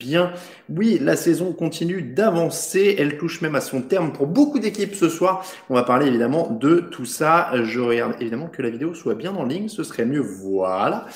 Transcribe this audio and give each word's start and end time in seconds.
Bien, 0.00 0.30
oui, 0.68 1.00
la 1.02 1.16
saison 1.16 1.52
continue 1.52 2.02
d'avancer, 2.02 2.94
elle 3.00 3.18
touche 3.18 3.40
même 3.40 3.56
à 3.56 3.60
son 3.60 3.82
terme 3.82 4.12
pour 4.12 4.28
beaucoup 4.28 4.60
d'équipes 4.60 4.94
ce 4.94 5.08
soir. 5.08 5.44
On 5.70 5.74
va 5.74 5.82
parler 5.82 6.06
évidemment 6.06 6.50
de 6.52 6.76
tout 6.76 7.04
ça. 7.04 7.50
Je 7.64 7.80
regarde 7.80 8.14
évidemment 8.20 8.46
que 8.46 8.62
la 8.62 8.70
vidéo 8.70 8.94
soit 8.94 9.16
bien 9.16 9.34
en 9.34 9.44
ligne, 9.44 9.68
ce 9.68 9.82
serait 9.82 10.04
mieux. 10.04 10.20
Voilà. 10.20 11.06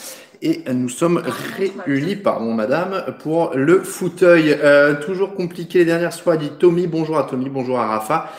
Et 0.42 0.64
nous 0.72 0.88
sommes 0.88 1.22
réunis, 1.86 2.16
pardon 2.16 2.54
madame, 2.54 3.04
pour 3.20 3.52
le 3.54 3.84
fauteuil. 3.84 4.50
Euh, 4.50 4.96
toujours 5.00 5.36
compliqué 5.36 5.78
les 5.78 5.84
dernières 5.84 6.12
fois, 6.12 6.36
dit 6.36 6.50
Tommy. 6.58 6.88
Bonjour 6.88 7.16
à 7.18 7.22
Tommy, 7.22 7.48
bonjour 7.50 7.78
à 7.78 7.86
Rafa. 7.86 8.32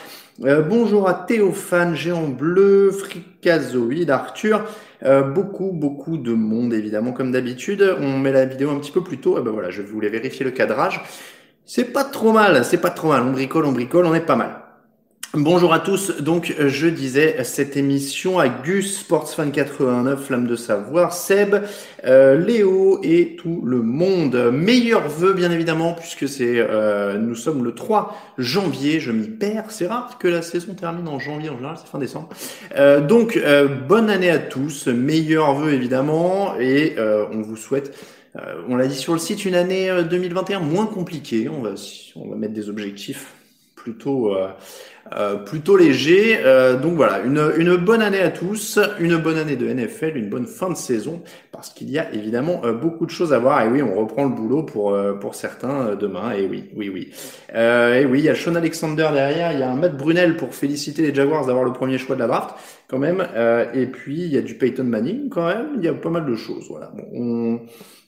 Euh, 0.44 0.60
bonjour 0.60 1.08
à 1.08 1.14
Théophane, 1.14 1.94
Géant 1.94 2.28
Bleu, 2.28 2.90
Fricazoïde, 2.90 4.10
Arthur. 4.10 4.62
Euh, 5.02 5.22
beaucoup, 5.22 5.72
beaucoup 5.72 6.16
de 6.16 6.32
monde, 6.32 6.72
évidemment, 6.72 7.12
comme 7.12 7.32
d'habitude. 7.32 7.96
On 8.00 8.18
met 8.18 8.32
la 8.32 8.46
vidéo 8.46 8.70
un 8.70 8.78
petit 8.78 8.92
peu 8.92 9.02
plus 9.02 9.18
tôt. 9.18 9.38
Et 9.38 9.42
ben 9.42 9.50
voilà, 9.50 9.70
je 9.70 9.82
voulais 9.82 10.08
vérifier 10.08 10.44
le 10.44 10.50
cadrage. 10.52 11.02
C'est 11.66 11.92
pas 11.92 12.04
trop 12.04 12.32
mal, 12.32 12.64
c'est 12.64 12.80
pas 12.80 12.90
trop 12.90 13.08
mal. 13.08 13.22
On 13.22 13.32
bricole, 13.32 13.66
on 13.66 13.72
bricole, 13.72 14.06
on 14.06 14.14
est 14.14 14.20
pas 14.20 14.36
mal. 14.36 14.63
Bonjour 15.36 15.74
à 15.74 15.80
tous. 15.80 16.20
Donc, 16.20 16.54
je 16.60 16.86
disais 16.86 17.42
cette 17.42 17.76
émission 17.76 18.38
à 18.38 18.48
Gus, 18.48 19.00
Sportsfan 19.00 19.50
89, 19.50 20.26
Flamme 20.26 20.46
de 20.46 20.54
Savoir, 20.54 21.12
Seb, 21.12 21.56
euh, 22.04 22.38
Léo 22.38 23.00
et 23.02 23.34
tout 23.34 23.60
le 23.64 23.82
monde. 23.82 24.36
Meilleurs 24.52 25.08
vœux, 25.08 25.32
bien 25.32 25.50
évidemment, 25.50 25.94
puisque 25.94 26.28
c'est, 26.28 26.60
euh, 26.60 27.18
nous 27.18 27.34
sommes 27.34 27.64
le 27.64 27.74
3 27.74 28.16
janvier. 28.38 29.00
Je 29.00 29.10
m'y 29.10 29.26
perds. 29.26 29.72
C'est 29.72 29.88
rare 29.88 30.18
que 30.20 30.28
la 30.28 30.40
saison 30.40 30.74
termine 30.74 31.08
en 31.08 31.18
janvier. 31.18 31.50
En 31.50 31.56
général, 31.56 31.78
c'est 31.82 31.90
fin 31.90 31.98
décembre. 31.98 32.28
Euh, 32.76 33.00
donc, 33.00 33.36
euh, 33.36 33.66
bonne 33.66 34.10
année 34.10 34.30
à 34.30 34.38
tous. 34.38 34.86
Meilleurs 34.86 35.56
vœux, 35.56 35.72
évidemment. 35.72 36.54
Et 36.60 36.94
euh, 36.96 37.26
on 37.32 37.42
vous 37.42 37.56
souhaite 37.56 37.92
euh, 38.36 38.62
on 38.68 38.76
l'a 38.76 38.86
dit 38.86 38.96
sur 38.96 39.12
le 39.12 39.18
site, 39.18 39.44
une 39.44 39.54
année 39.56 39.90
2021 40.08 40.60
moins 40.60 40.86
compliquée. 40.86 41.48
On 41.48 41.60
va, 41.60 41.70
on 42.14 42.28
va 42.28 42.36
mettre 42.36 42.54
des 42.54 42.68
objectifs 42.68 43.32
plutôt 43.76 44.34
euh, 45.12 45.36
plutôt 45.36 45.76
léger. 45.76 46.38
Euh, 46.44 46.76
donc 46.76 46.94
voilà, 46.94 47.20
une, 47.20 47.52
une 47.56 47.76
bonne 47.76 48.02
année 48.02 48.20
à 48.20 48.30
tous, 48.30 48.78
une 48.98 49.16
bonne 49.16 49.36
année 49.36 49.56
de 49.56 49.66
NFL, 49.66 50.16
une 50.16 50.28
bonne 50.28 50.46
fin 50.46 50.70
de 50.70 50.76
saison, 50.76 51.22
parce 51.52 51.70
qu'il 51.70 51.90
y 51.90 51.98
a 51.98 52.12
évidemment 52.12 52.62
euh, 52.64 52.72
beaucoup 52.72 53.04
de 53.06 53.10
choses 53.10 53.32
à 53.32 53.38
voir. 53.38 53.62
Et 53.62 53.68
oui, 53.68 53.82
on 53.82 53.94
reprend 53.94 54.24
le 54.24 54.34
boulot 54.34 54.62
pour 54.62 54.94
euh, 54.94 55.14
pour 55.14 55.34
certains 55.34 55.94
demain. 55.94 56.32
Et 56.32 56.46
oui, 56.46 56.70
oui, 56.74 56.88
oui. 56.88 57.10
et 57.54 58.06
oui, 58.06 58.18
il 58.20 58.24
y 58.24 58.28
a 58.28 58.34
Sean 58.34 58.54
Alexander 58.54 59.08
derrière, 59.12 59.52
il 59.52 59.60
y 59.60 59.62
a 59.62 59.70
un 59.70 59.76
Matt 59.76 59.96
Brunel 59.96 60.36
pour 60.36 60.54
féliciter 60.54 61.02
les 61.02 61.14
Jaguars 61.14 61.46
d'avoir 61.46 61.64
le 61.64 61.72
premier 61.72 61.98
choix 61.98 62.16
de 62.16 62.20
la 62.20 62.26
draft 62.26 62.54
quand 62.88 62.98
même. 62.98 63.26
et 63.74 63.86
puis 63.86 64.22
il 64.22 64.32
y 64.32 64.38
a 64.38 64.42
du 64.42 64.54
Peyton 64.54 64.84
Manning 64.84 65.28
quand 65.28 65.46
même. 65.46 65.68
Il 65.76 65.84
y 65.84 65.88
a 65.88 65.94
pas 65.94 66.10
mal 66.10 66.26
de 66.26 66.34
choses. 66.34 66.66
Voilà. 66.68 66.92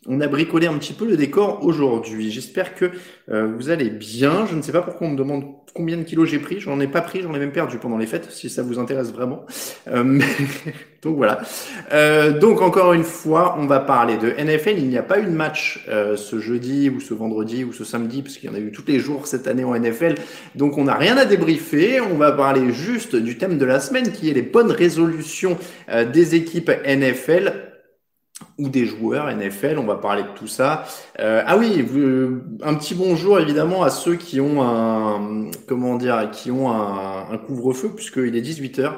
On 0.08 0.20
a 0.20 0.26
bricolé 0.26 0.66
un 0.66 0.78
petit 0.78 0.92
peu 0.92 1.06
le 1.06 1.16
décor 1.16 1.64
aujourd'hui. 1.64 2.30
J'espère 2.30 2.74
que 2.74 2.90
euh, 3.30 3.52
vous 3.56 3.70
allez 3.70 3.90
bien. 3.90 4.46
Je 4.46 4.54
ne 4.54 4.62
sais 4.62 4.72
pas 4.72 4.82
pourquoi 4.82 5.06
on 5.06 5.10
me 5.10 5.16
demande 5.16 5.44
combien 5.76 5.96
de 5.98 6.02
kilos 6.02 6.28
j'ai 6.28 6.38
pris. 6.38 6.58
J'en 6.58 6.80
ai 6.80 6.88
pas 6.88 7.02
pris, 7.02 7.20
j'en 7.22 7.34
ai 7.34 7.38
même 7.38 7.52
perdu 7.52 7.78
pendant 7.78 7.98
les 7.98 8.06
fêtes, 8.06 8.30
si 8.30 8.48
ça 8.48 8.62
vous 8.62 8.78
intéresse 8.78 9.12
vraiment. 9.12 9.44
Euh, 9.88 10.18
donc 11.02 11.16
voilà. 11.16 11.40
Euh, 11.92 12.38
donc 12.38 12.62
encore 12.62 12.94
une 12.94 13.04
fois, 13.04 13.56
on 13.58 13.66
va 13.66 13.78
parler 13.78 14.16
de 14.16 14.30
NFL. 14.30 14.78
Il 14.78 14.88
n'y 14.88 14.98
a 14.98 15.02
pas 15.02 15.20
eu 15.20 15.26
de 15.26 15.30
match 15.30 15.84
euh, 15.88 16.16
ce 16.16 16.40
jeudi 16.40 16.88
ou 16.88 16.98
ce 17.00 17.14
vendredi 17.14 17.64
ou 17.64 17.72
ce 17.72 17.84
samedi, 17.84 18.22
parce 18.22 18.38
qu'il 18.38 18.50
y 18.50 18.52
en 18.52 18.56
a 18.56 18.58
eu 18.58 18.72
tous 18.72 18.84
les 18.88 18.98
jours 18.98 19.26
cette 19.26 19.46
année 19.46 19.64
en 19.64 19.78
NFL. 19.78 20.14
Donc 20.54 20.78
on 20.78 20.84
n'a 20.84 20.94
rien 20.94 21.16
à 21.18 21.26
débriefer. 21.26 22.00
On 22.00 22.16
va 22.16 22.32
parler 22.32 22.72
juste 22.72 23.14
du 23.14 23.36
thème 23.36 23.58
de 23.58 23.66
la 23.66 23.78
semaine, 23.78 24.10
qui 24.12 24.30
est 24.30 24.34
les 24.34 24.42
bonnes 24.42 24.72
résolutions 24.72 25.58
des 26.12 26.34
équipes 26.34 26.70
NFL 26.86 27.75
ou 28.58 28.68
des 28.68 28.84
joueurs 28.84 29.34
NFL. 29.34 29.78
On 29.78 29.86
va 29.86 29.96
parler 29.96 30.22
de 30.22 30.28
tout 30.36 30.46
ça. 30.46 30.84
Euh, 31.20 31.42
ah 31.46 31.56
oui, 31.56 31.82
vous, 31.82 32.40
un 32.62 32.74
petit 32.74 32.94
bonjour 32.94 33.38
évidemment 33.38 33.82
à 33.82 33.90
ceux 33.90 34.16
qui 34.16 34.40
ont 34.40 34.62
un 34.62 35.50
comment 35.66 35.96
dire, 35.96 36.30
qui 36.30 36.50
ont 36.50 36.70
un, 36.70 37.38
couvre-feu 37.46 37.90
puisqu'il 37.94 38.34
est 38.36 38.40
18 38.40 38.78
h 38.80 38.92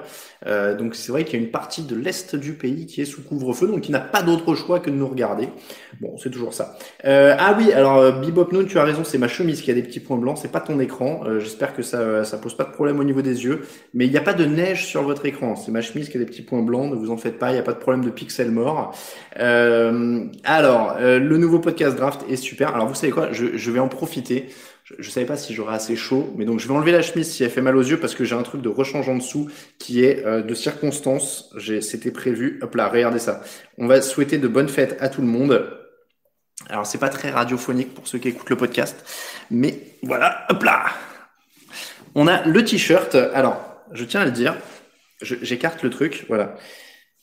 euh, 0.47 0.77
donc 0.77 0.95
c'est 0.95 1.11
vrai 1.11 1.25
qu'il 1.25 1.39
y 1.39 1.43
a 1.43 1.45
une 1.45 1.51
partie 1.51 1.83
de 1.83 1.97
l'est 1.97 2.37
du 2.37 2.53
pays 2.53 2.87
qui 2.87 3.01
est 3.01 3.05
sous 3.05 3.23
couvre-feu, 3.23 3.67
donc 3.67 3.81
qui 3.81 3.91
n'a 3.91 4.01
pas 4.01 4.23
d'autre 4.23 4.55
choix 4.55 4.81
que 4.81 4.91
de 4.91 4.95
nous 4.95 5.09
regarder. 5.09 5.49
Bon, 6.01 6.17
c'est 6.17 6.31
toujours 6.31 6.55
ça. 6.55 6.77
Euh, 7.05 7.35
ah 7.39 7.57
oui, 7.59 7.73
alors 7.73 7.99
euh, 7.99 8.13
Bebop 8.13 8.53
Noon, 8.53 8.65
tu 8.65 8.79
as 8.79 8.85
raison, 8.85 9.03
c'est 9.05 9.19
ma 9.19 9.29
chemise 9.29 9.61
qui 9.61 9.71
a 9.71 9.75
des 9.75 9.83
petits 9.83 10.01
points 10.01 10.17
blancs, 10.17 10.39
c'est 10.41 10.53
pas 10.53 10.61
ton 10.61 10.79
écran. 10.79 11.23
Euh, 11.27 11.41
j'espère 11.41 11.75
que 11.75 11.83
ça 11.83 12.25
ça 12.25 12.39
pose 12.39 12.57
pas 12.57 12.65
de 12.65 12.71
problème 12.71 13.01
au 13.01 13.05
niveau 13.05 13.23
des 13.23 13.45
yeux, 13.45 13.63
mais 13.95 14.07
il 14.07 14.11
n'y 14.11 14.17
a 14.17 14.23
pas 14.23 14.35
de 14.35 14.45
neige 14.45 14.87
sur 14.87 15.03
votre 15.03 15.27
écran. 15.27 15.57
C'est 15.57 15.73
ma 15.73 15.81
chemise 15.81 16.09
qui 16.09 16.17
a 16.17 16.21
des 16.21 16.27
petits 16.27 16.43
points 16.43 16.63
blancs, 16.63 16.91
ne 16.91 16.97
vous 16.97 17.11
en 17.11 17.17
faites 17.17 17.39
pas, 17.39 17.51
il 17.51 17.55
n'y 17.55 17.61
a 17.61 17.65
pas 17.65 17.73
de 17.73 17.79
problème 17.79 18.05
de 18.05 18.11
pixels 18.11 18.51
morts. 18.51 18.95
Alors, 19.39 20.97
le 21.01 21.37
nouveau 21.37 21.59
podcast 21.59 21.97
draft 21.97 22.25
est 22.29 22.37
super. 22.37 22.75
Alors 22.75 22.89
vous 22.89 22.95
savez 22.95 23.13
quoi, 23.13 23.33
je, 23.33 23.57
je 23.57 23.71
vais 23.71 23.81
en 23.81 23.89
profiter 23.89 24.49
je, 24.99 25.07
ne 25.07 25.13
savais 25.13 25.27
pas 25.27 25.37
si 25.37 25.55
j'aurais 25.55 25.75
assez 25.75 25.97
chaud, 25.97 26.33
mais 26.37 26.45
donc 26.45 26.61
je 26.61 26.67
vais 26.67 26.73
enlever 26.73 26.93
la 26.93 27.03
chemise 27.03 27.31
si 27.31 27.45
elle 27.45 27.51
fait 27.51 27.61
mal 27.61 27.77
aux 27.77 27.83
yeux 27.83 28.01
parce 28.01 28.15
que 28.15 28.25
j'ai 28.25 28.35
un 28.35 28.43
truc 28.43 28.63
de 28.63 28.69
rechange 28.69 29.09
en 29.09 29.17
dessous 29.17 29.51
qui 29.79 30.03
est 30.05 30.25
euh, 30.25 30.43
de 30.43 30.55
circonstance. 30.55 31.55
C'était 31.81 32.11
prévu. 32.11 32.59
Hop 32.63 32.75
là, 32.75 32.89
regardez 32.89 33.19
ça. 33.19 33.43
On 33.77 33.87
va 33.87 34.01
souhaiter 34.01 34.39
de 34.39 34.49
bonnes 34.49 34.69
fêtes 34.69 34.97
à 35.01 35.09
tout 35.09 35.21
le 35.21 35.27
monde. 35.27 35.71
Alors 36.69 36.87
c'est 36.87 36.99
pas 36.99 37.11
très 37.11 37.31
radiophonique 37.31 37.95
pour 37.95 38.09
ceux 38.09 38.19
qui 38.19 38.29
écoutent 38.29 38.51
le 38.51 38.57
podcast, 38.57 39.05
mais 39.51 39.79
voilà, 40.03 40.47
hop 40.49 40.63
là. 40.63 40.87
On 42.15 42.27
a 42.27 42.45
le 42.47 42.65
t-shirt. 42.65 43.15
Alors, 43.15 43.63
je 43.93 44.05
tiens 44.05 44.23
à 44.23 44.25
le 44.25 44.31
dire. 44.31 44.57
J'écarte 45.21 45.83
le 45.83 45.91
truc, 45.91 46.25
voilà. 46.29 46.57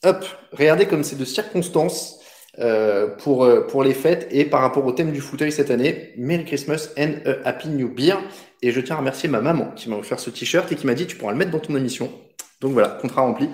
Hop, 0.05 0.23
regardez 0.51 0.85
comme 0.85 1.03
c'est 1.03 1.17
de 1.17 1.25
circonstance. 1.25 2.19
Euh, 2.57 3.07
pour, 3.07 3.43
euh, 3.43 3.67
pour 3.67 3.83
les 3.83 3.93
fêtes 3.93 4.29
et 4.31 4.45
par 4.45 4.61
rapport 4.61 4.85
au 4.85 4.93
thème 4.93 5.11
du 5.11 5.19
fauteuil 5.19 5.51
cette 5.51 5.71
année, 5.71 6.13
Merry 6.15 6.45
Christmas 6.45 6.87
and 6.97 7.15
a 7.25 7.49
Happy 7.49 7.67
New 7.67 7.93
Year. 7.97 8.17
Et 8.61 8.71
je 8.71 8.79
tiens 8.79 8.95
à 8.95 8.99
remercier 8.99 9.27
ma 9.27 9.41
maman 9.41 9.73
qui 9.75 9.89
m'a 9.89 9.97
offert 9.97 10.21
ce 10.21 10.29
t-shirt 10.29 10.71
et 10.71 10.75
qui 10.75 10.87
m'a 10.87 10.93
dit 10.93 11.05
tu 11.05 11.17
pourras 11.17 11.33
le 11.33 11.37
mettre 11.37 11.51
dans 11.51 11.59
ton 11.59 11.75
émission. 11.75 12.09
Donc 12.61 12.71
voilà, 12.71 12.97
contrat 13.01 13.21
rempli. 13.21 13.49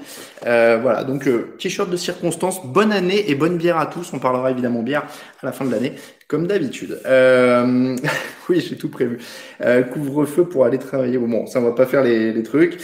Euh, 0.45 0.77
voilà, 0.79 1.03
donc 1.03 1.27
euh, 1.27 1.55
t-shirt 1.57 1.89
de 1.89 1.97
circonstance, 1.97 2.63
bonne 2.63 2.91
année 2.91 3.29
et 3.29 3.35
bonne 3.35 3.57
bière 3.57 3.77
à 3.77 3.87
tous. 3.87 4.13
On 4.13 4.19
parlera 4.19 4.51
évidemment 4.51 4.83
bière 4.83 5.03
à 5.41 5.45
la 5.47 5.51
fin 5.51 5.65
de 5.65 5.71
l'année, 5.71 5.93
comme 6.27 6.45
d'habitude. 6.45 6.99
Euh, 7.07 7.95
oui, 8.49 8.61
j'ai 8.61 8.77
tout 8.77 8.89
prévu. 8.89 9.17
Couvre-feu 9.91 10.45
pour 10.45 10.65
aller 10.65 10.77
travailler. 10.77 11.17
Bon, 11.17 11.47
ça 11.47 11.59
on 11.59 11.63
va 11.63 11.71
pas 11.71 11.87
faire 11.87 12.03
les, 12.03 12.31
les 12.31 12.43
trucs. 12.43 12.77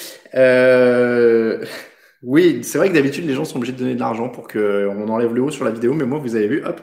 Oui, 2.23 2.63
c'est 2.63 2.77
vrai 2.77 2.89
que 2.89 2.93
d'habitude 2.95 3.25
les 3.27 3.33
gens 3.35 3.45
sont 3.45 3.57
obligés 3.57 3.73
de 3.73 3.77
donner 3.77 3.95
de 3.95 3.99
l'argent 3.99 4.29
pour 4.29 4.47
qu'on 4.47 5.07
enlève 5.07 5.33
le 5.33 5.41
haut 5.41 5.51
sur 5.51 5.65
la 5.65 5.71
vidéo, 5.71 5.93
mais 5.93 6.05
moi 6.05 6.19
vous 6.19 6.35
avez 6.35 6.47
vu, 6.47 6.63
hop, 6.65 6.81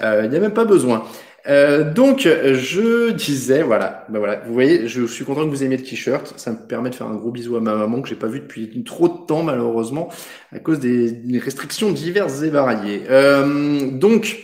il 0.00 0.28
n'y 0.28 0.36
a 0.36 0.40
même 0.40 0.54
pas 0.54 0.64
besoin. 0.64 1.04
Euh, 1.48 1.92
donc 1.92 2.20
je 2.20 3.10
disais, 3.10 3.62
voilà, 3.62 4.06
ben 4.08 4.18
voilà, 4.18 4.40
vous 4.46 4.52
voyez, 4.52 4.86
je 4.88 5.06
suis 5.06 5.24
content 5.24 5.44
que 5.44 5.50
vous 5.50 5.64
aimiez 5.64 5.76
le 5.76 5.82
t-shirt. 5.82 6.34
Ça 6.36 6.52
me 6.52 6.58
permet 6.66 6.90
de 6.90 6.94
faire 6.94 7.08
un 7.08 7.16
gros 7.16 7.30
bisou 7.30 7.56
à 7.56 7.60
ma 7.60 7.74
maman 7.74 8.00
que 8.00 8.08
j'ai 8.08 8.16
pas 8.16 8.28
vu 8.28 8.40
depuis 8.40 8.84
trop 8.84 9.08
de 9.08 9.26
temps 9.26 9.42
malheureusement 9.42 10.08
à 10.52 10.58
cause 10.58 10.78
des, 10.78 11.38
restrictions 11.38 11.90
diverses 11.92 12.42
et 12.42 12.50
variées. 12.50 13.02
Euh, 13.10 13.90
donc 13.90 14.38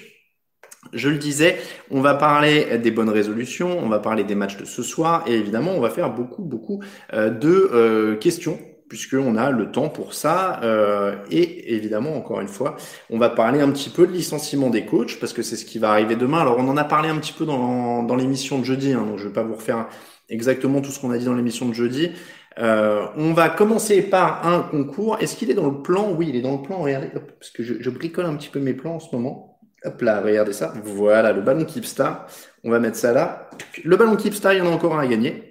je 0.93 1.09
le 1.09 1.19
disais, 1.19 1.57
on 1.91 2.01
va 2.01 2.15
parler 2.15 2.79
des 2.79 2.91
bonnes 2.91 3.11
résolutions, 3.11 3.79
on 3.79 3.89
va 3.89 3.99
parler 3.99 4.25
des 4.25 4.35
matchs 4.35 4.57
de 4.57 4.65
ce 4.65 4.83
soir 4.83 5.25
et 5.27 5.35
évidemment 5.35 5.73
on 5.73 5.81
va 5.81 5.91
faire 5.91 6.13
beaucoup 6.13 6.43
beaucoup 6.43 6.83
euh, 7.13 7.31
de 7.31 8.15
questions 8.15 8.59
puisqu'on 8.89 9.37
a 9.37 9.51
le 9.51 9.71
temps 9.71 9.89
pour 9.89 10.15
ça. 10.15 10.61
Euh, 10.63 11.17
et 11.31 11.75
évidemment, 11.75 12.17
encore 12.17 12.41
une 12.41 12.49
fois, 12.49 12.77
on 13.11 13.19
va 13.19 13.31
parler 13.31 13.61
un 13.61 13.71
petit 13.71 13.91
peu 13.91 14.07
de 14.07 14.13
licenciement 14.13 14.71
des 14.71 14.85
coachs, 14.85 15.19
parce 15.21 15.33
que 15.33 15.43
c'est 15.43 15.57
ce 15.57 15.65
qui 15.65 15.79
va 15.79 15.91
arriver 15.91 16.17
demain. 16.17 16.41
Alors, 16.41 16.57
on 16.59 16.69
en 16.69 16.77
a 16.77 16.85
parlé 16.85 17.09
un 17.09 17.17
petit 17.19 17.33
peu 17.33 17.45
dans, 17.45 18.03
dans 18.03 18.17
l'émission 18.17 18.59
de 18.59 18.65
jeudi, 18.65 18.93
hein, 18.93 19.05
donc 19.07 19.19
je 19.19 19.25
ne 19.25 19.29
vais 19.29 19.35
pas 19.35 19.43
vous 19.43 19.55
refaire 19.55 19.87
exactement 20.29 20.81
tout 20.81 20.91
ce 20.91 21.01
qu'on 21.01 21.11
a 21.11 21.19
dit 21.19 21.25
dans 21.25 21.35
l'émission 21.35 21.69
de 21.69 21.75
jeudi. 21.75 22.11
Euh, 22.59 23.07
on 23.17 23.33
va 23.33 23.49
commencer 23.49 24.03
par 24.03 24.47
un 24.47 24.63
concours. 24.63 25.19
Est-ce 25.21 25.37
qu'il 25.37 25.51
est 25.51 25.55
dans 25.55 25.71
le 25.71 25.81
plan? 25.81 26.11
Oui, 26.11 26.27
il 26.29 26.37
est 26.37 26.41
dans 26.41 26.57
le 26.57 26.63
plan. 26.63 26.79
Regardez, 26.79 27.09
parce 27.09 27.51
que 27.51 27.63
je, 27.63 27.91
bricole 27.91 28.27
un 28.27 28.35
petit 28.35 28.49
peu 28.49 28.59
mes 28.59 28.75
plans 28.75 28.97
en 28.97 29.01
ce 29.01 29.15
moment. 29.15 29.61
Hop 29.85 30.03
là, 30.03 30.21
regardez 30.21 30.53
ça. 30.53 30.73
Voilà, 30.83 31.33
le 31.33 31.41
ballon 31.41 31.65
Keepstar. 31.65 32.27
On 32.65 32.71
va 32.71 32.81
mettre 32.81 32.97
ça 32.97 33.13
là. 33.13 33.49
Le 33.85 33.97
ballon 33.97 34.17
Keepstar, 34.17 34.55
il 34.55 34.59
y 34.59 34.61
en 34.61 34.67
a 34.67 34.71
encore 34.71 34.99
un 34.99 35.03
à 35.03 35.07
gagner. 35.07 35.48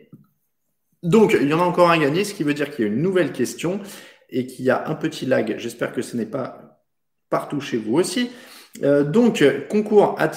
Donc, 1.04 1.36
il 1.40 1.48
y 1.48 1.54
en 1.54 1.60
a 1.60 1.64
encore 1.64 1.90
un 1.90 1.94
à 1.94 1.98
gagner, 1.98 2.24
ce 2.24 2.34
qui 2.34 2.44
veut 2.44 2.54
dire 2.54 2.70
qu'il 2.72 2.86
y 2.86 2.88
a 2.88 2.92
une 2.92 3.02
nouvelle 3.02 3.32
question 3.32 3.80
et 4.30 4.46
qu'il 4.46 4.66
y 4.66 4.70
a 4.70 4.88
un 4.88 4.96
petit 4.96 5.26
lag. 5.26 5.56
J'espère 5.58 5.94
que 5.94 6.02
ce 6.02 6.18
n'est 6.18 6.26
pas 6.26 6.82
partout 7.30 7.62
chez 7.62 7.78
vous 7.78 7.96
aussi. 7.96 8.32
Euh, 8.84 9.04
donc, 9.04 9.44
concours 9.70 10.16
at 10.20 10.32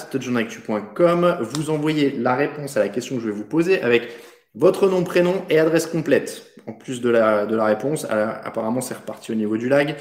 vous 1.41 1.69
envoyez 1.69 2.11
la 2.11 2.35
réponse 2.35 2.77
à 2.77 2.79
la 2.79 2.89
question 2.89 3.15
que 3.15 3.21
je 3.21 3.27
vais 3.27 3.35
vous 3.35 3.45
poser 3.45 3.81
avec 3.81 4.09
votre 4.53 4.89
nom, 4.89 5.03
prénom 5.03 5.45
et 5.49 5.59
adresse 5.59 5.87
complète. 5.87 6.45
En 6.67 6.73
plus 6.73 7.01
de 7.01 7.09
la, 7.09 7.45
de 7.45 7.55
la 7.55 7.65
réponse, 7.65 8.05
apparemment 8.09 8.81
c'est 8.81 8.93
reparti 8.93 9.31
au 9.31 9.35
niveau 9.35 9.57
du 9.57 9.69
lag. 9.69 9.95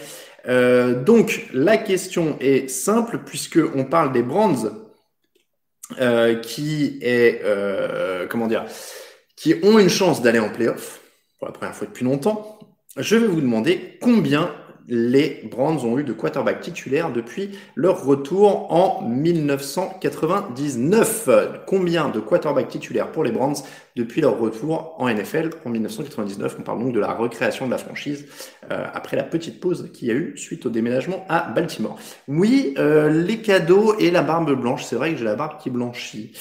Euh, 0.49 1.03
donc 1.03 1.49
la 1.53 1.77
question 1.77 2.37
est 2.41 2.69
simple 2.69 3.21
puisque 3.25 3.61
on 3.75 3.85
parle 3.85 4.13
des 4.13 4.23
brands 4.23 4.55
euh, 6.01 6.37
qui 6.37 6.99
est 7.03 7.43
euh, 7.45 8.27
comment 8.29 8.47
dire, 8.47 8.65
qui 9.41 9.55
ont 9.63 9.79
une 9.79 9.89
chance 9.89 10.21
d'aller 10.21 10.39
en 10.39 10.51
playoff 10.51 11.01
pour 11.39 11.47
la 11.49 11.55
première 11.55 11.75
fois 11.75 11.87
depuis 11.87 12.05
longtemps. 12.05 12.59
Je 12.99 13.17
vais 13.17 13.27
vous 13.27 13.41
demander 13.41 13.99
combien 14.03 14.55
les 14.89 15.43
Browns 15.51 15.85
ont 15.85 15.99
eu 15.99 16.05
de 16.05 16.13
quarterback 16.13 16.61
titulaire 16.61 17.13
depuis 17.13 17.59
leur 17.75 18.05
retour 18.05 18.73
en 18.73 19.03
1999. 19.03 21.29
Combien 21.67 22.09
de 22.09 22.21
quarterback 22.21 22.69
titulaires 22.69 23.11
pour 23.13 23.25
les 23.25 23.33
Browns 23.33 23.57
depuis 23.97 24.21
leur 24.21 24.39
retour 24.39 24.95
en 24.99 25.09
NFL 25.09 25.51
en 25.65 25.71
1999 25.71 26.57
On 26.61 26.63
parle 26.63 26.81
donc 26.81 26.93
de 26.93 27.01
la 27.01 27.13
recréation 27.13 27.67
de 27.67 27.71
la 27.71 27.79
franchise 27.79 28.27
euh, 28.71 28.85
après 28.93 29.17
la 29.17 29.25
petite 29.25 29.61
pause 29.61 29.91
qu'il 29.93 30.09
y 30.09 30.11
a 30.11 30.15
eu 30.15 30.37
suite 30.37 30.67
au 30.67 30.71
déménagement 30.71 31.25
à 31.29 31.51
Baltimore. 31.51 31.99
Oui, 32.29 32.75
euh, 32.79 33.11
les 33.11 33.39
cadeaux 33.39 33.99
et 33.99 34.11
la 34.11 34.23
barbe 34.23 34.53
blanche. 34.53 34.85
C'est 34.85 34.97
vrai 34.97 35.13
que 35.13 35.19
j'ai 35.19 35.25
la 35.25 35.35
barbe 35.35 35.61
qui 35.61 35.71
blanchit. 35.71 36.33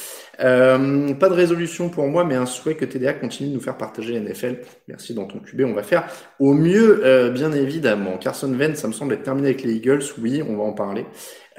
Euh, 0.41 1.13
pas 1.15 1.27
de 1.27 1.33
résolution 1.33 1.89
pour 1.89 2.07
moi, 2.07 2.23
mais 2.23 2.35
un 2.35 2.45
souhait 2.45 2.75
que 2.75 2.85
TDA 2.85 3.13
continue 3.13 3.49
de 3.49 3.55
nous 3.55 3.61
faire 3.61 3.77
partager 3.77 4.19
NFL. 4.19 4.59
Merci 4.87 5.13
dans 5.13 5.25
ton 5.25 5.39
QB. 5.39 5.61
On 5.65 5.73
va 5.73 5.83
faire 5.83 6.05
au 6.39 6.53
mieux, 6.53 7.31
bien 7.33 7.51
évidemment. 7.51 8.17
Carson 8.29 8.53
Wentz, 8.53 8.77
ça 8.77 8.87
me 8.87 8.93
semble 8.93 9.15
être 9.15 9.23
terminé 9.23 9.47
avec 9.47 9.63
les 9.63 9.73
Eagles. 9.73 10.03
Oui, 10.21 10.43
on 10.47 10.55
va 10.55 10.61
en 10.61 10.73
parler. 10.73 11.07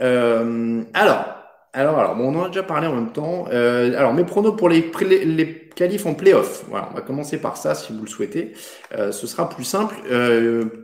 Euh, 0.00 0.84
alors, 0.94 1.24
alors, 1.72 1.98
alors, 1.98 2.14
bon, 2.14 2.32
on 2.32 2.38
en 2.38 2.44
a 2.44 2.46
déjà 2.46 2.62
parlé 2.62 2.86
en 2.86 2.94
même 2.94 3.10
temps. 3.10 3.46
Euh, 3.50 3.92
alors, 3.98 4.14
mes 4.14 4.22
pronos 4.22 4.54
pour 4.56 4.68
les, 4.68 4.88
les, 5.00 5.68
qualifs 5.74 6.06
en 6.06 6.14
playoff. 6.14 6.64
Voilà, 6.68 6.88
on 6.92 6.94
va 6.94 7.00
commencer 7.00 7.38
par 7.38 7.56
ça 7.56 7.74
si 7.74 7.92
vous 7.92 8.02
le 8.02 8.06
souhaitez. 8.06 8.52
Euh, 8.96 9.10
ce 9.10 9.26
sera 9.26 9.48
plus 9.48 9.64
simple. 9.64 9.96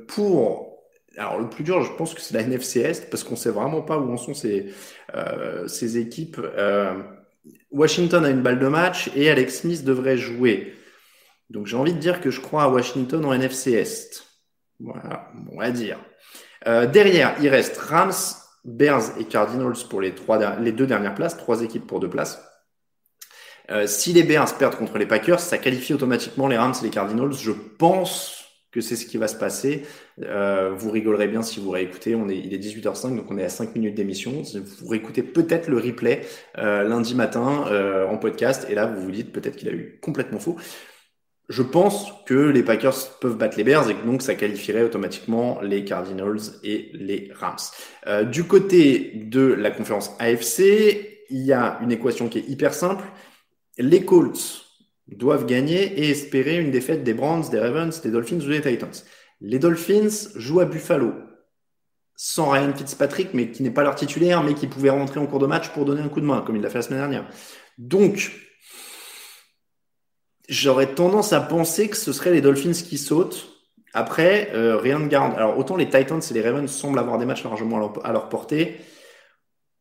Pour 0.08 0.74
alors 1.16 1.38
le 1.38 1.48
plus 1.48 1.62
dur, 1.62 1.82
je 1.82 1.92
pense 1.92 2.14
que 2.14 2.20
c'est 2.20 2.34
la 2.34 2.42
NFC 2.42 2.80
Est 2.80 3.08
parce 3.08 3.22
qu'on 3.22 3.36
sait 3.36 3.50
vraiment 3.50 3.80
pas 3.80 3.96
où 3.96 4.12
en 4.12 4.16
sont 4.16 4.34
ces, 4.34 4.72
ces 5.68 5.98
équipes. 5.98 6.40
Washington 7.70 8.24
a 8.24 8.30
une 8.30 8.42
balle 8.42 8.58
de 8.58 8.66
match 8.66 9.08
et 9.14 9.30
Alex 9.30 9.60
Smith 9.60 9.84
devrait 9.84 10.18
jouer. 10.18 10.74
Donc 11.48 11.68
j'ai 11.68 11.76
envie 11.76 11.94
de 11.94 12.00
dire 12.00 12.20
que 12.20 12.32
je 12.32 12.40
crois 12.40 12.64
à 12.64 12.68
Washington 12.68 13.24
en 13.24 13.32
NFC 13.32 13.74
Est. 13.74 14.25
Voilà, 14.80 15.30
on 15.52 15.58
va 15.58 15.70
dire. 15.70 15.98
Euh, 16.66 16.86
derrière, 16.86 17.36
il 17.40 17.48
reste 17.48 17.76
Rams, 17.78 18.12
Bears 18.64 19.18
et 19.18 19.24
Cardinals 19.24 19.86
pour 19.88 20.00
les, 20.00 20.14
trois, 20.14 20.56
les 20.58 20.72
deux 20.72 20.86
dernières 20.86 21.14
places, 21.14 21.36
trois 21.36 21.62
équipes 21.62 21.86
pour 21.86 22.00
deux 22.00 22.10
places. 22.10 22.42
Euh, 23.70 23.86
si 23.86 24.12
les 24.12 24.22
Bears 24.22 24.56
perdent 24.58 24.76
contre 24.76 24.98
les 24.98 25.06
Packers, 25.06 25.40
ça 25.40 25.58
qualifie 25.58 25.94
automatiquement 25.94 26.46
les 26.46 26.56
Rams 26.56 26.74
et 26.80 26.84
les 26.84 26.90
Cardinals. 26.90 27.32
Je 27.32 27.52
pense 27.52 28.46
que 28.76 28.82
c'est 28.82 28.96
ce 28.96 29.06
qui 29.06 29.16
va 29.16 29.26
se 29.26 29.36
passer. 29.36 29.86
Euh, 30.22 30.74
vous 30.76 30.90
rigolerez 30.90 31.28
bien 31.28 31.40
si 31.40 31.60
vous 31.60 31.70
réécoutez. 31.70 32.14
On 32.14 32.28
est, 32.28 32.36
il 32.36 32.52
est 32.52 32.58
18h05, 32.58 33.16
donc 33.16 33.30
on 33.30 33.38
est 33.38 33.44
à 33.44 33.48
5 33.48 33.74
minutes 33.74 33.94
d'émission. 33.94 34.42
Vous 34.42 34.88
réécoutez 34.88 35.22
peut-être 35.22 35.68
le 35.68 35.78
replay 35.78 36.20
euh, 36.58 36.84
lundi 36.84 37.14
matin 37.14 37.64
euh, 37.68 38.06
en 38.06 38.18
podcast, 38.18 38.66
et 38.68 38.74
là 38.74 38.84
vous 38.84 39.00
vous 39.00 39.10
dites 39.10 39.32
peut-être 39.32 39.56
qu'il 39.56 39.70
a 39.70 39.72
eu 39.72 39.98
complètement 40.02 40.38
faux. 40.38 40.56
Je 41.48 41.62
pense 41.62 42.12
que 42.26 42.34
les 42.34 42.64
Packers 42.64 43.18
peuvent 43.20 43.36
battre 43.36 43.56
les 43.56 43.62
Bears 43.62 43.88
et 43.88 43.94
que 43.94 44.04
donc 44.04 44.22
ça 44.22 44.34
qualifierait 44.34 44.82
automatiquement 44.82 45.60
les 45.60 45.84
Cardinals 45.84 46.40
et 46.64 46.90
les 46.92 47.30
Rams. 47.34 47.56
Euh, 48.08 48.24
du 48.24 48.44
côté 48.44 49.12
de 49.14 49.42
la 49.42 49.70
conférence 49.70 50.10
AFC, 50.18 51.24
il 51.30 51.42
y 51.42 51.52
a 51.52 51.78
une 51.82 51.92
équation 51.92 52.28
qui 52.28 52.38
est 52.38 52.48
hyper 52.48 52.74
simple. 52.74 53.04
Les 53.78 54.04
Colts 54.04 54.66
doivent 55.06 55.46
gagner 55.46 56.00
et 56.00 56.10
espérer 56.10 56.58
une 56.58 56.72
défaite 56.72 57.04
des 57.04 57.14
Browns, 57.14 57.48
des 57.50 57.60
Ravens, 57.60 58.00
des 58.00 58.10
Dolphins 58.10 58.40
ou 58.40 58.48
des 58.48 58.60
Titans. 58.60 59.04
Les 59.40 59.60
Dolphins 59.60 60.30
jouent 60.34 60.60
à 60.60 60.64
Buffalo 60.64 61.12
sans 62.16 62.50
Ryan 62.50 62.72
Fitzpatrick, 62.74 63.34
mais 63.34 63.50
qui 63.50 63.62
n'est 63.62 63.70
pas 63.70 63.82
leur 63.82 63.94
titulaire, 63.94 64.42
mais 64.42 64.54
qui 64.54 64.66
pouvait 64.66 64.90
rentrer 64.90 65.20
en 65.20 65.26
cours 65.26 65.38
de 65.38 65.46
match 65.46 65.68
pour 65.68 65.84
donner 65.84 66.00
un 66.00 66.08
coup 66.08 66.20
de 66.20 66.26
main, 66.26 66.40
comme 66.40 66.56
il 66.56 66.62
l'a 66.62 66.70
fait 66.70 66.78
la 66.78 66.82
semaine 66.82 67.00
dernière. 67.00 67.28
Donc, 67.76 68.32
j'aurais 70.48 70.94
tendance 70.94 71.32
à 71.32 71.40
penser 71.40 71.88
que 71.88 71.96
ce 71.96 72.12
serait 72.12 72.32
les 72.32 72.40
Dolphins 72.40 72.72
qui 72.72 72.98
sautent. 72.98 73.48
Après, 73.94 74.50
euh, 74.54 74.76
rien 74.76 75.00
de 75.00 75.06
garde. 75.06 75.34
Alors, 75.36 75.58
autant 75.58 75.76
les 75.76 75.88
Titans 75.88 76.20
et 76.30 76.34
les 76.34 76.42
Ravens 76.42 76.70
semblent 76.70 76.98
avoir 76.98 77.18
des 77.18 77.26
matchs 77.26 77.44
largement 77.44 77.92
à 78.02 78.12
leur 78.12 78.28
portée, 78.28 78.78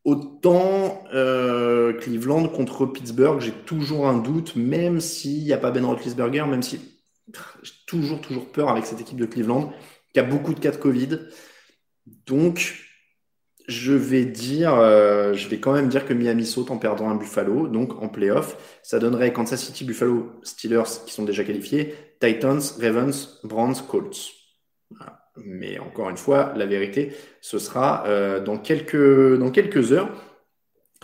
Autant 0.05 1.03
euh, 1.15 1.93
Cleveland 1.93 2.47
contre 2.47 2.85
Pittsburgh, 2.85 3.41
j'ai 3.41 3.51
toujours 3.51 4.07
un 4.07 4.19
doute, 4.19 4.55
même 4.55 5.01
s'il 5.01 5.43
n'y 5.43 5.51
a 5.51 5.57
pas 5.57 5.71
Ben 5.71 5.83
Roethlisberger, 5.83 6.45
même 6.45 6.61
si 6.61 6.79
j'ai 7.63 7.71
toujours 7.87 8.21
toujours 8.21 8.51
peur 8.51 8.69
avec 8.69 8.85
cette 8.85 9.01
équipe 9.01 9.17
de 9.17 9.25
Cleveland 9.25 9.73
qui 10.13 10.19
a 10.19 10.23
beaucoup 10.23 10.53
de 10.53 10.59
cas 10.59 10.69
de 10.69 10.77
Covid. 10.77 11.21
Donc 12.27 12.84
je 13.67 13.93
vais 13.93 14.25
dire, 14.25 14.75
euh, 14.75 15.33
je 15.33 15.47
vais 15.47 15.59
quand 15.59 15.73
même 15.73 15.89
dire 15.89 16.05
que 16.05 16.13
Miami 16.13 16.45
saute 16.45 16.71
en 16.71 16.77
perdant 16.77 17.09
un 17.09 17.15
Buffalo, 17.15 17.67
donc 17.67 18.01
en 18.01 18.09
playoff. 18.09 18.79
Ça 18.83 18.99
donnerait 18.99 19.33
Kansas 19.33 19.63
City, 19.63 19.85
Buffalo, 19.85 20.31
Steelers 20.43 21.03
qui 21.05 21.13
sont 21.13 21.23
déjà 21.23 21.43
qualifiés, 21.43 21.95
Titans, 22.19 22.61
Ravens, 22.79 23.39
Browns, 23.43 23.75
Colts. 23.87 24.31
Mais 25.37 25.79
encore 25.79 26.09
une 26.09 26.17
fois, 26.17 26.53
la 26.55 26.65
vérité, 26.65 27.13
ce 27.41 27.59
sera 27.59 28.05
euh, 28.07 28.39
dans, 28.39 28.57
quelques, 28.57 29.37
dans 29.37 29.51
quelques 29.51 29.91
heures. 29.91 30.09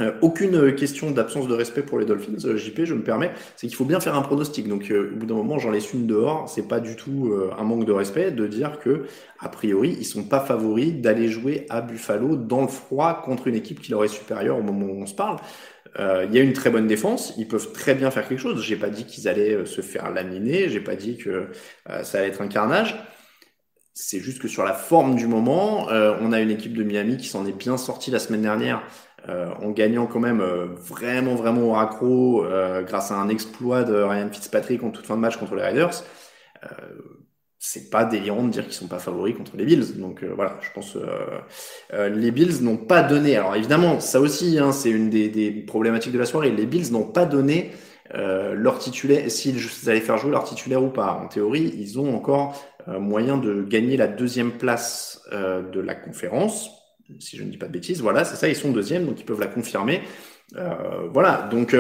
Euh, 0.02 0.14
aucune 0.22 0.76
question 0.76 1.12
d'absence 1.12 1.48
de 1.48 1.54
respect 1.54 1.84
pour 1.84 2.00
les 2.00 2.06
Dolphins, 2.06 2.46
euh, 2.46 2.58
JP, 2.58 2.86
je 2.86 2.94
me 2.94 3.04
permets, 3.04 3.32
c'est 3.56 3.68
qu'il 3.68 3.76
faut 3.76 3.86
bien 3.86 4.00
faire 4.00 4.16
un 4.16 4.22
pronostic. 4.22 4.68
Donc, 4.68 4.92
au 4.92 5.16
bout 5.16 5.26
d'un 5.26 5.36
moment, 5.36 5.60
j'en 5.60 5.72
laisse 5.72 5.94
une 5.94 6.08
dehors. 6.08 6.50
C'est 6.50 6.68
pas 6.68 6.80
du 6.80 6.96
tout 6.96 7.34
un 7.58 7.64
manque 7.64 7.86
de 7.86 7.92
respect 7.92 8.32
de 8.32 8.48
dire 8.48 8.80
que, 8.80 9.06
a 9.40 9.50
priori, 9.50 9.96
ils 10.00 10.06
sont 10.06 10.24
pas 10.24 10.40
favoris 10.40 10.94
d'aller 10.94 11.28
jouer 11.30 11.66
à 11.70 11.82
Buffalo 11.82 12.36
dans 12.36 12.62
le 12.62 12.68
froid 12.68 13.22
contre 13.24 13.48
une 13.48 13.56
équipe 13.56 13.82
qui 13.82 13.92
leur 13.92 14.04
est 14.04 14.08
supérieure 14.08 14.58
au 14.58 14.64
moment 14.64 14.86
où 14.88 15.02
on 15.02 15.06
se 15.06 15.16
parle. 15.16 15.38
Il 15.98 16.34
y 16.34 16.40
a 16.40 16.42
une 16.42 16.54
très 16.54 16.70
bonne 16.70 16.88
défense, 16.88 17.34
ils 17.38 17.48
peuvent 17.48 17.72
très 17.74 17.96
bien 17.96 18.12
faire 18.12 18.28
quelque 18.28 18.40
chose. 18.40 18.64
J'ai 18.64 18.76
pas 18.76 18.90
dit 18.90 19.06
qu'ils 19.06 19.28
allaient 19.28 19.66
se 19.66 19.82
faire 19.82 20.12
laminer, 20.12 20.70
j'ai 20.70 20.80
pas 20.80 20.96
dit 20.96 21.18
que 21.18 21.48
ça 22.04 22.20
allait 22.20 22.28
être 22.28 22.42
un 22.42 22.48
carnage. 22.48 22.96
C'est 23.94 24.20
juste 24.22 24.40
que 24.40 24.48
sur 24.48 24.64
la 24.64 24.74
forme 24.74 25.16
du 25.16 25.28
moment, 25.28 25.90
euh, 25.90 26.16
on 26.22 26.32
a 26.32 26.40
une 26.40 26.50
équipe 26.50 26.78
de 26.78 26.84
Miami 26.84 27.18
qui 27.18 27.28
s'en 27.28 27.46
est 27.46 27.52
bien 27.52 27.76
sortie 27.76 28.10
la 28.10 28.20
semaine 28.20 28.42
dernière 28.42 28.84
euh, 29.30 29.50
en 29.62 29.70
gagnant 29.72 30.08
quand 30.08 30.20
même 30.20 30.42
euh, 30.42 30.68
vraiment 30.76 31.36
vraiment 31.36 31.62
au 31.62 31.72
raccro 31.74 32.44
grâce 32.86 33.12
à 33.12 33.16
un 33.16 33.30
exploit 33.30 33.84
de 33.84 33.94
Ryan 33.96 34.30
Fitzpatrick 34.32 34.84
en 34.84 34.92
toute 34.92 35.06
fin 35.06 35.16
de 35.16 35.22
match 35.22 35.38
contre 35.38 35.56
les 35.56 35.64
Raiders. 35.64 36.04
c'est 37.60 37.92
pas 37.92 38.06
délirant 38.06 38.44
de 38.44 38.50
dire 38.50 38.64
qu'ils 38.64 38.74
sont 38.74 38.88
pas 38.88 39.00
favoris 39.00 39.36
contre 39.36 39.56
les 39.56 39.66
Bills. 39.66 40.00
Donc 40.00 40.24
voilà, 40.24 40.58
je 40.62 40.70
pense 40.74 40.98
les 41.94 42.32
Bills 42.32 42.64
n'ont 42.64 42.78
pas 42.78 43.04
donné. 43.04 43.38
Alors 43.38 43.56
évidemment, 43.56 44.00
ça 44.00 44.20
aussi, 44.20 44.58
hein, 44.60 44.72
c'est 44.72 44.90
une 44.90 45.10
des, 45.10 45.30
des, 45.30 45.52
problématiques 45.52 46.14
de 46.14 46.20
la 46.20 46.26
soirée. 46.26 46.52
Les 46.52 46.66
Bills 46.66 46.92
n'ont 46.92 47.04
pas 47.12 47.26
donné 47.26 47.72
leur 48.14 48.80
titulaire, 48.80 49.30
s'ils 49.30 49.60
allaient 49.88 50.02
faire 50.02 50.18
jouer 50.18 50.32
leur 50.32 50.44
titulaire 50.44 50.84
ou 50.84 50.90
pas. 50.90 51.14
En 51.24 51.28
théorie, 51.28 51.74
ils 51.78 52.00
ont 52.00 52.16
encore 52.16 52.60
euh, 52.88 53.00
moyen 53.00 53.38
de 53.38 53.64
gagner 53.64 53.98
la 53.98 54.08
deuxième 54.08 54.54
place 54.54 55.22
euh, 55.32 55.62
de 55.70 55.80
la 55.80 55.96
conférence. 55.96 56.70
Si 57.20 57.38
je 57.38 57.44
ne 57.44 57.50
dis 57.50 57.58
pas 57.58 57.68
de 57.68 57.72
bêtises, 57.72 58.02
voilà, 58.02 58.26
c'est 58.26 58.36
ça, 58.36 58.48
ils 58.48 58.56
sont 58.56 58.72
deuxième, 58.72 59.06
donc 59.06 59.20
ils 59.20 59.26
peuvent 59.26 59.40
la 59.40 59.48
confirmer. 59.48 60.02
Euh, 60.56 61.08
voilà, 61.12 61.48
donc 61.52 61.76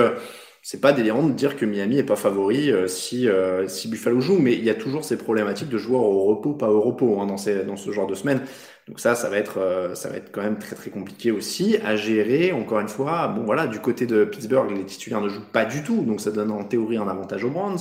c'est 0.61 0.79
pas 0.79 0.93
délirant 0.93 1.27
de 1.27 1.33
dire 1.33 1.57
que 1.57 1.65
Miami 1.65 1.97
est 1.97 2.03
pas 2.03 2.15
favori 2.15 2.71
si, 2.87 3.27
si 3.67 3.87
Buffalo 3.87 4.21
joue, 4.21 4.37
mais 4.37 4.53
il 4.53 4.63
y 4.63 4.69
a 4.69 4.75
toujours 4.75 5.03
ces 5.03 5.17
problématiques 5.17 5.69
de 5.69 5.77
joueurs 5.77 6.03
au 6.03 6.23
repos, 6.25 6.53
pas 6.53 6.69
au 6.69 6.81
repos 6.81 7.19
hein, 7.19 7.25
dans, 7.25 7.37
ces, 7.37 7.63
dans 7.63 7.77
ce 7.77 7.91
genre 7.91 8.07
de 8.07 8.15
semaine. 8.15 8.41
Donc 8.87 8.99
ça, 8.99 9.15
ça 9.15 9.29
va 9.29 9.37
être, 9.37 9.59
euh, 9.59 9.95
ça 9.95 10.09
va 10.09 10.17
être 10.17 10.31
quand 10.31 10.41
même 10.41 10.57
très 10.57 10.75
très 10.75 10.89
compliqué 10.89 11.31
aussi 11.31 11.77
à 11.83 11.95
gérer. 11.95 12.51
Encore 12.51 12.79
une 12.79 12.87
fois, 12.87 13.27
bon 13.27 13.43
voilà, 13.43 13.67
du 13.67 13.79
côté 13.79 14.05
de 14.05 14.25
Pittsburgh, 14.25 14.69
les 14.75 14.85
titulaires 14.85 15.21
ne 15.21 15.29
jouent 15.29 15.45
pas 15.53 15.65
du 15.65 15.83
tout, 15.83 16.01
donc 16.01 16.19
ça 16.19 16.31
donne 16.31 16.51
en 16.51 16.63
théorie 16.63 16.97
un 16.97 17.07
avantage 17.07 17.43
aux 17.43 17.49
Browns. 17.49 17.79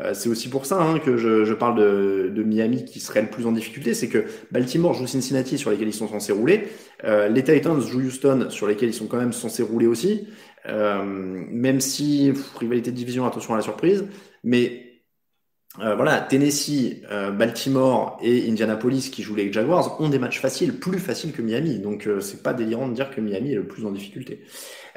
Euh, 0.00 0.14
c'est 0.14 0.28
aussi 0.28 0.48
pour 0.48 0.66
ça 0.66 0.80
hein, 0.80 0.98
que 0.98 1.16
je, 1.16 1.44
je 1.44 1.54
parle 1.54 1.78
de, 1.78 2.30
de, 2.34 2.42
Miami 2.42 2.84
qui 2.84 3.00
serait 3.00 3.22
le 3.22 3.28
plus 3.28 3.46
en 3.46 3.52
difficulté, 3.52 3.94
c'est 3.94 4.08
que 4.08 4.24
Baltimore 4.50 4.94
joue 4.94 5.06
Cincinnati 5.06 5.58
sur 5.58 5.70
lesquels 5.70 5.88
ils 5.88 5.94
sont 5.94 6.08
censés 6.08 6.32
rouler, 6.32 6.68
euh, 7.04 7.28
les 7.28 7.42
Titans 7.42 7.80
jouent 7.80 8.00
Houston 8.00 8.46
sur 8.48 8.66
lesquels 8.66 8.90
ils 8.90 8.94
sont 8.94 9.06
quand 9.06 9.18
même 9.18 9.32
censés 9.32 9.62
rouler 9.62 9.86
aussi. 9.86 10.28
Euh, 10.66 11.02
même 11.04 11.80
si 11.80 12.32
rivalité 12.58 12.92
de 12.92 12.96
division, 12.96 13.26
attention 13.26 13.54
à 13.54 13.56
la 13.56 13.62
surprise, 13.62 14.04
mais 14.44 14.91
euh, 15.80 15.94
voilà, 15.94 16.20
Tennessee, 16.20 16.96
euh, 17.10 17.30
Baltimore 17.30 18.18
et 18.22 18.46
Indianapolis 18.50 19.08
qui 19.10 19.22
jouent 19.22 19.34
les 19.34 19.50
Jaguars 19.50 19.98
ont 20.02 20.10
des 20.10 20.18
matchs 20.18 20.38
faciles, 20.38 20.78
plus 20.78 20.98
faciles 20.98 21.32
que 21.32 21.40
Miami. 21.40 21.78
Donc 21.78 22.06
euh, 22.06 22.20
c'est 22.20 22.42
pas 22.42 22.52
délirant 22.52 22.88
de 22.88 22.94
dire 22.94 23.10
que 23.10 23.22
Miami 23.22 23.52
est 23.52 23.56
le 23.56 23.64
plus 23.64 23.86
en 23.86 23.90
difficulté. 23.90 24.40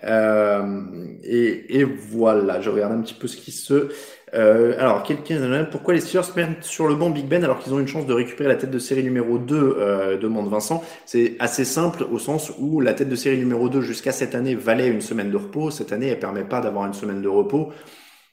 Et, 0.04 1.80
et, 1.80 1.84
voilà, 1.84 2.62
je 2.62 2.70
regarde 2.70 2.92
un 2.92 3.02
petit 3.02 3.16
peu 3.16 3.28
ce 3.28 3.38
qui 3.38 3.52
se. 3.52 3.90
alors, 4.34 5.02
quelqu'un, 5.02 5.64
pourquoi 5.64 5.96
les 5.96 6.02
Steelers 6.02 6.28
mettent 6.36 6.64
sur 6.64 6.88
le 6.88 6.94
banc 6.94 7.10
Big 7.10 7.26
Ben 7.26 7.44
alors 7.44 7.60
qu'ils 7.60 7.74
ont 7.74 7.80
une 7.80 7.88
chance 7.88 8.06
de 8.06 8.14
récupérer 8.14 8.50
la 8.50 8.56
tête 8.56 8.70
de 8.70 8.78
série 8.78 9.04
numéro 9.04 9.40
2 9.40 10.20
demande 10.22 10.50
Vincent. 10.50 10.84
C'est 11.06 11.38
assez 11.40 11.66
simple 11.66 12.06
au 12.12 12.20
sens 12.20 12.52
où 12.60 12.82
la 12.82 12.94
tête 12.94 13.10
de 13.10 13.16
série 13.16 13.38
numéro 13.38 13.68
2 13.68 13.82
jusqu'à 13.82 14.12
cette 14.12 14.36
année 14.36 14.54
valait 14.54 14.90
une 14.90 15.02
semaine 15.02 15.32
de 15.32 15.38
repos. 15.38 15.72
Cette 15.72 15.92
année, 15.92 16.10
elle 16.10 16.20
permet 16.20 16.44
pas 16.44 16.62
d'avoir 16.62 16.86
une 16.86 16.94
semaine 16.94 17.24
de 17.24 17.30
repos. 17.30 17.72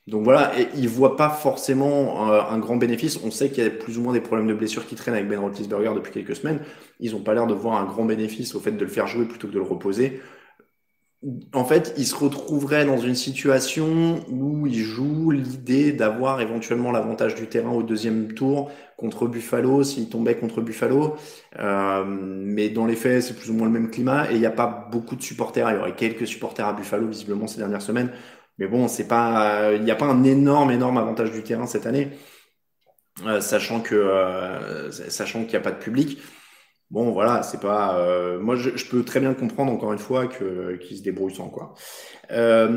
Donc 0.09 0.25
voilà, 0.25 0.59
et 0.59 0.66
il 0.76 0.88
voit 0.88 1.16
pas 1.16 1.30
forcément 1.30 2.32
euh, 2.32 2.42
un, 2.50 2.59
grand 2.59 2.76
bénéfice. 2.76 3.21
On 3.25 3.30
sait 3.30 3.50
qu'il 3.50 3.62
y 3.62 3.66
a 3.66 3.71
plus 3.71 3.99
ou 3.99 4.02
moins 4.02 4.12
des 4.12 4.21
problèmes 4.21 4.49
de 4.49 4.54
blessures 4.54 4.85
qui 4.87 4.97
traînent 4.97 5.14
avec 5.14 5.28
Ben 5.28 5.38
Roethlisberger 5.38 5.92
depuis 5.94 6.12
quelques 6.12 6.35
semaines. 6.35 6.61
Ils 6.99 7.14
ont 7.14 7.23
pas 7.23 7.35
l'air 7.35 7.47
de 7.47 7.54
voir 7.54 7.80
un 7.80 7.85
grand 7.85 8.04
bénéfice 8.04 8.54
au 8.56 8.61
fait 8.61 8.73
de 8.73 8.85
le 8.85 8.90
faire 8.90 9.06
jouer 9.06 9.26
plutôt 9.26 9.47
que 9.47 9.52
de 9.52 9.59
le 9.59 9.64
reposer. 9.64 10.21
En 11.54 11.64
fait, 11.64 11.94
il 11.99 12.04
se 12.04 12.16
retrouverait 12.16 12.85
dans 12.85 12.99
une 12.99 13.14
situation 13.14 14.25
où 14.28 14.66
il 14.66 14.82
joue 14.82 15.30
l'idée 15.30 15.92
d'avoir 15.92 16.40
éventuellement 16.40 16.90
l'avantage 16.90 17.37
du 17.37 17.47
terrain 17.47 17.71
au 17.71 17.85
deuxième 17.85 18.35
tour 18.35 18.73
contre 18.97 19.28
Buffalo, 19.28 19.85
s'il 19.85 20.09
tombait 20.09 20.37
contre 20.37 20.61
Buffalo. 20.61 21.14
Euh, 21.61 22.04
mais 22.04 22.71
dans 22.71 22.87
les 22.87 22.97
faits, 22.97 23.23
c'est 23.23 23.35
plus 23.37 23.50
ou 23.50 23.54
moins 23.54 23.66
le 23.66 23.73
même 23.73 23.88
climat 23.88 24.32
et 24.32 24.35
il 24.35 24.40
n'y 24.40 24.47
a 24.47 24.50
pas 24.50 24.88
beaucoup 24.90 25.14
de 25.14 25.23
supporters. 25.23 25.71
Il 25.71 25.76
y 25.76 25.78
aurait 25.78 25.94
quelques 25.94 26.26
supporters 26.26 26.66
à 26.66 26.73
Buffalo 26.73 27.06
visiblement 27.06 27.47
ces 27.47 27.59
dernières 27.59 27.82
semaines. 27.82 28.11
Mais 28.62 28.69
bon, 28.69 28.87
c'est 28.87 29.09
pas, 29.09 29.73
il 29.75 29.83
n'y 29.83 29.90
a 29.90 29.97
pas 29.97 30.04
un 30.04 30.23
énorme, 30.23 30.71
énorme 30.71 30.97
avantage 30.97 31.33
du 31.33 31.42
terrain 31.42 31.66
cette 31.66 31.85
année, 31.85 32.11
euh, 33.26 33.40
sachant 33.40 33.81
que, 33.81 33.97
euh, 33.97 34.92
sachant 34.92 35.40
qu'il 35.40 35.50
n'y 35.50 35.57
a 35.57 35.61
pas 35.61 35.73
de 35.73 35.81
public. 35.81 36.23
Bon, 36.88 37.11
voilà, 37.11 37.42
c'est 37.42 37.61
pas. 37.61 37.99
Euh, 37.99 38.38
moi, 38.38 38.54
je, 38.54 38.71
peux 38.88 39.02
très 39.02 39.19
bien 39.19 39.35
comprendre 39.35 39.73
encore 39.73 39.92
une 39.92 39.99
fois 39.99 40.28
que 40.28 40.76
qu'ils 40.76 40.99
se 40.99 41.02
débrouillent 41.02 41.35
sans 41.35 41.49
quoi. 41.49 41.75
alors, 42.31 42.71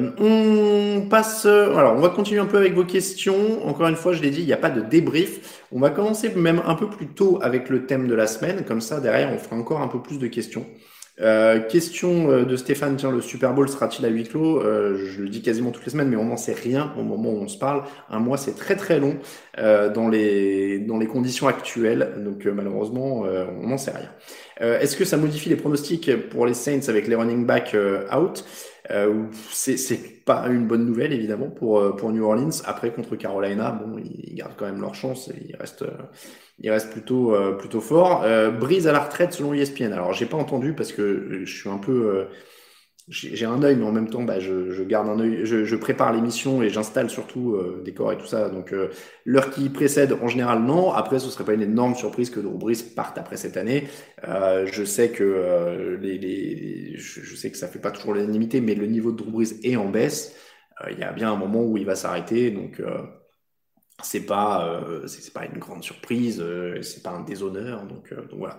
on 1.93 2.01
va 2.01 2.09
continuer 2.09 2.41
un 2.41 2.47
peu 2.47 2.57
avec 2.57 2.73
vos 2.73 2.85
questions. 2.85 3.67
Encore 3.67 3.87
une 3.87 3.95
fois, 3.95 4.13
je 4.13 4.23
l'ai 4.23 4.31
dit, 4.31 4.39
il 4.39 4.47
n'y 4.47 4.53
a 4.53 4.57
pas 4.57 4.71
de 4.71 4.81
débrief. 4.81 5.61
On 5.71 5.79
va 5.79 5.91
commencer 5.91 6.33
même 6.33 6.63
un 6.65 6.73
peu 6.73 6.89
plus 6.89 7.09
tôt 7.09 7.37
avec 7.43 7.69
le 7.69 7.85
thème 7.85 8.07
de 8.07 8.15
la 8.15 8.25
semaine. 8.25 8.65
Comme 8.65 8.81
ça, 8.81 8.99
derrière, 8.99 9.31
on 9.31 9.37
fera 9.37 9.55
encore 9.55 9.81
un 9.81 9.87
peu 9.87 10.01
plus 10.01 10.17
de 10.17 10.25
questions. 10.25 10.65
Euh, 11.21 11.61
question 11.61 12.29
euh, 12.29 12.43
de 12.43 12.57
Stéphane, 12.57 12.97
tiens, 12.97 13.11
le 13.11 13.21
Super 13.21 13.53
Bowl 13.53 13.69
sera-t-il 13.69 14.05
à 14.05 14.09
huis 14.09 14.25
clos? 14.25 14.61
Euh, 14.61 14.97
Je 14.97 15.21
le 15.21 15.29
dis 15.29 15.41
quasiment 15.41 15.71
toutes 15.71 15.85
les 15.85 15.91
semaines, 15.91 16.09
mais 16.09 16.17
on 16.17 16.25
n'en 16.25 16.35
sait 16.37 16.53
rien 16.53 16.93
au 16.97 17.03
moment 17.03 17.29
où 17.29 17.37
on 17.37 17.47
se 17.47 17.57
parle. 17.57 17.83
Un 18.09 18.19
mois, 18.19 18.37
c'est 18.37 18.55
très 18.55 18.75
très 18.75 18.99
long 18.99 19.17
dans, 19.57 20.09
les, 20.09 20.79
dans 20.79 20.97
les 20.97 21.07
conditions 21.07 21.47
actuelles, 21.47 22.15
donc 22.17 22.45
malheureusement, 22.45 23.21
on 23.61 23.67
n'en 23.67 23.77
sait 23.77 23.91
rien. 23.91 24.11
Est-ce 24.59 24.97
que 24.97 25.05
ça 25.05 25.15
modifie 25.17 25.49
les 25.49 25.55
pronostics 25.55 26.11
pour 26.29 26.45
les 26.45 26.53
Saints 26.53 26.89
avec 26.89 27.07
les 27.07 27.15
running 27.15 27.45
backs 27.45 27.75
out? 28.13 28.43
C'est 29.51 30.23
pas 30.25 30.47
une 30.47 30.67
bonne 30.67 30.85
nouvelle, 30.85 31.13
évidemment, 31.13 31.49
pour, 31.49 31.95
pour 31.95 32.11
New 32.11 32.23
Orleans. 32.23 32.49
Après, 32.65 32.91
contre 32.91 33.15
Carolina, 33.15 33.71
bon, 33.71 33.97
ils 33.97 34.35
gardent 34.35 34.55
quand 34.57 34.65
même 34.65 34.81
leur 34.81 34.95
chance 34.95 35.29
et 35.29 35.47
ils 35.49 35.55
restent 35.55 35.85
il 36.59 36.71
reste 36.71 36.91
plutôt 36.91 37.35
euh, 37.35 37.53
plutôt 37.53 37.81
fort. 37.81 38.23
Euh, 38.23 38.49
Brise 38.49 38.87
à 38.87 38.91
la 38.91 38.99
retraite 38.99 39.33
selon 39.33 39.53
ESPN. 39.53 39.91
Alors 39.91 40.13
j'ai 40.13 40.25
pas 40.25 40.37
entendu 40.37 40.73
parce 40.73 40.91
que 40.93 41.41
je 41.43 41.53
suis 41.53 41.69
un 41.69 41.77
peu 41.77 41.91
euh, 41.91 42.25
j'ai 43.07 43.45
un 43.45 43.61
œil, 43.61 43.75
mais 43.75 43.85
en 43.85 43.91
même 43.91 44.09
temps, 44.09 44.23
bah, 44.23 44.39
je, 44.39 44.71
je 44.71 44.83
garde 44.83 45.07
un 45.07 45.19
œil, 45.19 45.41
je, 45.45 45.63
je 45.63 45.75
prépare 45.75 46.11
l'émission 46.11 46.63
et 46.63 46.69
j'installe 46.69 47.09
surtout 47.09 47.53
euh, 47.53 47.81
des 47.85 47.93
corps 47.93 48.11
et 48.11 48.17
tout 48.17 48.25
ça. 48.25 48.49
Donc 48.49 48.73
l'heure 49.25 49.51
qui 49.51 49.69
précède, 49.69 50.13
en 50.21 50.27
général, 50.27 50.63
non. 50.63 50.91
Après, 50.91 51.19
ce 51.19 51.29
serait 51.29 51.43
pas 51.43 51.53
une 51.53 51.61
énorme 51.61 51.95
surprise 51.95 52.29
que 52.29 52.39
Drew 52.39 52.57
Brees 52.57 52.83
parte 52.95 53.17
après 53.17 53.37
cette 53.37 53.57
année. 53.57 53.87
je 54.23 54.83
sais 54.83 55.09
que 55.09 55.97
les, 56.01 56.17
les 56.17 56.97
je, 56.97 57.35
sais 57.35 57.51
que 57.51 57.57
ça 57.57 57.67
fait 57.67 57.79
pas 57.79 57.91
toujours 57.91 58.13
l'unanimité, 58.13 58.61
mais 58.61 58.75
le 58.75 58.87
niveau 58.87 59.11
de 59.11 59.17
Drew 59.17 59.31
Brees 59.31 59.59
est 59.63 59.75
en 59.75 59.89
baisse. 59.89 60.35
Il 60.91 60.97
y 60.99 61.03
a 61.03 61.11
bien 61.13 61.31
un 61.31 61.37
moment 61.37 61.63
où 61.63 61.77
il 61.77 61.85
va 61.85 61.95
s'arrêter, 61.95 62.51
donc 62.51 62.81
c'est 64.03 64.25
pas 64.25 64.67
euh, 64.67 65.07
c'est 65.07 65.33
pas 65.33 65.45
une 65.45 65.57
grande 65.57 65.83
surprise, 65.83 66.41
euh, 66.41 66.81
c'est 66.81 67.01
pas 67.01 67.11
un 67.11 67.21
déshonneur, 67.21 67.83
donc, 67.85 68.11
euh, 68.11 68.17
donc 68.27 68.39
voilà. 68.39 68.57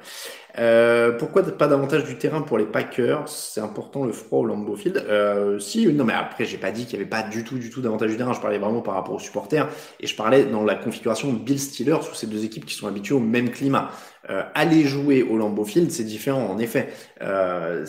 Euh, 0.59 1.13
pourquoi 1.13 1.43
pas 1.43 1.69
davantage 1.69 2.05
du 2.05 2.17
terrain 2.17 2.41
pour 2.41 2.57
les 2.59 2.65
Packers? 2.65 3.29
C'est 3.29 3.61
important 3.61 4.05
le 4.05 4.13
froid 4.13 4.41
au 4.41 4.45
Lambeau 4.47 4.77
Field. 4.77 4.97
Euh, 4.97 5.59
si, 5.59 5.87
non 5.93 6.05
mais 6.05 6.15
après 6.15 6.47
j'ai 6.47 6.57
pas 6.59 6.71
dit 6.71 6.85
qu'il 6.87 6.95
y 6.95 6.97
avait 7.01 7.09
pas 7.09 7.23
du 7.23 7.45
tout 7.45 7.59
du 7.59 7.71
tout 7.71 7.83
davantage 7.83 8.11
du 8.11 8.17
terrain. 8.17 8.33
Je 8.33 8.41
parlais 8.41 8.59
vraiment 8.59 8.81
par 8.81 8.95
rapport 8.95 9.15
aux 9.15 9.19
supporters 9.19 9.69
et 10.01 10.07
je 10.07 10.17
parlais 10.17 10.47
dans 10.47 10.65
la 10.65 10.75
configuration 10.75 11.33
Bill 11.33 11.61
Steelers 11.61 12.03
sous 12.03 12.15
ces 12.15 12.27
deux 12.27 12.45
équipes 12.45 12.65
qui 12.65 12.75
sont 12.75 12.87
habituées 12.87 13.15
au 13.15 13.21
même 13.21 13.51
climat. 13.51 13.91
Euh, 14.29 14.43
aller 14.55 14.83
jouer 14.83 15.23
au 15.23 15.37
Lambeau 15.37 15.65
Field, 15.65 15.91
c'est 15.91 16.05
différent 16.05 16.47
en 16.47 16.59
effet. 16.59 16.89
Euh, 17.23 17.87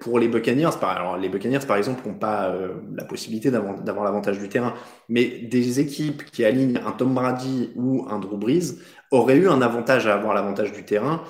pour 0.00 0.18
les 0.18 0.28
Buccaneers, 0.28 0.70
par, 0.80 0.90
alors 0.90 1.18
les 1.18 1.28
par 1.28 1.76
exemple 1.76 2.08
n'ont 2.08 2.14
pas 2.14 2.48
euh, 2.48 2.68
la 2.96 3.04
possibilité 3.04 3.50
d'avoir 3.50 4.04
l'avantage 4.04 4.38
du 4.38 4.48
terrain, 4.48 4.72
mais 5.08 5.26
des 5.26 5.80
équipes 5.80 6.24
qui 6.24 6.44
alignent 6.44 6.80
un 6.86 6.92
Tom 6.92 7.12
Brady 7.12 7.72
ou 7.76 8.06
un 8.08 8.18
Drew 8.18 8.38
Brees 8.38 8.78
auraient 9.10 9.36
eu 9.36 9.48
un 9.48 9.60
avantage 9.60 10.06
à 10.06 10.14
avoir 10.14 10.34
l'avantage 10.34 10.72
du 10.72 10.84
terrain 10.84 11.22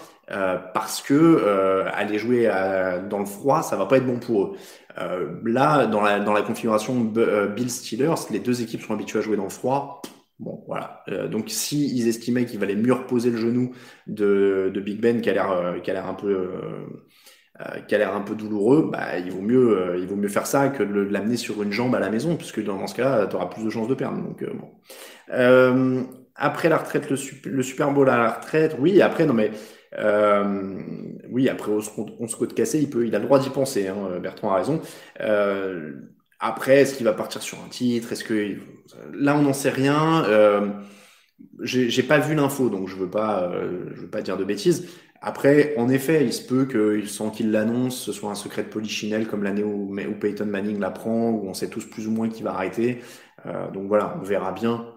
parce 0.73 1.02
que 1.02 1.84
aller 1.92 2.18
jouer 2.18 2.50
dans 3.11 3.18
le 3.18 3.26
froid, 3.26 3.62
ça 3.62 3.76
va 3.76 3.84
pas 3.84 3.99
être 3.99 4.06
bon 4.06 4.18
pour 4.18 4.42
eux. 4.42 4.52
là, 5.44 5.84
dans 5.84 6.00
la, 6.00 6.18
dans 6.18 6.32
la 6.32 6.40
configuration 6.40 6.99
Bill 6.99 7.70
Steelers, 7.70 8.14
les 8.30 8.38
deux 8.38 8.62
équipes 8.62 8.80
sont 8.80 8.94
habituées 8.94 9.18
à 9.18 9.23
jouer 9.23 9.37
dans 9.37 9.44
le 9.44 9.50
froid. 9.50 10.00
Bon, 10.40 10.64
voilà. 10.66 11.04
Euh, 11.08 11.28
donc, 11.28 11.48
si 11.48 11.96
ils 11.96 12.08
estimaient 12.08 12.44
qu'il 12.44 12.58
valait 12.58 12.74
mieux 12.74 12.92
reposer 12.92 13.30
le 13.30 13.36
genou 13.36 13.72
de, 14.06 14.70
de 14.74 14.80
Big 14.80 15.00
Ben, 15.00 15.20
qui 15.20 15.30
a 15.30 15.32
l'air, 15.32 15.50
euh, 15.52 15.78
qui 15.78 15.90
a 15.90 15.94
l'air 15.94 16.06
un 16.06 16.14
peu, 16.14 16.50
euh, 17.60 17.80
qui 17.86 17.94
a 17.94 17.98
l'air 17.98 18.14
un 18.14 18.20
peu 18.20 18.34
douloureux, 18.34 18.90
bah, 18.92 19.18
il 19.18 19.30
vaut 19.30 19.40
mieux, 19.40 19.96
il 19.98 20.06
vaut 20.08 20.16
mieux 20.16 20.28
faire 20.28 20.46
ça 20.46 20.68
que 20.68 20.82
de 20.82 21.02
l'amener 21.02 21.36
sur 21.36 21.62
une 21.62 21.70
jambe 21.72 21.94
à 21.94 22.00
la 22.00 22.10
maison, 22.10 22.36
puisque 22.36 22.62
dans 22.64 22.86
ce 22.86 22.94
cas-là, 22.96 23.26
tu 23.28 23.36
auras 23.36 23.46
plus 23.46 23.64
de 23.64 23.70
chances 23.70 23.88
de 23.88 23.94
perdre. 23.94 24.20
Donc, 24.22 24.44
bon. 24.44 26.08
après 26.34 26.68
la 26.68 26.78
retraite, 26.78 27.10
le, 27.10 27.16
le, 27.50 27.62
Super 27.62 27.92
Bowl 27.92 28.08
à 28.10 28.16
la 28.18 28.30
retraite, 28.32 28.76
oui. 28.80 29.00
Après, 29.02 29.26
non 29.26 29.34
mais. 29.34 29.52
oui, 31.30 31.48
après 31.48 31.70
on 31.70 31.80
se, 31.80 31.90
on 31.96 32.26
se 32.26 32.44
cassé, 32.46 32.80
il 32.80 32.90
peut, 32.90 33.06
il 33.06 33.14
a 33.14 33.20
le 33.20 33.26
droit 33.26 33.38
d'y 33.38 33.50
penser. 33.50 33.86
Hein, 33.86 34.18
Bertrand 34.20 34.50
a 34.52 34.56
raison. 34.56 34.80
Après, 36.46 36.80
est-ce 36.82 36.94
qu'il 36.96 37.06
va 37.06 37.14
partir 37.14 37.42
sur 37.42 37.58
un 37.64 37.68
titre? 37.68 38.12
Est-ce 38.12 38.24
que 38.24 38.58
là, 39.14 39.36
on 39.36 39.42
n'en 39.42 39.54
sait 39.54 39.70
rien. 39.70 40.24
Euh, 40.26 40.68
J'ai 41.62 42.02
pas 42.02 42.18
vu 42.18 42.34
l'info, 42.34 42.70
donc 42.70 42.88
je 42.88 42.96
veux 42.96 43.10
pas, 43.10 43.44
euh, 43.52 43.90
je 43.94 44.02
veux 44.02 44.10
pas 44.10 44.22
dire 44.22 44.36
de 44.36 44.44
bêtises. 44.44 44.88
Après, 45.22 45.74
en 45.78 45.88
effet, 45.88 46.24
il 46.24 46.32
se 46.34 46.42
peut 46.46 46.66
qu'il 46.66 47.08
sent 47.08 47.30
qu'il 47.34 47.50
l'annonce, 47.52 47.98
ce 48.02 48.12
soit 48.12 48.30
un 48.30 48.34
secret 48.36 48.64
de 48.64 48.68
polichinelle 48.68 49.26
comme 49.28 49.42
l'année 49.44 49.64
où, 49.64 49.92
où 49.94 50.14
Peyton 50.20 50.46
Manning 50.46 50.80
l'apprend, 50.80 51.30
où 51.30 51.48
on 51.48 51.54
sait 51.54 51.70
tous 51.70 51.86
plus 51.86 52.06
ou 52.08 52.10
moins 52.12 52.28
qu'il 52.28 52.44
va 52.44 52.52
arrêter. 52.54 53.00
Euh, 53.46 53.70
donc 53.70 53.88
voilà, 53.88 54.16
on 54.20 54.24
verra 54.24 54.52
bien 54.52 54.93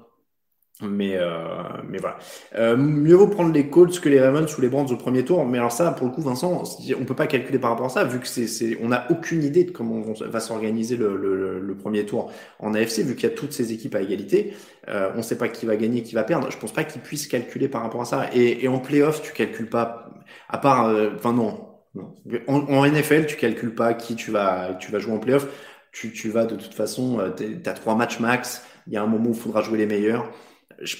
mais, 0.81 1.17
euh, 1.17 1.63
mais 1.89 1.97
voilà. 1.97 2.19
Euh, 2.55 2.77
mieux 2.77 3.15
vaut 3.15 3.27
prendre 3.27 3.51
les 3.51 3.67
Colts 3.67 3.99
que 3.99 4.09
les 4.09 4.21
Ravens 4.21 4.55
ou 4.57 4.61
les 4.61 4.69
Browns 4.69 4.91
au 4.91 4.97
premier 4.97 5.25
tour. 5.25 5.43
Mais 5.45 5.57
alors 5.57 5.71
ça, 5.71 5.91
pour 5.91 6.05
le 6.05 6.13
coup, 6.13 6.21
Vincent, 6.21 6.63
on 6.99 7.05
peut 7.05 7.15
pas 7.15 7.25
calculer 7.25 7.57
par 7.57 7.71
rapport 7.71 7.87
à 7.87 7.89
ça, 7.89 8.03
vu 8.03 8.19
que 8.19 8.27
c'est, 8.27 8.77
on 8.83 8.89
n'a 8.89 9.07
aucune 9.09 9.43
idée 9.43 9.63
de 9.63 9.71
comment 9.71 10.01
va 10.19 10.39
s'organiser 10.39 10.95
le, 10.95 11.17
le, 11.17 11.59
le, 11.59 11.75
premier 11.75 12.05
tour 12.05 12.31
en 12.59 12.75
AFC, 12.75 12.99
vu 12.99 13.15
qu'il 13.15 13.27
y 13.27 13.31
a 13.31 13.35
toutes 13.35 13.53
ces 13.53 13.73
équipes 13.73 13.95
à 13.95 14.01
égalité. 14.01 14.53
Euh, 14.87 15.11
on 15.15 15.23
sait 15.23 15.37
pas 15.37 15.49
qui 15.49 15.65
va 15.65 15.75
gagner, 15.77 16.03
qui 16.03 16.13
va 16.13 16.23
perdre. 16.23 16.51
Je 16.51 16.57
pense 16.57 16.71
pas 16.73 16.83
qu'ils 16.83 17.01
puissent 17.01 17.27
calculer 17.27 17.67
par 17.67 17.81
rapport 17.81 18.01
à 18.01 18.05
ça. 18.05 18.29
Et, 18.33 18.63
et 18.63 18.67
en 18.67 18.79
playoff, 18.79 19.23
tu 19.23 19.33
calcules 19.33 19.69
pas, 19.69 20.09
à 20.47 20.59
part, 20.59 20.87
euh, 20.89 21.09
enfin 21.15 21.33
non, 21.33 21.69
non. 21.95 22.13
En, 22.47 22.59
en, 22.59 22.85
NFL, 22.85 23.25
tu 23.25 23.35
calcules 23.35 23.73
pas 23.73 23.95
qui 23.95 24.15
tu 24.15 24.29
vas, 24.29 24.75
tu 24.79 24.91
vas 24.91 24.99
jouer 24.99 25.13
en 25.13 25.19
playoff. 25.19 25.47
Tu, 25.91 26.11
tu 26.11 26.29
vas 26.29 26.45
de 26.45 26.55
toute 26.55 26.75
façon, 26.75 27.19
euh, 27.19 27.31
tu 27.31 27.67
as 27.67 27.73
trois 27.73 27.95
matchs 27.95 28.19
max. 28.19 28.63
Il 28.85 28.93
y 28.93 28.97
a 28.97 29.01
un 29.03 29.07
moment 29.07 29.29
où 29.29 29.33
il 29.33 29.39
faudra 29.39 29.61
jouer 29.61 29.79
les 29.79 29.87
meilleurs 29.87 30.31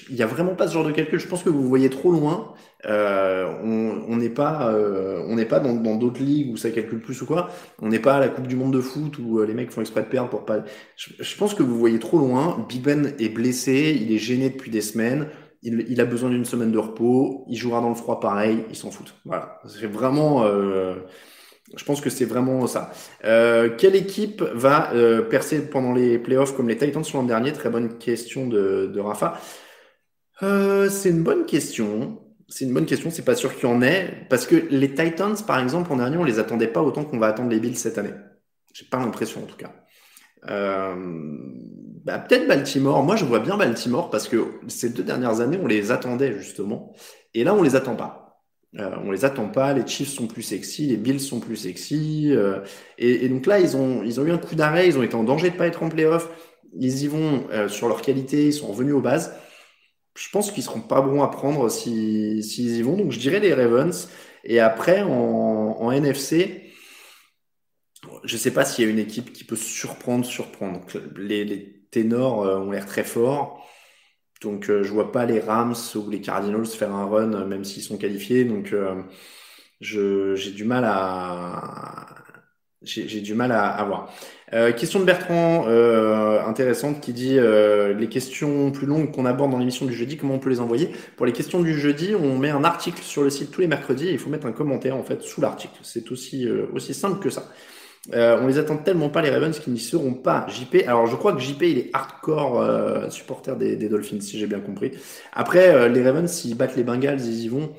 il 0.08 0.16
n'y 0.16 0.22
a 0.22 0.26
vraiment 0.26 0.54
pas 0.54 0.68
ce 0.68 0.74
genre 0.74 0.84
de 0.84 0.92
calcul. 0.92 1.18
Je 1.18 1.28
pense 1.28 1.42
que 1.42 1.48
vous 1.48 1.66
voyez 1.68 1.90
trop 1.90 2.10
loin. 2.10 2.54
Euh, 2.86 3.52
on 3.62 4.16
n'est 4.16 4.28
pas, 4.28 4.72
euh, 4.72 5.22
on 5.26 5.36
n'est 5.36 5.44
pas 5.44 5.60
dans 5.60 5.96
d'autres 5.96 6.22
ligues 6.22 6.52
où 6.52 6.56
ça 6.56 6.70
calcule 6.70 7.00
plus 7.00 7.20
ou 7.22 7.26
quoi. 7.26 7.50
On 7.80 7.88
n'est 7.88 7.98
pas 7.98 8.16
à 8.16 8.20
la 8.20 8.28
Coupe 8.28 8.46
du 8.46 8.56
Monde 8.56 8.72
de 8.72 8.80
foot 8.80 9.18
où 9.18 9.40
euh, 9.40 9.46
les 9.46 9.54
mecs 9.54 9.70
font 9.70 9.80
exprès 9.80 10.02
de 10.02 10.08
perdre 10.08 10.30
pour 10.30 10.44
pas. 10.44 10.64
Je, 10.96 11.36
pense 11.36 11.54
que 11.54 11.62
vous 11.62 11.78
voyez 11.78 11.98
trop 11.98 12.18
loin. 12.18 12.64
Big 12.68 12.82
Ben 12.82 13.14
est 13.18 13.28
blessé, 13.28 13.98
il 14.00 14.12
est 14.12 14.18
gêné 14.18 14.50
depuis 14.50 14.70
des 14.70 14.80
semaines. 14.80 15.28
il, 15.62 16.00
a 16.00 16.04
besoin 16.04 16.30
d'une 16.30 16.44
semaine 16.44 16.70
de 16.70 16.78
repos, 16.78 17.44
il 17.48 17.56
jouera 17.56 17.80
dans 17.80 17.88
le 17.88 17.94
froid 17.94 18.20
pareil, 18.20 18.64
il 18.70 18.76
s'en 18.76 18.90
fout. 18.90 19.14
Voilà, 19.24 19.60
c'est 19.66 19.86
vraiment, 19.86 20.44
euh, 20.44 20.94
je 21.76 21.84
pense 21.84 22.00
que 22.00 22.10
c'est 22.10 22.24
vraiment 22.24 22.66
ça. 22.66 22.92
Euh, 23.24 23.70
quelle 23.76 23.96
équipe 23.96 24.42
va 24.42 24.92
euh, 24.94 25.22
percer 25.22 25.68
pendant 25.68 25.92
les 25.92 26.18
playoffs 26.18 26.56
comme 26.56 26.68
les 26.68 26.76
Titans 26.76 27.02
l'an 27.12 27.24
dernier? 27.24 27.52
Très 27.52 27.70
bonne 27.70 27.98
question 27.98 28.46
de, 28.46 28.90
de 28.92 29.00
Rafa. 29.00 29.38
C'est 30.40 31.10
une 31.10 31.22
bonne 31.22 31.46
question. 31.46 32.22
C'est 32.48 32.64
une 32.64 32.72
bonne 32.72 32.86
question. 32.86 33.10
C'est 33.10 33.24
pas 33.24 33.36
sûr 33.36 33.54
qu'il 33.54 33.68
y 33.68 33.72
en 33.72 33.82
ait 33.82 34.26
parce 34.30 34.46
que 34.46 34.56
les 34.70 34.94
Titans, 34.94 35.36
par 35.46 35.60
exemple, 35.60 35.92
en 35.92 35.96
dernier, 35.96 36.16
on 36.16 36.24
les 36.24 36.38
attendait 36.38 36.68
pas 36.68 36.82
autant 36.82 37.04
qu'on 37.04 37.18
va 37.18 37.26
attendre 37.26 37.50
les 37.50 37.60
Bills 37.60 37.76
cette 37.76 37.98
année. 37.98 38.14
J'ai 38.72 38.86
pas 38.86 38.98
l'impression 38.98 39.42
en 39.42 39.46
tout 39.46 39.56
cas. 39.56 39.72
Euh, 40.48 40.94
bah, 42.04 42.18
peut-être 42.18 42.46
Baltimore. 42.46 43.02
Moi, 43.02 43.16
je 43.16 43.24
vois 43.24 43.40
bien 43.40 43.56
Baltimore 43.56 44.10
parce 44.10 44.28
que 44.28 44.46
ces 44.68 44.90
deux 44.90 45.02
dernières 45.02 45.40
années, 45.40 45.58
on 45.62 45.66
les 45.66 45.90
attendait 45.90 46.38
justement. 46.38 46.94
Et 47.34 47.44
là, 47.44 47.54
on 47.54 47.62
les 47.62 47.76
attend 47.76 47.96
pas. 47.96 48.28
Euh, 48.78 48.90
on 49.04 49.10
les 49.10 49.24
attend 49.24 49.48
pas. 49.48 49.72
Les 49.72 49.86
Chiefs 49.86 50.10
sont 50.10 50.26
plus 50.26 50.42
sexy, 50.42 50.86
les 50.86 50.96
Bills 50.96 51.20
sont 51.20 51.40
plus 51.40 51.56
sexy. 51.56 52.30
Euh, 52.32 52.60
et, 52.98 53.28
donc 53.28 53.46
là, 53.46 53.60
ils 53.60 53.76
ont, 53.76 54.02
ils 54.02 54.20
ont 54.20 54.24
eu 54.24 54.30
un 54.30 54.38
coup 54.38 54.54
d'arrêt. 54.54 54.88
Ils 54.88 54.98
ont 54.98 55.02
été 55.02 55.14
en 55.14 55.24
danger 55.24 55.50
de 55.50 55.56
pas 55.56 55.66
être 55.66 55.82
en 55.82 55.88
playoff. 55.88 56.30
Ils 56.78 57.02
y 57.02 57.08
vont 57.08 57.44
euh, 57.52 57.68
sur 57.68 57.88
leur 57.88 58.02
qualité. 58.02 58.46
Ils 58.46 58.52
sont 58.52 58.68
revenus 58.68 58.94
aux 58.94 59.00
bases. 59.00 59.34
Je 60.18 60.28
pense 60.30 60.50
qu'ils 60.50 60.64
seront 60.64 60.80
pas 60.80 61.00
bons 61.00 61.22
à 61.22 61.28
prendre 61.28 61.68
s'ils 61.70 62.42
y 62.58 62.82
vont. 62.82 62.96
Donc, 62.96 63.12
je 63.12 63.20
dirais 63.20 63.38
les 63.38 63.54
Ravens. 63.54 64.08
Et 64.44 64.58
après, 64.58 65.02
en, 65.02 65.90
NFC, 65.92 66.72
je 68.24 68.34
ne 68.34 68.38
sais 68.38 68.52
pas 68.52 68.64
s'il 68.64 68.84
y 68.84 68.88
a 68.88 68.90
une 68.90 68.98
équipe 68.98 69.32
qui 69.32 69.44
peut 69.44 69.56
surprendre, 69.56 70.26
surprendre. 70.26 70.80
Les, 71.16 71.44
les 71.44 71.84
ténors 71.90 72.42
euh, 72.44 72.58
ont 72.58 72.72
l'air 72.72 72.86
très 72.86 73.04
forts. 73.04 73.64
Donc, 74.42 74.64
je 74.64 74.72
euh, 74.72 74.82
je 74.82 74.92
vois 74.92 75.12
pas 75.12 75.24
les 75.24 75.40
Rams 75.40 75.74
ou 75.94 76.10
les 76.10 76.20
Cardinals 76.20 76.66
faire 76.66 76.94
un 76.94 77.06
run, 77.06 77.32
euh, 77.34 77.46
même 77.46 77.64
s'ils 77.64 77.82
sont 77.82 77.98
qualifiés. 77.98 78.44
Donc, 78.44 78.74
j'ai 79.80 80.52
du 80.52 80.64
mal 80.64 80.84
à, 80.84 82.17
j'ai 82.82 83.20
du 83.20 83.34
mal 83.34 83.52
à, 83.52 83.84
voir. 83.84 84.12
question 84.76 85.00
de 85.00 85.04
Bertrand, 85.04 85.66
intéressante, 86.46 87.00
qui 87.00 87.12
dit 87.12 87.38
les 87.38 88.08
questions 88.08 88.70
plus 88.70 88.86
longues 88.86 89.10
qu'on 89.10 89.26
aborde 89.26 89.50
dans 89.50 89.58
l'émission 89.58 89.84
du 89.84 89.94
jeudi, 89.94 90.16
comment 90.16 90.34
on 90.34 90.38
peut 90.38 90.50
les 90.50 90.60
envoyer? 90.60 90.92
Pour 91.16 91.26
les 91.26 91.32
questions 91.32 91.60
du 91.60 91.78
jeudi, 91.78 92.14
on 92.14 92.38
met 92.38 92.50
un 92.50 92.64
article 92.64 93.02
sur 93.02 93.22
le 93.22 93.30
site 93.30 93.50
tous 93.50 93.60
les 93.60 93.66
mercredis 93.66 94.08
et 94.08 94.12
il 94.12 94.18
faut 94.18 94.30
mettre 94.30 94.46
un 94.46 94.52
commentaire 94.52 94.96
en 94.96 95.02
fait 95.02 95.22
sous 95.22 95.40
l'article. 95.40 95.74
C'est 95.82 96.10
aussi 96.12 96.48
aussi 96.72 96.94
simple 96.94 97.18
que 97.18 97.30
ça. 97.30 97.48
Euh, 98.14 98.38
on 98.40 98.46
les 98.46 98.58
attend 98.58 98.76
tellement 98.76 99.10
pas 99.10 99.20
les 99.20 99.30
Ravens 99.30 99.58
qu'ils 99.58 99.72
n'y 99.72 99.78
seront 99.78 100.14
pas. 100.14 100.46
JP, 100.48 100.84
alors 100.86 101.06
je 101.06 101.16
crois 101.16 101.32
que 101.34 101.40
JP 101.40 101.62
il 101.62 101.78
est 101.78 101.90
hardcore 101.92 102.60
euh, 102.60 103.10
supporter 103.10 103.56
des, 103.56 103.76
Dolphins 103.88 104.20
si 104.20 104.38
j'ai 104.38 104.46
bien 104.46 104.60
compris. 104.60 104.92
Après 105.32 105.68
euh, 105.68 105.88
les 105.88 106.02
Ravens 106.02 106.30
s'ils 106.30 106.56
battent 106.56 106.76
les 106.76 106.84
Bengals 106.84 107.20
ils 107.20 107.44
y 107.44 107.48
vont. 107.48 107.70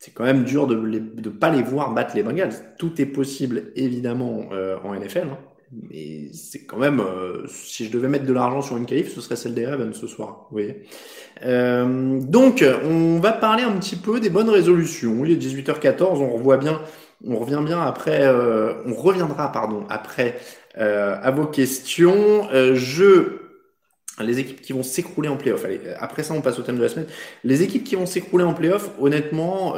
C'est 0.00 0.12
quand 0.12 0.24
même 0.24 0.42
dur 0.42 0.66
de 0.66 0.74
ne 0.74 1.28
pas 1.28 1.50
les 1.50 1.62
voir 1.62 1.94
battre 1.94 2.16
les 2.16 2.24
Bengals. 2.24 2.54
Tout 2.78 3.00
est 3.00 3.06
possible 3.06 3.70
évidemment 3.76 4.48
en 4.82 4.94
NFL, 4.94 5.28
hein. 5.30 5.38
mais 5.90 6.32
c'est 6.32 6.64
quand 6.64 6.78
même 6.78 7.02
si 7.46 7.84
je 7.84 7.92
devais 7.92 8.08
mettre 8.08 8.24
de 8.24 8.32
l'argent 8.32 8.62
sur 8.62 8.78
une 8.78 8.86
qualif, 8.86 9.14
ce 9.14 9.20
serait 9.20 9.36
celle 9.36 9.54
des 9.54 9.66
Ravens 9.66 9.94
ce 9.94 10.06
soir. 10.06 10.46
Vous 10.50 10.56
voyez. 10.56 10.84
donc 11.44 12.64
on 12.84 13.20
va 13.20 13.32
parler 13.32 13.62
un 13.62 13.72
petit 13.72 13.96
peu 13.96 14.20
des 14.20 14.30
bonnes 14.30 14.48
résolutions. 14.48 15.22
Il 15.24 15.32
est 15.32 15.36
18h14, 15.36 16.16
on 16.16 16.30
revoit 16.30 16.56
bien 16.56 16.80
on 17.26 17.38
revient 17.38 17.60
bien 17.64 17.80
après, 17.80 18.22
euh, 18.22 18.74
on 18.86 18.94
reviendra 18.94 19.52
pardon 19.52 19.84
après 19.88 20.38
euh, 20.78 21.16
à 21.22 21.30
vos 21.30 21.46
questions. 21.46 22.48
Euh, 22.52 22.74
je 22.74 23.39
les 24.22 24.38
équipes 24.38 24.60
qui 24.60 24.72
vont 24.72 24.82
s'écrouler 24.82 25.28
en 25.28 25.36
playoff. 25.36 25.64
Après 25.98 26.22
ça, 26.22 26.34
on 26.34 26.40
passe 26.40 26.58
au 26.58 26.62
thème 26.62 26.76
de 26.76 26.82
la 26.82 26.88
semaine. 26.88 27.06
Les 27.44 27.62
équipes 27.62 27.84
qui 27.84 27.96
vont 27.96 28.06
s'écrouler 28.06 28.44
en 28.44 28.54
playoff, 28.54 28.90
honnêtement, 28.98 29.74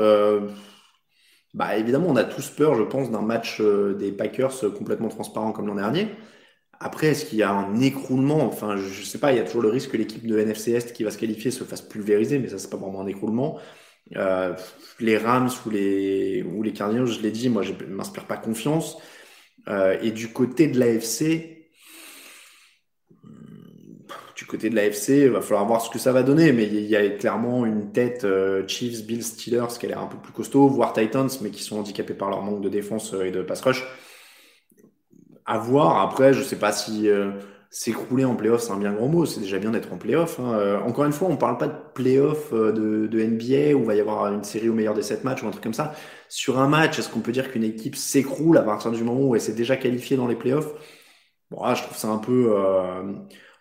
bah 1.54 1.76
évidemment, 1.76 2.06
on 2.08 2.16
a 2.16 2.24
tous 2.24 2.48
peur, 2.50 2.74
je 2.74 2.82
pense, 2.82 3.10
d'un 3.10 3.22
match 3.22 3.60
des 3.60 4.12
Packers 4.12 4.54
complètement 4.76 5.08
transparent 5.08 5.52
comme 5.52 5.66
l'an 5.66 5.74
dernier. 5.74 6.08
Après, 6.84 7.08
est-ce 7.08 7.26
qu'il 7.26 7.38
y 7.38 7.44
a 7.44 7.52
un 7.52 7.80
écroulement? 7.80 8.44
Enfin, 8.44 8.76
je 8.76 9.04
sais 9.04 9.18
pas, 9.18 9.32
il 9.32 9.36
y 9.36 9.40
a 9.40 9.44
toujours 9.44 9.62
le 9.62 9.68
risque 9.68 9.92
que 9.92 9.96
l'équipe 9.96 10.26
de 10.26 10.36
NFC 10.36 10.72
Est 10.72 10.92
qui 10.92 11.04
va 11.04 11.12
se 11.12 11.18
qualifier 11.18 11.52
se 11.52 11.62
fasse 11.62 11.80
pulvériser, 11.80 12.40
mais 12.40 12.48
ça, 12.48 12.58
c'est 12.58 12.70
pas 12.70 12.76
vraiment 12.76 13.02
un 13.02 13.06
écroulement. 13.06 13.60
Euh, 14.16 14.54
les 14.98 15.16
Rams 15.16 15.50
ou 15.64 15.70
les, 15.70 16.42
ou 16.42 16.62
les 16.64 16.72
Cardinals, 16.72 17.06
je 17.06 17.20
l'ai 17.20 17.30
dit, 17.30 17.48
moi, 17.48 17.62
je 17.62 17.72
ne 17.72 17.94
m'inspire 17.94 18.26
pas 18.26 18.36
confiance. 18.36 18.98
Euh, 19.68 19.96
et 20.02 20.10
du 20.10 20.32
côté 20.32 20.66
de 20.66 20.78
l'AFC, 20.80 21.61
du 24.36 24.46
côté 24.46 24.70
de 24.70 24.76
l'AFC, 24.76 25.08
il 25.10 25.30
va 25.30 25.40
falloir 25.40 25.66
voir 25.66 25.80
ce 25.80 25.90
que 25.90 25.98
ça 25.98 26.12
va 26.12 26.22
donner. 26.22 26.52
Mais 26.52 26.64
il 26.64 26.86
y 26.86 26.96
a 26.96 27.08
clairement 27.10 27.64
une 27.66 27.92
tête 27.92 28.24
euh, 28.24 28.66
Chiefs, 28.66 29.04
Bills, 29.06 29.22
Steelers 29.22 29.78
qui 29.78 29.86
a 29.86 29.88
l'air 29.90 30.00
un 30.00 30.06
peu 30.06 30.18
plus 30.18 30.32
costaud, 30.32 30.68
voire 30.68 30.92
Titans, 30.92 31.28
mais 31.42 31.50
qui 31.50 31.62
sont 31.62 31.78
handicapés 31.78 32.14
par 32.14 32.30
leur 32.30 32.42
manque 32.42 32.60
de 32.60 32.68
défense 32.68 33.14
et 33.24 33.30
de 33.30 33.42
pass 33.42 33.60
rush. 33.62 33.84
À 35.46 35.58
voir. 35.58 36.00
Après, 36.00 36.32
je 36.32 36.42
sais 36.42 36.56
pas 36.56 36.72
si 36.72 37.08
s'écrouler 37.72 38.26
en 38.26 38.36
playoff, 38.36 38.60
c'est 38.60 38.70
un 38.70 38.76
bien 38.76 38.92
grand 38.92 39.08
mot. 39.08 39.24
C'est 39.24 39.40
déjà 39.40 39.58
bien 39.58 39.70
d'être 39.70 39.92
en 39.92 39.96
playoff. 39.96 40.38
Hein. 40.38 40.52
Euh, 40.54 40.78
encore 40.80 41.06
une 41.06 41.12
fois, 41.12 41.28
on 41.28 41.38
parle 41.38 41.56
pas 41.56 41.68
de 41.68 41.74
playoff 41.94 42.52
euh, 42.52 42.70
de, 42.70 43.22
NBA 43.24 43.74
où 43.74 43.80
il 43.80 43.86
va 43.86 43.94
y 43.94 44.00
avoir 44.00 44.30
une 44.30 44.44
série 44.44 44.68
au 44.68 44.74
meilleur 44.74 44.92
des 44.92 45.02
sept 45.02 45.24
matchs 45.24 45.42
ou 45.42 45.46
un 45.46 45.50
truc 45.50 45.64
comme 45.64 45.72
ça. 45.72 45.94
Sur 46.28 46.58
un 46.58 46.68
match, 46.68 46.98
est-ce 46.98 47.08
qu'on 47.08 47.20
peut 47.20 47.32
dire 47.32 47.50
qu'une 47.50 47.64
équipe 47.64 47.96
s'écroule 47.96 48.58
à 48.58 48.62
partir 48.62 48.90
du 48.90 49.02
moment 49.02 49.22
où 49.22 49.34
elle 49.34 49.40
s'est 49.40 49.54
déjà 49.54 49.76
qualifiée 49.78 50.18
dans 50.18 50.26
les 50.28 50.36
playoffs 50.36 50.70
Bon, 51.50 51.74
je 51.74 51.82
trouve 51.82 51.96
ça 51.96 52.08
un 52.08 52.18
peu, 52.18 52.54
euh, 52.56 53.02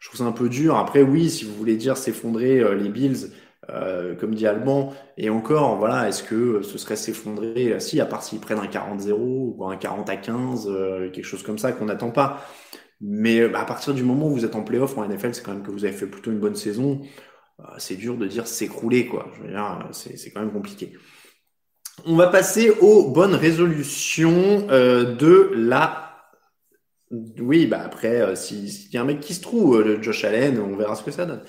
je 0.01 0.07
trouve 0.09 0.17
ça 0.17 0.25
un 0.25 0.33
peu 0.33 0.49
dur. 0.49 0.75
Après, 0.75 1.01
oui, 1.01 1.29
si 1.29 1.45
vous 1.45 1.55
voulez 1.55 1.77
dire 1.77 1.95
s'effondrer 1.95 2.75
les 2.75 2.89
Bills, 2.89 3.31
comme 4.19 4.35
dit 4.35 4.45
Alban, 4.45 4.93
et 5.15 5.29
encore, 5.29 5.77
voilà, 5.77 6.09
est-ce 6.09 6.23
que 6.23 6.61
ce 6.61 6.77
serait 6.77 6.97
s'effondrer 6.97 7.79
Si, 7.79 8.01
à 8.01 8.05
part 8.05 8.21
s'ils 8.23 8.39
prennent 8.39 8.59
un 8.59 8.65
40-0 8.65 9.13
ou 9.13 9.63
un 9.65 9.77
40 9.77 10.09
à 10.09 10.17
15, 10.17 10.69
quelque 11.13 11.23
chose 11.23 11.43
comme 11.43 11.59
ça 11.59 11.71
qu'on 11.71 11.85
n'attend 11.85 12.11
pas. 12.11 12.43
Mais 13.01 13.47
bah, 13.47 13.61
à 13.61 13.65
partir 13.65 13.93
du 13.93 14.03
moment 14.03 14.27
où 14.27 14.33
vous 14.33 14.45
êtes 14.45 14.55
en 14.55 14.63
playoff 14.63 14.97
en 14.97 15.07
NFL, 15.07 15.33
c'est 15.33 15.43
quand 15.43 15.53
même 15.53 15.63
que 15.63 15.71
vous 15.71 15.85
avez 15.85 15.93
fait 15.93 16.07
plutôt 16.07 16.31
une 16.31 16.39
bonne 16.39 16.55
saison. 16.55 17.01
Euh, 17.59 17.63
c'est 17.77 17.95
dur 17.95 18.17
de 18.17 18.27
dire 18.27 18.47
s'écrouler, 18.47 19.07
quoi. 19.07 19.27
Je 19.35 19.41
veux 19.41 19.49
dire, 19.49 19.89
c'est 19.91 20.31
quand 20.31 20.41
même 20.41 20.53
compliqué. 20.53 20.93
On 22.05 22.15
va 22.15 22.27
passer 22.27 22.71
aux 22.81 23.11
bonnes 23.11 23.35
résolutions 23.35 24.67
euh, 24.69 25.15
de 25.15 25.51
la 25.55 26.10
oui, 27.39 27.65
bah 27.65 27.81
après, 27.83 28.21
euh, 28.21 28.35
s'il 28.35 28.69
y 28.93 28.97
a 28.97 29.01
un 29.01 29.05
mec 29.05 29.19
qui 29.19 29.33
se 29.33 29.41
trouve, 29.41 29.81
euh, 29.81 29.83
le 29.83 30.01
Josh 30.01 30.23
Allen, 30.23 30.57
on 30.61 30.77
verra 30.77 30.95
ce 30.95 31.03
que 31.03 31.11
ça 31.11 31.25
donne. 31.25 31.41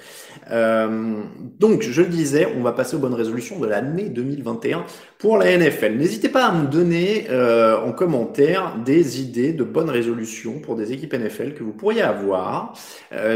Euh, 0.51 1.23
donc, 1.61 1.83
je 1.83 2.03
disais, 2.03 2.49
on 2.57 2.63
va 2.63 2.73
passer 2.73 2.97
aux 2.97 2.99
bonnes 2.99 3.15
résolutions 3.15 3.61
de 3.61 3.69
l'année 3.69 4.09
2021 4.09 4.85
pour 5.19 5.39
la 5.39 5.57
NFL. 5.57 5.97
N'hésitez 5.97 6.29
pas 6.29 6.47
à 6.47 6.53
me 6.53 6.67
donner 6.67 7.29
en 7.31 7.93
commentaire 7.93 8.77
des 8.85 9.21
idées 9.21 9.53
de 9.53 9.63
bonnes 9.63 9.91
résolutions 9.91 10.59
pour 10.59 10.75
des 10.75 10.93
équipes 10.93 11.15
NFL 11.15 11.55
que 11.55 11.63
vous 11.63 11.73
pourriez 11.73 12.03
avoir. 12.03 12.75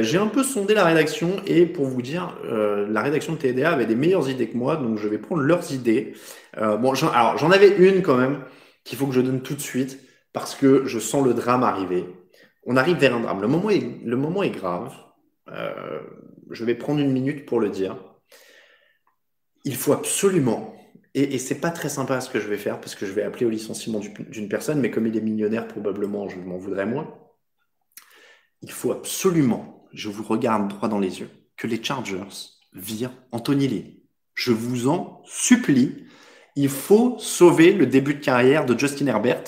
J'ai 0.01 0.19
un 0.19 0.27
peu 0.27 0.43
sondé 0.43 0.75
la 0.75 0.85
rédaction 0.85 1.37
et 1.47 1.65
pour 1.65 1.87
vous 1.87 2.03
dire, 2.03 2.37
la 2.51 3.03
rédaction 3.03 3.35
de 3.35 3.39
TDA 3.39 3.71
avait 3.71 3.87
des 3.87 3.95
meilleures 3.95 4.29
idées 4.29 4.49
que 4.49 4.57
moi, 4.57 4.77
donc 4.77 4.99
je 4.99 5.07
vais 5.07 5.19
prendre 5.19 5.43
leurs 5.43 5.73
idées. 5.73 6.15
bon, 6.57 6.93
alors 6.93 7.39
j'en 7.39 7.51
avais 7.53 7.69
une 7.69 8.03
quand 8.03 8.17
même 8.17 8.41
qu'il 8.85 8.99
faut 8.99 9.07
que 9.07 9.15
je 9.15 9.21
donne 9.21 9.43
tout 9.43 9.55
de 9.55 9.61
suite 9.61 10.01
parce 10.37 10.55
que 10.55 10.85
je 10.85 10.99
sens 10.99 11.25
le 11.25 11.33
drame 11.33 11.63
arriver. 11.63 12.05
On 12.67 12.77
arrive 12.77 12.99
vers 12.99 13.17
un 13.17 13.21
drame. 13.21 13.41
Le 13.41 13.49
moment 14.19 14.43
est, 14.43 14.51
grave. 14.51 14.95
Euh, 15.49 16.03
je 16.51 16.63
vais 16.67 16.75
prendre 16.75 17.01
une 17.01 17.11
minute 17.11 17.47
pour 17.47 17.59
le 17.59 17.71
dire. 17.71 17.97
Il 19.65 19.77
faut 19.77 19.95
absolument, 19.95 20.77
et, 21.15 21.35
et 21.35 21.39
c'est 21.39 21.59
pas 21.59 21.71
très 21.71 21.89
sympa 21.89 22.21
ce 22.21 22.29
que 22.29 22.39
je 22.39 22.49
vais 22.49 22.59
faire, 22.59 22.81
parce 22.81 22.95
que 22.95 23.07
je 23.07 23.13
vais 23.13 23.23
appeler 23.23 23.47
au 23.47 23.49
licenciement 23.49 23.99
d'une 24.29 24.51
personne, 24.51 24.79
mais 24.79 24.91
comme 24.91 25.07
il 25.07 25.17
est 25.17 25.23
millionnaire, 25.23 25.67
probablement, 25.67 26.29
je 26.29 26.37
m'en 26.37 26.59
voudrais 26.59 26.85
moins. 26.85 27.19
Il 28.61 28.71
faut 28.71 28.93
absolument, 28.93 29.89
je 29.95 30.11
vous 30.11 30.23
regarde 30.23 30.69
droit 30.69 30.91
dans 30.91 30.99
les 30.99 31.21
yeux, 31.21 31.31
que 31.57 31.67
les 31.67 31.83
Chargers 31.83 32.59
virent 32.75 33.15
Anthony 33.33 33.69
Lee. 33.69 34.03
Je 34.35 34.53
vous 34.53 34.87
en 34.89 35.23
supplie. 35.25 36.05
Il 36.57 36.69
faut 36.69 37.17
sauver 37.19 37.73
le 37.73 37.87
début 37.87 38.13
de 38.13 38.23
carrière 38.23 38.67
de 38.67 38.79
Justin 38.79 39.07
Herbert. 39.07 39.45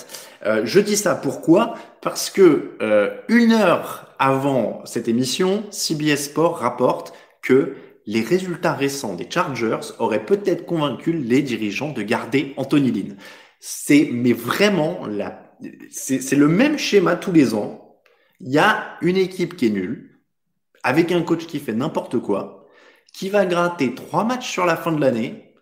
Euh, 0.46 0.62
je 0.64 0.80
dis 0.80 0.96
ça 0.96 1.14
pourquoi? 1.14 1.74
Parce 2.00 2.30
que 2.30 2.76
euh, 2.80 3.10
une 3.28 3.52
heure 3.52 4.14
avant 4.18 4.84
cette 4.84 5.08
émission, 5.08 5.64
CBS 5.70 6.24
Sport 6.24 6.58
rapporte 6.58 7.12
que 7.42 7.74
les 8.06 8.22
résultats 8.22 8.72
récents 8.72 9.14
des 9.14 9.28
Chargers 9.28 9.92
auraient 9.98 10.24
peut-être 10.24 10.64
convaincu 10.64 11.12
les 11.12 11.42
dirigeants 11.42 11.92
de 11.92 12.02
garder 12.02 12.54
Anthony 12.56 12.90
Lynn. 12.90 13.16
C'est 13.60 14.08
mais 14.12 14.32
vraiment 14.32 15.06
la, 15.06 15.42
c'est 15.90 16.36
le 16.36 16.48
même 16.48 16.78
schéma 16.78 17.16
tous 17.16 17.32
les 17.32 17.54
ans. 17.54 18.00
Il 18.40 18.50
y 18.50 18.58
a 18.58 18.96
une 19.02 19.16
équipe 19.16 19.56
qui 19.56 19.66
est 19.66 19.70
nulle, 19.70 20.20
avec 20.82 21.12
un 21.12 21.22
coach 21.22 21.46
qui 21.46 21.58
fait 21.58 21.74
n'importe 21.74 22.18
quoi, 22.20 22.66
qui 23.12 23.28
va 23.28 23.46
gratter 23.46 23.94
trois 23.94 24.24
matchs 24.24 24.50
sur 24.50 24.64
la 24.64 24.76
fin 24.76 24.92
de 24.92 25.00
l'année, 25.00 25.54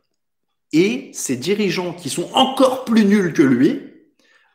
et 0.72 1.10
ces 1.14 1.36
dirigeants 1.36 1.94
qui 1.94 2.10
sont 2.10 2.30
encore 2.34 2.84
plus 2.84 3.04
nuls 3.04 3.32
que 3.32 3.42
lui, 3.42 3.95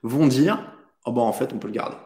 vont 0.03 0.27
dire 0.27 0.75
oh 1.05 1.11
ben 1.11 1.21
en 1.21 1.33
fait 1.33 1.53
on 1.53 1.57
peut 1.57 1.67
le 1.67 1.73
garder. 1.73 1.97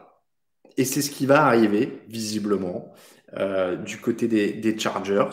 Et 0.76 0.84
c'est 0.84 1.02
ce 1.02 1.10
qui 1.10 1.26
va 1.26 1.44
arriver 1.44 2.02
visiblement 2.08 2.92
euh, 3.36 3.76
du 3.76 3.98
côté 3.98 4.28
des, 4.28 4.78
Chargers. 4.78 5.30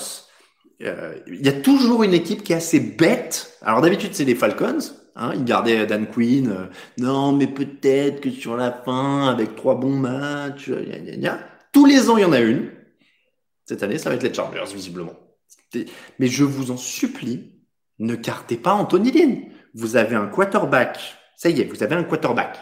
euh, 0.81 1.15
il 1.27 1.45
y 1.45 1.49
a 1.49 1.53
toujours 1.53 2.03
une 2.03 2.13
équipe 2.13 2.43
qui 2.43 2.53
est 2.53 2.57
assez 2.57 2.79
bête. 2.79 3.57
Alors 3.61 3.81
d'habitude, 3.81 4.13
c'est 4.13 4.25
les 4.25 4.35
Falcons. 4.35 4.79
Hein, 5.15 5.33
ils 5.35 5.43
gardaient 5.43 5.85
Dan 5.85 6.07
Quinn. 6.07 6.49
euh, 6.49 6.65
non, 6.97 7.33
mais 7.33 7.47
peut-être 7.47 8.21
que 8.21 8.31
sur 8.31 8.57
la 8.57 8.71
fin, 8.71 9.27
avec 9.27 9.55
trois 9.55 9.75
bons 9.75 9.95
matchs, 9.95 10.69
gna, 10.69 10.99
gna, 10.99 11.15
gna. 11.17 11.39
tous 11.71 11.85
les 11.85 12.09
ans, 12.09 12.17
il 12.17 12.21
y 12.21 12.25
en 12.25 12.33
a 12.33 12.39
une. 12.39 12.71
Cette 13.65 13.83
année, 13.83 13.97
ça 13.97 14.09
va 14.09 14.15
être 14.15 14.23
les 14.23 14.33
Chargers, 14.33 14.73
visiblement. 14.73 15.13
Mais 16.19 16.27
je 16.27 16.43
vous 16.43 16.71
en 16.71 16.77
supplie, 16.77 17.51
ne 17.99 18.15
cartez 18.15 18.57
pas 18.57 18.73
Anthony 18.73 19.11
Lynn. 19.11 19.41
Vous 19.73 19.95
avez 19.95 20.15
un 20.15 20.27
quarterback. 20.27 21.17
Ça 21.43 21.49
y 21.49 21.59
est, 21.59 21.65
vous 21.65 21.83
avez 21.83 21.95
un 21.95 22.05
quarterback. 22.05 22.57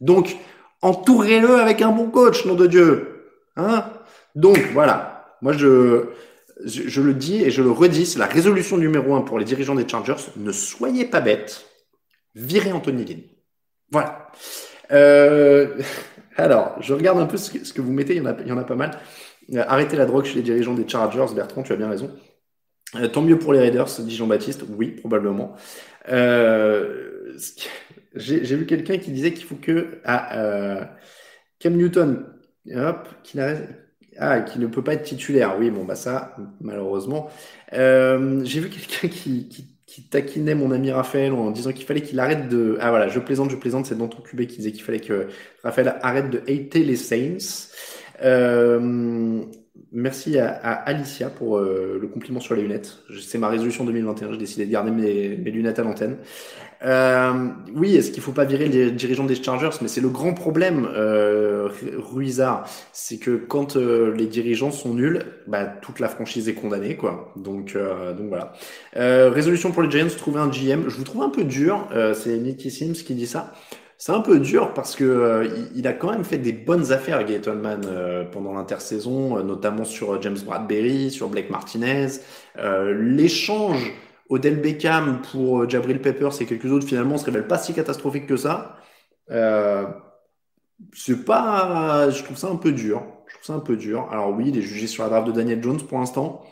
Donc, 0.00 0.36
entourez-le 0.82 1.56
avec 1.56 1.82
un 1.82 1.90
bon 1.90 2.10
coach, 2.10 2.44
nom 2.44 2.54
de 2.54 2.68
Dieu. 2.68 3.24
Hein? 3.56 3.90
Donc, 4.36 4.56
voilà. 4.72 5.34
Moi, 5.42 5.52
je, 5.52 6.10
je, 6.64 7.00
le 7.00 7.12
dis 7.12 7.42
et 7.42 7.50
je 7.50 7.60
le 7.60 7.72
redis, 7.72 8.06
c'est 8.06 8.20
la 8.20 8.26
résolution 8.26 8.76
numéro 8.76 9.16
un 9.16 9.22
pour 9.22 9.40
les 9.40 9.44
dirigeants 9.44 9.74
des 9.74 9.88
Chargers. 9.88 10.30
Ne 10.36 10.52
soyez 10.52 11.06
pas 11.06 11.20
bêtes. 11.20 11.66
Virez 12.36 12.70
Anthony 12.70 13.04
Lynn. 13.04 13.22
Voilà. 13.90 14.30
Euh, 14.92 15.76
alors, 16.36 16.76
je 16.80 16.94
regarde 16.94 17.18
un 17.18 17.26
peu 17.26 17.36
ce 17.36 17.50
que, 17.50 17.80
vous 17.80 17.92
mettez. 17.92 18.14
Il 18.14 18.18
y 18.18 18.20
en 18.20 18.26
a, 18.26 18.36
il 18.42 18.46
y 18.46 18.52
en 18.52 18.58
a 18.58 18.62
pas 18.62 18.76
mal. 18.76 18.92
Euh, 19.54 19.64
arrêtez 19.66 19.96
la 19.96 20.06
drogue 20.06 20.24
chez 20.24 20.36
les 20.36 20.42
dirigeants 20.42 20.74
des 20.74 20.88
Chargers. 20.88 21.34
Bertrand, 21.34 21.64
tu 21.64 21.72
as 21.72 21.76
bien 21.76 21.90
raison. 21.90 22.16
Euh, 22.94 23.08
tant 23.08 23.22
mieux 23.22 23.40
pour 23.40 23.52
les 23.52 23.58
Raiders, 23.58 23.88
dit 23.98 24.14
Jean-Baptiste. 24.14 24.62
Oui, 24.68 24.92
probablement. 24.92 25.56
J'ai 28.14 28.56
vu 28.56 28.66
quelqu'un 28.66 28.98
qui 28.98 29.10
disait 29.10 29.32
qu'il 29.32 29.44
faut 29.46 29.56
que 29.56 30.00
ah, 30.04 30.36
euh, 30.38 30.84
Cam 31.58 31.74
Newton, 31.76 32.26
hop, 32.74 33.08
qui 33.22 33.38
ah, 34.18 34.40
qui 34.42 34.58
ne 34.58 34.66
peut 34.66 34.82
pas 34.82 34.94
être 34.94 35.02
titulaire. 35.02 35.56
Oui, 35.58 35.70
bon 35.70 35.84
bah 35.84 35.96
ça, 35.96 36.36
malheureusement. 36.60 37.30
Euh, 37.72 38.40
j'ai 38.44 38.60
vu 38.60 38.70
quelqu'un 38.70 39.08
qui, 39.08 39.48
qui, 39.48 39.74
qui 39.86 40.08
taquinait 40.08 40.54
mon 40.54 40.70
ami 40.70 40.90
Raphaël 40.90 41.32
en 41.32 41.50
disant 41.50 41.72
qu'il 41.72 41.84
fallait 41.86 42.02
qu'il 42.02 42.20
arrête 42.20 42.48
de. 42.48 42.76
Ah 42.80 42.90
voilà, 42.90 43.08
je 43.08 43.18
plaisante, 43.20 43.50
je 43.50 43.56
plaisante. 43.56 43.86
C'est 43.86 43.98
dans 43.98 44.08
ton 44.08 44.22
qui 44.22 44.46
disait 44.46 44.72
qu'il 44.72 44.82
fallait 44.82 45.00
que 45.00 45.28
Raphaël 45.62 45.96
arrête 46.02 46.30
de 46.30 46.38
hater 46.48 46.84
les 46.84 46.96
Saints. 46.96 47.68
Euh, 48.22 49.44
merci 49.92 50.38
à, 50.38 50.48
à 50.50 50.72
Alicia 50.72 51.30
pour 51.30 51.58
euh, 51.58 51.98
le 52.00 52.08
compliment 52.08 52.40
sur 52.40 52.54
les 52.54 52.62
lunettes. 52.62 52.98
C'est 53.20 53.38
ma 53.38 53.48
résolution 53.48 53.84
2021. 53.84 54.32
J'ai 54.32 54.38
décidé 54.38 54.66
de 54.66 54.70
garder 54.72 54.90
mes, 54.90 55.36
mes 55.36 55.50
lunettes 55.50 55.78
à 55.78 55.82
l'antenne. 55.82 56.16
Euh, 56.84 57.48
oui, 57.74 57.96
est-ce 57.96 58.10
qu'il 58.10 58.22
faut 58.22 58.32
pas 58.32 58.44
virer 58.44 58.68
les 58.68 58.90
dirigeants 58.90 59.24
des 59.24 59.36
Chargers? 59.42 59.70
Mais 59.80 59.88
c'est 59.88 60.00
le 60.02 60.10
grand 60.10 60.34
problème, 60.34 60.86
euh, 60.94 61.68
Ruizard, 61.96 62.68
c'est 62.92 63.18
que 63.18 63.36
quand 63.36 63.76
euh, 63.76 64.12
les 64.14 64.26
dirigeants 64.26 64.70
sont 64.70 64.92
nuls, 64.94 65.22
bah, 65.46 65.64
toute 65.64 65.98
la 66.00 66.08
franchise 66.08 66.48
est 66.48 66.54
condamnée, 66.54 66.96
quoi. 66.96 67.32
Donc, 67.36 67.74
euh, 67.74 68.12
donc 68.12 68.28
voilà. 68.28 68.52
Euh, 68.96 69.30
résolution 69.30 69.72
pour 69.72 69.82
les 69.82 69.90
Giants, 69.90 70.08
trouver 70.16 70.40
un 70.40 70.48
GM. 70.48 70.88
Je 70.88 70.96
vous 70.96 71.04
trouve 71.04 71.22
un 71.22 71.30
peu 71.30 71.44
dur. 71.44 71.88
euh, 71.92 72.12
c'est 72.14 72.36
Nicky 72.36 72.70
Sims 72.70 72.92
qui 73.04 73.14
dit 73.14 73.26
ça. 73.26 73.52
C'est 73.96 74.12
un 74.12 74.20
peu 74.20 74.40
dur 74.40 74.74
parce 74.74 74.96
que 74.96 75.04
euh, 75.04 75.68
il, 75.74 75.86
a 75.86 75.92
quand 75.92 76.10
même 76.10 76.24
fait 76.24 76.38
des 76.38 76.52
bonnes 76.52 76.92
affaires, 76.92 77.24
Gateman, 77.24 77.82
euh, 77.86 78.24
pendant 78.24 78.52
l'intersaison, 78.52 79.38
euh, 79.38 79.42
notamment 79.42 79.84
sur 79.84 80.14
euh, 80.14 80.18
James 80.20 80.38
Bradbury, 80.44 81.10
sur 81.10 81.28
Blake 81.28 81.50
Martinez. 81.50 82.08
L'échange 82.56 83.92
Odell 84.28 84.60
Beckham 84.60 85.22
pour 85.30 85.68
Jabril 85.68 86.00
Peppers 86.00 86.40
et 86.40 86.46
quelques 86.46 86.70
autres, 86.72 86.86
finalement, 86.86 87.18
se 87.18 87.24
révèle 87.24 87.46
pas 87.46 87.58
si 87.58 87.72
catastrophique 87.72 88.26
que 88.26 88.36
ça. 88.36 88.76
C'est 90.92 91.24
pas, 91.24 92.10
je 92.10 92.22
trouve 92.22 92.36
ça 92.36 92.48
un 92.48 92.56
peu 92.56 92.72
dur. 92.72 93.04
Je 93.26 93.34
trouve 93.34 93.46
ça 93.46 93.52
un 93.54 93.60
peu 93.60 93.76
dur. 93.76 94.08
Alors 94.10 94.30
oui, 94.30 94.46
il 94.48 94.58
est 94.58 94.62
jugé 94.62 94.86
sur 94.86 95.02
la 95.04 95.08
draft 95.08 95.26
de 95.28 95.32
Daniel 95.32 95.62
Jones 95.62 95.80
pour 95.82 95.98
l'instant. 95.98 96.42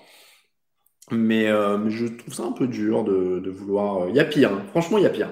Mais, 1.10 1.46
je 1.46 2.06
trouve 2.06 2.34
ça 2.34 2.44
un 2.44 2.52
peu 2.52 2.66
dur 2.66 3.04
de, 3.04 3.40
de 3.40 3.50
vouloir. 3.50 4.08
Il 4.08 4.16
y 4.16 4.20
a 4.20 4.24
pire, 4.24 4.52
hein. 4.52 4.62
franchement, 4.70 4.98
il 4.98 5.04
y 5.04 5.06
a 5.06 5.10
pire. 5.10 5.30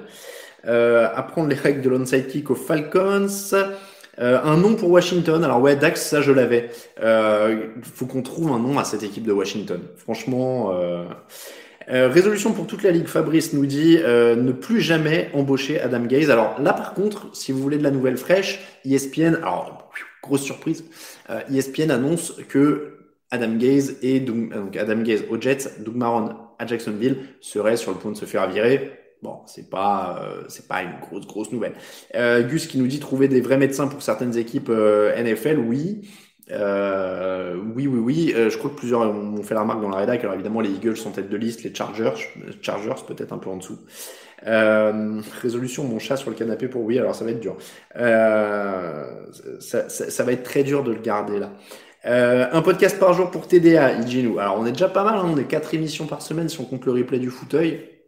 Euh, 0.66 1.08
apprendre 1.14 1.48
les 1.48 1.56
règles 1.56 1.80
de 1.80 1.88
l'onside 1.88 2.26
kick 2.26 2.50
aux 2.50 2.54
Falcons. 2.54 3.26
Euh, 4.18 4.38
un 4.42 4.56
nom 4.56 4.74
pour 4.74 4.90
Washington. 4.90 5.42
Alors 5.44 5.60
ouais, 5.60 5.76
Dax, 5.76 6.02
ça 6.02 6.20
je 6.20 6.32
l'avais. 6.32 6.70
Euh, 7.02 7.68
faut 7.82 8.06
qu'on 8.06 8.22
trouve 8.22 8.52
un 8.52 8.58
nom 8.58 8.78
à 8.78 8.84
cette 8.84 9.02
équipe 9.02 9.24
de 9.24 9.32
Washington. 9.32 9.80
Franchement. 9.96 10.72
Euh... 10.74 11.04
Euh, 11.88 12.08
résolution 12.08 12.52
pour 12.52 12.68
toute 12.68 12.84
la 12.84 12.92
ligue. 12.92 13.06
Fabrice 13.06 13.52
nous 13.52 13.66
dit 13.66 13.98
euh, 13.98 14.36
ne 14.36 14.52
plus 14.52 14.80
jamais 14.80 15.28
embaucher 15.34 15.80
Adam 15.80 16.04
Gaze. 16.04 16.30
Alors 16.30 16.60
là, 16.60 16.72
par 16.72 16.94
contre, 16.94 17.34
si 17.34 17.50
vous 17.50 17.58
voulez 17.60 17.78
de 17.78 17.82
la 17.82 17.90
nouvelle 17.90 18.16
fraîche, 18.16 18.60
E 18.86 18.90
ESPN. 18.92 19.36
Alors 19.36 19.90
grosse 20.22 20.42
surprise. 20.42 20.84
ESPN 21.50 21.90
annonce 21.90 22.34
que 22.48 22.98
Adam 23.30 23.56
Gaze 23.56 23.96
et 24.02 24.20
Doug, 24.20 24.52
donc 24.54 24.76
Adam 24.76 25.02
Gaze 25.02 25.24
aux 25.30 25.40
Jets, 25.40 25.80
Doug 25.80 25.96
Maron 25.96 26.36
à 26.58 26.66
Jacksonville 26.66 27.16
seraient 27.40 27.76
sur 27.76 27.92
le 27.92 27.98
point 27.98 28.12
de 28.12 28.16
se 28.16 28.26
faire 28.26 28.48
virer. 28.48 28.99
Bon, 29.22 29.42
c'est 29.46 29.68
pas 29.68 30.22
euh, 30.24 30.44
c'est 30.48 30.66
pas 30.66 30.82
une 30.82 30.98
grosse 30.98 31.26
grosse 31.26 31.52
nouvelle. 31.52 31.74
Euh, 32.14 32.42
Gus 32.42 32.66
qui 32.66 32.78
nous 32.78 32.86
dit 32.86 33.00
trouver 33.00 33.28
des 33.28 33.42
vrais 33.42 33.58
médecins 33.58 33.86
pour 33.86 34.00
certaines 34.02 34.36
équipes 34.38 34.70
euh, 34.70 35.14
NFL, 35.22 35.58
oui. 35.58 36.08
Euh, 36.50 37.56
oui, 37.74 37.86
oui, 37.86 37.98
oui. 37.98 38.32
Euh, 38.34 38.48
je 38.50 38.56
crois 38.58 38.70
que 38.70 38.76
plusieurs 38.76 39.02
ont 39.02 39.42
fait 39.42 39.54
la 39.54 39.60
remarque 39.60 39.82
dans 39.82 39.90
la 39.90 39.98
rédac. 39.98 40.20
Alors 40.22 40.34
évidemment, 40.34 40.60
les 40.62 40.70
Eagles 40.70 40.96
sont 40.96 41.10
tête 41.12 41.28
de 41.28 41.36
liste, 41.36 41.62
les 41.62 41.74
Chargers, 41.74 42.12
Chargers 42.62 42.94
peut-être 43.06 43.32
un 43.32 43.38
peu 43.38 43.50
en 43.50 43.58
dessous. 43.58 43.78
Euh, 44.46 45.20
résolution, 45.42 45.84
mon 45.84 45.98
chat 45.98 46.16
sur 46.16 46.30
le 46.30 46.36
canapé 46.36 46.68
pour 46.68 46.82
oui. 46.82 46.98
Alors 46.98 47.14
ça 47.14 47.24
va 47.24 47.32
être 47.32 47.40
dur. 47.40 47.56
Ça, 47.94 49.88
ça, 49.90 50.10
ça 50.10 50.24
va 50.24 50.32
être 50.32 50.42
très 50.44 50.64
dur 50.64 50.82
de 50.82 50.92
le 50.92 51.00
garder 51.00 51.38
là. 51.38 51.52
Euh, 52.06 52.48
un 52.52 52.62
podcast 52.62 52.98
par 52.98 53.12
jour 53.12 53.30
pour 53.30 53.46
TDA, 53.46 53.98
nous. 54.22 54.38
Alors 54.38 54.58
on 54.58 54.64
est 54.66 54.72
déjà 54.72 54.88
pas 54.88 55.04
mal, 55.04 55.16
hein, 55.16 55.26
on 55.26 55.36
est 55.36 55.44
quatre 55.46 55.74
émissions 55.74 56.06
par 56.06 56.22
semaine 56.22 56.48
si 56.48 56.58
on 56.60 56.64
compte 56.64 56.86
le 56.86 56.92
replay 56.92 57.18
du 57.18 57.30
fauteuil. 57.30 57.99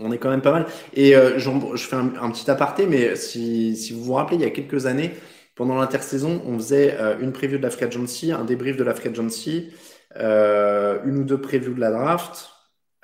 On 0.00 0.12
est 0.12 0.18
quand 0.18 0.30
même 0.30 0.42
pas 0.42 0.52
mal. 0.52 0.66
Et 0.94 1.14
euh, 1.14 1.38
je 1.38 1.86
fais 1.86 1.96
un, 1.96 2.30
petit 2.30 2.50
aparté, 2.50 2.86
mais 2.86 3.16
si, 3.16 3.76
si 3.76 3.92
vous 3.92 4.02
vous 4.02 4.14
rappelez, 4.14 4.36
il 4.36 4.42
y 4.42 4.46
a 4.46 4.50
quelques 4.50 4.86
années, 4.86 5.12
pendant 5.60 5.76
l'intersaison, 5.76 6.42
on 6.46 6.58
faisait 6.58 6.96
euh, 6.98 7.18
une 7.20 7.32
preview 7.32 7.58
de 7.58 7.62
la 7.62 7.68
free 7.68 7.84
agency, 7.84 8.32
un 8.32 8.44
débrief 8.44 8.76
de 8.78 8.82
la 8.82 8.94
free 8.94 9.10
agency, 9.10 9.70
euh, 10.16 10.98
une 11.04 11.18
ou 11.18 11.24
deux 11.24 11.38
previews 11.38 11.74
de 11.74 11.80
la 11.80 11.90
draft. 11.90 12.48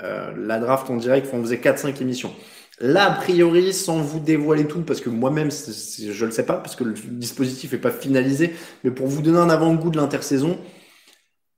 Euh, 0.03 0.33
la 0.37 0.59
draft 0.59 0.89
en 0.89 0.97
direct, 0.97 1.29
on 1.35 1.43
faisait 1.43 1.59
4-5 1.59 2.01
émissions. 2.01 2.33
Là, 2.81 3.13
a 3.13 3.15
priori, 3.15 3.73
sans 3.73 3.99
vous 4.01 4.21
dévoiler 4.21 4.67
tout, 4.67 4.81
parce 4.81 5.03
que 5.03 5.11
moi-même, 5.11 5.51
je 5.51 6.25
le 6.25 6.31
sais 6.31 6.47
pas, 6.47 6.57
parce 6.57 6.77
que 6.77 6.85
le 6.85 6.95
dispositif 6.95 7.75
est 7.75 7.79
pas 7.79 7.91
finalisé, 7.91 8.55
mais 8.85 8.91
pour 8.91 9.07
vous 9.07 9.21
donner 9.21 9.39
un 9.39 9.51
avant-goût 9.51 9.91
de 9.91 9.97
l'intersaison, 9.99 10.59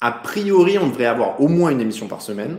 a 0.01 0.13
priori, 0.13 0.79
on 0.79 0.89
devrait 0.89 1.07
avoir 1.07 1.41
au 1.41 1.47
moins 1.47 1.71
une 1.71 1.81
émission 1.81 2.09
par 2.09 2.23
semaine. 2.23 2.59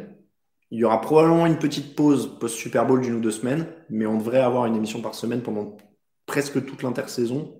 Il 0.71 0.79
y 0.79 0.84
aura 0.84 1.01
probablement 1.01 1.47
une 1.47 1.58
petite 1.58 1.95
pause 1.95 2.38
post-Super 2.39 2.86
Bowl 2.86 3.01
d'une 3.01 3.15
ou 3.15 3.19
deux 3.19 3.32
semaines, 3.32 3.65
mais 3.89 4.05
on 4.05 4.17
devrait 4.17 4.39
avoir 4.39 4.65
une 4.65 4.75
émission 4.75 5.01
par 5.01 5.15
semaine 5.15 5.41
pendant 5.41 5.77
presque 6.25 6.63
toute 6.65 6.84
l'intersaison. 6.84 7.55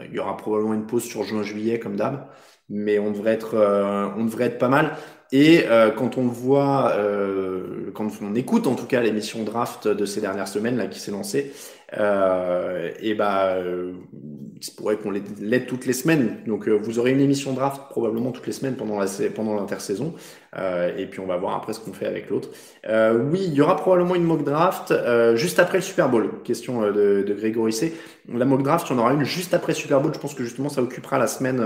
Il 0.00 0.12
y 0.12 0.18
aura 0.18 0.36
probablement 0.36 0.74
une 0.74 0.86
pause 0.86 1.04
sur 1.04 1.22
juin-juillet, 1.24 1.78
comme 1.78 1.96
d'hab, 1.96 2.28
mais 2.68 2.98
on 2.98 3.10
devrait 3.10 3.32
être, 3.32 3.54
euh, 3.54 4.08
on 4.16 4.24
devrait 4.24 4.46
être 4.46 4.58
pas 4.58 4.68
mal. 4.68 4.96
Et 5.30 5.64
euh, 5.66 5.90
quand 5.90 6.18
on 6.18 6.26
voit, 6.26 6.92
euh, 6.96 7.90
quand 7.94 8.08
on 8.22 8.34
écoute 8.34 8.66
en 8.66 8.74
tout 8.74 8.86
cas 8.86 9.02
l'émission 9.02 9.44
draft 9.44 9.86
de 9.86 10.04
ces 10.06 10.20
dernières 10.20 10.48
semaines 10.48 10.76
là 10.76 10.86
qui 10.86 11.00
s'est 11.00 11.10
lancée, 11.10 11.52
euh, 11.96 12.90
et 13.00 13.14
bah, 13.14 13.56
il 13.60 14.64
se 14.64 14.72
pourrait 14.72 14.96
qu'on 14.96 15.10
l'aide 15.10 15.66
toutes 15.66 15.86
les 15.86 15.92
semaines. 15.92 16.38
Donc 16.46 16.68
vous 16.68 16.98
aurez 16.98 17.12
une 17.12 17.20
émission 17.20 17.52
draft 17.52 17.82
probablement 17.90 18.32
toutes 18.32 18.46
les 18.46 18.52
semaines 18.52 18.74
pendant 18.74 18.98
la 18.98 19.06
pendant 19.34 19.54
l'intersaison. 19.54 20.14
et 20.56 21.06
puis 21.06 21.20
on 21.20 21.26
va 21.26 21.36
voir 21.36 21.54
après 21.56 21.72
ce 21.72 21.80
qu'on 21.80 21.92
fait 21.92 22.06
avec 22.06 22.28
l'autre. 22.28 22.50
oui, 22.86 23.40
il 23.46 23.54
y 23.54 23.60
aura 23.60 23.76
probablement 23.76 24.16
une 24.16 24.24
mock 24.24 24.44
draft 24.44 24.92
juste 25.34 25.58
après 25.60 25.78
le 25.78 25.82
Super 25.82 26.08
Bowl. 26.08 26.42
Question 26.44 26.82
de, 26.82 27.24
de 27.26 27.34
Grégory 27.34 27.72
C. 27.72 27.94
La 28.30 28.44
mock 28.44 28.62
draft, 28.62 28.86
il 28.90 28.92
y 28.92 28.96
en 28.96 28.98
aura 28.98 29.12
une 29.14 29.24
juste 29.24 29.54
après 29.54 29.72
le 29.72 29.78
Super 29.78 30.00
Bowl. 30.00 30.12
Je 30.12 30.18
pense 30.18 30.34
que 30.34 30.44
justement 30.44 30.68
ça 30.68 30.82
occupera 30.82 31.18
la 31.18 31.28
semaine. 31.28 31.60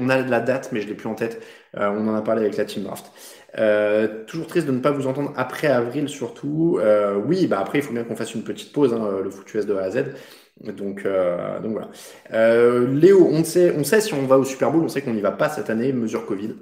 on 0.00 0.08
a 0.08 0.22
la 0.22 0.40
date, 0.40 0.70
mais 0.72 0.80
je 0.80 0.88
l'ai 0.88 0.94
plus 0.94 1.08
en 1.08 1.14
tête. 1.14 1.42
on 1.76 2.08
en 2.08 2.14
a 2.14 2.22
parlé 2.22 2.40
avec 2.40 2.56
la 2.56 2.64
team 2.64 2.84
draft. 2.84 3.12
Euh, 3.58 4.24
toujours 4.26 4.46
triste 4.46 4.66
de 4.66 4.72
ne 4.72 4.78
pas 4.78 4.90
vous 4.90 5.06
entendre 5.06 5.32
après 5.36 5.66
avril 5.66 6.08
surtout. 6.08 6.78
Euh, 6.80 7.16
oui, 7.16 7.46
bah 7.46 7.60
après 7.60 7.78
il 7.78 7.82
faut 7.82 7.92
bien 7.92 8.04
qu'on 8.04 8.16
fasse 8.16 8.34
une 8.34 8.44
petite 8.44 8.72
pause, 8.72 8.92
hein, 8.92 9.20
le 9.22 9.30
foutu 9.30 9.58
de 9.58 9.74
A 9.74 9.82
à 9.82 9.90
Z. 9.90 10.04
Donc, 10.60 11.06
euh, 11.06 11.58
donc 11.60 11.72
voilà. 11.72 11.90
Léo, 12.86 13.26
on 13.30 13.44
sait, 13.44 13.74
on 13.76 13.84
sait 13.84 14.00
si 14.00 14.14
on 14.14 14.26
va 14.26 14.38
au 14.38 14.44
Super 14.44 14.70
Bowl, 14.70 14.84
on 14.84 14.88
sait 14.88 15.02
qu'on 15.02 15.14
n'y 15.14 15.20
va 15.20 15.32
pas 15.32 15.48
cette 15.48 15.70
année, 15.70 15.92
mesure 15.92 16.26
Covid. 16.26 16.54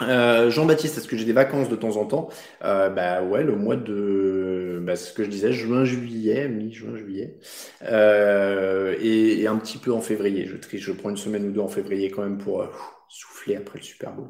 Jean-Baptiste, 0.00 0.96
est-ce 0.96 1.08
que 1.08 1.16
j'ai 1.16 1.26
des 1.26 1.34
vacances 1.34 1.68
de 1.68 1.76
temps 1.76 1.96
en 1.98 2.06
temps? 2.06 2.28
Bah 2.60 3.22
ouais, 3.22 3.42
le 3.42 3.54
mois 3.54 3.76
de, 3.76 4.80
bah, 4.82 4.96
c'est 4.96 5.10
ce 5.10 5.12
que 5.12 5.24
je 5.24 5.28
disais, 5.28 5.52
juin, 5.52 5.84
juillet, 5.84 6.48
mi-juin, 6.48 6.96
juillet, 6.96 7.38
et, 7.82 9.42
et, 9.42 9.46
un 9.46 9.56
petit 9.56 9.78
peu 9.78 9.92
en 9.92 10.00
février. 10.00 10.46
Je 10.46 10.56
triche, 10.56 10.82
je 10.82 10.92
prends 10.92 11.10
une 11.10 11.18
semaine 11.18 11.48
ou 11.48 11.52
deux 11.52 11.60
en 11.60 11.68
février 11.68 12.10
quand 12.10 12.22
même 12.22 12.38
pour 12.38 12.66
souffler 13.08 13.56
après 13.56 13.78
le 13.78 13.84
Super 13.84 14.12
Bowl. 14.12 14.28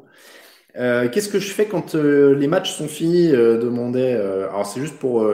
Euh, 0.77 1.09
Qu'est-ce 1.09 1.29
que 1.29 1.39
je 1.39 1.51
fais 1.51 1.65
quand 1.65 1.95
euh, 1.95 2.33
les 2.35 2.47
matchs 2.47 2.73
sont 2.73 2.87
finis 2.87 3.31
euh, 3.33 3.57
demandait. 3.57 4.13
alors 4.13 4.65
c'est 4.65 4.79
juste 4.79 4.97
pour 4.97 5.25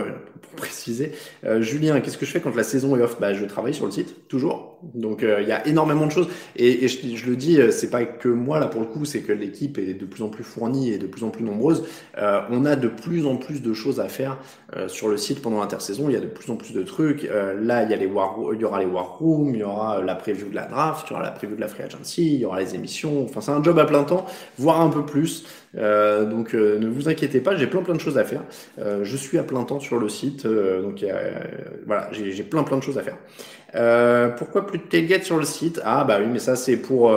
pour 0.42 0.52
préciser. 0.56 1.12
Julien, 1.60 2.00
qu'est-ce 2.00 2.18
que 2.18 2.26
je 2.26 2.32
fais 2.32 2.40
quand 2.42 2.56
la 2.56 2.64
saison 2.64 2.96
est 2.98 3.02
off? 3.02 3.20
Bah, 3.20 3.34
Je 3.34 3.46
travaille 3.46 3.74
sur 3.74 3.86
le 3.86 3.92
site, 3.92 4.28
toujours. 4.28 4.77
Donc 4.94 5.24
euh, 5.24 5.42
il 5.42 5.48
y 5.48 5.52
a 5.52 5.66
énormément 5.68 6.06
de 6.06 6.12
choses. 6.12 6.28
Et, 6.56 6.86
et 6.86 6.88
je, 6.88 7.16
je, 7.16 7.26
le 7.26 7.36
dis, 7.36 7.60
euh, 7.60 7.72
c'est 7.72 7.90
pas 7.90 8.06
que 8.06 8.30
moi 8.30 8.60
là 8.60 8.68
pour 8.68 8.82
le 8.82 8.88
coup, 8.88 9.06
c'est 9.06 9.22
que 9.22 9.32
l'équipe 9.32 9.78
est 9.78 9.94
de 9.94 10.06
plus 10.06 10.24
en 10.24 10.30
plus 10.30 10.44
fournie 10.44 10.92
et 10.92 10.98
de 10.98 11.08
plus 11.08 11.24
en 11.24 11.30
plus 11.30 11.44
nombreuse. 11.44 11.84
Euh, 12.18 12.42
on 12.52 12.66
a 12.66 12.76
de 12.76 12.88
plus 12.88 13.26
en 13.26 13.38
plus 13.38 13.62
de 13.62 13.74
choses 13.74 14.00
à 14.00 14.08
faire 14.08 14.38
euh, 14.76 14.88
sur 14.88 15.10
le 15.10 15.18
site 15.18 15.42
pendant 15.42 15.60
l'intersaison. 15.60 16.10
Il 16.10 16.14
y 16.14 16.16
a 16.18 16.22
de 16.22 16.28
plus 16.28 16.52
en 16.52 16.56
plus 16.56 16.74
de 16.74 16.84
trucs. 16.84 17.24
là, 17.24 17.84
il 17.84 17.92
y, 17.92 17.94
a 17.94 17.98
les 17.98 18.06
war, 18.06 18.38
il 18.54 18.60
y 18.60 18.66
aura 18.66 18.80
les 18.80 18.86
war 18.86 19.18
rooms, 19.20 19.54
il 19.54 19.60
y 19.60 19.64
aura 19.64 20.02
la 20.02 20.16
preview 20.16 20.50
de 20.50 20.56
la 20.56 20.66
draft, 20.66 21.08
il 21.10 21.14
y 21.14 21.16
aura 21.16 21.24
la 21.24 21.32
preview 21.32 21.56
de 21.56 21.62
la 21.62 21.68
free 21.68 21.84
agency, 21.84 22.36
il 22.36 22.40
y 22.42 22.46
aura 22.46 22.60
les 22.60 22.76
émissions. 22.76 23.24
Enfin, 23.24 23.42
c'est 23.42 23.52
un 23.52 23.64
job 23.64 23.78
à 23.80 23.86
plein 23.86 24.04
temps, 24.04 24.26
voire 24.58 24.82
un 24.82 24.90
peu 24.90 25.06
plus. 25.06 25.46
Euh, 25.76 26.26
donc 26.26 26.56
euh, 26.56 26.80
ne 26.80 26.88
vous 26.88 27.10
inquiétez 27.10 27.42
pas, 27.42 27.56
j'ai 27.56 27.68
plein 27.68 27.82
plein 27.82 27.94
de 27.94 28.00
choses 28.00 28.18
à 28.18 28.24
faire. 28.24 28.44
Euh, 28.80 29.04
je 29.04 29.18
suis 29.18 29.38
à 29.38 29.44
plein 29.44 29.64
temps 29.64 29.80
sur 29.80 30.00
le 30.00 30.10
site, 30.10 30.46
donc 30.48 31.06
voilà, 31.86 32.10
j'ai 32.12 32.44
plein 32.44 32.64
plein 32.64 32.78
de 32.78 32.84
choses 32.84 32.98
à 32.98 33.04
faire. 33.04 33.18
Pourquoi 34.38 34.66
plus 34.66 34.80
de 34.80 34.84
tailgate 34.84 35.24
sur 35.24 35.38
le 35.38 35.46
site? 35.46 35.82
Ah 35.84 36.04
bah 36.04 36.18
oui, 36.20 36.28
mais 36.32 36.40
ça 36.40 36.56
c'est 36.56 36.78
pour 36.78 37.12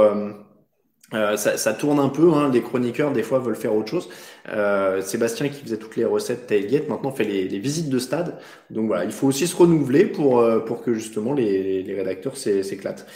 ça, 1.12 1.57
ça, 1.57 1.75
tourne 1.75 1.99
un 1.99 2.09
peu, 2.09 2.33
hein, 2.35 2.51
les 2.53 2.62
chroniqueurs 2.62 3.12
des 3.12 3.25
fois 3.25 3.40
veulent 3.40 3.57
faire 3.57 3.75
autre 3.75 3.88
chose. 3.90 4.09
Euh, 4.49 5.01
Sébastien 5.03 5.49
qui 5.49 5.61
faisait 5.62 5.77
toutes 5.77 5.96
les 5.96 6.05
recettes 6.05 6.46
tailgate 6.46 6.88
maintenant 6.88 7.11
fait 7.11 7.25
les, 7.25 7.49
les, 7.49 7.59
visites 7.59 7.88
de 7.88 7.99
stade. 7.99 8.38
Donc 8.70 8.87
voilà, 8.87 9.05
il 9.05 9.11
faut 9.12 9.27
aussi 9.27 9.46
se 9.49 9.57
renouveler 9.57 10.05
pour 10.07 10.44
pour 10.66 10.83
que 10.83 10.94
justement 10.94 11.33
les, 11.33 11.83
les 11.83 11.94
rédacteurs 11.94 12.37
s'éclatent. 12.37 13.07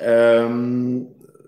Euh, 0.00 1.00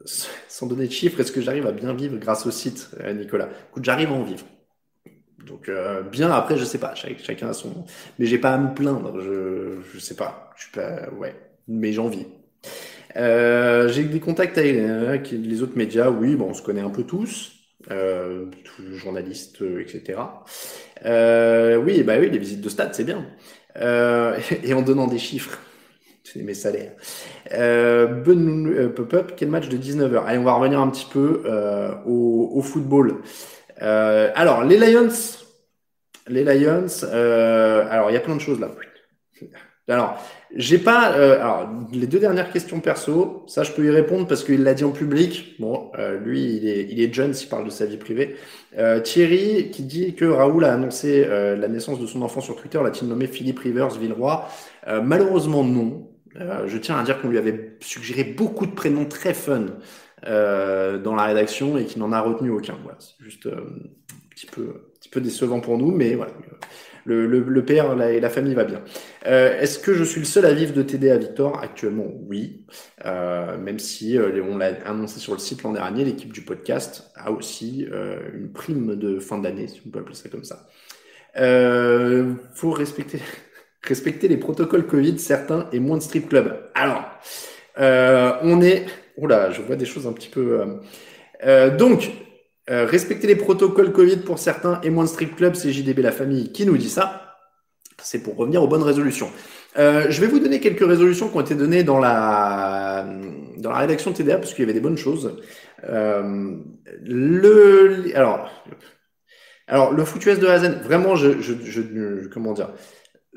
sans 0.07 0.67
donner 0.67 0.87
de 0.87 0.93
chiffres, 0.93 1.21
est-ce 1.21 1.33
que 1.33 1.41
j'arrive 1.41 1.67
à 1.67 1.73
bien 1.73 1.93
vivre 1.95 2.17
grâce 2.19 2.47
au 2.47 2.51
site, 2.51 2.91
euh, 3.01 3.13
Nicolas? 3.13 3.49
Écoute, 3.71 3.85
j'arrive 3.85 4.11
à 4.11 4.15
en 4.15 4.23
vivre. 4.23 4.47
Donc 5.47 5.69
euh, 5.69 6.03
bien 6.03 6.31
après, 6.31 6.57
je 6.57 6.65
sais 6.65 6.79
pas, 6.79 6.95
chacun 6.95 7.49
a 7.49 7.53
son, 7.53 7.85
mais 8.19 8.27
j'ai 8.27 8.39
pas 8.39 8.55
à 8.55 8.59
me 8.59 8.75
plaindre. 8.75 9.21
Je 9.21 9.81
je 9.93 9.99
sais 9.99 10.17
pas, 10.17 10.51
je 10.57 10.63
suis 10.63 10.73
pas, 10.73 11.11
ouais, 11.19 11.35
mais 11.69 11.93
j'en 11.93 12.09
vis. 12.09 12.27
Euh, 13.17 13.89
j'ai 13.89 14.05
des 14.05 14.21
contacts 14.21 14.59
avec 14.59 15.31
les 15.31 15.63
autres 15.63 15.77
médias, 15.77 16.11
oui, 16.11 16.35
bon, 16.35 16.51
on 16.51 16.55
se 16.55 16.63
connaît 16.63 16.81
un 16.81 16.91
peu 16.91 17.05
tous, 17.05 17.53
euh, 17.91 18.47
journalistes, 18.95 19.63
etc. 19.81 20.19
Euh, 21.05 21.77
oui, 21.77 22.03
bah 22.03 22.15
oui, 22.19 22.31
les 22.31 22.39
visites 22.39 22.61
de 22.61 22.69
stade, 22.69 22.95
c'est 22.95 23.05
bien. 23.05 23.27
Euh, 23.77 24.39
et 24.63 24.75
en 24.75 24.83
donnant 24.83 25.07
des 25.07 25.19
chiffres 25.19 25.59
c'est 26.25 26.43
mes 26.43 26.55
salaires. 26.55 26.93
Euh, 27.53 28.23
euh, 28.27 28.89
pop-up, 28.89 29.33
quel 29.37 29.51
match 29.51 29.69
de 29.69 29.77
19h 29.77 30.25
Allez, 30.25 30.39
on 30.39 30.45
va 30.45 30.55
revenir 30.55 30.81
un 30.81 30.89
petit 30.89 31.07
peu 31.11 31.43
euh, 31.45 31.95
au, 32.07 32.51
au, 32.55 32.63
football. 32.63 33.23
Euh, 33.83 34.31
alors, 34.35 34.65
les 34.65 34.79
Lions, 34.79 35.09
les 36.29 36.45
Lions, 36.45 36.87
euh, 37.05 37.87
alors 37.91 38.11
il 38.11 38.15
y 38.15 38.17
a 38.17 38.21
plein 38.21 38.37
de 38.37 38.41
choses 38.41 38.61
là. 38.61 38.71
Alors, 39.87 40.19
j'ai 40.55 40.79
pas. 40.79 41.13
Euh, 41.13 41.41
alors, 41.41 41.69
les 41.93 42.07
deux 42.07 42.19
dernières 42.19 42.51
questions 42.51 42.81
perso, 42.81 43.45
ça 43.47 43.63
je 43.63 43.73
peux 43.73 43.85
y 43.85 43.91
répondre 43.91 44.27
parce 44.27 44.45
qu'il 44.45 44.63
l'a 44.63 44.75
dit 44.75 44.85
en 44.85 44.93
public. 44.93 45.57
Bon, 45.59 45.91
lui, 46.25 46.57
il 46.57 46.69
est, 46.69 46.87
il 46.91 47.01
est 47.01 47.13
jeune 47.13 47.35
s'il 47.35 47.49
parle 47.49 47.65
de 47.65 47.71
sa 47.71 47.87
vie 47.87 47.97
privée. 47.97 48.37
Thierry 49.03 49.71
qui 49.71 49.83
dit 49.83 50.15
que 50.15 50.25
Raoul 50.25 50.65
a 50.65 50.73
annoncé 50.73 51.25
la 51.25 51.69
naissance 51.69 52.01
de 52.01 52.07
son 52.07 52.23
enfant 52.23 52.41
sur 52.41 52.57
Twitter, 52.57 52.81
l'a-t-il 52.83 53.09
nommé 53.09 53.27
Philippe 53.27 53.61
Rivers 53.61 53.91
Villeroy? 53.91 54.49
Malheureusement, 55.03 55.65
non. 55.65 56.09
Euh, 56.41 56.67
je 56.67 56.79
tiens 56.79 56.99
à 56.99 57.05
dire 57.05 57.21
qu'on 57.21 57.29
lui 57.29 57.39
avait 57.39 57.77
suggéré 57.81 58.25
beaucoup 58.25 58.67
de 58.67 58.73
prénoms 58.73 59.05
très 59.05 59.35
fun 59.35 59.67
euh, 60.27 60.99
dans 60.99 61.15
la 61.15 61.25
rédaction 61.25 61.79
et 61.79 61.85
qu'il 61.85 62.01
n'en 62.01 62.13
a 62.13 62.21
retenu 62.21 62.51
aucun. 62.51 62.77
Voilà, 62.83 62.99
c'est 62.99 63.23
juste 63.25 63.47
euh, 63.47 63.57
un 63.57 64.29
petit 64.31 64.47
peu, 64.47 64.63
un 64.63 64.99
petit 64.99 65.09
peu 65.09 65.21
décevant 65.21 65.61
pour 65.61 65.79
nous, 65.79 65.91
mais 65.91 66.15
voilà. 66.15 66.33
Le, 67.05 67.27
le, 67.27 67.41
le 67.41 67.65
père 67.65 67.95
la, 67.95 68.13
et 68.13 68.21
la 68.21 68.31
famille 68.31 68.55
va 68.55 68.65
bien. 68.65 68.83
Euh, 69.27 69.61
Est-ce 69.61 69.79
que 69.79 69.95
je 69.95 70.05
suis 70.05 70.21
le 70.21 70.27
seul 70.27 70.47
à 70.47 70.53
vivre 70.53 70.73
de 70.73 70.83
TD 70.83 71.11
à 71.11 71.19
Victor? 71.19 71.59
Actuellement, 71.63 72.07
oui. 72.29 72.65
Euh, 73.05 73.59
même 73.59 73.79
si 73.79 74.17
euh, 74.17 74.43
on 74.43 74.57
l'a 74.57 74.73
annoncé 74.87 75.21
sur 75.21 75.33
le 75.35 75.39
site 75.39 75.63
l'an 75.63 75.73
dernier, 75.73 76.05
l'équipe 76.05 76.33
du 76.33 76.43
podcast 76.43 77.11
a 77.15 77.31
aussi 77.31 77.87
une 78.35 78.53
prime 78.53 78.97
de 78.97 79.19
fin 79.19 79.39
d'année, 79.39 79.69
si 79.69 79.83
on 79.87 79.91
peut 79.91 80.01
appeler 80.01 80.15
ça 80.15 80.29
comme 80.29 80.45
ça. 80.45 80.67
Euh, 81.37 82.35
faut 82.55 82.71
respecter 82.71 83.21
respecter 83.83 84.29
les 84.29 84.37
protocoles 84.37 84.87
Covid, 84.87 85.19
certains, 85.19 85.69
et 85.73 85.79
moins 85.79 85.99
de 85.99 86.03
strip 86.03 86.29
club. 86.29 86.71
Alors, 86.75 87.05
euh, 87.79 88.33
on 88.43 88.61
est... 88.63 88.87
Oula, 89.17 89.51
je 89.51 89.63
vois 89.63 89.77
des 89.77 89.85
choses 89.85 90.07
un 90.07 90.13
petit 90.13 90.29
peu... 90.29 90.61
Euh, 90.61 90.67
euh, 91.45 91.77
donc, 91.77 92.11
euh, 92.71 92.87
respecter 92.87 93.27
les 93.27 93.37
protocoles 93.37 93.93
Covid 93.93 94.19
pour 94.19 94.39
certains 94.39 94.81
et 94.83 94.91
moins 94.91 95.05
de 95.05 95.09
strip 95.09 95.37
club, 95.37 95.55
c'est 95.55 95.73
JDB 95.73 96.01
La 96.01 96.13
Famille 96.13 96.53
qui 96.53 96.65
nous 96.65 96.79
dit 96.79 96.89
ça. 96.89 97.37
C'est 98.03 98.23
pour 98.23 98.37
revenir 98.37 98.63
aux 98.63 98.69
bonnes 98.69 98.83
résolutions. 98.83 99.31
Euh, 99.77 100.07
je 100.09 100.21
vais 100.21 100.27
vous 100.27 100.39
donner 100.39 100.61
quelques 100.61 100.87
résolutions 100.87 101.29
qui 101.29 101.37
ont 101.37 101.41
été 101.41 101.55
données 101.55 101.83
dans 101.85 101.99
la, 101.99 103.07
dans 103.59 103.71
la 103.71 103.79
rédaction 103.79 104.13
TDA, 104.13 104.39
parce 104.39 104.53
qu'il 104.53 104.61
y 104.61 104.65
avait 104.65 104.73
des 104.73 104.81
bonnes 104.81 104.97
choses. 104.97 105.37
Euh, 105.85 106.57
le, 107.03 108.13
alors, 108.15 108.51
alors, 109.67 109.93
le 109.93 110.05
foutu 110.05 110.35
de 110.35 110.47
Hazen, 110.47 110.81
vraiment, 110.83 111.17
je, 111.17 111.41
je, 111.41 111.55
je, 111.65 112.29
comment 112.29 112.53
dire, 112.53 112.73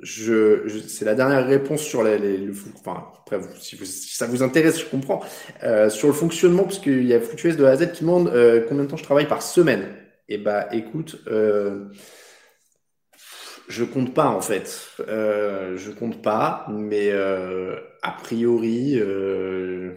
je, 0.03 0.67
je 0.67 0.79
c'est 0.79 1.05
la 1.05 1.15
dernière 1.15 1.45
réponse 1.47 1.81
sur 1.81 2.03
les, 2.03 2.17
les 2.19 2.37
le, 2.37 2.53
enfin 2.79 3.07
après 3.19 3.39
si, 3.59 3.75
vous, 3.75 3.85
si, 3.85 4.15
ça 4.15 4.27
vous 4.27 4.43
intéresse 4.43 4.79
je 4.79 4.85
comprends 4.85 5.23
euh, 5.63 5.89
sur 5.89 6.07
le 6.07 6.13
fonctionnement 6.13 6.63
parce 6.63 6.79
qu'il 6.79 7.05
y 7.05 7.13
a 7.13 7.19
Fluctuous 7.19 7.55
de 7.55 7.65
A 7.65 7.71
à 7.71 7.75
Z 7.77 7.91
qui 7.91 8.01
demande 8.01 8.27
euh, 8.29 8.65
combien 8.67 8.83
de 8.83 8.89
temps 8.89 8.97
je 8.97 9.03
travaille 9.03 9.27
par 9.27 9.41
semaine. 9.41 9.87
Eh 10.29 10.37
bah 10.37 10.67
écoute 10.71 11.19
euh, 11.27 11.85
je 13.67 13.83
compte 13.83 14.13
pas 14.13 14.27
en 14.27 14.41
fait. 14.41 14.89
Euh, 15.07 15.77
je 15.77 15.91
compte 15.91 16.21
pas 16.21 16.67
mais 16.69 17.09
euh, 17.11 17.75
a 18.03 18.11
priori 18.11 18.99
euh, 18.99 19.95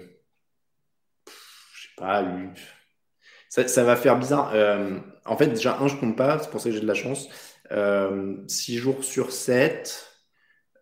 je 1.75 1.83
sais 1.83 1.95
pas 1.97 2.25
ça, 3.49 3.67
ça 3.69 3.85
va 3.85 3.97
faire 3.97 4.19
bizarre. 4.19 4.55
En 5.27 5.37
fait 5.37 5.49
déjà 5.49 5.79
un 5.79 5.89
je 5.89 5.97
compte 5.97 6.17
pas 6.17 6.39
c'est 6.39 6.51
pour 6.51 6.61
ça 6.61 6.71
que 6.71 6.75
j'ai 6.75 6.81
de 6.81 6.87
la 6.87 6.95
chance 6.95 7.29
6 7.71 8.79
jours 8.79 9.05
sur 9.05 9.33
7, 9.33 10.11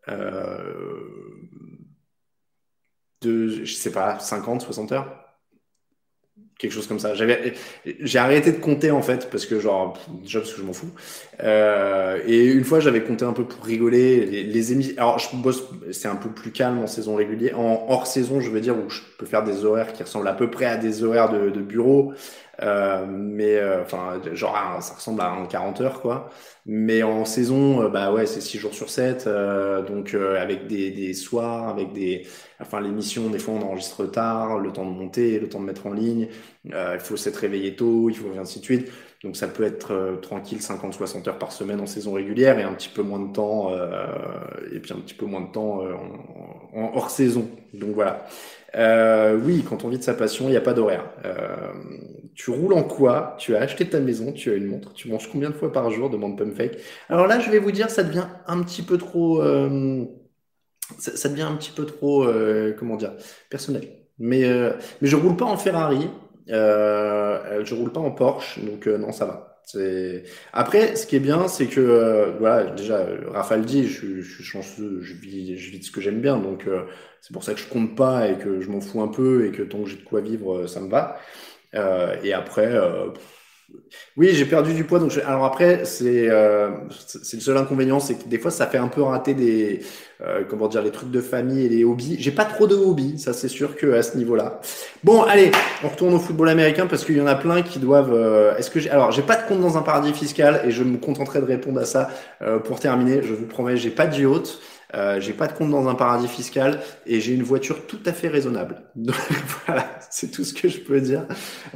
euh, 0.09 0.74
de, 3.22 3.64
je 3.64 3.74
sais 3.74 3.92
pas, 3.92 4.18
50, 4.18 4.62
60 4.62 4.92
heures 4.92 5.29
quelque 6.59 6.72
chose 6.72 6.88
comme 6.88 6.98
ça. 6.98 7.12
J'ai 7.85 8.18
arrêté 8.18 8.53
de 8.53 8.59
compter 8.59 8.90
en 8.90 9.01
fait 9.01 9.31
parce 9.31 9.46
que 9.46 9.61
genre 9.61 9.96
déjà 10.22 10.40
parce 10.40 10.53
que 10.53 10.61
je 10.61 10.66
m'en 10.66 10.72
fous. 10.72 10.90
Euh, 11.42 12.20
et 12.27 12.44
une 12.46 12.64
fois 12.64 12.81
j'avais 12.81 13.03
compté 13.03 13.24
un 13.24 13.33
peu 13.33 13.44
pour 13.44 13.64
rigoler 13.64 14.27
les, 14.27 14.42
les. 14.42 14.98
Alors 14.98 15.18
je 15.18 15.35
bosse, 15.37 15.62
c'est 15.92 16.09
un 16.09 16.16
peu 16.16 16.31
plus 16.31 16.51
calme 16.51 16.79
en 16.81 16.88
saison 16.88 17.14
régulière, 17.14 17.59
en 17.59 17.87
hors 17.88 18.07
saison 18.07 18.40
je 18.40 18.51
veux 18.51 18.61
dire 18.61 18.77
où 18.77 18.90
je 18.90 19.01
peux 19.18 19.27
faire 19.27 19.44
des 19.44 19.64
horaires 19.64 19.92
qui 19.92 20.03
ressemblent 20.03 20.29
à 20.29 20.35
peu 20.35 20.51
près 20.51 20.66
à 20.66 20.77
des 20.77 21.05
horaires 21.05 21.31
de, 21.31 21.51
de 21.51 21.61
bureau. 21.61 22.12
Euh, 22.60 23.06
mais 23.06 23.56
euh, 23.56 23.82
enfin 23.82 24.20
genre 24.32 24.56
ça 24.82 24.94
ressemble 24.94 25.20
à 25.20 25.30
un 25.30 25.46
40 25.46 25.80
heures 25.80 26.00
quoi. 26.00 26.28
Mais 26.66 27.02
en 27.04 27.24
saison, 27.24 27.82
euh, 27.82 27.88
bah 27.88 28.12
ouais, 28.12 28.26
c'est 28.26 28.40
6 28.40 28.58
jours 28.58 28.74
sur 28.74 28.90
7, 28.90 29.26
euh, 29.26 29.82
donc 29.82 30.12
avec 30.14 30.66
des, 30.66 30.90
des, 30.90 31.14
soirs, 31.14 31.68
avec 31.68 31.92
des, 31.92 32.26
enfin 32.60 32.80
l'émission, 32.80 33.30
des 33.30 33.38
fois 33.38 33.54
on 33.54 33.62
enregistre 33.62 34.06
tard, 34.06 34.58
le 34.58 34.72
temps 34.72 34.84
de 34.84 34.90
monter, 34.90 35.38
le 35.38 35.48
temps 35.48 35.60
de 35.60 35.66
mettre 35.66 35.86
en 35.86 35.92
ligne, 35.92 36.28
il 36.64 36.98
faut 37.00 37.16
s'être 37.16 37.36
réveillé 37.36 37.76
tôt, 37.76 38.10
il 38.10 38.16
faut 38.16 38.28
ainsi 38.38 38.58
de 38.60 38.64
suite. 38.64 38.90
Donc 39.24 39.36
ça 39.36 39.48
peut 39.48 39.64
être 39.64 40.18
tranquille 40.22 40.60
50-60 40.60 41.28
heures 41.28 41.38
par 41.38 41.50
semaine 41.52 41.80
en 41.80 41.86
saison 41.86 42.12
régulière 42.12 42.58
et 42.58 42.62
un 42.62 42.74
petit 42.74 42.88
peu 42.88 43.02
moins 43.02 43.20
de 43.20 43.32
temps, 43.32 43.72
et 44.72 44.80
puis 44.80 44.92
un 44.92 45.00
petit 45.00 45.14
peu 45.14 45.26
moins 45.26 45.40
de 45.42 45.50
temps 45.52 45.80
en, 45.82 46.78
en 46.78 46.92
hors 46.96 47.10
saison. 47.10 47.48
Donc 47.72 47.94
voilà. 47.94 48.26
Oui, 48.74 49.64
quand 49.68 49.85
on 49.85 49.88
vit 49.88 49.98
de 49.98 50.02
sa 50.02 50.14
passion, 50.14 50.46
il 50.46 50.50
n'y 50.50 50.57
a 50.57 50.61
pas 50.61 50.74
d'horaire. 50.74 51.04
Tu 52.35 52.50
roules 52.50 52.74
en 52.74 52.85
quoi? 52.85 53.35
Tu 53.38 53.57
as 53.57 53.61
acheté 53.61 53.88
ta 53.88 53.98
maison, 54.00 54.33
tu 54.33 54.50
as 54.50 54.54
une 54.54 54.66
montre, 54.66 54.92
tu 54.94 55.09
manges 55.09 55.28
combien 55.31 55.50
de 55.50 55.54
fois 55.54 55.72
par 55.72 55.90
jour? 55.90 56.09
Demande 56.09 56.38
Pumpfake. 56.38 56.78
Alors 57.09 57.26
là, 57.26 57.40
je 57.40 57.50
vais 57.50 57.59
vous 57.59 57.72
dire, 57.72 57.90
ça 57.90 58.04
devient 58.04 58.26
un 58.46 58.62
petit 58.62 58.83
peu 58.83 58.96
trop, 58.96 59.42
euh, 59.42 60.04
ça, 60.98 61.28
devient 61.28 61.42
un 61.42 61.57
petit 61.57 61.72
peu 61.72 61.87
trop, 61.87 62.24
euh, 62.24 62.74
comment 62.78 62.96
dire, 62.96 63.12
personnel. 63.50 63.88
Mais 64.18 64.44
euh, 64.44 64.72
mais 65.00 65.09
je 65.09 65.16
roule 65.16 65.37
pas 65.37 65.44
en 65.46 65.57
Ferrari, 65.57 66.09
euh, 66.50 67.64
je 67.64 67.74
roule 67.74 67.92
pas 67.92 68.00
en 68.00 68.11
Porsche, 68.11 68.59
donc 68.64 68.87
euh, 68.88 68.98
non, 68.98 69.12
ça 69.12 69.26
va. 69.26 69.47
Après, 70.52 70.96
ce 70.96 71.07
qui 71.07 71.16
est 71.16 71.20
bien, 71.20 71.48
c'est 71.48 71.66
que 71.66 71.81
euh, 71.81 72.31
voilà, 72.38 72.64
déjà, 72.70 73.07
Raphaël 73.28 73.64
dit, 73.64 73.87
je, 73.87 74.20
je, 74.20 74.35
suis 74.35 74.44
chanceux, 74.44 75.00
je 75.02 75.14
vis, 75.14 75.57
je 75.57 75.70
vis 75.70 75.78
de 75.81 75.85
ce 75.85 75.90
que 75.90 76.00
j'aime 76.00 76.20
bien, 76.20 76.38
donc 76.38 76.66
c'est 77.20 77.33
pour 77.33 77.44
ça 77.44 77.54
que 77.54 77.61
je 77.61 77.68
compte 77.68 77.96
pas 77.96 78.28
et 78.28 78.38
que 78.38 78.61
je 78.61 78.70
m'en 78.70 78.81
fous 78.81 79.02
un 79.02 79.09
peu 79.09 79.46
et 79.46 79.52
que 79.52 79.62
tant 79.62 79.83
que 79.83 79.90
j'ai 79.90 79.96
de 79.96 80.02
quoi 80.04 80.20
vivre, 80.20 80.66
ça 80.66 80.81
me 80.81 80.88
va. 80.88 81.18
Euh, 81.74 82.16
et 82.22 82.33
après, 82.33 82.66
euh, 82.74 83.11
Oui, 84.16 84.31
j'ai 84.35 84.44
perdu 84.44 84.74
du 84.74 84.85
poids. 84.85 84.98
Donc, 84.98 85.11
je- 85.11 85.20
alors 85.20 85.44
après, 85.44 85.85
c'est 85.85 86.28
euh, 86.28 86.68
le 87.33 87.40
seul 87.40 87.57
inconvénient, 87.57 88.00
c'est 88.00 88.14
que 88.16 88.28
des 88.28 88.38
fois, 88.38 88.50
ça 88.50 88.66
fait 88.66 88.78
un 88.78 88.88
peu 88.88 89.02
rater 89.02 89.35
des 89.35 89.81
euh, 90.20 90.42
comment 90.48 90.66
dire 90.68 90.83
les 90.83 90.90
trucs 90.90 91.11
de 91.11 91.20
famille 91.20 91.64
et 91.64 91.68
les 91.68 91.85
hobbies. 91.85 92.16
J'ai 92.18 92.33
pas 92.33 92.44
trop 92.44 92.66
de 92.66 92.74
hobbies, 92.74 93.18
ça 93.18 93.33
c'est 93.33 93.48
sûr 93.48 93.76
que 93.76 93.92
à 93.94 94.02
ce 94.02 94.16
niveau-là. 94.16 94.61
Bon, 95.04 95.22
allez, 95.22 95.50
on 95.85 95.88
retourne 95.88 96.14
au 96.14 96.18
football 96.18 96.48
américain 96.48 96.87
parce 96.87 97.04
qu'il 97.04 97.16
y 97.16 97.20
en 97.20 97.26
a 97.26 97.37
plein 97.37 97.62
qui 97.62 97.78
doivent. 97.78 98.12
euh, 98.12 98.57
Est-ce 98.57 98.70
que 98.70 98.81
j'ai 98.81 98.90
alors 98.90 99.12
j'ai 99.12 99.22
pas 99.22 99.37
de 99.37 99.46
compte 99.46 99.61
dans 99.61 99.78
un 99.78 99.83
paradis 99.83 100.12
fiscal 100.12 100.61
et 100.64 100.70
je 100.70 100.83
me 100.83 100.98
contenterai 100.98 101.40
de 101.40 101.46
répondre 101.46 101.81
à 101.81 101.85
ça 101.85 102.11
euh, 102.42 102.59
pour 102.59 102.81
terminer. 102.81 103.22
Je 103.22 103.33
vous 103.35 103.46
promets, 103.46 103.76
j'ai 103.76 103.90
pas 103.90 104.07
de 104.07 104.16
yacht. 104.20 104.59
Euh, 104.94 105.20
j'ai 105.20 105.35
pas 105.35 105.46
de 105.46 105.53
compte 105.53 105.70
dans 105.70 105.87
un 105.88 105.94
paradis 105.94 106.29
fiscal 106.29 106.81
et 107.07 107.20
j'ai 107.20 107.35
une 107.35 107.42
voiture 107.42 107.87
tout 107.87 108.01
à 108.07 108.12
fait 108.12 108.29
raisonnable. 108.29 108.83
Voilà, 109.66 109.98
c'est 110.11 110.31
tout 110.31 110.44
ce 110.44 110.55
que 110.55 110.68
je 110.68 110.79
peux 110.79 111.01
dire. 111.01 111.27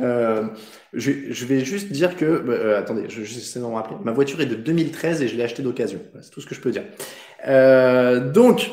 Euh, 0.00 0.48
je, 0.94 1.10
je 1.30 1.44
vais 1.44 1.62
juste 1.64 1.92
dire 1.92 2.16
que, 2.16 2.24
euh, 2.24 2.78
attendez, 2.78 3.04
je 3.08 3.22
j'essaie 3.22 3.60
d'en 3.60 3.74
rappeler. 3.74 3.96
Ma 4.02 4.12
voiture 4.12 4.40
est 4.40 4.46
de 4.46 4.54
2013 4.54 5.22
et 5.22 5.28
je 5.28 5.36
l'ai 5.36 5.42
achetée 5.42 5.62
d'occasion. 5.62 6.00
C'est 6.22 6.30
tout 6.30 6.40
ce 6.40 6.46
que 6.46 6.54
je 6.54 6.60
peux 6.60 6.70
dire. 6.70 6.84
Euh, 7.46 8.30
donc, 8.30 8.70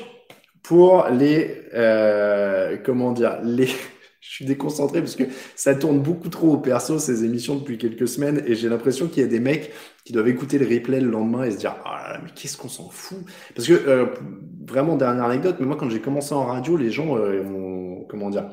pour 0.64 1.08
les, 1.10 1.64
euh, 1.74 2.78
comment 2.84 3.12
dire, 3.12 3.40
les, 3.44 3.70
je 4.20 4.32
suis 4.32 4.46
déconcentré 4.46 5.00
parce 5.00 5.16
que 5.16 5.24
ça 5.56 5.76
tourne 5.76 6.00
beaucoup 6.00 6.30
trop 6.30 6.54
au 6.54 6.58
perso 6.58 7.00
ces 7.00 7.24
émissions 7.24 7.56
depuis 7.56 7.78
quelques 7.78 8.08
semaines 8.08 8.44
et 8.46 8.56
j'ai 8.56 8.70
l'impression 8.70 9.08
qu'il 9.08 9.24
y 9.24 9.26
a 9.26 9.30
des 9.30 9.40
mecs 9.40 9.72
qui 10.04 10.14
doivent 10.14 10.28
écouter 10.28 10.58
le 10.58 10.68
replay 10.68 11.00
le 11.00 11.10
lendemain 11.10 11.44
et 11.46 11.52
se 11.52 11.58
dire 11.58 11.76
ah 11.86 12.02
là 12.04 12.14
là, 12.14 12.22
mais 12.24 12.32
qu'est-ce 12.36 12.58
qu'on 12.58 12.70
s'en 12.70 12.90
fout? 12.90 13.20
Parce 13.56 13.68
que 13.68 13.74
euh, 13.74 14.08
vraiment 14.68 14.98
dernière 14.98 15.26
anecdote 15.26 15.58
mais 15.60 15.66
moi 15.66 15.78
quand 15.78 15.90
j'ai 15.90 16.02
commencé 16.02 16.34
en 16.34 16.46
radio 16.46 16.76
les 16.76 16.92
gens 16.92 17.18
euh, 17.18 17.44
ont, 17.44 18.06
comment 18.10 18.30
dire 18.30 18.50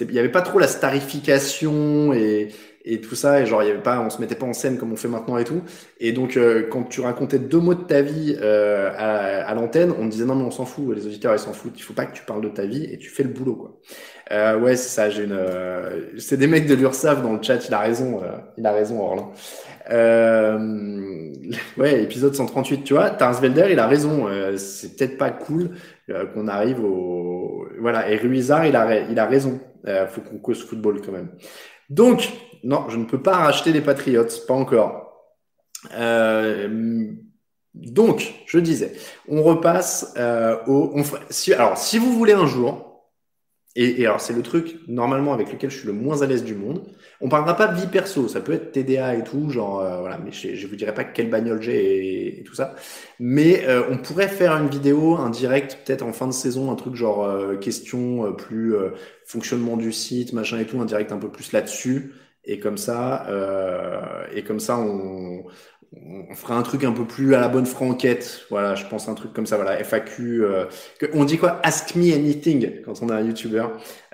il 0.00 0.12
y 0.12 0.18
avait 0.18 0.30
pas 0.30 0.42
trop 0.42 0.58
la 0.58 0.68
starification 0.68 2.12
et 2.12 2.48
et 2.84 3.00
tout 3.00 3.14
ça 3.14 3.40
et 3.40 3.46
genre 3.46 3.62
il 3.62 3.68
y 3.68 3.70
avait 3.70 3.82
pas 3.82 4.00
on 4.00 4.10
se 4.10 4.20
mettait 4.20 4.34
pas 4.34 4.46
en 4.46 4.52
scène 4.52 4.78
comme 4.78 4.92
on 4.92 4.96
fait 4.96 5.08
maintenant 5.08 5.38
et 5.38 5.44
tout. 5.44 5.62
Et 5.98 6.12
donc 6.12 6.36
euh, 6.36 6.66
quand 6.68 6.84
tu 6.84 7.00
racontais 7.00 7.38
deux 7.38 7.58
mots 7.60 7.74
de 7.74 7.84
ta 7.84 8.02
vie 8.02 8.36
euh, 8.40 8.90
à, 8.96 9.46
à 9.46 9.54
l'antenne 9.54 9.92
on 9.98 10.06
disait 10.06 10.24
non 10.24 10.34
mais 10.34 10.44
on 10.44 10.50
s'en 10.50 10.64
fout 10.64 10.94
les 10.94 11.06
auditeurs 11.06 11.34
ils 11.34 11.38
s'en 11.38 11.52
foutent. 11.52 11.78
Il 11.78 11.82
faut 11.82 11.94
pas 11.94 12.06
que 12.06 12.16
tu 12.16 12.24
parles 12.24 12.42
de 12.42 12.48
ta 12.48 12.64
vie 12.64 12.84
et 12.84 12.98
tu 12.98 13.08
fais 13.10 13.22
le 13.22 13.30
boulot 13.30 13.54
quoi. 13.56 13.78
Euh, 14.32 14.58
ouais 14.58 14.76
c'est 14.76 14.88
ça 14.88 15.10
j'ai 15.10 15.24
une 15.24 15.32
euh, 15.32 16.02
c'est 16.18 16.36
des 16.36 16.46
mecs 16.46 16.66
de 16.66 16.74
l'URSAF 16.74 17.22
dans 17.22 17.32
le 17.32 17.42
chat 17.42 17.66
il 17.66 17.74
a 17.74 17.80
raison 17.80 18.22
euh, 18.22 18.36
il 18.56 18.64
a 18.66 18.72
raison 18.72 19.00
Orlan 19.00 19.32
euh, 19.90 21.32
ouais 21.78 22.02
épisode 22.02 22.34
138 22.34 22.84
tu 22.84 22.94
vois 22.94 23.10
Tarsvelder 23.10 23.68
il 23.72 23.78
a 23.78 23.86
raison 23.86 24.28
euh, 24.28 24.56
c'est 24.56 24.96
peut-être 24.96 25.18
pas 25.18 25.30
cool 25.30 25.70
euh, 26.10 26.26
qu'on 26.26 26.48
arrive 26.48 26.80
au 26.84 27.66
voilà 27.80 28.10
et 28.10 28.16
Ruizard 28.16 28.66
il 28.66 28.76
a 28.76 29.00
il 29.00 29.18
a 29.18 29.26
raison. 29.26 29.60
Euh, 29.86 30.06
faut 30.06 30.20
qu'on 30.20 30.36
cause 30.38 30.62
football 30.62 31.00
quand 31.00 31.12
même 31.12 31.30
donc 31.90 32.30
non, 32.62 32.88
je 32.88 32.96
ne 32.96 33.04
peux 33.04 33.20
pas 33.20 33.36
racheter 33.36 33.72
les 33.72 33.80
Patriots, 33.80 34.24
pas 34.46 34.54
encore. 34.54 35.12
Euh, 35.94 37.12
donc, 37.74 38.34
je 38.46 38.58
disais, 38.58 38.92
on 39.28 39.42
repasse 39.42 40.14
euh, 40.16 40.58
au. 40.66 40.92
on 40.94 41.02
si, 41.30 41.54
alors, 41.54 41.78
si 41.78 41.98
vous 41.98 42.12
voulez 42.12 42.32
un 42.32 42.46
jour, 42.46 42.89
et, 43.76 44.00
et 44.00 44.06
alors 44.06 44.20
c'est 44.20 44.32
le 44.32 44.42
truc 44.42 44.78
normalement 44.88 45.32
avec 45.32 45.52
lequel 45.52 45.70
je 45.70 45.78
suis 45.78 45.86
le 45.86 45.92
moins 45.92 46.22
à 46.22 46.26
l'aise 46.26 46.44
du 46.44 46.54
monde, 46.54 46.82
on 47.20 47.28
parlera 47.28 47.54
pas 47.54 47.68
de 47.68 47.78
vie 47.78 47.86
perso, 47.86 48.28
ça 48.28 48.40
peut 48.40 48.52
être 48.52 48.72
TDA 48.72 49.16
et 49.16 49.24
tout, 49.24 49.50
genre 49.50 49.80
euh, 49.80 50.00
voilà, 50.00 50.18
mais 50.18 50.32
je, 50.32 50.54
je 50.54 50.66
vous 50.66 50.74
dirai 50.76 50.94
pas 50.94 51.04
quelle 51.04 51.28
bagnole 51.30 51.62
j'ai 51.62 52.38
et, 52.40 52.42
tout 52.44 52.54
ça. 52.54 52.74
Mais 53.18 53.64
euh, 53.68 53.82
on 53.90 53.98
pourrait 53.98 54.28
faire 54.28 54.52
une 54.52 54.68
vidéo, 54.68 55.16
un 55.16 55.30
direct, 55.30 55.78
peut-être 55.84 56.02
en 56.02 56.12
fin 56.12 56.26
de 56.26 56.32
saison, 56.32 56.70
un 56.70 56.76
truc 56.76 56.94
genre 56.94 57.24
euh, 57.24 57.56
question 57.56 58.26
euh, 58.26 58.32
plus 58.32 58.74
euh, 58.74 58.90
fonctionnement 59.26 59.76
du 59.76 59.92
site, 59.92 60.32
machin 60.32 60.58
et 60.58 60.66
tout, 60.66 60.80
un 60.80 60.86
direct 60.86 61.12
un 61.12 61.18
peu 61.18 61.30
plus 61.30 61.52
là-dessus. 61.52 62.12
Et 62.44 62.58
comme 62.58 62.78
ça, 62.78 63.26
euh, 63.28 64.00
et 64.34 64.42
comme 64.42 64.60
ça, 64.60 64.78
on, 64.78 65.44
on 65.92 66.34
fera 66.34 66.54
un 66.56 66.62
truc 66.62 66.84
un 66.84 66.92
peu 66.92 67.04
plus 67.04 67.34
à 67.34 67.40
la 67.40 67.48
bonne 67.48 67.66
franquette. 67.66 68.46
Voilà, 68.50 68.74
je 68.74 68.86
pense 68.86 69.08
un 69.08 69.14
truc 69.14 69.32
comme 69.32 69.46
ça. 69.46 69.56
Voilà, 69.56 69.82
FAQ. 69.82 70.44
euh, 70.44 70.66
que, 70.98 71.06
on 71.14 71.24
dit 71.24 71.38
quoi? 71.38 71.60
Ask 71.64 71.94
me 71.96 72.12
anything 72.14 72.82
quand 72.84 73.02
on 73.02 73.08
est 73.08 73.12
un 73.12 73.22
YouTuber. 73.22 73.66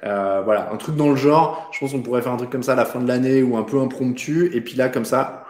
Euh, 0.04 0.42
voilà, 0.42 0.70
un 0.72 0.76
truc 0.76 0.96
dans 0.96 1.10
le 1.10 1.16
genre. 1.16 1.70
Je 1.72 1.78
pense 1.80 1.92
qu'on 1.92 2.02
pourrait 2.02 2.22
faire 2.22 2.32
un 2.32 2.38
truc 2.38 2.50
comme 2.50 2.62
ça 2.62 2.72
à 2.72 2.76
la 2.76 2.86
fin 2.86 3.00
de 3.00 3.08
l'année 3.08 3.42
ou 3.42 3.56
un 3.56 3.62
peu 3.64 3.78
impromptu. 3.80 4.50
Et 4.54 4.60
puis 4.62 4.74
là, 4.74 4.88
comme 4.88 5.04
ça, 5.04 5.44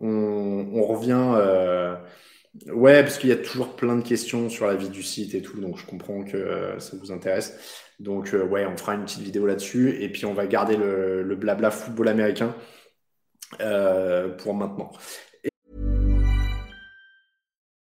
on, 0.00 0.68
on 0.72 0.82
revient. 0.84 1.32
Euh, 1.36 1.96
ouais, 2.68 3.02
parce 3.02 3.18
qu'il 3.18 3.30
y 3.30 3.32
a 3.32 3.36
toujours 3.36 3.76
plein 3.76 3.96
de 3.96 4.02
questions 4.02 4.48
sur 4.48 4.66
la 4.66 4.74
vie 4.76 4.88
du 4.88 5.02
site 5.02 5.34
et 5.34 5.42
tout, 5.42 5.60
donc 5.60 5.76
je 5.78 5.86
comprends 5.86 6.22
que 6.24 6.36
euh, 6.36 6.78
ça 6.78 6.96
vous 6.96 7.12
intéresse. 7.12 7.58
Donc 8.00 8.34
euh, 8.34 8.44
ouais, 8.44 8.66
on 8.66 8.76
fera 8.76 8.94
une 8.94 9.04
petite 9.04 9.22
vidéo 9.22 9.46
là-dessus 9.46 9.96
et 10.02 10.10
puis 10.10 10.26
on 10.26 10.34
va 10.34 10.46
garder 10.46 10.76
le, 10.76 11.22
le 11.22 11.36
blabla 11.36 11.70
football 11.70 12.08
américain 12.08 12.54
euh, 13.60 14.28
pour 14.36 14.54
maintenant. 14.54 14.90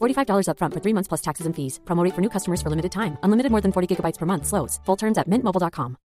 $45 0.00 0.48
upfront 0.48 0.72
for 0.74 0.80
three 0.80 0.94
months 0.94 1.08
plus 1.08 1.22
taxes 1.22 1.46
and 1.46 1.54
fees. 1.54 1.78
Promo 1.84 2.02
rate 2.02 2.14
for 2.14 2.22
new 2.22 2.30
customers 2.30 2.60
for 2.62 2.70
limited 2.70 2.92
time. 2.92 3.18
Unlimited 3.22 3.52
more 3.52 3.60
than 3.60 3.72
40 3.72 3.94
gigabytes 3.94 4.18
per 4.18 4.26
month. 4.26 4.46
Slows. 4.46 4.80
Full 4.84 4.96
terms 4.96 5.18
at 5.18 5.28
mintmobile.com. 5.28 5.96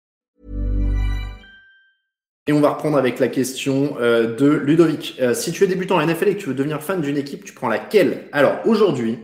Et 2.47 2.54
on 2.54 2.60
va 2.60 2.71
reprendre 2.71 2.97
avec 2.97 3.19
la 3.19 3.27
question 3.27 3.97
euh, 3.99 4.36
de 4.36 4.47
Ludovic. 4.47 5.15
Euh, 5.21 5.36
si 5.36 5.51
tu 5.51 5.63
es 5.63 5.67
débutant 5.67 5.97
en 5.97 6.06
NFL 6.06 6.30
et 6.30 6.36
que 6.36 6.41
tu 6.41 6.47
veux 6.47 6.56
devenir 6.56 6.82
fan 6.82 6.99
d'une 6.99 7.17
équipe, 7.17 7.43
tu 7.43 7.54
prends 7.54 7.69
laquelle? 7.69 8.27
Alors 8.32 8.65
aujourd'hui, 8.65 9.19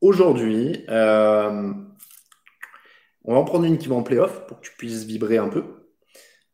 aujourd'hui, 0.00 0.84
euh, 0.88 1.72
on 3.24 3.32
va 3.32 3.38
en 3.38 3.44
prendre 3.44 3.64
une 3.64 3.78
qui 3.78 3.86
va 3.86 3.94
en 3.94 4.02
playoff 4.02 4.46
pour 4.46 4.60
que 4.60 4.66
tu 4.66 4.72
puisses 4.76 5.04
vibrer 5.04 5.38
un 5.38 5.48
peu. 5.48 5.62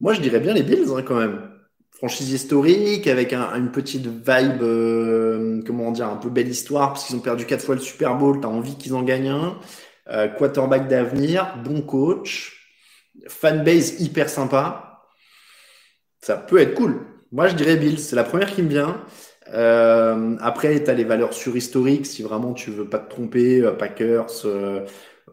Moi, 0.01 0.13
je 0.13 0.21
dirais 0.21 0.41
bien 0.41 0.53
les 0.53 0.63
Bills 0.63 0.91
hein, 0.95 1.03
quand 1.03 1.17
même. 1.17 1.58
Franchise 1.99 2.31
historique 2.33 3.09
avec 3.09 3.33
un- 3.33 3.55
une 3.57 3.73
petite 3.73 4.07
vibe, 4.07 4.63
euh, 4.63 5.61
comment 5.67 5.91
dire, 5.91 6.07
un 6.09 6.17
peu 6.17 6.31
belle 6.31 6.49
histoire 6.49 6.93
parce 6.93 7.07
qu'ils 7.07 7.17
ont 7.17 7.21
perdu 7.21 7.45
quatre 7.45 7.65
fois 7.65 7.75
le 7.75 7.81
Super 7.81 8.17
Bowl. 8.17 8.41
T'as 8.41 8.49
envie 8.49 8.77
qu'ils 8.77 8.95
en 8.95 9.03
gagnent 9.03 9.31
un. 9.31 9.59
Euh, 10.09 10.29
quarterback 10.29 10.87
d'avenir, 10.89 11.57
bon 11.65 11.83
coach, 11.83 12.57
fanbase 13.29 14.01
hyper 14.01 14.31
sympa. 14.31 15.03
Ça 16.21 16.37
peut 16.37 16.59
être 16.59 16.75
cool. 16.75 17.01
Moi, 17.33 17.49
je 17.49 17.55
dirais 17.57 17.77
Bills. 17.77 17.99
C'est 17.99 18.17
la 18.17 18.25
première 18.25 18.55
qui 18.55 18.63
me 18.63 18.69
vient. 18.69 19.05
Euh, 19.53 20.37
après, 20.41 20.83
tu 20.83 20.91
as 20.91 20.95
les 20.95 21.05
valeurs 21.05 21.33
surhistoriques. 21.35 22.07
Si 22.07 22.23
vraiment 22.23 22.53
tu 22.55 22.71
veux 22.71 22.89
pas 22.89 22.99
te 22.99 23.11
tromper, 23.11 23.61
euh, 23.61 23.73
Packers, 23.73 24.47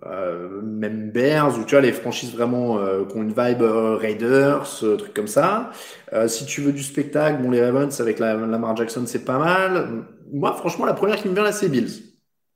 euh, 0.06 0.62
même 0.62 1.12
Bears, 1.12 1.58
ou 1.60 1.63
tu 1.65 1.72
vois, 1.76 1.82
les 1.82 1.91
franchises 1.94 2.34
vraiment 2.34 2.78
euh, 2.80 3.06
qui 3.06 3.18
ont 3.18 3.24
une 3.24 3.34
vibe 3.34 3.62
euh, 3.62 3.96
Raiders, 3.96 4.68
euh, 4.84 4.96
trucs 4.98 5.13
comme 5.13 5.28
ça. 5.28 5.72
Euh, 6.13 6.28
si 6.28 6.46
tu 6.46 6.62
veux 6.62 6.72
du 6.72 6.84
spectacle, 6.84 7.41
bon, 7.41 7.52
les 7.52 7.63
Ravens 7.63 8.00
avec 8.02 8.20
la, 8.20 8.36
Lamar 8.36 8.76
Jackson, 8.76 9.04
c'est 9.06 9.26
pas 9.26 9.38
mal. 9.39 10.06
Moi, 10.32 10.54
franchement, 10.56 10.86
la 10.86 10.94
première 10.94 11.18
qui 11.18 11.28
me 11.30 11.34
vient 11.34 11.44
là, 11.44 11.52
c'est 11.52 11.70
Bills. 11.70 12.04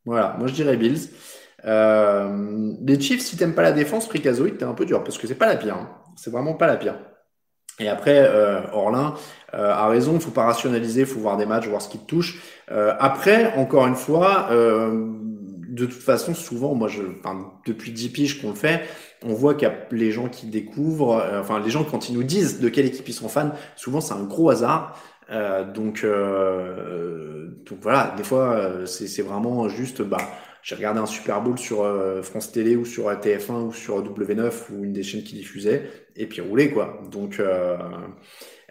Voilà, 0.05 0.35
moi 0.39 0.47
je 0.47 0.53
dirais 0.53 0.77
Bills. 0.77 1.09
Les 1.65 2.99
Chiefs, 2.99 3.21
si 3.21 3.37
t'aimes 3.37 3.53
pas 3.55 3.61
la 3.61 3.71
défense, 3.73 4.07
Fricazoïde, 4.07 4.57
t'es 4.57 4.65
un 4.65 4.73
peu 4.73 4.85
dur 4.85 5.03
parce 5.03 5.17
que 5.17 5.27
c'est 5.27 5.35
pas 5.35 5.47
la 5.47 5.55
pire. 5.57 5.75
hein. 5.75 5.89
C'est 6.15 6.31
vraiment 6.31 6.53
pas 6.53 6.67
la 6.67 6.77
pire. 6.77 6.95
Et 7.79 7.87
après, 7.87 8.19
euh, 8.27 8.61
Orlin 8.73 9.13
euh, 9.53 9.71
a 9.71 9.87
raison, 9.87 10.19
faut 10.19 10.31
pas 10.31 10.43
rationaliser, 10.43 11.05
faut 11.05 11.19
voir 11.19 11.37
des 11.37 11.45
matchs, 11.45 11.67
voir 11.67 11.81
ce 11.81 11.87
qui 11.89 11.97
te 11.97 12.05
touche. 12.05 12.41
Euh, 12.71 12.93
après, 12.99 13.53
encore 13.57 13.87
une 13.87 13.95
fois, 13.95 14.47
euh, 14.51 15.13
de 15.69 15.85
toute 15.85 16.01
façon, 16.01 16.33
souvent, 16.33 16.75
moi, 16.75 16.87
je, 16.87 17.01
enfin, 17.19 17.51
depuis 17.65 17.91
10 17.91 18.09
piges 18.09 18.41
qu'on 18.41 18.49
le 18.49 18.55
fait, 18.55 18.81
on 19.23 19.33
voit 19.33 19.53
qu'il 19.53 19.67
y 19.67 19.71
a 19.71 19.75
les 19.91 20.11
gens 20.11 20.29
qui 20.29 20.47
découvrent, 20.47 21.17
euh, 21.17 21.41
enfin, 21.41 21.59
les 21.59 21.69
gens 21.69 21.83
quand 21.83 22.09
ils 22.09 22.15
nous 22.15 22.23
disent 22.23 22.59
de 22.59 22.69
quelle 22.69 22.85
équipe 22.85 23.07
ils 23.07 23.13
sont 23.13 23.29
fans, 23.29 23.51
souvent 23.75 24.01
c'est 24.01 24.13
un 24.13 24.23
gros 24.23 24.49
hasard. 24.49 24.99
Euh, 25.31 25.63
donc, 25.63 26.03
euh, 26.03 27.49
donc 27.69 27.79
voilà, 27.81 28.13
des 28.17 28.23
fois, 28.23 28.53
euh, 28.55 28.85
c'est 28.85 29.21
vraiment 29.21 29.69
juste, 29.69 30.01
bah, 30.01 30.17
j'ai 30.63 30.75
regardé 30.75 30.99
un 30.99 31.05
Super 31.05 31.41
Bowl 31.41 31.57
sur 31.57 31.83
euh, 31.83 32.21
France 32.21 32.51
Télé 32.51 32.75
ou 32.75 32.85
sur 32.85 33.09
TF1 33.09 33.67
ou 33.67 33.73
sur 33.73 34.03
W9 34.03 34.51
ou 34.71 34.83
une 34.83 34.93
des 34.93 35.03
chaînes 35.03 35.23
qui 35.23 35.35
diffusait, 35.35 35.89
et 36.15 36.25
puis 36.25 36.41
rouler 36.41 36.71
quoi. 36.71 37.01
Donc 37.11 37.41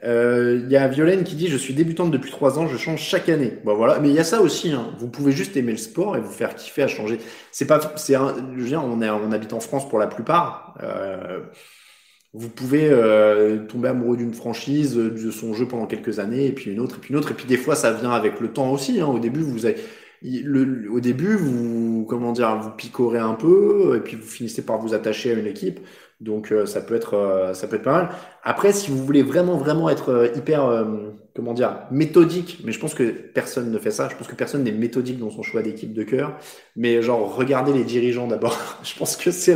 euh, 0.05 0.29
euh, 0.49 0.61
il 0.65 0.71
y 0.71 0.77
a 0.77 0.89
Violaine 0.89 1.25
qui 1.25 1.35
dit 1.35 1.49
je 1.49 1.57
suis 1.57 1.75
débutante 1.75 2.11
depuis 2.11 2.31
trois 2.31 2.59
ans, 2.59 2.67
je 2.67 2.77
change 2.77 3.01
chaque 3.01 3.29
année. 3.29 3.55
Bon 3.65 3.75
voilà, 3.75 3.99
mais 4.01 4.09
il 4.09 4.15
y 4.15 4.19
a 4.19 4.25
ça 4.25 4.41
aussi. 4.41 4.73
Hein. 4.73 4.95
Vous 4.99 5.09
pouvez 5.09 5.33
juste 5.33 5.57
aimer 5.57 5.73
le 5.73 5.79
sport 5.79 6.17
et 6.17 6.21
vous 6.21 6.31
faire 6.31 6.55
kiffer 6.55 6.83
à 6.83 6.89
changer. 6.89 7.19
C'est 7.53 7.67
pas, 7.67 7.81
c'est 7.97 8.15
je 8.15 8.63
veux 8.63 8.77
on 8.77 9.03
est, 9.03 9.11
on 9.11 9.33
habite 9.33 9.53
en 9.53 9.61
France 9.61 9.89
pour 9.89 9.99
la 9.99 10.07
plupart. 10.07 10.75
Euh, 10.83 11.41
vous 12.35 12.51
pouvez 12.51 12.89
euh, 12.91 13.67
tomber 13.67 13.89
amoureux 13.89 14.17
d'une 14.17 14.35
franchise, 14.35 14.95
de 14.95 15.31
son 15.31 15.55
jeu 15.55 15.67
pendant 15.67 15.87
quelques 15.87 16.19
années, 16.19 16.47
et 16.47 16.53
puis 16.53 16.71
une 16.71 16.81
autre, 16.81 16.97
et 16.97 17.01
puis 17.01 17.11
une 17.11 17.19
autre, 17.19 17.31
et 17.31 17.35
puis 17.35 17.47
des 17.47 17.57
fois 17.57 17.75
ça 17.75 17.93
vient 17.93 18.11
avec 18.11 18.41
le 18.41 18.53
temps 18.53 18.71
aussi. 18.73 19.01
Hein. 19.01 19.07
Au 19.07 19.19
début, 19.19 19.41
vous 19.41 19.65
avez, 19.67 19.77
le, 20.23 20.91
au 20.91 21.01
début, 21.01 21.37
vous, 21.37 22.05
comment 22.09 22.33
dire, 22.33 22.59
vous 22.61 22.71
picorez 22.71 23.19
un 23.19 23.35
peu, 23.35 23.97
et 23.97 24.01
puis 24.01 24.17
vous 24.17 24.29
finissez 24.29 24.63
par 24.63 24.79
vous 24.79 24.95
attacher 24.95 25.31
à 25.31 25.35
une 25.35 25.47
équipe. 25.47 25.81
Donc 26.21 26.51
euh, 26.51 26.67
ça 26.67 26.81
peut 26.81 26.97
être 26.97 27.15
euh, 27.15 27.55
ça 27.55 27.69
peut 27.69 27.77
être 27.77 27.85
pas 27.85 27.93
mal. 27.93 28.09
Après, 28.43 28.73
si 28.73 28.91
vous 28.91 29.05
voulez 29.05 29.23
vraiment 29.23 29.57
vraiment 29.57 29.89
être 29.89 30.09
euh, 30.09 30.29
hyper 30.35 30.85
comment 31.37 31.55
dire 31.55 31.83
méthodique, 31.93 32.61
mais 32.65 32.73
je 32.73 32.81
pense 32.81 32.95
que 32.95 33.05
personne 33.05 33.71
ne 33.71 33.79
fait 33.79 33.93
ça. 33.93 34.09
Je 34.11 34.17
pense 34.17 34.27
que 34.27 34.35
personne 34.35 34.65
n'est 34.65 34.73
méthodique 34.73 35.21
dans 35.21 35.31
son 35.31 35.45
choix 35.45 35.63
d'équipe 35.63 35.93
de 35.93 36.03
cœur. 36.03 36.37
Mais 36.75 37.03
genre 37.03 37.37
regardez 37.37 37.73
les 37.73 37.85
dirigeants 37.85 38.27
d'abord. 38.27 38.59
je 38.83 38.99
pense 38.99 39.17
que 39.17 39.31
c'est 39.31 39.55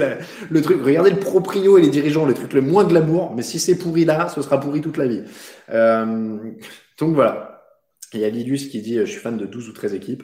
le 0.51 0.63
truc. 0.63 0.81
Regardez 0.85 1.11
le 1.11 1.19
proprio 1.19 1.79
et 1.79 1.83
les 1.83 1.91
dirigeants, 1.91 2.27
le 2.27 2.35
truc 2.35 2.53
le 2.53 2.63
moins 2.63 2.85
glamour. 2.85 3.35
Mais 3.35 3.43
si 3.43 3.59
c'est 3.59 3.75
pourri 3.77 4.05
là, 4.05 4.29
ce 4.29 4.41
sera 4.41 4.61
pourri 4.61 4.81
toute 4.81 4.99
la 4.99 5.09
vie. 5.09 5.23
donc 5.69 7.15
voilà. 7.15 7.52
Il 8.15 8.21
y 8.21 8.25
a 8.25 8.29
Lidus 8.29 8.69
qui 8.69 8.83
dit 8.83 8.99
je 8.99 9.05
suis 9.05 9.21
fan 9.21 9.37
de 9.37 9.47
12 9.47 9.69
ou 9.69 9.73
13 9.73 9.95
équipes. 9.95 10.23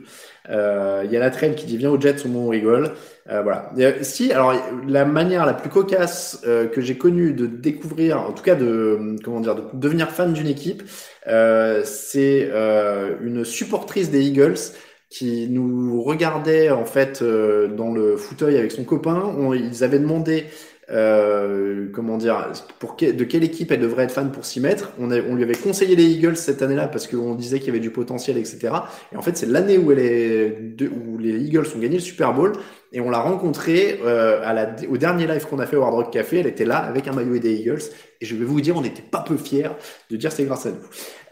Euh, 0.50 1.02
il 1.04 1.12
y 1.12 1.16
a 1.16 1.20
la 1.20 1.30
traîne 1.30 1.54
qui 1.54 1.66
dit 1.66 1.76
viens 1.76 1.90
au 1.90 2.00
Jets 2.00 2.24
au 2.24 2.28
moment 2.28 2.46
on 2.46 2.50
rigole. 2.50 2.92
Euh, 3.30 3.42
voilà. 3.42 3.72
si 4.02 4.32
alors 4.32 4.54
la 4.86 5.04
manière 5.04 5.44
la 5.44 5.54
plus 5.54 5.70
cocasse 5.70 6.40
euh, 6.46 6.66
que 6.66 6.80
j'ai 6.80 6.96
connue 6.96 7.32
de 7.32 7.46
découvrir, 7.46 8.20
en 8.20 8.32
tout 8.32 8.42
cas 8.42 8.54
de 8.54 9.16
comment 9.24 9.40
dire, 9.40 9.54
de 9.54 9.62
devenir 9.74 10.10
fan 10.10 10.32
d'une 10.32 10.46
équipe, 10.46 10.82
euh, 11.26 11.82
c'est 11.84 12.48
euh, 12.52 13.16
une 13.22 13.44
supportrice 13.44 14.10
des 14.10 14.22
Eagles 14.26 14.58
qui 15.10 15.48
nous 15.48 16.02
regardait 16.02 16.70
en 16.70 16.84
fait 16.84 17.22
dans 17.22 17.92
le 17.92 18.16
fauteuil 18.18 18.58
avec 18.58 18.72
son 18.72 18.84
copain. 18.84 19.34
ils 19.54 19.82
avaient 19.82 19.98
demandé 19.98 20.44
euh, 20.90 21.86
comment 21.92 22.16
dire, 22.16 22.50
de 23.00 23.24
quelle 23.24 23.44
équipe 23.44 23.70
elle 23.72 23.80
devrait 23.80 24.04
être 24.04 24.12
fan 24.12 24.32
pour 24.32 24.44
s'y 24.44 24.60
mettre? 24.60 24.92
On, 24.98 25.06
lui 25.06 25.42
avait 25.42 25.54
conseillé 25.54 25.96
les 25.96 26.04
Eagles 26.04 26.36
cette 26.36 26.62
année-là 26.62 26.88
parce 26.88 27.06
qu'on 27.06 27.34
disait 27.34 27.58
qu'il 27.58 27.68
y 27.68 27.70
avait 27.70 27.80
du 27.80 27.90
potentiel, 27.90 28.38
etc. 28.38 28.70
Et 29.12 29.16
en 29.16 29.22
fait, 29.22 29.36
c'est 29.36 29.46
l'année 29.46 29.76
où, 29.76 29.90
les 29.90 30.54
Eagles 30.80 31.66
ont 31.76 31.78
gagné 31.78 31.96
le 31.96 32.02
Super 32.02 32.32
Bowl 32.32 32.52
et 32.92 33.00
on 33.00 33.10
l'a 33.10 33.18
rencontrée 33.18 34.00
euh, 34.02 34.66
au 34.88 34.96
dernier 34.96 35.26
live 35.26 35.46
qu'on 35.46 35.58
a 35.58 35.66
fait 35.66 35.76
au 35.76 35.82
Hard 35.82 35.94
Rock 35.94 36.12
Café. 36.12 36.38
Elle 36.40 36.46
était 36.46 36.64
là 36.64 36.78
avec 36.78 37.06
un 37.06 37.12
maillot 37.12 37.38
des 37.38 37.54
Eagles 37.54 37.82
et 38.20 38.24
je 38.24 38.34
vais 38.34 38.44
vous 38.44 38.60
dire, 38.60 38.76
on 38.76 38.80
n'était 38.80 39.02
pas 39.02 39.20
peu 39.20 39.36
fiers 39.36 39.70
de 40.10 40.16
dire 40.16 40.32
c'est 40.32 40.44
grâce 40.44 40.66
à 40.66 40.70
nous. 40.70 40.76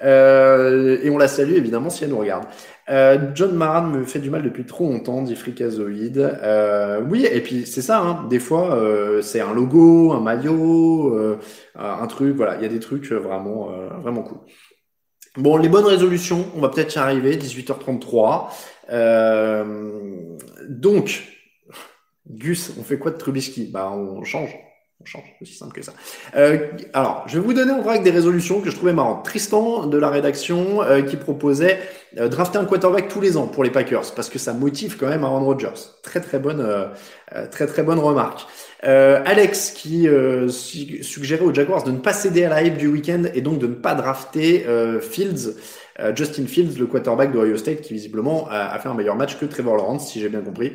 Euh, 0.04 0.98
et 1.02 1.08
on 1.08 1.16
la 1.16 1.28
salue 1.28 1.54
évidemment 1.54 1.88
si 1.88 2.04
elle 2.04 2.10
nous 2.10 2.18
regarde. 2.18 2.44
Euh, 2.88 3.32
John 3.34 3.54
Maran 3.54 3.88
me 3.88 4.04
fait 4.04 4.20
du 4.20 4.30
mal 4.30 4.42
depuis 4.42 4.64
trop 4.64 4.88
longtemps, 4.90 5.22
dit 5.22 5.34
Fricazoïde. 5.34 6.18
Euh, 6.18 7.00
oui, 7.02 7.26
et 7.30 7.40
puis 7.40 7.66
c'est 7.66 7.82
ça, 7.82 8.00
hein, 8.00 8.26
des 8.28 8.38
fois, 8.38 8.76
euh, 8.76 9.22
c'est 9.22 9.40
un 9.40 9.52
logo, 9.52 10.12
un 10.12 10.20
maillot, 10.20 11.14
euh, 11.14 11.38
un 11.74 12.06
truc, 12.06 12.36
voilà, 12.36 12.56
il 12.56 12.62
y 12.62 12.64
a 12.64 12.68
des 12.68 12.80
trucs 12.80 13.10
vraiment, 13.10 13.70
vraiment 14.00 14.22
cool. 14.22 14.38
Bon, 15.36 15.56
les 15.56 15.68
bonnes 15.68 15.84
résolutions, 15.84 16.46
on 16.56 16.60
va 16.60 16.68
peut-être 16.68 16.94
y 16.94 16.98
arriver, 16.98 17.36
18h33. 17.36 18.50
donc, 20.68 21.22
Gus, 22.28 22.72
on 22.78 22.82
fait 22.82 22.98
quoi 22.98 23.10
de 23.10 23.16
Trubisky? 23.16 23.70
Bah, 23.70 23.90
on 23.92 24.24
change. 24.24 24.56
On 24.98 25.04
change, 25.04 25.24
aussi 25.42 25.52
simple 25.52 25.74
que 25.74 25.82
ça. 25.82 25.92
Euh, 26.36 26.68
alors, 26.94 27.24
je 27.26 27.38
vais 27.38 27.44
vous 27.44 27.52
donner 27.52 27.72
en 27.72 27.82
vrac 27.82 28.02
des 28.02 28.10
résolutions 28.10 28.62
que 28.62 28.70
je 28.70 28.76
trouvais 28.76 28.94
marrantes. 28.94 29.26
Tristan 29.26 29.86
de 29.86 29.98
la 29.98 30.08
rédaction 30.08 30.82
euh, 30.82 31.02
qui 31.02 31.16
proposait 31.16 31.78
euh, 32.18 32.28
drafter 32.28 32.56
un 32.56 32.64
quarterback 32.64 33.08
tous 33.08 33.20
les 33.20 33.36
ans 33.36 33.46
pour 33.46 33.62
les 33.62 33.68
Packers 33.70 34.14
parce 34.14 34.30
que 34.30 34.38
ça 34.38 34.54
motive 34.54 34.96
quand 34.96 35.08
même 35.08 35.22
Aaron 35.22 35.44
Rodgers. 35.44 35.92
Très 36.02 36.20
très 36.20 36.38
bonne, 36.38 36.62
euh, 36.62 36.86
euh, 37.34 37.46
très 37.46 37.66
très 37.66 37.82
bonne 37.82 37.98
remarque. 37.98 38.46
Alex 38.82 39.72
qui 39.72 40.06
suggérait 40.48 41.44
aux 41.44 41.52
Jaguars 41.52 41.82
de 41.82 41.90
ne 41.90 41.98
pas 41.98 42.12
céder 42.12 42.44
à 42.44 42.48
la 42.48 42.62
hype 42.62 42.76
du 42.76 42.86
week-end 42.86 43.24
et 43.34 43.40
donc 43.40 43.58
de 43.58 43.66
ne 43.66 43.74
pas 43.74 43.96
drafter 43.96 44.64
Fields. 45.00 45.56
Justin 46.14 46.46
Fields, 46.46 46.78
le 46.78 46.86
quarterback 46.86 47.32
de 47.32 47.38
Ohio 47.38 47.56
State, 47.56 47.80
qui 47.80 47.94
visiblement 47.94 48.46
a, 48.48 48.66
a 48.66 48.78
fait 48.78 48.88
un 48.88 48.94
meilleur 48.94 49.16
match 49.16 49.38
que 49.40 49.46
Trevor 49.46 49.76
Lawrence, 49.76 50.12
si 50.12 50.20
j'ai 50.20 50.28
bien 50.28 50.42
compris. 50.42 50.74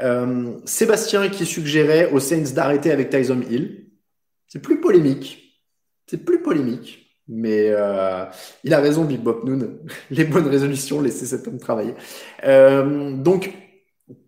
Euh, 0.00 0.58
Sébastien 0.64 1.28
qui 1.28 1.46
suggérait 1.46 2.10
aux 2.10 2.20
Saints 2.20 2.52
d'arrêter 2.54 2.90
avec 2.90 3.10
Tyson 3.10 3.40
Hill. 3.48 3.86
C'est 4.48 4.60
plus 4.60 4.80
polémique. 4.80 5.62
C'est 6.06 6.24
plus 6.24 6.42
polémique. 6.42 7.02
Mais 7.28 7.70
euh, 7.70 8.24
il 8.62 8.72
a 8.72 8.78
raison, 8.78 9.04
Big 9.04 9.20
Bob 9.20 9.44
Noon. 9.44 9.78
Les 10.10 10.24
bonnes 10.24 10.46
résolutions, 10.46 11.00
laisser 11.00 11.26
cet 11.26 11.48
homme 11.48 11.58
travailler. 11.58 11.94
Euh, 12.44 13.12
donc, 13.12 13.52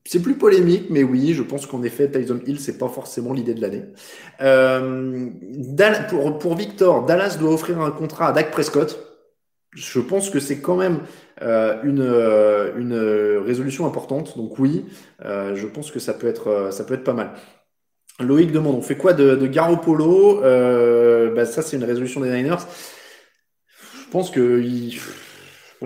c'est 0.05 0.21
plus 0.21 0.35
polémique, 0.35 0.87
mais 0.91 1.05
oui, 1.05 1.35
je 1.35 1.43
pense 1.43 1.67
qu'en 1.67 1.83
effet, 1.85 2.11
Tyson 2.11 2.41
Hill, 2.45 2.59
c'est 2.59 2.79
pas 2.79 2.89
forcément 2.89 3.33
l'idée 3.33 3.55
de 3.55 3.61
l'année. 3.61 3.85
Pour, 6.09 6.39
pour 6.39 6.57
Victor, 6.57 7.07
Dallas 7.07 7.37
doit 7.39 7.53
offrir 7.53 7.81
un 7.81 7.93
contrat 7.93 8.29
à 8.29 8.33
Dak 8.33 8.51
Prescott. 8.51 8.99
Je 9.77 10.01
pense 10.01 10.31
que 10.31 10.41
c'est 10.41 10.61
quand 10.61 10.77
même 10.77 11.01
une, 11.41 12.01
euh, 12.01 12.73
une 12.77 13.45
résolution 13.45 13.87
importante. 13.87 14.37
Donc 14.37 14.59
oui, 14.59 14.85
euh, 15.25 15.55
je 15.55 15.67
pense 15.67 15.91
que 15.91 15.99
ça 15.99 16.15
peut 16.15 16.27
être, 16.27 16.69
ça 16.73 16.85
peut 16.85 16.95
être 16.95 17.05
pas 17.05 17.15
mal. 17.15 17.33
Loïc 18.21 18.51
demande, 18.51 18.75
on 18.75 18.83
fait 18.83 18.97
quoi 18.97 19.13
de, 19.13 19.37
de 19.37 19.47
Garoppolo 19.47 20.41
bah, 20.41 21.47
Ça, 21.47 21.63
c'est 21.63 21.77
une 21.77 21.85
résolution 21.85 22.21
des 22.21 22.31
Niners. 22.31 22.67
Je 24.09 24.11
pense 24.11 24.31
que 24.31 24.61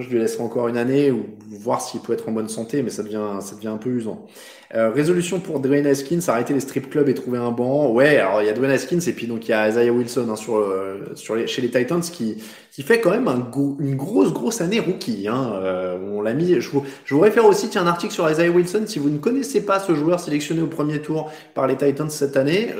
je 0.01 0.09
lui 0.09 0.19
laisserai 0.19 0.43
encore 0.43 0.69
une 0.69 0.79
année 0.79 1.11
ou 1.11 1.27
voir 1.51 1.83
s'il 1.83 2.01
peut 2.01 2.15
être 2.15 2.29
en 2.29 2.33
bonne 2.33 2.49
santé, 2.49 2.83
mais 2.83 2.91
ça 2.91 3.03
devient, 3.03 3.39
ça 3.41 3.55
devient 3.55 3.69
un 3.69 3.77
peu 3.77 3.91
usant. 3.91 4.27
Euh, 4.75 4.91
résolution 4.91 5.39
pour 5.39 5.61
Dwayne 5.61 5.87
Haskins, 5.87 6.21
arrêter 6.29 6.55
les 6.55 6.61
strip 6.61 6.89
clubs 6.89 7.09
et 7.11 7.15
trouver 7.15 7.39
un 7.39 7.51
banc. 7.51 7.91
Ouais, 7.91 8.17
alors 8.17 8.41
il 8.41 8.47
y 8.47 8.49
a 8.49 8.55
Dwayne 8.55 8.73
Haskins 8.73 9.01
et 9.07 9.13
puis 9.13 9.27
donc 9.27 9.47
il 9.47 9.51
y 9.51 9.55
a 9.55 9.69
Isaiah 9.69 9.93
Wilson 9.93 10.29
hein, 10.31 10.37
sur, 10.37 10.57
euh, 10.57 11.13
sur 11.15 11.35
les, 11.35 11.47
chez 11.47 11.61
les 11.61 11.71
Titans 11.71 12.01
qui, 12.01 12.43
qui 12.71 12.83
fait 12.83 13.01
quand 13.01 13.11
même 13.11 13.29
un 13.29 13.51
une 13.81 13.97
grosse 13.97 14.33
grosse 14.33 14.63
année 14.63 14.81
rookie. 14.81 15.29
Hein. 15.29 15.53
Euh, 15.57 15.99
on 16.11 16.23
l'a 16.23 16.33
mis. 16.33 16.59
Je 16.59 16.71
vous, 16.71 16.85
je 17.05 17.15
vous 17.15 17.21
réfère 17.21 17.45
aussi 17.45 17.69
tiens 17.69 17.83
un 17.83 17.87
article 17.87 18.15
sur 18.15 18.31
Isaiah 18.31 18.51
Wilson 18.51 18.85
si 18.87 18.99
vous 18.99 19.11
ne 19.11 19.19
connaissez 19.19 19.61
pas 19.61 19.79
ce 19.79 19.95
joueur 19.95 20.21
sélectionné 20.21 20.63
au 20.63 20.69
premier 20.69 21.03
tour 21.03 21.31
par 21.53 21.67
les 21.67 21.77
Titans 21.77 22.09
cette 22.09 22.39
année. 22.39 22.71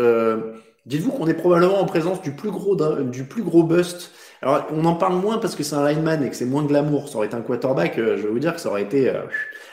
Dites-vous 0.87 1.13
qu'on 1.13 1.29
est 1.29 1.35
probablement 1.35 1.81
en 1.81 1.85
présence 1.85 2.23
du 2.23 2.33
plus 2.33 2.51
gros 2.51 2.75
du 2.75 3.25
plus 3.25 3.43
gros 3.43 3.63
bust 3.63 4.11
alors, 4.43 4.67
on 4.73 4.85
en 4.85 4.95
parle 4.95 5.15
moins 5.15 5.39
parce 5.39 5.55
que 5.55 5.63
c'est 5.63 5.77
un 5.77 5.89
lineman 5.89 6.25
et 6.25 6.29
que 6.29 6.35
c'est 6.35 6.45
moins 6.45 6.65
glamour. 6.65 7.09
Ça 7.09 7.17
aurait 7.17 7.29
été 7.29 7.37
un 7.37 7.43
quarterback, 7.43 7.97
euh, 7.99 8.17
je 8.17 8.23
vais 8.23 8.29
vous 8.29 8.41
dire 8.41 8.55
que 8.55 8.61
ça 8.61 8.69
aurait 8.71 8.83
été 8.83 9.09
euh, 9.09 9.23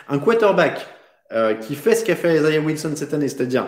un 0.08 0.20
quarterback 0.20 0.86
euh, 1.34 1.56
qui 1.56 1.74
fait 1.74 1.96
ce 1.96 2.06
qu'a 2.06 2.16
fait 2.16 2.36
Isaiah 2.36 2.60
Wilson 2.60 2.92
cette 2.96 3.14
année, 3.14 3.28
c'est-à-dire 3.28 3.68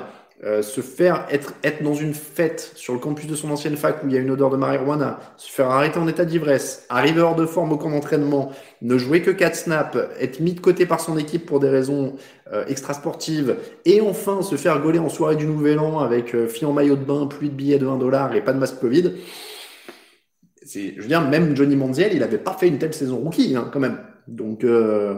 se 0.64 0.82
faire 0.82 1.28
être, 1.30 1.54
être 1.64 1.84
dans 1.84 1.94
une 1.94 2.16
fête 2.16 2.72
sur 2.74 2.94
le 2.94 3.00
campus 3.00 3.28
de 3.28 3.36
son 3.36 3.52
ancienne 3.52 3.78
fac 3.78 4.04
où 4.04 4.08
il 4.08 4.16
y 4.16 4.18
a 4.18 4.20
une 4.20 4.32
odeur 4.32 4.50
de 4.50 4.58
marijuana, 4.58 5.20
se 5.38 5.52
faire 5.52 5.70
arrêter 5.70 6.00
en 6.00 6.08
état 6.08 6.26
d'ivresse, 6.26 6.88
arriver 6.90 7.22
hors 7.22 7.36
de 7.36 7.46
forme 7.46 7.74
au 7.74 7.78
camp 7.78 7.92
d'entraînement, 7.92 8.52
ne 8.82 8.98
jouer 8.98 9.22
que 9.22 9.30
4 9.30 9.56
snaps, 9.56 9.98
être 10.20 10.40
mis 10.40 10.54
de 10.54 10.60
côté 10.60 10.88
par 10.88 11.00
son 11.00 11.16
équipe 11.20 11.46
pour 11.46 11.60
des 11.60 11.70
raisons 11.70 12.16
extrasportives, 12.68 13.58
et 13.86 14.02
enfin 14.02 14.42
se 14.42 14.56
faire 14.56 14.80
gauler 14.82 14.98
en 14.98 15.10
soirée 15.10 15.36
du 15.36 15.46
Nouvel 15.46 15.78
An 15.78 16.00
avec 16.00 16.36
fille 16.48 16.66
en 16.66 16.74
maillot 16.74 16.96
de 16.96 17.04
bain, 17.04 17.28
pluie 17.28 17.50
de 17.50 17.54
billets 17.54 17.78
de 17.78 17.86
20 17.86 17.98
dollars 17.98 18.34
et 18.34 18.42
pas 18.42 18.54
de 18.54 18.58
masque 18.58 18.80
Covid 18.80 19.14
je 20.66 21.02
veux 21.02 21.08
dire, 21.08 21.22
même 21.22 21.56
Johnny 21.56 21.76
Manziel, 21.76 22.14
il 22.14 22.20
n'avait 22.20 22.38
pas 22.38 22.54
fait 22.54 22.68
une 22.68 22.78
telle 22.78 22.94
saison 22.94 23.18
rookie, 23.18 23.56
hein, 23.56 23.70
quand 23.72 23.80
même. 23.80 23.98
Donc, 24.28 24.64
euh, 24.64 25.16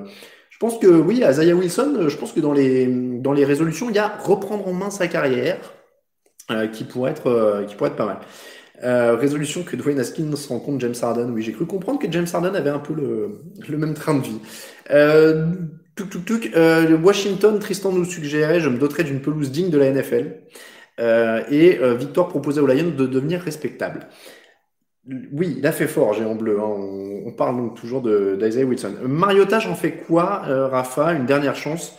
je 0.49 0.57
pense 0.57 0.79
que 0.79 0.87
oui, 0.87 1.23
Isaiah 1.27 1.55
Wilson, 1.55 2.05
je 2.07 2.17
pense 2.17 2.31
que 2.31 2.39
dans 2.39 2.53
les, 2.53 2.87
dans 2.87 3.33
les 3.33 3.45
résolutions, 3.45 3.89
il 3.89 3.95
y 3.95 3.99
a 3.99 4.07
reprendre 4.07 4.67
en 4.67 4.73
main 4.73 4.89
sa 4.89 5.07
carrière, 5.07 5.57
euh, 6.51 6.67
qui, 6.67 6.83
pourrait 6.83 7.11
être, 7.11 7.27
euh, 7.27 7.63
qui 7.63 7.75
pourrait 7.75 7.89
être 7.89 7.95
pas 7.95 8.05
mal. 8.05 8.19
résolution 9.17 9.63
que 9.63 9.75
Dwayne 9.75 9.99
Haskins 9.99 10.33
rencontre 10.49 10.79
James 10.79 10.95
Harden. 11.01 11.31
Oui, 11.31 11.41
j'ai 11.41 11.53
cru 11.53 11.65
comprendre 11.65 11.99
que 11.99 12.11
James 12.11 12.27
Harden 12.31 12.55
avait 12.55 12.69
un 12.69 12.79
peu 12.79 12.93
le, 12.93 13.39
le 13.67 13.77
même 13.77 13.93
train 13.93 14.15
de 14.15 14.23
vie. 14.23 14.39
Euh, 14.91 15.47
tuk, 15.95 16.09
tuk, 16.09 16.25
tuk, 16.25 16.51
Washington, 17.03 17.59
Tristan 17.59 17.91
nous 17.91 18.05
suggérait, 18.05 18.59
je 18.59 18.69
me 18.69 18.77
doterais 18.77 19.03
d'une 19.03 19.21
pelouse 19.21 19.51
digne 19.51 19.69
de 19.69 19.77
la 19.77 19.91
NFL. 19.91 20.37
et 21.51 21.79
Victor 21.97 22.29
proposait 22.29 22.61
aux 22.61 22.67
Lions 22.67 22.93
de 22.95 23.05
devenir 23.05 23.41
respectable. 23.41 24.07
Oui, 25.05 25.55
il 25.57 25.67
a 25.67 25.71
fait 25.71 25.87
fort, 25.87 26.13
Géant 26.13 26.35
Bleu. 26.35 26.59
Hein. 26.59 27.23
On, 27.25 27.31
parle 27.33 27.57
donc 27.57 27.75
toujours 27.75 28.01
d'Isaiah 28.01 28.65
Wilson. 28.65 28.95
Mariota, 29.03 29.59
j'en 29.59 29.75
fais 29.75 29.97
quoi, 29.97 30.43
euh, 30.47 30.67
Rafa 30.67 31.13
Une 31.13 31.25
dernière 31.25 31.55
chance? 31.55 31.97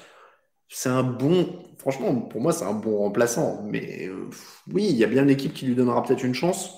C'est 0.69 0.89
un 0.89 1.03
bon. 1.03 1.63
Franchement, 1.79 2.15
pour 2.15 2.41
moi, 2.41 2.53
c'est 2.53 2.65
un 2.65 2.73
bon 2.73 2.99
remplaçant. 2.99 3.63
Mais 3.65 4.09
euh, 4.09 4.31
oui, 4.73 4.87
il 4.89 4.97
y 4.97 5.05
a 5.05 5.07
bien 5.07 5.23
une 5.23 5.31
équipe 5.31 5.53
qui 5.53 5.67
lui 5.67 5.75
donnera 5.75 6.03
peut-être 6.03 6.25
une 6.25 6.35
chance. 6.35 6.75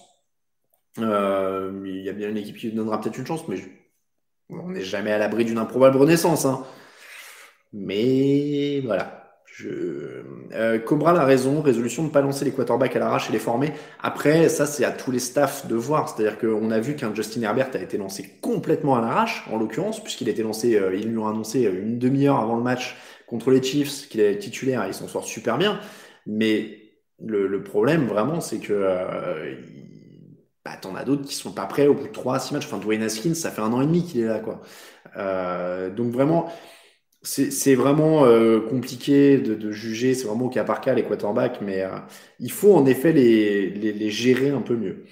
Euh, 0.99 1.83
il 1.85 2.03
y 2.03 2.09
a 2.09 2.13
bien 2.13 2.31
une 2.31 2.37
équipe 2.39 2.57
qui 2.57 2.69
lui 2.69 2.77
donnera 2.77 3.01
peut-être 3.01 3.19
une 3.19 3.27
chance, 3.27 3.47
mais 3.49 3.59
on 4.51 4.71
n'est 4.71 4.83
jamais 4.83 5.13
à 5.13 5.19
l'abri 5.19 5.45
d'une 5.45 5.59
improbable 5.59 5.99
renaissance. 5.99 6.45
Hein. 6.45 6.65
Mais 7.73 8.81
voilà. 8.85 9.26
Je... 9.59 10.23
Euh, 10.53 10.79
Cobra 10.79 11.19
a 11.19 11.25
raison, 11.25 11.63
résolution 11.63 12.03
de 12.03 12.09
ne 12.09 12.13
pas 12.13 12.21
lancer 12.21 12.45
les 12.45 12.51
quarterbacks 12.51 12.95
à 12.95 12.99
l'arrache 12.99 13.31
et 13.31 13.33
les 13.33 13.39
former. 13.39 13.73
Après, 14.03 14.51
ça, 14.51 14.67
c'est 14.67 14.85
à 14.85 14.91
tous 14.91 15.11
les 15.11 15.19
staffs 15.19 15.67
de 15.67 15.75
voir. 15.75 16.11
C'est-à-dire 16.11 16.39
qu'on 16.39 16.71
a 16.71 16.79
vu 16.79 16.95
qu'un 16.95 17.15
Justin 17.15 17.41
Herbert 17.41 17.71
a 17.73 17.79
été 17.79 17.97
lancé 17.97 18.37
complètement 18.43 18.97
à 18.97 19.01
l'arrache, 19.01 19.47
en 19.51 19.57
l'occurrence, 19.57 20.03
puisqu'il 20.05 20.29
a 20.29 20.33
été 20.33 20.43
lancé, 20.43 20.77
euh, 20.77 20.95
ils 20.95 21.11
l'ont 21.11 21.27
annoncé 21.27 21.63
une 21.63 21.99
demi-heure 21.99 22.39
avant 22.39 22.57
le 22.57 22.63
match 22.63 22.99
contre 23.27 23.51
les 23.51 23.63
Chiefs, 23.63 24.11
qu'il 24.11 24.21
est 24.21 24.37
titulaire, 24.39 24.85
et 24.85 24.89
il 24.89 24.95
s'en 24.95 25.09
sort 25.09 25.25
super 25.25 25.57
bien. 25.57 25.81
Mais 26.27 26.79
le, 27.19 27.63
problème, 27.63 28.09
vraiment, 28.09 28.43
c'est 28.43 28.59
que 28.59 28.75
euh, 28.75 29.55
bah, 30.67 30.73
t'en 30.79 30.95
as 30.97 31.05
d'autres 31.05 31.25
qui 31.25 31.35
sont 31.35 31.53
pas 31.53 31.65
prêts 31.65 31.87
au 31.87 31.95
bout 31.95 32.09
de 32.09 32.13
3 32.13 32.41
6 32.41 32.53
matchs. 32.53 32.67
Enfin, 32.67 32.77
Dwayne 32.77 33.03
Haskins, 33.03 33.33
ça 33.33 33.51
fait 33.51 33.63
un 33.63 33.73
an 33.73 33.81
et 33.81 33.87
demi 33.87 34.05
qu'il 34.05 34.21
est 34.21 34.27
là, 34.27 34.41
quoi. 34.41 34.61
Euh, 35.17 35.89
donc 35.89 36.13
vraiment, 36.13 36.53
c'est 37.27 37.75
vraiment 37.75 38.25
euh, 38.25 38.61
compliqué 38.61 39.39
de, 39.39 39.55
de 39.55 39.73
juger, 39.73 40.15
c'est 40.15 40.27
vraiment 40.27 40.47
au 40.47 40.49
cas 40.49 40.65
par 40.65 40.81
cas 40.81 40.95
les 40.95 41.03
quarterbacks, 41.03 41.61
mais 41.61 41.83
euh, 41.83 41.89
il 42.39 42.53
faut 42.53 42.75
en 42.75 42.87
effet 42.87 43.13
les, 43.13 43.71
les, 43.71 43.93
les 43.93 44.11
gérer 44.11 44.51
un 44.51 44.61
peu 44.61 44.77
mieux. 44.77 45.05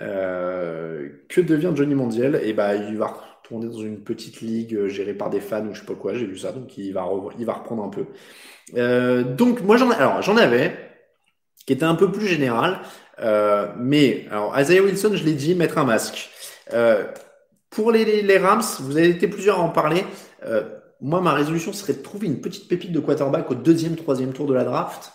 Euh, 0.00 1.08
que 1.28 1.40
devient 1.40 1.72
Johnny 1.74 1.94
Mondial 1.94 2.36
Et 2.36 2.50
eh 2.50 2.52
bah, 2.54 2.74
il 2.74 2.96
va 2.96 3.08
retourner 3.42 3.66
dans 3.66 3.80
une 3.80 4.00
petite 4.00 4.40
ligue 4.40 4.74
euh, 4.74 4.88
gérée 4.88 5.14
par 5.14 5.30
des 5.30 5.40
fans 5.40 5.66
ou 5.66 5.74
je 5.74 5.80
sais 5.80 5.86
pas 5.86 5.94
quoi, 5.94 6.14
j'ai 6.14 6.26
vu 6.26 6.38
ça, 6.38 6.52
donc 6.52 6.76
il 6.78 6.92
va, 6.92 7.06
il 7.38 7.44
va 7.44 7.52
reprendre 7.52 7.84
un 7.84 7.88
peu. 7.88 8.06
Euh, 8.76 9.22
donc 9.22 9.62
moi 9.62 9.76
j'en 9.76 9.90
alors 9.90 10.22
j'en 10.22 10.36
avais 10.36 10.76
qui 11.66 11.72
était 11.72 11.84
un 11.84 11.94
peu 11.94 12.10
plus 12.10 12.26
général, 12.26 12.80
mais 13.78 14.26
alors 14.30 14.58
Isaiah 14.58 14.82
Wilson, 14.82 15.12
je 15.14 15.24
l'ai 15.24 15.34
dit, 15.34 15.54
mettre 15.54 15.78
un 15.78 15.84
masque. 15.84 16.30
pour 17.70 17.92
les, 17.92 18.22
les, 18.22 18.38
Rams, 18.38 18.62
vous 18.80 18.96
avez 18.96 19.10
été 19.10 19.28
plusieurs 19.28 19.60
à 19.60 19.62
en 19.62 19.68
parler. 19.68 20.04
Euh, 20.44 20.62
moi, 21.00 21.20
ma 21.20 21.32
résolution 21.32 21.72
serait 21.72 21.94
de 21.94 22.02
trouver 22.02 22.26
une 22.26 22.40
petite 22.40 22.68
pépite 22.68 22.92
de 22.92 23.00
quarterback 23.00 23.50
au 23.50 23.54
deuxième, 23.54 23.96
troisième 23.96 24.32
tour 24.32 24.46
de 24.46 24.54
la 24.54 24.64
draft 24.64 25.12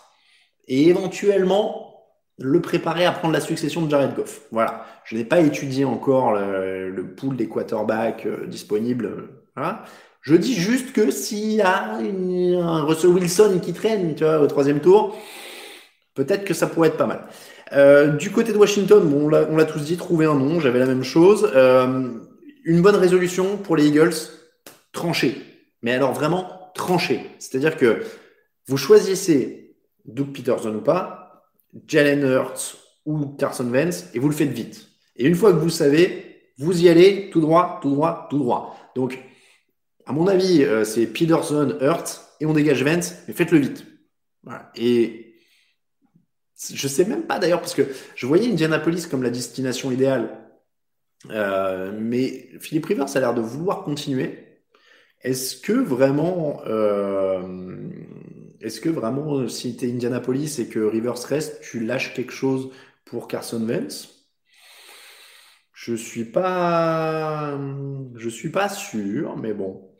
et 0.68 0.88
éventuellement 0.88 1.96
le 2.38 2.60
préparer 2.60 3.06
à 3.06 3.12
prendre 3.12 3.32
la 3.32 3.40
succession 3.40 3.82
de 3.82 3.90
Jared 3.90 4.14
Goff. 4.14 4.42
Voilà. 4.50 4.84
Je 5.04 5.16
n'ai 5.16 5.24
pas 5.24 5.40
étudié 5.40 5.84
encore 5.84 6.32
le, 6.34 7.14
pool 7.16 7.36
des 7.36 7.48
quarterbacks 7.48 8.26
euh, 8.26 8.46
disponibles. 8.46 9.28
Je 10.20 10.34
dis 10.34 10.54
juste 10.54 10.92
que 10.92 11.10
s'il 11.10 11.52
y 11.52 11.62
a 11.62 11.94
un 11.94 12.82
Russell 12.82 13.10
Wilson 13.10 13.60
qui 13.62 13.72
traîne 13.72 14.14
au 14.22 14.46
troisième 14.48 14.80
tour, 14.80 15.16
peut-être 16.14 16.44
que 16.44 16.52
ça 16.52 16.66
pourrait 16.66 16.88
être 16.88 16.96
pas 16.96 17.06
mal. 17.06 17.26
Euh, 17.72 18.08
du 18.08 18.30
côté 18.30 18.52
de 18.52 18.58
Washington, 18.58 19.02
on 19.14 19.28
l'a 19.28 19.64
tous 19.64 19.80
dit, 19.80 19.96
trouver 19.96 20.26
un 20.26 20.34
nom, 20.34 20.60
j'avais 20.60 20.78
la 20.78 20.86
même 20.86 21.04
chose. 21.04 21.50
Euh, 21.54 22.10
une 22.64 22.82
bonne 22.82 22.96
résolution 22.96 23.56
pour 23.56 23.76
les 23.76 23.86
Eagles, 23.86 24.14
trancher 24.92 25.55
mais 25.86 25.92
alors 25.92 26.12
vraiment 26.12 26.72
tranché. 26.74 27.20
C'est-à-dire 27.38 27.76
que 27.76 28.02
vous 28.66 28.76
choisissez 28.76 29.76
Doug 30.04 30.32
Peterson 30.32 30.74
ou 30.74 30.80
pas, 30.80 31.48
Jalen 31.86 32.24
Hurts 32.24 32.76
ou 33.04 33.26
Carson 33.38 33.70
Wentz, 33.70 34.10
et 34.12 34.18
vous 34.18 34.28
le 34.28 34.34
faites 34.34 34.50
vite. 34.50 34.88
Et 35.14 35.26
une 35.26 35.36
fois 35.36 35.52
que 35.52 35.58
vous 35.58 35.70
savez, 35.70 36.50
vous 36.58 36.82
y 36.82 36.88
allez 36.88 37.30
tout 37.30 37.40
droit, 37.40 37.78
tout 37.80 37.90
droit, 37.90 38.26
tout 38.28 38.38
droit. 38.38 38.76
Donc, 38.96 39.16
à 40.06 40.12
mon 40.12 40.26
avis, 40.26 40.64
euh, 40.64 40.82
c'est 40.82 41.06
Peterson, 41.06 41.78
Hurts, 41.80 42.34
et 42.40 42.46
on 42.46 42.52
dégage 42.52 42.82
Wentz, 42.82 43.14
mais 43.28 43.34
faites-le 43.34 43.58
vite. 43.58 43.86
Et 44.74 45.36
je 46.74 46.88
sais 46.88 47.04
même 47.04 47.28
pas 47.28 47.38
d'ailleurs, 47.38 47.60
parce 47.60 47.74
que 47.74 47.86
je 48.16 48.26
voyais 48.26 48.50
Indianapolis 48.50 49.06
comme 49.06 49.22
la 49.22 49.30
destination 49.30 49.92
idéale. 49.92 50.36
Euh, 51.30 51.96
mais 51.96 52.48
Philippe 52.58 52.86
Rivers 52.86 53.16
a 53.16 53.20
l'air 53.20 53.34
de 53.34 53.40
vouloir 53.40 53.84
continuer. 53.84 54.45
Est-ce 55.26 55.56
que 55.56 55.72
vraiment, 55.72 56.60
euh, 56.68 57.42
est-ce 58.60 58.80
que 58.80 58.88
vraiment, 58.88 59.48
si 59.48 59.76
tu 59.76 59.84
es 59.84 59.92
Indianapolis 59.92 60.60
et 60.60 60.68
que 60.68 60.78
Rivers 60.78 61.20
reste, 61.24 61.60
tu 61.62 61.80
lâches 61.80 62.14
quelque 62.14 62.32
chose 62.32 62.70
pour 63.04 63.26
Carson 63.26 63.60
Wentz? 63.66 64.28
Je 65.72 65.94
suis 65.96 66.26
pas, 66.26 67.58
je 68.14 68.28
suis 68.28 68.50
pas 68.50 68.68
sûr, 68.68 69.36
mais 69.36 69.52
bon. 69.52 69.90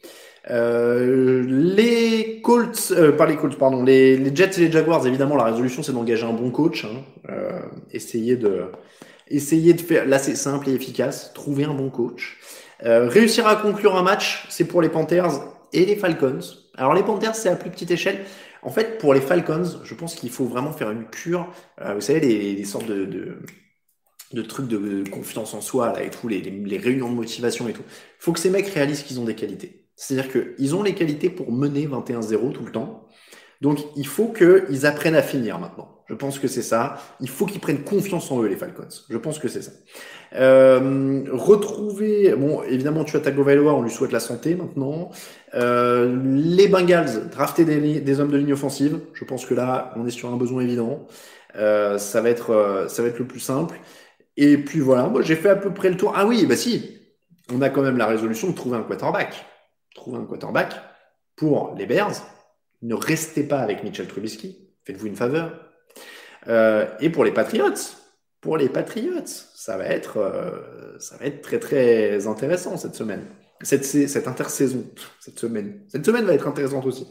Euh, 0.49 1.43
les 1.45 2.41
Colts, 2.41 2.93
euh, 2.93 3.11
pas 3.11 3.27
les 3.27 3.35
Colts, 3.37 3.59
pardon, 3.59 3.83
les, 3.83 4.17
les, 4.17 4.35
Jets 4.35 4.59
et 4.59 4.67
les 4.67 4.71
Jaguars, 4.71 5.05
évidemment, 5.09 5.35
la 5.35 5.43
résolution 5.43 5.83
c'est 5.83 5.93
d'engager 5.93 6.25
un 6.25 6.33
bon 6.35 6.53
coach. 6.53 6.85
Hein, 6.85 7.03
euh, 7.31 7.63
essayer 7.91 8.37
de, 8.37 8.67
essayer 9.29 9.75
de 9.75 9.81
faire. 9.81 10.07
Là, 10.07 10.21
c'est 10.21 10.37
simple 10.37 10.69
et 10.69 10.75
efficace. 10.75 11.33
Trouver 11.35 11.65
un 11.65 11.75
bon 11.75 11.91
coach. 11.91 12.39
Euh, 12.85 13.09
réussir 13.09 13.47
à 13.47 13.57
conclure 13.57 13.97
un 13.97 14.03
match, 14.03 14.47
c'est 14.51 14.67
pour 14.67 14.83
les 14.83 14.89
Panthers 14.89 15.33
et 15.73 15.87
les 15.87 15.97
Falcons. 15.97 16.41
Alors 16.77 16.95
les 16.95 17.03
Panthers, 17.03 17.35
c'est 17.35 17.49
à 17.49 17.57
plus 17.57 17.71
petite 17.71 17.91
échelle. 17.91 18.25
En 18.63 18.71
fait, 18.71 18.99
pour 18.99 19.15
les 19.15 19.21
Falcons, 19.21 19.65
je 19.85 19.95
pense 19.95 20.15
qu'il 20.15 20.31
faut 20.31 20.45
vraiment 20.45 20.73
faire 20.73 20.91
une 20.91 21.07
cure. 21.07 21.49
Euh, 21.81 21.95
vous 21.95 22.01
savez, 22.01 22.21
les, 22.21 22.55
les 22.55 22.65
sortes 22.65 22.87
de, 22.87 23.05
de, 23.05 23.39
de, 24.33 24.43
trucs 24.43 24.69
de 24.69 25.09
confiance 25.11 25.55
en 25.55 25.61
soi 25.61 25.93
là 25.93 26.03
et 26.03 26.11
tout, 26.11 26.29
les, 26.29 26.41
les 26.41 26.79
réunions 26.79 27.09
de 27.09 27.15
motivation 27.15 27.69
et 27.69 27.73
tout. 27.73 27.85
Il 27.87 28.23
faut 28.23 28.33
que 28.33 28.41
ces 28.41 28.51
mecs 28.51 28.69
réalisent 28.69 29.03
qu'ils 29.03 29.21
ont 29.21 29.25
des 29.25 29.35
qualités. 29.35 29.87
C'est-à-dire 29.97 30.31
qu'ils 30.31 30.75
ont 30.75 30.83
les 30.83 30.95
qualités 30.95 31.31
pour 31.31 31.53
mener 31.53 31.87
21-0 31.87 32.53
tout 32.53 32.65
le 32.65 32.73
temps. 32.73 33.06
Donc, 33.61 33.79
il 33.97 34.07
faut 34.07 34.29
qu'ils 34.29 34.87
apprennent 34.87 35.15
à 35.15 35.23
finir 35.23 35.59
maintenant. 35.59 35.97
Je 36.09 36.15
pense 36.15 36.39
que 36.39 36.47
c'est 36.47 36.63
ça. 36.63 36.99
Il 37.21 37.29
faut 37.29 37.47
qu'ils 37.47 37.61
prennent 37.61 37.83
confiance 37.83 38.31
en 38.31 38.41
eux, 38.43 38.47
les 38.47 38.57
Falcons. 38.57 38.87
Je 39.11 39.17
pense 39.19 39.39
que 39.39 39.49
c'est 39.49 39.63
ça. 39.63 39.73
Euh, 40.35 41.25
retrouver, 41.33 42.35
bon, 42.37 42.63
évidemment, 42.63 43.05
tu 43.05 43.17
as 43.17 43.21
Tagovailoa, 43.21 43.75
on 43.75 43.83
lui 43.83 43.91
souhaite 43.91 44.13
la 44.13 44.21
santé 44.21 44.55
maintenant. 44.55 45.11
Euh, 45.55 46.17
les 46.25 46.69
Bengals, 46.69 47.29
drafter 47.31 47.65
des, 47.65 48.21
hommes 48.21 48.31
de 48.31 48.37
ligne 48.37 48.53
offensive. 48.53 49.01
Je 49.15 49.25
pense 49.25 49.47
que 49.47 49.55
là, 49.55 49.93
on 49.97 50.07
est 50.07 50.11
sur 50.11 50.33
un 50.33 50.37
besoin 50.37 50.63
évident. 50.63 51.07
Euh, 51.57 51.99
ça 51.99 52.21
va 52.21 52.31
être, 52.31 52.87
ça 52.89 53.03
va 53.03 53.09
être 53.09 53.19
le 53.19 53.27
plus 53.27 53.41
simple. 53.41 53.81
Et 54.37 54.59
puis 54.59 54.81
voilà, 54.81 55.11
j'ai 55.23 55.37
fait 55.37 55.49
à 55.49 55.57
peu 55.57 55.73
près 55.73 55.89
le 55.89 55.97
tour. 55.97 56.13
Ah 56.15 56.27
oui, 56.27 56.47
bah 56.47 56.57
si, 56.57 56.99
on 57.53 57.63
a 57.63 57.71
quand 57.71 57.83
même 57.83 57.97
la 57.97 58.07
résolution 58.07 58.49
de 58.51 58.55
trouver 58.55 58.77
un 58.77 58.83
quarterback. 58.83 59.45
Trouver 59.95 60.19
un 60.19 60.25
quarterback 60.25 60.75
pour 61.37 61.75
les 61.77 61.87
Bears. 61.87 62.13
Ne 62.83 62.95
restez 62.95 63.43
pas 63.43 63.61
avec 63.61 63.83
Mitchell 63.83 64.07
Trubisky. 64.07 64.59
Faites-vous 64.85 65.07
une 65.07 65.17
faveur. 65.17 65.53
Euh, 66.49 66.87
et 67.01 67.11
pour 67.11 67.25
les 67.25 67.33
Patriots, 67.33 67.75
pour 68.41 68.57
les 68.57 68.69
Patriots, 68.69 69.27
ça 69.27 69.77
va 69.77 69.87
être, 69.87 70.19
euh, 70.19 70.97
ça 70.99 71.17
va 71.17 71.27
être 71.27 71.43
très 71.43 71.59
très 71.59 72.27
intéressant 72.27 72.77
cette 72.77 72.95
semaine, 72.95 73.25
cette, 73.63 73.85
cette 73.85 74.29
intersaison, 74.29 74.85
cette 75.21 75.39
semaine. 75.39 75.81
Cette 75.89 76.07
semaine 76.07 76.25
va 76.25 76.35
être 76.35 76.47
intéressante 76.47 76.87
aussi. 76.87 77.09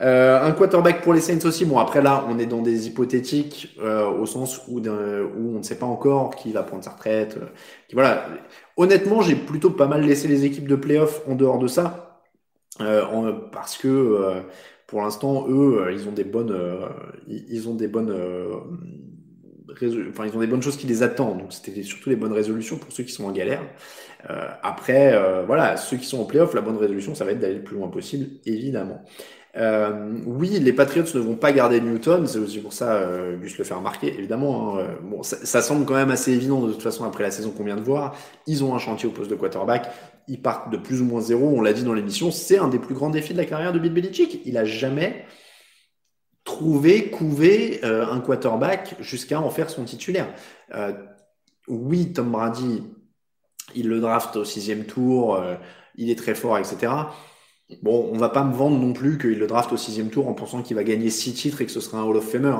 Euh, 0.00 0.40
un 0.42 0.52
quarterback 0.52 1.02
pour 1.02 1.12
les 1.12 1.20
Saints 1.20 1.44
aussi. 1.44 1.66
Bon, 1.66 1.78
après 1.78 2.00
là, 2.00 2.24
on 2.30 2.38
est 2.38 2.46
dans 2.46 2.62
des 2.62 2.86
hypothétiques 2.86 3.78
au 3.82 4.24
sens 4.24 4.62
où, 4.66 4.80
où 4.80 5.54
on 5.54 5.58
ne 5.58 5.62
sait 5.62 5.74
pas 5.74 5.84
encore 5.84 6.34
qui 6.36 6.52
va 6.52 6.62
prendre 6.62 6.82
sa 6.82 6.92
retraite. 6.92 7.36
Qui, 7.86 7.94
voilà. 7.94 8.26
Honnêtement, 8.78 9.20
j'ai 9.20 9.34
plutôt 9.34 9.68
pas 9.68 9.88
mal 9.88 10.00
laissé 10.00 10.26
les 10.26 10.46
équipes 10.46 10.68
de 10.68 10.76
playoff 10.76 11.20
en 11.28 11.34
dehors 11.34 11.58
de 11.58 11.68
ça, 11.68 12.22
parce 13.52 13.76
que 13.76 14.42
pour 14.90 15.00
l'instant, 15.00 15.46
eux, 15.48 15.88
ils 15.92 16.08
ont 16.08 16.12
des 16.12 16.24
bonnes, 16.24 16.54
ils 17.26 17.68
ont 17.68 17.74
des 17.74 17.88
bonnes 17.88 18.12
enfin, 20.08 20.26
ils 20.26 20.36
ont 20.36 20.40
des 20.40 20.46
bonnes 20.46 20.62
choses 20.62 20.76
qui 20.76 20.86
les 20.86 21.02
attendent. 21.02 21.38
Donc, 21.38 21.52
c'était 21.52 21.82
surtout 21.82 22.10
les 22.10 22.16
bonnes 22.16 22.32
résolutions 22.32 22.76
pour 22.76 22.92
ceux 22.92 23.04
qui 23.04 23.12
sont 23.12 23.24
en 23.24 23.32
galère. 23.32 23.62
Euh, 24.28 24.48
après, 24.62 25.14
euh, 25.14 25.44
voilà, 25.46 25.76
ceux 25.76 25.96
qui 25.96 26.06
sont 26.06 26.20
en 26.20 26.24
playoff, 26.24 26.54
la 26.54 26.60
bonne 26.60 26.76
résolution, 26.76 27.14
ça 27.14 27.24
va 27.24 27.32
être 27.32 27.40
d'aller 27.40 27.54
le 27.54 27.64
plus 27.64 27.76
loin 27.76 27.88
possible, 27.88 28.26
évidemment. 28.44 29.02
Euh, 29.56 30.20
oui, 30.26 30.60
les 30.60 30.72
Patriots 30.72 31.06
ne 31.14 31.20
vont 31.20 31.34
pas 31.34 31.50
garder 31.52 31.80
Newton, 31.80 32.24
c'est 32.26 32.38
aussi 32.38 32.60
pour 32.60 32.72
ça 32.72 32.92
euh, 32.92 33.36
Gus 33.36 33.58
le 33.58 33.64
fait 33.64 33.74
remarquer, 33.74 34.14
évidemment. 34.16 34.78
Hein, 34.78 34.86
bon, 35.02 35.24
ça, 35.24 35.60
semble 35.60 35.84
quand 35.86 35.94
même 35.94 36.12
assez 36.12 36.32
évident 36.32 36.60
de 36.60 36.72
toute 36.72 36.82
façon 36.82 37.04
après 37.04 37.24
la 37.24 37.32
saison 37.32 37.50
qu'on 37.50 37.64
vient 37.64 37.76
de 37.76 37.80
voir. 37.80 38.14
Ils 38.46 38.62
ont 38.62 38.76
un 38.76 38.78
chantier 38.78 39.08
au 39.08 39.12
poste 39.12 39.28
de 39.28 39.34
quarterback, 39.34 39.90
ils 40.30 40.40
partent 40.40 40.70
de 40.70 40.76
plus 40.76 41.02
ou 41.02 41.04
moins 41.04 41.20
zéro, 41.20 41.48
on 41.48 41.60
l'a 41.60 41.72
dit 41.72 41.82
dans 41.82 41.92
l'émission, 41.92 42.30
c'est 42.30 42.56
un 42.56 42.68
des 42.68 42.78
plus 42.78 42.94
grands 42.94 43.10
défis 43.10 43.32
de 43.32 43.38
la 43.38 43.44
carrière 43.44 43.72
de 43.72 43.80
Bill 43.80 43.92
Belichick. 43.92 44.40
Il 44.44 44.56
a 44.56 44.64
jamais 44.64 45.26
trouver, 46.44 47.10
couver 47.10 47.80
euh, 47.84 48.06
un 48.06 48.20
quarterback 48.20 48.94
jusqu'à 49.00 49.40
en 49.40 49.50
faire 49.50 49.70
son 49.70 49.84
titulaire. 49.84 50.32
Euh, 50.72 50.92
oui, 51.66 52.12
Tom 52.12 52.30
Brady, 52.30 52.84
il 53.74 53.88
le 53.88 53.98
draft 53.98 54.36
au 54.36 54.44
sixième 54.44 54.84
tour, 54.84 55.34
euh, 55.34 55.56
il 55.96 56.10
est 56.10 56.18
très 56.18 56.36
fort, 56.36 56.58
etc. 56.58 56.92
Bon, 57.82 58.08
on 58.12 58.16
va 58.16 58.28
pas 58.28 58.44
me 58.44 58.54
vendre 58.54 58.78
non 58.78 58.92
plus 58.92 59.18
qu'il 59.18 59.36
le 59.36 59.46
draft 59.48 59.72
au 59.72 59.76
sixième 59.76 60.10
tour 60.10 60.28
en 60.28 60.34
pensant 60.34 60.62
qu'il 60.62 60.76
va 60.76 60.84
gagner 60.84 61.10
six 61.10 61.34
titres 61.34 61.60
et 61.60 61.66
que 61.66 61.72
ce 61.72 61.80
sera 61.80 61.98
un 61.98 62.04
Hall 62.04 62.16
of 62.16 62.30
Famer. 62.30 62.54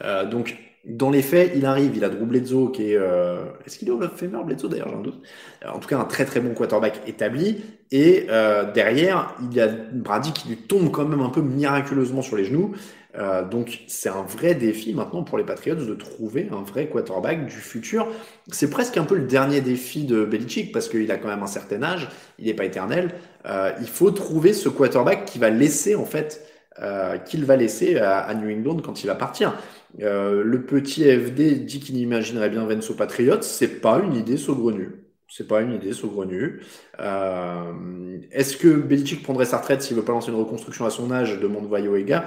Hein. 0.00 0.24
Donc, 0.26 0.56
dans 0.84 1.10
les 1.10 1.22
faits, 1.22 1.52
il 1.54 1.66
arrive, 1.66 1.96
il 1.96 2.04
a 2.04 2.08
Drew 2.08 2.24
Bledsoe 2.24 2.70
qui 2.72 2.92
est. 2.92 2.96
Euh, 2.96 3.44
Est-ce 3.66 3.78
qu'il 3.78 3.88
est 3.88 3.90
au 3.90 4.00
Famer, 4.00 4.38
Bledsoe 4.44 4.68
d'ailleurs, 4.68 4.88
j'ai 4.88 4.96
un 4.96 5.02
doute? 5.02 5.20
Euh, 5.64 5.70
en 5.70 5.78
tout 5.78 5.88
cas, 5.88 5.98
un 5.98 6.04
très 6.04 6.24
très 6.24 6.40
bon 6.40 6.54
quarterback 6.54 7.00
établi. 7.06 7.62
Et 7.90 8.26
euh, 8.28 8.70
derrière, 8.72 9.34
il 9.40 9.56
y 9.56 9.60
a 9.60 9.68
Brady 9.68 10.32
qui 10.32 10.48
lui 10.48 10.56
tombe 10.56 10.90
quand 10.90 11.06
même 11.06 11.20
un 11.20 11.30
peu 11.30 11.42
miraculeusement 11.42 12.22
sur 12.22 12.36
les 12.36 12.44
genoux. 12.44 12.74
Euh, 13.16 13.42
donc 13.42 13.80
c'est 13.88 14.10
un 14.10 14.22
vrai 14.22 14.54
défi 14.54 14.92
maintenant 14.92 15.22
pour 15.22 15.38
les 15.38 15.44
Patriots 15.44 15.74
de 15.74 15.94
trouver 15.94 16.48
un 16.52 16.62
vrai 16.62 16.88
quarterback 16.88 17.46
du 17.46 17.56
futur. 17.56 18.06
C'est 18.48 18.70
presque 18.70 18.96
un 18.96 19.04
peu 19.04 19.16
le 19.16 19.26
dernier 19.26 19.60
défi 19.60 20.04
de 20.04 20.24
Belichick 20.24 20.72
parce 20.72 20.88
qu'il 20.88 21.10
a 21.10 21.16
quand 21.16 21.28
même 21.28 21.42
un 21.42 21.48
certain 21.48 21.82
âge, 21.82 22.08
il 22.38 22.46
n'est 22.46 22.54
pas 22.54 22.64
éternel. 22.64 23.14
Euh, 23.46 23.72
il 23.80 23.88
faut 23.88 24.10
trouver 24.10 24.52
ce 24.52 24.68
quarterback 24.68 25.24
qui 25.24 25.38
va 25.38 25.48
laisser 25.48 25.94
en 25.94 26.04
fait, 26.04 26.46
euh, 26.80 27.16
qu'il 27.18 27.44
va 27.44 27.56
laisser 27.56 27.98
à, 27.98 28.32
New 28.34 28.54
England 28.54 28.82
quand 28.84 29.02
il 29.02 29.06
va 29.06 29.14
partir. 29.14 29.54
Euh, 30.00 30.42
le 30.44 30.64
petit 30.64 31.04
FD 31.04 31.64
dit 31.64 31.80
qu'il 31.80 31.96
imaginerait 31.96 32.50
bien 32.50 32.68
aux 32.68 32.94
Patriots, 32.94 33.42
c'est 33.42 33.80
pas 33.80 34.00
une 34.00 34.14
idée 34.14 34.36
saugrenue. 34.36 35.04
C'est 35.28 35.46
pas 35.46 35.60
une 35.60 35.72
idée 35.72 35.92
saugrenue. 35.92 36.62
Euh, 37.00 38.18
Est-ce 38.32 38.56
que 38.56 38.68
Belichick 38.68 39.22
prendrait 39.22 39.44
sa 39.44 39.58
retraite 39.58 39.82
s'il 39.82 39.96
veut 39.96 40.04
pas 40.04 40.12
lancer 40.12 40.30
une 40.30 40.38
reconstruction 40.38 40.86
à 40.86 40.90
son 40.90 41.10
âge 41.10 41.38
demande 41.38 41.68
Vaioega. 41.68 42.26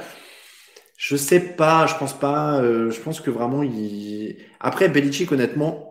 Je 0.97 1.15
sais 1.15 1.39
pas, 1.39 1.87
je 1.87 1.95
pense 1.95 2.17
pas. 2.17 2.61
Euh, 2.61 2.91
je 2.91 2.99
pense 3.01 3.21
que 3.21 3.31
vraiment, 3.31 3.63
il. 3.63 4.37
Après, 4.59 4.87
Belichick, 4.87 5.31
honnêtement, 5.31 5.90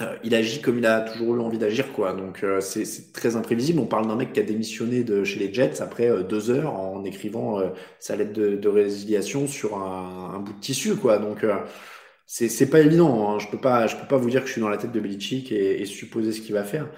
euh, 0.00 0.16
il 0.22 0.34
agit 0.34 0.60
comme 0.60 0.78
il 0.78 0.86
a 0.86 1.00
toujours 1.00 1.36
eu 1.36 1.40
envie 1.40 1.58
d'agir, 1.58 1.92
quoi. 1.92 2.12
Donc, 2.12 2.44
euh, 2.44 2.60
c'est 2.60 3.12
très 3.12 3.34
imprévisible. 3.34 3.80
On 3.80 3.86
parle 3.86 4.06
d'un 4.06 4.14
mec 4.14 4.32
qui 4.32 4.38
a 4.38 4.44
démissionné 4.44 5.02
de 5.02 5.24
chez 5.24 5.40
les 5.40 5.52
Jets 5.52 5.82
après 5.82 6.08
euh, 6.08 6.22
deux 6.22 6.50
heures 6.50 6.72
en 6.72 7.04
écrivant 7.04 7.58
euh, 7.58 7.70
sa 7.98 8.14
lettre 8.14 8.32
de, 8.32 8.54
de, 8.56 8.68
résiliation 8.68 9.48
sur 9.48 9.76
un, 9.76 10.34
un, 10.36 10.38
bout 10.38 10.52
de 10.52 10.60
tissu, 10.60 10.94
quoi. 10.94 11.18
Donc, 11.18 11.44
c'est 12.26 12.70
pas 12.70 12.80
évident. 12.80 13.30
Hein. 13.30 13.38
Je 13.40 13.48
peux 13.48 13.60
pas, 13.60 13.86
je 13.88 13.96
peux 13.96 14.06
pas 14.06 14.18
vous 14.18 14.30
dire 14.30 14.42
que 14.42 14.46
je 14.46 14.52
suis 14.52 14.60
dans 14.60 14.68
la 14.68 14.76
tête 14.76 14.92
de 14.92 15.00
Belichick 15.00 15.50
et, 15.50 15.80
et 15.80 15.84
supposer 15.84 16.32
ce 16.32 16.40
qu'il 16.42 16.54
va 16.54 16.64
faire. 16.64 16.88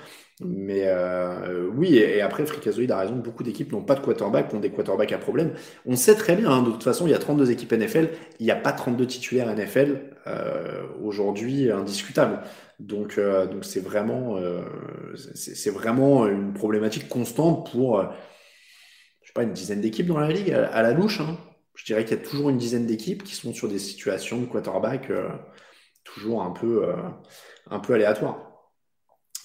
Mais 0.43 0.85
euh, 0.87 1.69
oui, 1.75 1.97
et, 1.97 2.23
après, 2.23 2.47
Fricazoïd 2.47 2.91
a 2.91 2.99
raison, 2.99 3.17
beaucoup 3.17 3.43
d'équipes 3.43 3.73
n'ont 3.73 3.83
pas 3.83 3.95
de 3.95 4.01
quarterback, 4.01 4.53
ont 4.55 4.61
des 4.61 4.71
quarterbacks 4.71 5.13
à 5.13 5.19
problème. 5.19 5.53
On 5.85 5.97
sait 5.97 6.15
très 6.15 6.35
bien, 6.35 6.51
hein, 6.51 6.63
de 6.63 6.71
toute 6.71 6.83
façon, 6.83 7.07
il 7.07 7.11
y 7.11 7.15
a 7.15 7.19
32 7.19 7.51
équipes 7.51 7.73
NFL, 7.73 8.09
il 8.39 8.47
n'y 8.47 8.51
a 8.51 8.57
pas 8.57 8.73
32 8.73 9.07
titulaires 9.07 9.55
NFL 9.55 10.01
euh, 10.27 10.83
aujourd'hui 11.05 11.71
indiscutable. 11.71 12.41
Donc, 12.81 13.19
euh, 13.19 13.47
donc 13.47 13.65
c'est 13.65 13.81
vraiment, 13.81 14.37
euh, 14.39 14.63
c'est 15.15 15.71
vraiment 15.71 16.27
une 16.27 16.55
problématique 16.55 17.09
constante 17.09 17.71
pour, 17.71 18.03
je 18.03 19.27
sais 19.27 19.33
pas, 19.35 19.43
une 19.43 19.53
dizaine 19.53 19.81
d'équipes 19.81 20.07
dans 20.07 20.19
la 20.19 20.29
ligue 20.29 20.51
à, 20.53 20.83
la 20.83 20.93
louche. 20.93 21.21
Hein. 21.21 21.37
Je 21.75 21.85
dirais 21.85 22.05
qu'il 22.05 22.17
y 22.19 22.21
a 22.21 22.23
toujours 22.23 22.51
une 22.51 22.59
dizaine 22.59 22.87
d'équipes 22.87 23.23
qui 23.23 23.35
sont 23.35 23.55
sur 23.55 23.69
des 23.69 23.79
situations 23.79 24.39
de 24.39 24.47
quarterback 24.47 25.11
euh, 25.11 25.29
toujours 26.05 26.43
un 26.43 26.51
peu, 26.51 26.89
euh, 26.89 26.95
un 27.71 27.79
peu 27.79 27.95
aléatoires. 27.95 28.47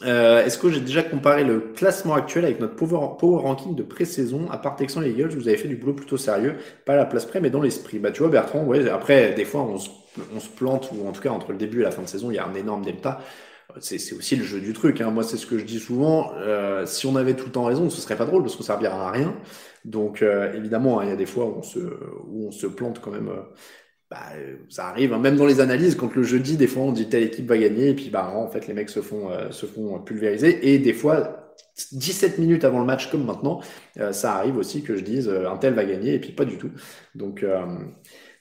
Euh, 0.03 0.43
Est-ce 0.43 0.57
que 0.57 0.69
j'ai 0.69 0.81
déjà 0.81 1.03
comparé 1.03 1.45
le 1.45 1.59
classement 1.61 2.13
actuel 2.13 2.43
avec 2.43 2.59
notre 2.59 2.75
power, 2.75 3.41
ranking 3.41 3.75
de 3.75 3.83
pré-saison? 3.83 4.49
À 4.51 4.57
part 4.57 4.75
Texan 4.75 5.01
et 5.03 5.09
Eagles, 5.11 5.29
vous 5.29 5.47
avez 5.47 5.57
fait 5.57 5.69
du 5.69 5.77
boulot 5.77 5.93
plutôt 5.93 6.17
sérieux, 6.17 6.57
pas 6.85 6.93
à 6.93 6.97
la 6.97 7.05
place 7.05 7.25
près, 7.25 7.39
mais 7.39 7.49
dans 7.49 7.61
l'esprit. 7.61 7.99
Bah, 7.99 8.11
tu 8.11 8.21
vois, 8.21 8.29
Bertrand, 8.29 8.69
après, 8.91 9.33
des 9.33 9.45
fois, 9.45 9.61
on 9.61 9.77
se, 9.77 9.89
on 10.35 10.39
se, 10.39 10.49
plante, 10.49 10.89
ou 10.93 11.07
en 11.07 11.11
tout 11.11 11.21
cas, 11.21 11.29
entre 11.29 11.51
le 11.51 11.57
début 11.57 11.81
et 11.81 11.83
la 11.83 11.91
fin 11.91 12.01
de 12.01 12.07
saison, 12.07 12.31
il 12.31 12.35
y 12.35 12.39
a 12.39 12.45
un 12.45 12.55
énorme 12.55 12.83
delta. 12.83 13.21
C'est 13.79 14.13
aussi 14.13 14.35
le 14.35 14.43
jeu 14.43 14.59
du 14.59 14.73
truc. 14.73 15.01
Hein. 15.01 15.11
Moi, 15.11 15.23
c'est 15.23 15.37
ce 15.37 15.45
que 15.45 15.57
je 15.57 15.65
dis 15.65 15.79
souvent. 15.79 16.31
Euh, 16.37 16.85
si 16.85 17.07
on 17.07 17.15
avait 17.15 17.33
tout 17.33 17.45
le 17.45 17.51
temps 17.51 17.65
raison, 17.65 17.89
ce 17.89 17.99
serait 17.99 18.15
pas 18.15 18.25
drôle 18.25 18.43
parce 18.43 18.55
qu'on 18.55 18.63
servira 18.63 19.07
à 19.07 19.11
rien. 19.11 19.35
Donc, 19.83 20.21
euh, 20.21 20.53
évidemment, 20.53 20.99
hein, 20.99 21.05
il 21.05 21.09
y 21.09 21.13
a 21.13 21.15
des 21.15 21.25
fois 21.25 21.45
où 21.45 22.47
on 22.47 22.51
se, 22.51 22.67
plante 22.67 23.01
quand 23.01 23.11
même. 23.11 23.29
Euh, 23.29 23.41
bah, 24.09 24.17
ça 24.69 24.87
arrive, 24.87 25.13
hein. 25.13 25.19
même 25.19 25.35
dans 25.35 25.47
les 25.47 25.61
analyses, 25.61 25.95
quand 25.95 26.15
le 26.15 26.23
jeudi, 26.23 26.57
des 26.57 26.67
fois, 26.67 26.83
on 26.83 26.91
dit 26.91 27.09
telle 27.09 27.23
équipe 27.23 27.47
va 27.47 27.57
gagner, 27.57 27.89
et 27.89 27.95
puis 27.95 28.09
bah, 28.09 28.31
en 28.35 28.47
fait, 28.47 28.67
les 28.67 28.73
mecs 28.73 28.91
se 28.91 29.01
font, 29.01 29.29
se 29.49 29.65
font 29.65 29.99
pulvériser. 29.99 30.73
Et 30.73 30.77
des 30.77 30.93
fois, 30.93 31.53
17 31.91 32.37
minutes 32.37 32.63
avant 32.63 32.79
le 32.79 32.85
match, 32.85 33.09
comme 33.09 33.25
maintenant, 33.25 33.61
ça 34.11 34.35
arrive 34.35 34.57
aussi 34.57 34.83
que 34.83 34.95
je 34.95 35.03
dise 35.03 35.27
un 35.27 35.57
tel 35.57 35.73
va 35.73 35.85
gagner, 35.85 36.13
et 36.13 36.19
puis 36.19 36.33
pas 36.33 36.45
du 36.45 36.57
tout. 36.57 36.69
Donc, 37.15 37.43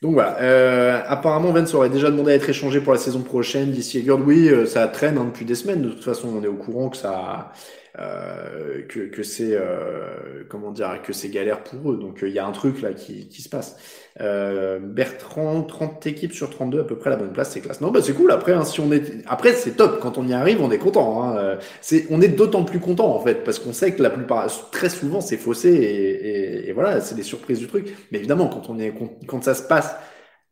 donc 0.04 0.12
voilà. 0.12 1.04
apparemment, 1.08 1.50
Vance 1.52 1.72
aurait 1.72 1.88
déjà 1.88 2.10
demandé 2.10 2.32
à 2.32 2.34
être 2.34 2.48
échangé 2.50 2.80
pour 2.80 2.92
la 2.92 2.98
saison 2.98 3.22
prochaine 3.22 3.70
d'ici 3.70 3.98
Egord. 3.98 4.20
Oui, 4.24 4.50
ça 4.66 4.86
traîne 4.86 5.16
hein, 5.16 5.24
depuis 5.24 5.46
des 5.46 5.54
semaines. 5.54 5.80
De 5.80 5.88
toute 5.88 6.04
façon, 6.04 6.28
on 6.28 6.44
est 6.44 6.46
au 6.46 6.56
courant 6.56 6.90
que 6.90 6.98
ça. 6.98 7.52
Euh, 8.00 8.82
que, 8.88 9.00
que 9.06 9.22
c'est 9.22 9.52
euh, 9.52 10.42
comment 10.48 10.72
dire 10.72 11.00
que 11.02 11.12
c'est 11.12 11.28
galère 11.28 11.62
pour 11.62 11.92
eux. 11.92 11.96
Donc 11.96 12.18
il 12.22 12.30
y 12.30 12.40
a 12.40 12.46
un 12.46 12.50
truc 12.50 12.82
là 12.82 12.92
qui, 12.92 13.28
qui 13.28 13.40
se 13.40 13.48
passe. 13.48 13.76
Euh, 14.20 14.80
Bertrand, 14.80 15.62
30 15.62 16.04
équipes 16.08 16.32
sur 16.32 16.50
32 16.50 16.80
à 16.80 16.84
peu 16.84 16.98
près 16.98 17.10
la 17.10 17.16
bonne 17.16 17.32
place, 17.32 17.52
c'est 17.52 17.60
classe. 17.60 17.80
Non, 17.80 17.92
bah 17.92 18.00
c'est 18.02 18.14
cool. 18.14 18.32
Après, 18.32 18.52
hein, 18.52 18.64
si 18.64 18.80
on 18.80 18.90
est, 18.90 19.24
après 19.26 19.52
c'est 19.52 19.76
top. 19.76 20.00
Quand 20.00 20.18
on 20.18 20.26
y 20.26 20.32
arrive, 20.32 20.60
on 20.60 20.72
est 20.72 20.78
content. 20.78 21.22
Hein. 21.22 21.58
C'est, 21.80 22.06
on 22.10 22.20
est 22.20 22.28
d'autant 22.28 22.64
plus 22.64 22.80
content 22.80 23.14
en 23.14 23.20
fait 23.20 23.44
parce 23.44 23.60
qu'on 23.60 23.72
sait 23.72 23.92
que 23.94 24.02
la 24.02 24.10
plupart, 24.10 24.48
très 24.72 24.88
souvent, 24.88 25.20
c'est 25.20 25.36
faussé 25.36 25.70
et, 25.70 26.68
et, 26.68 26.72
voilà, 26.72 27.00
c'est 27.00 27.14
des 27.14 27.22
surprises 27.22 27.60
du 27.60 27.68
truc. 27.68 27.94
Mais 28.10 28.18
évidemment, 28.18 28.48
quand 28.48 28.70
on 28.70 28.78
est, 28.80 28.92
quand 29.28 29.44
ça 29.44 29.54
se 29.54 29.62
passe 29.62 29.94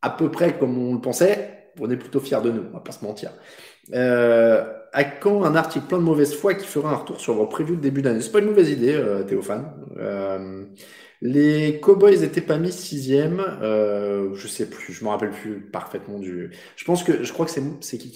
à 0.01 0.11
peu 0.11 0.31
près 0.31 0.57
comme 0.59 0.79
on 0.79 0.95
le 0.95 1.01
pensait, 1.01 1.71
on 1.81 1.91
est 1.91 1.97
plutôt 1.97 2.21
fiers 2.21 2.41
de 2.43 2.51
nous. 2.51 2.65
On 2.71 2.75
va 2.75 2.81
pas 2.81 2.93
se 2.93 3.05
mentir. 3.05 3.33
Euh, 3.95 4.65
à 4.93 5.05
quand 5.05 5.45
un 5.45 5.55
article 5.57 5.87
plein 5.87 5.99
de 5.99 6.03
mauvaise 6.03 6.35
foi 6.35 6.55
qui 6.55 6.67
fera 6.67 6.93
un 6.93 6.97
retour 6.97 7.21
sur 7.21 7.35
vos 7.35 7.47
previews 7.47 7.77
de 7.77 7.81
début 7.81 8.03
d'année 8.03 8.21
C'est 8.21 8.33
pas 8.33 8.41
une 8.41 8.47
mauvaise 8.47 8.71
idée, 8.71 8.95
euh, 8.95 9.25
Théophane. 9.25 9.73
Euh, 9.97 10.67
les 11.23 11.81
Cowboys 11.81 12.23
étaient 12.25 12.41
pas 12.41 12.59
mis 12.59 12.73
sixième. 12.73 13.41
Euh, 13.63 14.35
je 14.35 14.49
sais 14.49 14.69
plus, 14.69 14.93
je 14.93 15.05
me 15.05 15.11
rappelle 15.11 15.31
plus 15.31 15.61
parfaitement 15.71 16.19
du. 16.19 16.51
Je 16.77 16.85
pense 16.85 17.05
que 17.05 17.23
je 17.23 17.33
crois 17.33 17.47
que 17.47 17.53
c'est 17.53 17.63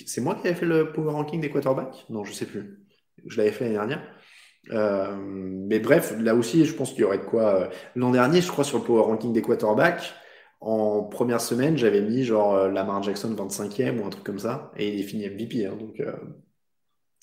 c'est 0.07 0.21
moi 0.21 0.35
qui 0.35 0.49
avais 0.49 0.57
fait 0.57 0.67
le 0.67 0.93
power 0.93 1.13
ranking 1.13 1.41
des 1.41 1.51
quarterbacks? 1.51 2.05
Non, 2.11 2.25
je 2.25 2.33
sais 2.33 2.47
plus. 2.47 2.81
Je 3.27 3.37
l'avais 3.39 3.53
fait 3.53 3.65
l'année 3.65 3.77
dernière. 3.77 4.03
Euh, 4.73 5.17
mais 5.17 5.79
bref, 5.79 6.15
là 6.19 6.35
aussi, 6.35 6.65
je 6.65 6.75
pense 6.75 6.91
qu'il 6.93 7.03
y 7.03 7.05
aurait 7.05 7.19
de 7.19 7.25
quoi. 7.25 7.71
L'an 7.95 8.11
dernier, 8.11 8.41
je 8.41 8.51
crois 8.51 8.65
sur 8.65 8.79
le 8.79 8.85
power 8.85 9.03
ranking 9.03 9.33
des 9.33 9.43
quarterbacks. 9.43 10.15
En 10.61 11.05
première 11.05 11.41
semaine, 11.41 11.77
j'avais 11.77 12.01
mis 12.01 12.25
genre 12.25 12.69
Lamar 12.69 13.03
Jackson 13.03 13.35
25e 13.35 14.01
ou 14.01 14.07
un 14.07 14.11
truc 14.11 14.25
comme 14.25 14.39
ça, 14.39 14.73
et 14.77 14.89
il 14.89 15.01
est 15.01 15.05
fini 15.05 15.29
MVP. 15.29 15.67
Hein, 15.67 15.77
donc, 15.79 16.01
euh, 16.01 16.13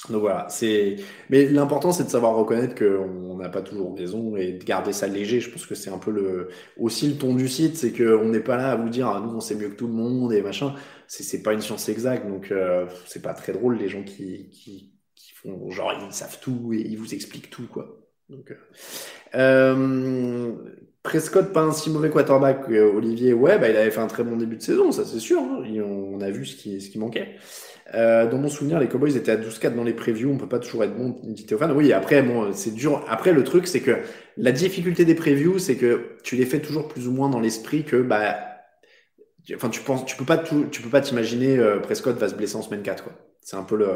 donc 0.10 0.20
voilà, 0.20 0.48
c'est. 0.50 0.98
Mais 1.30 1.46
l'important, 1.46 1.94
c'est 1.94 2.04
de 2.04 2.10
savoir 2.10 2.36
reconnaître 2.36 2.76
qu'on 2.76 3.38
n'a 3.38 3.48
pas 3.48 3.62
toujours 3.62 3.96
raison 3.98 4.36
et 4.36 4.52
de 4.52 4.64
garder 4.64 4.92
ça 4.92 5.08
léger. 5.08 5.40
Je 5.40 5.50
pense 5.50 5.66
que 5.66 5.76
c'est 5.76 5.90
un 5.90 5.98
peu 5.98 6.12
le 6.12 6.50
aussi 6.78 7.08
le 7.08 7.16
ton 7.16 7.34
du 7.34 7.48
site, 7.48 7.78
c'est 7.78 7.94
qu'on 7.94 8.26
n'est 8.26 8.42
pas 8.42 8.58
là 8.58 8.72
à 8.72 8.76
vous 8.76 8.90
dire 8.90 9.08
ah, 9.08 9.22
nous 9.26 9.34
on 9.34 9.40
sait 9.40 9.56
mieux 9.56 9.70
que 9.70 9.76
tout 9.76 9.88
le 9.88 9.94
monde 9.94 10.34
et 10.34 10.42
machin. 10.42 10.76
C'est 11.08 11.42
pas 11.42 11.54
une 11.54 11.62
science 11.62 11.88
exacte, 11.88 12.28
donc 12.28 12.52
euh, 12.52 12.86
c'est 13.06 13.22
pas 13.22 13.34
très 13.34 13.54
drôle 13.54 13.78
les 13.78 13.88
gens 13.88 14.04
qui, 14.04 14.50
qui 14.50 14.92
qui 15.16 15.32
font 15.36 15.70
genre 15.70 15.94
ils 15.94 16.14
savent 16.14 16.40
tout 16.42 16.74
et 16.74 16.82
ils 16.82 16.98
vous 16.98 17.14
expliquent 17.14 17.50
tout 17.50 17.68
quoi. 17.68 17.98
Donc 18.30 18.52
euh, 18.52 18.56
euh 19.36 20.52
Prescott, 21.04 21.52
pas 21.52 21.62
un 21.62 21.74
si 21.74 21.90
mauvais 21.90 22.10
quarterback. 22.10 22.70
Olivier, 22.70 23.34
ouais, 23.34 23.60
bah, 23.60 23.70
il 23.70 23.76
avait 23.76 23.92
fait 23.92 24.00
un 24.00 24.08
très 24.08 24.24
bon 24.24 24.38
début 24.38 24.56
de 24.56 24.62
saison, 24.62 24.94
ça 24.94 25.04
c'est 25.04 25.20
sûr. 25.20 25.42
Hein. 25.42 25.62
On 25.82 26.22
a 26.22 26.30
vu 26.30 26.46
ce 26.46 26.56
qui, 26.56 26.80
ce 26.80 26.90
qui 26.90 26.98
manquait. 26.98 27.36
Euh, 27.94 28.28
dans 28.28 28.38
mon 28.38 28.48
souvenir, 28.48 28.80
les 28.80 28.88
Cowboys 28.88 29.16
étaient 29.16 29.32
à 29.32 29.38
12-4 29.38 29.76
dans 29.76 29.84
les 29.84 29.94
previews. 29.94 30.32
On 30.32 30.38
peut 30.38 30.48
pas 30.48 30.60
toujours 30.60 30.84
être 30.84 30.96
bon, 30.96 31.20
dit 31.24 31.46
Théophane. 31.46 31.72
Oui, 31.72 31.92
après, 31.94 32.26
c'est 32.54 32.74
dur. 32.74 33.04
Après, 33.10 33.34
le 33.34 33.44
truc, 33.44 33.68
c'est 33.68 33.82
que 33.82 33.98
la 34.38 34.52
difficulté 34.52 35.06
des 35.06 35.16
previews, 35.16 35.60
c'est 35.60 35.76
que 35.76 36.18
tu 36.24 36.36
les 36.36 36.46
fais 36.46 36.60
toujours 36.62 36.88
plus 36.88 37.08
ou 37.08 37.12
moins 37.12 37.30
dans 37.30 37.40
l'esprit 37.40 37.84
que, 37.84 38.02
bah, 38.02 38.38
enfin, 39.56 39.70
tu 39.70 39.82
penses, 39.82 40.06
tu 40.06 40.16
peux 40.16 40.26
pas 40.26 40.38
tu 40.38 40.82
peux 40.82 40.90
pas 40.90 41.02
t'imaginer 41.02 41.58
euh, 41.60 41.80
Prescott 41.80 42.18
va 42.18 42.30
se 42.30 42.36
blesser 42.36 42.56
en 42.56 42.62
semaine 42.62 42.84
4, 42.84 43.04
quoi. 43.04 43.14
C'est 43.42 43.58
un 43.58 43.64
peu 43.64 43.76
le, 43.76 43.90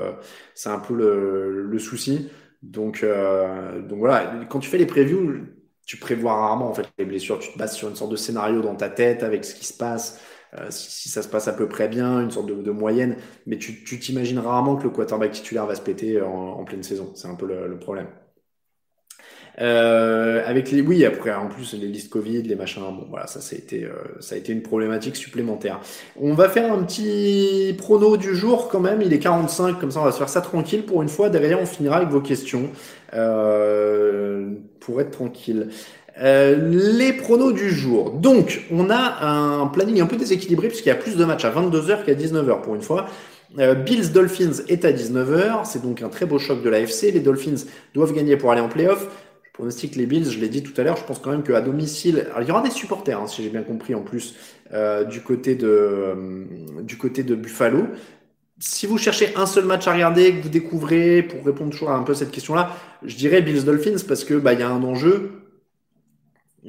c'est 0.55 0.69
un 0.69 0.79
peu 0.79 0.93
le 0.93 1.79
souci. 1.79 2.29
Donc, 2.61 3.03
euh, 3.03 3.81
donc 3.81 3.99
voilà. 3.99 4.45
Quand 4.49 4.59
tu 4.59 4.69
fais 4.69 4.77
les 4.77 4.85
previews, 4.85 5.45
tu 5.85 5.97
prévois 5.97 6.33
rarement 6.33 6.69
en 6.69 6.73
fait 6.73 6.87
les 6.97 7.05
blessures. 7.05 7.39
Tu 7.39 7.51
te 7.53 7.57
bases 7.57 7.75
sur 7.75 7.87
une 7.89 7.95
sorte 7.95 8.11
de 8.11 8.15
scénario 8.15 8.61
dans 8.61 8.75
ta 8.75 8.89
tête 8.89 9.23
avec 9.23 9.45
ce 9.45 9.55
qui 9.55 9.65
se 9.65 9.73
passe. 9.73 10.21
Euh, 10.55 10.67
si, 10.69 11.09
ça 11.09 11.21
se 11.21 11.27
passe 11.27 11.47
à 11.47 11.53
peu 11.53 11.67
près 11.67 11.87
bien, 11.87 12.21
une 12.21 12.31
sorte 12.31 12.47
de, 12.47 12.55
de 12.55 12.71
moyenne, 12.71 13.17
mais 13.45 13.57
tu 13.57 13.83
t'imagines 13.99 14.39
rarement 14.39 14.75
que 14.77 14.83
le 14.83 14.89
quarterback 14.89 15.31
titulaire 15.31 15.65
va 15.65 15.75
se 15.75 15.81
péter 15.81 16.21
en, 16.21 16.29
en 16.31 16.63
pleine 16.63 16.83
saison. 16.83 17.11
C'est 17.15 17.27
un 17.27 17.35
peu 17.35 17.45
le, 17.47 17.67
le 17.67 17.79
problème. 17.79 18.07
Euh, 19.59 20.43
avec 20.45 20.71
les, 20.71 20.81
oui, 20.81 21.03
après, 21.03 21.33
en 21.33 21.47
plus, 21.47 21.73
les 21.73 21.87
listes 21.87 22.09
Covid, 22.11 22.43
les 22.43 22.55
machins, 22.55 22.81
bon, 22.81 23.07
voilà, 23.09 23.25
ça, 23.25 23.41
ça 23.41 23.55
a 23.55 23.59
été, 23.59 23.85
euh, 23.85 23.91
ça 24.19 24.35
a 24.35 24.37
été 24.37 24.53
une 24.53 24.61
problématique 24.61 25.15
supplémentaire. 25.15 25.79
On 26.15 26.33
va 26.33 26.47
faire 26.47 26.71
un 26.71 26.83
petit 26.83 27.73
prono 27.77 28.17
du 28.17 28.35
jour 28.35 28.67
quand 28.69 28.79
même. 28.79 29.01
Il 29.01 29.11
est 29.13 29.19
45, 29.19 29.79
comme 29.79 29.89
ça, 29.89 30.01
on 30.01 30.05
va 30.05 30.11
se 30.11 30.19
faire 30.19 30.29
ça 30.29 30.41
tranquille 30.41 30.85
pour 30.85 31.01
une 31.01 31.09
fois. 31.09 31.29
Derrière, 31.29 31.59
on 31.59 31.65
finira 31.65 31.97
avec 31.97 32.09
vos 32.09 32.21
questions, 32.21 32.69
euh, 33.13 34.51
pour 34.79 35.01
être 35.01 35.11
tranquille. 35.11 35.69
Euh, 36.19 36.55
les 36.71 37.13
pronos 37.13 37.53
du 37.53 37.69
jour. 37.69 38.11
Donc, 38.11 38.65
on 38.71 38.89
a 38.89 39.25
un 39.25 39.67
planning 39.67 40.01
un 40.01 40.07
peu 40.07 40.15
déséquilibré 40.15 40.67
puisqu'il 40.67 40.89
y 40.89 40.91
a 40.91 40.95
plus 40.95 41.15
de 41.15 41.23
matchs 41.25 41.45
à 41.45 41.51
22h 41.51 42.03
qu'à 42.05 42.13
19h 42.13 42.61
pour 42.61 42.75
une 42.75 42.81
fois. 42.81 43.07
Euh, 43.59 43.75
Bills 43.75 44.11
Dolphins 44.11 44.63
est 44.67 44.83
à 44.85 44.91
19h, 44.91 45.65
c'est 45.65 45.81
donc 45.81 46.01
un 46.01 46.09
très 46.09 46.25
beau 46.25 46.37
choc 46.37 46.61
de 46.61 46.69
l'AFC. 46.69 47.11
Les 47.13 47.19
Dolphins 47.19 47.65
doivent 47.93 48.13
gagner 48.13 48.35
pour 48.35 48.51
aller 48.51 48.61
en 48.61 48.69
playoff. 48.69 49.07
Je 49.43 49.51
pronostique 49.53 49.95
les 49.95 50.05
Bills, 50.05 50.29
je 50.29 50.39
l'ai 50.39 50.49
dit 50.49 50.61
tout 50.61 50.79
à 50.79 50.83
l'heure, 50.83 50.97
je 50.97 51.03
pense 51.03 51.19
quand 51.19 51.31
même 51.31 51.41
qu'à 51.41 51.61
domicile, 51.61 52.27
alors 52.27 52.41
il 52.41 52.47
y 52.47 52.51
aura 52.51 52.61
des 52.61 52.69
supporters, 52.69 53.19
hein, 53.19 53.25
si 53.25 53.41
j'ai 53.41 53.49
bien 53.49 53.63
compris 53.63 53.95
en 53.95 54.01
plus, 54.01 54.35
euh, 54.71 55.03
du, 55.03 55.21
côté 55.21 55.55
de, 55.55 55.67
euh, 55.67 56.15
du 56.83 56.97
côté 56.97 57.23
de 57.23 57.33
Buffalo. 57.33 57.87
Si 58.59 58.85
vous 58.85 58.99
cherchez 58.99 59.35
un 59.35 59.47
seul 59.47 59.65
match 59.65 59.87
à 59.87 59.93
regarder, 59.93 60.35
que 60.35 60.43
vous 60.43 60.49
découvrez, 60.49 61.23
pour 61.23 61.43
répondre 61.43 61.71
toujours 61.71 61.89
à 61.89 61.95
un 61.95 62.03
peu 62.03 62.13
cette 62.13 62.29
question-là, 62.29 62.75
je 63.03 63.15
dirais 63.15 63.41
Bills 63.41 63.63
Dolphins 63.63 64.03
parce 64.07 64.23
que 64.23 64.35
bah, 64.35 64.53
il 64.53 64.59
y 64.59 64.63
a 64.63 64.69
un 64.69 64.83
enjeu. 64.83 65.36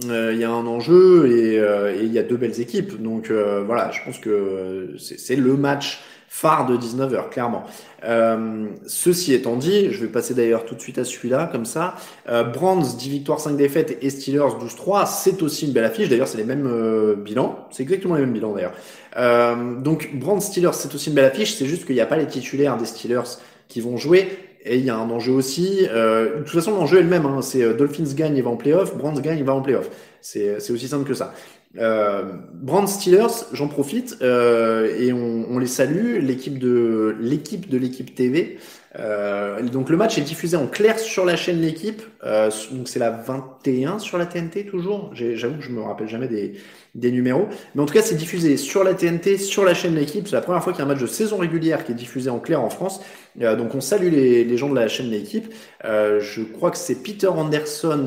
Euh, 0.04 0.32
il 0.32 0.38
y 0.38 0.44
a 0.44 0.50
un 0.50 0.66
enjeu 0.66 1.28
et, 1.30 1.54
et 1.56 2.04
il 2.04 2.12
y 2.12 2.18
a 2.18 2.22
deux 2.22 2.36
belles 2.36 2.60
équipes. 2.60 3.02
Donc 3.02 3.30
voilà, 3.30 3.90
je 3.90 4.02
pense 4.04 4.18
que 4.18 4.94
c'est 4.98 5.36
le 5.36 5.56
match 5.56 6.02
phare 6.28 6.66
de 6.66 6.76
19h, 6.76 7.30
clairement. 7.30 7.64
Euh, 8.04 8.66
ceci 8.86 9.34
étant 9.34 9.56
dit, 9.56 9.90
je 9.90 10.02
vais 10.02 10.08
passer 10.08 10.34
d'ailleurs 10.34 10.64
tout 10.64 10.74
de 10.74 10.80
suite 10.80 10.98
à 10.98 11.04
celui-là, 11.04 11.48
comme 11.50 11.64
ça. 11.64 11.96
Euh, 12.28 12.44
Brands, 12.44 12.80
10 12.80 13.08
victoires, 13.08 13.40
5 13.40 13.56
défaites 13.56 13.98
et 14.02 14.10
Steelers, 14.10 14.56
12-3, 14.60 15.06
c'est 15.06 15.42
aussi 15.42 15.66
une 15.66 15.72
belle 15.72 15.84
affiche. 15.84 16.08
D'ailleurs, 16.08 16.28
c'est 16.28 16.38
les 16.38 16.44
mêmes 16.44 16.66
euh, 16.66 17.16
bilans. 17.16 17.66
C'est 17.70 17.82
exactement 17.82 18.14
les 18.14 18.20
mêmes 18.20 18.34
bilans 18.34 18.54
d'ailleurs. 18.54 18.74
Euh, 19.16 19.74
donc, 19.80 20.10
Brands, 20.14 20.40
Steelers, 20.40 20.74
c'est 20.74 20.94
aussi 20.94 21.08
une 21.08 21.14
belle 21.16 21.24
affiche. 21.24 21.54
C'est 21.54 21.66
juste 21.66 21.86
qu'il 21.86 21.94
n'y 21.94 22.00
a 22.00 22.06
pas 22.06 22.16
les 22.16 22.26
titulaires 22.26 22.76
des 22.76 22.86
Steelers 22.86 23.38
qui 23.68 23.80
vont 23.80 23.96
jouer. 23.96 24.28
Et 24.68 24.76
il 24.76 24.84
y 24.84 24.90
a 24.90 24.96
un 24.96 25.10
enjeu 25.10 25.32
aussi. 25.32 25.86
Euh, 25.90 26.40
de 26.40 26.44
toute 26.44 26.54
façon, 26.54 26.72
l'enjeu 26.72 26.98
est 26.98 27.02
le 27.02 27.08
même. 27.08 27.24
Hein. 27.24 27.40
C'est 27.40 27.62
euh, 27.62 27.72
Dolphins 27.72 28.14
gagne, 28.14 28.36
il 28.36 28.42
va 28.42 28.50
en 28.50 28.56
playoff. 28.56 28.96
Brands 28.96 29.18
gagne, 29.18 29.38
il 29.38 29.44
va 29.44 29.54
en 29.54 29.62
playoff. 29.62 29.90
C'est 30.20 30.70
aussi 30.70 30.88
simple 30.88 31.08
que 31.08 31.14
ça. 31.14 31.32
Euh, 31.76 32.22
Brand 32.54 32.88
Steelers, 32.88 33.44
j'en 33.52 33.68
profite 33.68 34.16
euh, 34.22 34.96
et 34.98 35.12
on, 35.12 35.46
on, 35.50 35.58
les 35.58 35.66
salue, 35.66 36.18
l'équipe 36.20 36.58
de 36.58 37.14
l'équipe 37.20 37.68
de 37.68 37.76
l'équipe 37.76 38.14
TV. 38.14 38.58
Euh, 38.98 39.62
donc 39.62 39.90
le 39.90 39.96
match 39.96 40.16
est 40.16 40.22
diffusé 40.22 40.56
en 40.56 40.66
clair 40.66 40.98
sur 40.98 41.24
la 41.24 41.36
chaîne 41.36 41.60
l'équipe. 41.60 42.02
Euh, 42.24 42.50
donc 42.72 42.88
c'est 42.88 42.98
la 42.98 43.10
21 43.10 43.98
sur 43.98 44.16
la 44.16 44.26
TNT 44.26 44.64
toujours. 44.64 45.10
J'avoue 45.14 45.56
que 45.56 45.62
je 45.62 45.70
me 45.70 45.82
rappelle 45.82 46.08
jamais 46.08 46.28
des, 46.28 46.54
des 46.98 47.10
numéros, 47.10 47.48
mais 47.74 47.82
en 47.82 47.86
tout 47.86 47.94
cas 47.94 48.02
c'est 48.02 48.16
diffusé 48.16 48.56
sur 48.56 48.84
la 48.84 48.94
TNT, 48.94 49.38
sur 49.38 49.64
la 49.64 49.74
chaîne 49.74 49.94
l'équipe. 49.94 50.26
C'est 50.26 50.36
la 50.36 50.42
première 50.42 50.62
fois 50.62 50.72
qu'il 50.72 50.80
y 50.80 50.82
a 50.82 50.84
un 50.86 50.88
match 50.88 51.00
de 51.00 51.06
saison 51.06 51.38
régulière 51.38 51.84
qui 51.84 51.92
est 51.92 51.94
diffusé 51.94 52.30
en 52.30 52.38
clair 52.38 52.62
en 52.62 52.70
France. 52.70 53.00
Euh, 53.40 53.56
donc 53.56 53.74
on 53.74 53.80
salue 53.80 54.10
les, 54.10 54.56
gens 54.56 54.68
de 54.68 54.74
la 54.74 54.88
chaîne 54.88 55.10
l'équipe. 55.10 55.52
Euh, 55.84 56.20
je 56.20 56.42
crois 56.42 56.70
que 56.70 56.78
c'est 56.78 57.02
Peter 57.02 57.28
Anderson 57.28 58.06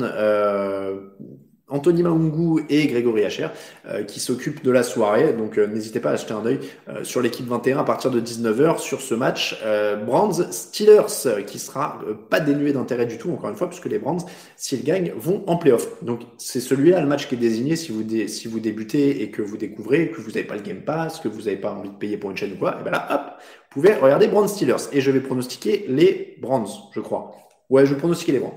Anthony 1.72 2.02
Maungu 2.02 2.64
et 2.68 2.86
Grégory 2.86 3.24
Hacher 3.24 3.48
euh, 3.88 4.04
qui 4.04 4.20
s'occupent 4.20 4.62
de 4.62 4.70
la 4.70 4.82
soirée. 4.82 5.32
Donc 5.32 5.58
euh, 5.58 5.66
n'hésitez 5.66 6.00
pas 6.00 6.10
à 6.10 6.12
acheter 6.12 6.34
un 6.34 6.44
œil 6.46 6.60
euh, 6.88 7.02
sur 7.02 7.20
l'équipe 7.20 7.46
21 7.46 7.78
à 7.78 7.84
partir 7.84 8.10
de 8.10 8.20
19h 8.20 8.78
sur 8.78 9.00
ce 9.00 9.14
match 9.14 9.60
Brands 10.06 10.50
Steelers 10.50 11.44
qui 11.46 11.58
sera 11.58 12.00
pas 12.30 12.40
dénué 12.40 12.72
d'intérêt 12.72 13.06
du 13.06 13.18
tout 13.18 13.30
encore 13.32 13.50
une 13.50 13.56
fois 13.56 13.68
puisque 13.68 13.86
les 13.86 13.98
Brands 13.98 14.24
s'ils 14.56 14.84
gagnent 14.84 15.12
vont 15.16 15.42
en 15.46 15.56
playoff. 15.56 16.02
Donc 16.02 16.20
c'est 16.38 16.60
celui-là 16.60 17.00
le 17.00 17.06
match 17.06 17.28
qui 17.28 17.34
est 17.34 17.38
désigné 17.38 17.76
si 17.76 17.92
vous 17.92 18.02
si 18.28 18.48
vous 18.48 18.60
débutez 18.60 19.22
et 19.22 19.30
que 19.30 19.42
vous 19.42 19.56
découvrez 19.56 20.10
que 20.10 20.20
vous 20.20 20.28
n'avez 20.28 20.44
pas 20.44 20.56
le 20.56 20.62
Game 20.62 20.82
Pass, 20.82 21.20
que 21.20 21.28
vous 21.28 21.42
n'avez 21.42 21.56
pas 21.56 21.72
envie 21.72 21.88
de 21.88 21.94
payer 21.94 22.16
pour 22.16 22.30
une 22.30 22.36
chaîne 22.36 22.52
ou 22.52 22.56
quoi, 22.56 22.78
et 22.80 22.84
ben 22.84 22.90
là 22.90 23.08
hop, 23.10 23.42
vous 23.74 23.80
pouvez 23.80 23.94
regarder 23.94 24.28
Brands 24.28 24.48
Steelers 24.48 24.88
et 24.92 25.00
je 25.00 25.10
vais 25.10 25.20
pronostiquer 25.20 25.86
les 25.88 26.36
Brands, 26.40 26.90
je 26.94 27.00
crois. 27.00 27.32
Ouais, 27.70 27.86
je 27.86 27.94
vais 27.94 27.98
pronostiquer 27.98 28.32
les 28.32 28.38
Brands. 28.38 28.54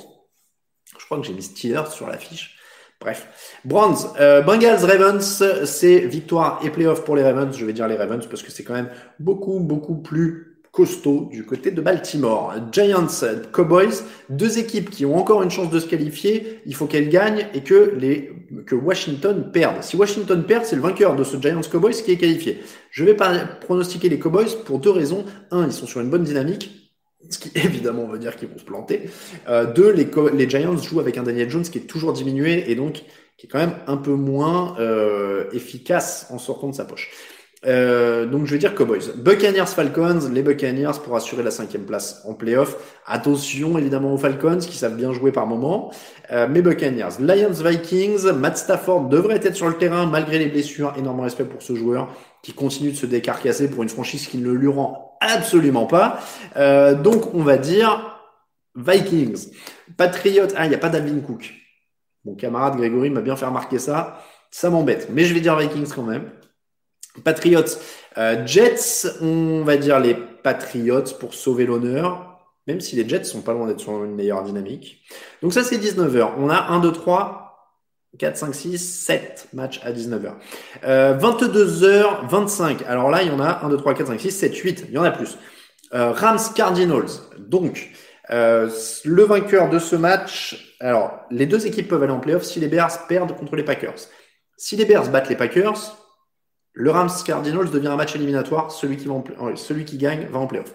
Je 1.00 1.06
crois 1.06 1.20
que 1.20 1.26
j'ai 1.26 1.34
mis 1.34 1.42
Steelers 1.42 1.90
sur 1.92 2.08
l'affiche. 2.08 2.58
Bref. 3.06 3.60
Bronze, 3.64 4.10
euh, 4.20 4.42
Bengals 4.42 4.84
Ravens, 4.84 5.44
c'est 5.66 6.00
victoire 6.00 6.60
et 6.64 6.72
playoff 6.72 7.04
pour 7.04 7.16
les 7.16 7.22
Ravens. 7.22 7.56
Je 7.56 7.64
vais 7.64 7.72
dire 7.72 7.88
les 7.88 7.98
Ravens 7.98 8.26
parce 8.26 8.42
que 8.42 8.50
c'est 8.50 8.64
quand 8.64 8.74
même 8.74 8.90
beaucoup, 9.20 9.60
beaucoup 9.60 9.94
plus 9.94 10.58
costaud 10.72 11.30
du 11.32 11.46
côté 11.46 11.70
de 11.70 11.82
Baltimore. 11.82 12.56
Giants, 12.72 13.06
Cowboys, 13.52 14.02
deux 14.30 14.58
équipes 14.58 14.90
qui 14.90 15.06
ont 15.06 15.16
encore 15.18 15.44
une 15.44 15.52
chance 15.52 15.70
de 15.70 15.80
se 15.80 15.86
qualifier. 15.86 16.62
Il 16.66 16.74
faut 16.74 16.88
qu'elles 16.88 17.10
gagnent 17.10 17.46
et 17.54 17.62
que 17.62 17.94
les 17.96 18.32
que 18.66 18.74
Washington 18.74 19.52
perde. 19.54 19.84
Si 19.84 19.96
Washington 19.96 20.44
perd, 20.44 20.66
c'est 20.66 20.76
le 20.76 20.82
vainqueur 20.82 21.16
de 21.16 21.24
ce 21.24 21.40
Giants 21.40 21.62
Cowboys 21.72 21.94
qui 21.94 22.12
est 22.12 22.18
qualifié. 22.18 22.64
Je 22.90 23.04
vais 23.04 23.16
pronostiquer 23.62 24.10
les 24.10 24.18
Cowboys 24.18 24.64
pour 24.66 24.80
deux 24.80 24.90
raisons. 24.90 25.26
Un, 25.52 25.68
ils 25.68 25.74
sont 25.74 25.86
sur 25.86 26.02
une 26.02 26.10
bonne 26.10 26.24
dynamique 26.24 26.85
ce 27.30 27.40
qui 27.40 27.52
évidemment 27.56 28.06
veut 28.08 28.20
dire 28.20 28.36
qu'ils 28.36 28.50
vont 28.50 28.58
se 28.58 28.64
planter. 28.64 29.10
Euh, 29.48 29.72
deux, 29.72 29.92
les, 29.92 30.50
Giants 30.50 30.78
jouent 30.78 31.00
avec 31.00 31.18
un 31.18 31.24
Daniel 31.24 31.50
Jones 31.50 31.64
qui 31.64 31.78
est 31.78 31.88
toujours 31.88 32.14
diminué 32.14 32.70
et 32.72 32.76
donc 32.76 33.04
qui 33.38 33.48
est 33.48 33.50
quand 33.50 33.60
même 33.60 33.76
un 33.88 33.98
peu 33.98 34.14
moins 34.14 34.76
euh, 34.80 35.50
efficace 35.52 36.28
en 36.30 36.38
sortant 36.38 36.70
de 36.70 36.76
sa 36.76 36.86
poche. 36.86 37.12
Euh, 37.66 38.26
donc 38.26 38.46
je 38.46 38.52
vais 38.52 38.58
dire 38.58 38.76
Cowboys. 38.76 39.14
Buccaneers 39.16 39.66
Falcons, 39.68 40.30
les 40.32 40.44
Buccaneers 40.44 41.00
pour 41.04 41.16
assurer 41.16 41.44
la 41.44 41.52
cinquième 41.52 41.86
place 41.86 42.22
en 42.26 42.34
playoff. 42.34 42.78
Attention 43.06 43.78
évidemment 43.78 44.14
aux 44.14 44.18
Falcons 44.18 44.60
qui 44.60 44.78
savent 44.78 44.96
bien 44.96 45.14
jouer 45.14 45.32
par 45.32 45.48
moment. 45.48 45.92
Euh, 46.32 46.48
mais 46.50 46.62
Buccaneers. 46.62 47.20
Lions 47.20 47.52
Vikings, 47.52 48.32
Matt 48.34 48.58
Stafford 48.58 49.10
devrait 49.10 49.40
être 49.44 49.56
sur 49.56 49.68
le 49.68 49.76
terrain 49.76 50.06
malgré 50.06 50.38
les 50.38 50.48
blessures. 50.48 50.94
Énorme 50.98 51.22
respect 51.22 51.46
pour 51.46 51.62
ce 51.62 51.76
joueur 51.76 52.10
qui 52.44 52.54
continue 52.54 52.92
de 52.92 52.96
se 52.96 53.06
décarcasser 53.06 53.70
pour 53.70 53.82
une 53.82 53.90
franchise 53.90 54.28
qui 54.28 54.38
ne 54.38 54.52
lui 54.52 54.68
rend 54.68 55.18
absolument 55.20 55.88
pas. 55.88 56.20
Euh, 56.58 56.94
donc 56.94 57.34
on 57.34 57.42
va 57.42 57.58
dire 57.58 58.22
Vikings. 58.76 59.52
Patriots, 59.98 60.48
ah 60.56 60.66
il 60.66 60.70
n'y 60.70 60.76
a 60.76 60.80
pas 60.80 60.90
d'Alvin 60.90 61.20
Cook. 61.22 61.54
Mon 62.26 62.36
camarade 62.36 62.76
Grégory 62.76 63.10
m'a 63.10 63.22
bien 63.22 63.36
fait 63.36 63.46
remarquer 63.46 63.80
ça. 63.80 64.20
Ça 64.52 64.70
m'embête. 64.70 65.10
Mais 65.12 65.26
je 65.26 65.34
vais 65.34 65.42
dire 65.42 65.56
Vikings 65.58 65.92
quand 65.94 66.04
même. 66.04 66.30
Patriots. 67.24 67.80
Euh, 68.18 68.46
Jets, 68.46 69.08
on 69.22 69.64
va 69.64 69.78
dire 69.78 70.00
les 70.00 70.16
Patriots 70.16 71.16
pour 71.20 71.34
sauver 71.34 71.66
l'honneur. 71.66 72.32
Même 72.68 72.82
si 72.82 72.96
les 72.96 73.08
Jets 73.08 73.26
sont 73.26 73.42
pas 73.42 73.54
loin 73.54 73.68
d'être 73.68 73.80
sur 73.80 74.04
une 74.04 74.16
meilleure 74.16 74.44
dynamique. 74.44 75.04
Donc 75.42 75.54
ça 75.54 75.64
c'est 75.64 75.78
19h. 75.78 76.32
On 76.38 76.50
a 76.50 76.72
1, 76.72 76.80
2, 76.80 76.92
3, 76.92 77.46
4, 78.18 78.38
5, 78.38 78.56
6, 78.56 79.06
7 79.06 79.48
matchs 79.54 79.82
à 79.84 79.92
19h. 79.92 80.34
Euh, 80.84 81.18
22h25. 81.18 82.86
Alors 82.88 83.10
là, 83.10 83.22
il 83.22 83.28
y 83.28 83.32
en 83.32 83.40
a 83.40 83.64
1, 83.64 83.70
2, 83.70 83.78
3, 83.78 83.94
4, 83.94 84.08
5, 84.08 84.20
6, 84.20 84.32
7, 84.32 84.56
8. 84.56 84.86
Il 84.90 84.96
y 84.96 84.98
en 84.98 85.04
a 85.04 85.12
plus. 85.12 85.38
Euh, 85.94 86.12
Rams 86.12 86.40
Cardinals. 86.56 87.10
Donc, 87.38 87.92
euh, 88.32 88.70
le 89.04 89.24
vainqueur 89.24 89.70
de 89.70 89.80
ce 89.80 89.96
match. 89.96 90.76
Alors, 90.80 91.20
les 91.32 91.46
deux 91.46 91.68
équipes 91.68 91.88
peuvent 91.88 92.04
aller 92.04 92.12
en 92.12 92.20
playoff 92.20 92.44
si 92.44 92.60
les 92.60 92.68
Bears 92.68 93.08
perdent 93.08 93.36
contre 93.36 93.56
les 93.56 93.64
Packers. 93.64 93.96
Si 94.58 94.76
les 94.76 94.86
Bears 94.86 95.10
battent 95.10 95.30
les 95.30 95.36
Packers, 95.36 95.98
le 96.76 96.92
Rams 96.92 97.10
Cardinals 97.26 97.72
devient 97.72 97.88
un 97.88 97.96
match 97.96 98.16
éliminatoire. 98.16 98.70
Celui 98.70 98.98
qui, 98.98 99.08
va 99.08 99.14
en, 99.14 99.56
celui 99.56 99.86
qui 99.86 99.98
gagne 99.98 100.28
va 100.30 100.40
en 100.40 100.48
playoff. 100.48 100.74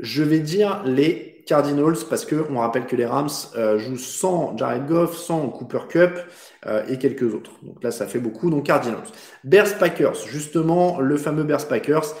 Je 0.00 0.22
vais 0.22 0.40
dire 0.40 0.82
les 0.84 1.44
Cardinals 1.46 1.98
parce 2.08 2.24
que 2.24 2.46
on 2.50 2.58
rappelle 2.58 2.86
que 2.86 2.96
les 2.96 3.04
Rams 3.04 3.28
euh, 3.54 3.78
jouent 3.78 3.98
sans 3.98 4.56
Jared 4.56 4.86
Goff, 4.86 5.16
sans 5.16 5.48
Cooper 5.50 5.80
Cup 5.88 6.18
euh, 6.66 6.84
et 6.88 6.98
quelques 6.98 7.34
autres. 7.34 7.52
Donc 7.62 7.84
là, 7.84 7.90
ça 7.90 8.06
fait 8.06 8.18
beaucoup. 8.18 8.50
Donc 8.50 8.64
Cardinals. 8.64 9.06
Bears 9.44 9.78
Packers, 9.78 10.26
justement, 10.26 10.98
le 11.00 11.16
fameux 11.18 11.44
Bears 11.44 11.68
Packers. 11.68 12.14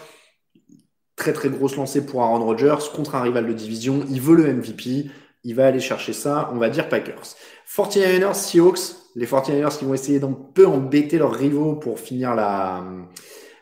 Très 1.16 1.32
très 1.32 1.48
grosse 1.48 1.76
lancée 1.76 2.04
pour 2.04 2.22
Aaron 2.22 2.44
Rodgers 2.44 2.90
contre 2.94 3.14
un 3.14 3.22
rival 3.22 3.46
de 3.46 3.52
division. 3.54 4.04
Il 4.10 4.20
veut 4.20 4.36
le 4.36 4.52
MVP. 4.52 5.10
Il 5.44 5.54
va 5.54 5.66
aller 5.66 5.80
chercher 5.80 6.12
ça. 6.12 6.50
On 6.52 6.58
va 6.58 6.68
dire 6.68 6.90
Packers. 6.90 7.36
49ers, 7.74 8.34
Seahawks. 8.34 9.03
Les 9.14 9.26
49ers 9.26 9.78
qui 9.78 9.84
vont 9.84 9.94
essayer 9.94 10.18
d'un 10.18 10.36
peu 10.54 10.66
embêter 10.66 11.18
leurs 11.18 11.34
rivaux 11.34 11.74
pour 11.74 12.00
finir 12.00 12.34
la 12.34 12.84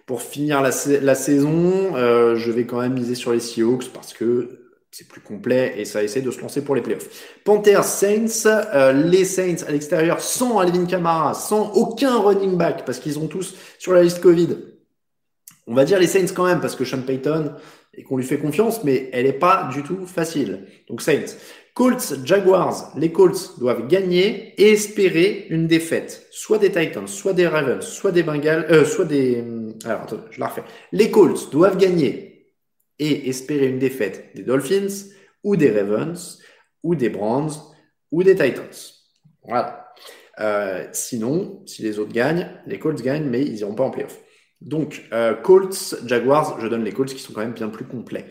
pour 0.07 0.23
finir 0.23 0.61
la, 0.63 0.73
saison. 0.73 1.97
Euh, 1.97 2.37
je 2.37 2.51
vais 2.51 2.65
quand 2.65 2.81
même 2.81 2.95
miser 2.95 3.15
sur 3.15 3.33
les 3.33 3.41
Seahawks 3.41 3.93
parce 3.93 4.13
que 4.13 4.63
c'est 4.91 5.09
plus 5.09 5.21
complet 5.21 5.75
et 5.79 5.85
ça 5.87 6.03
essaie 6.03 6.21
de 6.21 6.31
se 6.31 6.41
lancer 6.41 6.63
pour 6.63 6.75
les 6.75 6.83
playoffs. 6.83 7.09
Panthers, 7.45 7.85
Saints, 7.85 8.47
euh, 8.47 8.93
les 8.93 9.25
Saints 9.25 9.65
à 9.67 9.71
l'extérieur 9.71 10.21
sans 10.21 10.59
Alvin 10.59 10.85
Kamara, 10.85 11.33
sans 11.35 11.73
aucun 11.73 12.19
running 12.19 12.57
back 12.57 12.85
parce 12.85 12.99
qu'ils 12.99 13.19
ont 13.19 13.27
tous 13.27 13.55
sur 13.79 13.95
la 13.95 14.03
liste 14.03 14.21
Covid. 14.21 14.59
On 15.67 15.75
va 15.75 15.85
dire 15.85 15.99
les 15.99 16.07
Saints 16.07 16.35
quand 16.35 16.45
même 16.45 16.61
parce 16.61 16.77
que 16.77 16.85
Sean 16.85 17.03
Payton 17.03 17.55
et 17.95 18.03
qu'on 18.03 18.17
lui 18.17 18.25
fait 18.25 18.39
confiance, 18.39 18.85
mais 18.85 19.09
elle 19.13 19.25
n'est 19.27 19.33
pas 19.33 19.71
du 19.73 19.83
tout 19.83 20.07
facile. 20.07 20.67
Donc 20.89 21.01
Saints. 21.01 21.37
Colts, 21.75 22.27
Jaguars, 22.27 22.93
les 22.97 23.13
Colts 23.13 23.59
doivent 23.59 23.87
gagner 23.89 24.55
et 24.61 24.73
espérer 24.73 25.47
une 25.49 25.67
défaite, 25.67 26.27
soit 26.31 26.59
des 26.59 26.71
Titans, 26.71 27.09
soit 27.09 27.33
des 27.33 27.47
Ravens, 27.47 27.85
soit 27.85 28.13
des 28.13 28.23
Bengals, 28.23 28.67
euh, 28.71 28.85
soit 28.85 29.07
des. 29.07 29.43
Alors, 29.85 30.03
attends, 30.03 30.21
je 30.31 30.39
la 30.39 30.49
refais. 30.49 30.65
Les 30.93 31.11
Colts 31.11 31.51
doivent 31.51 31.79
gagner 31.79 32.53
et 32.99 33.29
espérer 33.31 33.69
une 33.69 33.79
défaite 33.79 34.33
des 34.35 34.43
Dolphins 34.43 35.09
ou 35.45 35.57
des 35.57 35.71
Ravens 35.71 36.39
ou 36.83 36.95
des 36.95 37.09
Browns 37.09 37.53
ou 38.11 38.23
des 38.23 38.35
Titans. 38.35 38.67
Voilà. 39.43 39.93
Euh, 40.41 40.87
sinon, 40.93 41.63
si 41.67 41.83
les 41.83 41.99
autres 41.99 42.13
gagnent, 42.13 42.49
les 42.67 42.79
Colts 42.79 43.03
gagnent, 43.03 43.29
mais 43.29 43.41
ils 43.41 43.55
n'iront 43.55 43.75
pas 43.75 43.85
en 43.85 43.91
playoff. 43.91 44.19
Donc, 44.61 45.05
euh, 45.13 45.35
Colts, 45.35 45.97
Jaguars, 46.07 46.61
je 46.61 46.69
donne 46.69 46.85
les 46.85 46.93
Colts 46.93 47.13
qui 47.13 47.19
sont 47.19 47.33
quand 47.33 47.41
même 47.41 47.53
bien 47.53 47.69
plus 47.69 47.85
complets. 47.85 48.27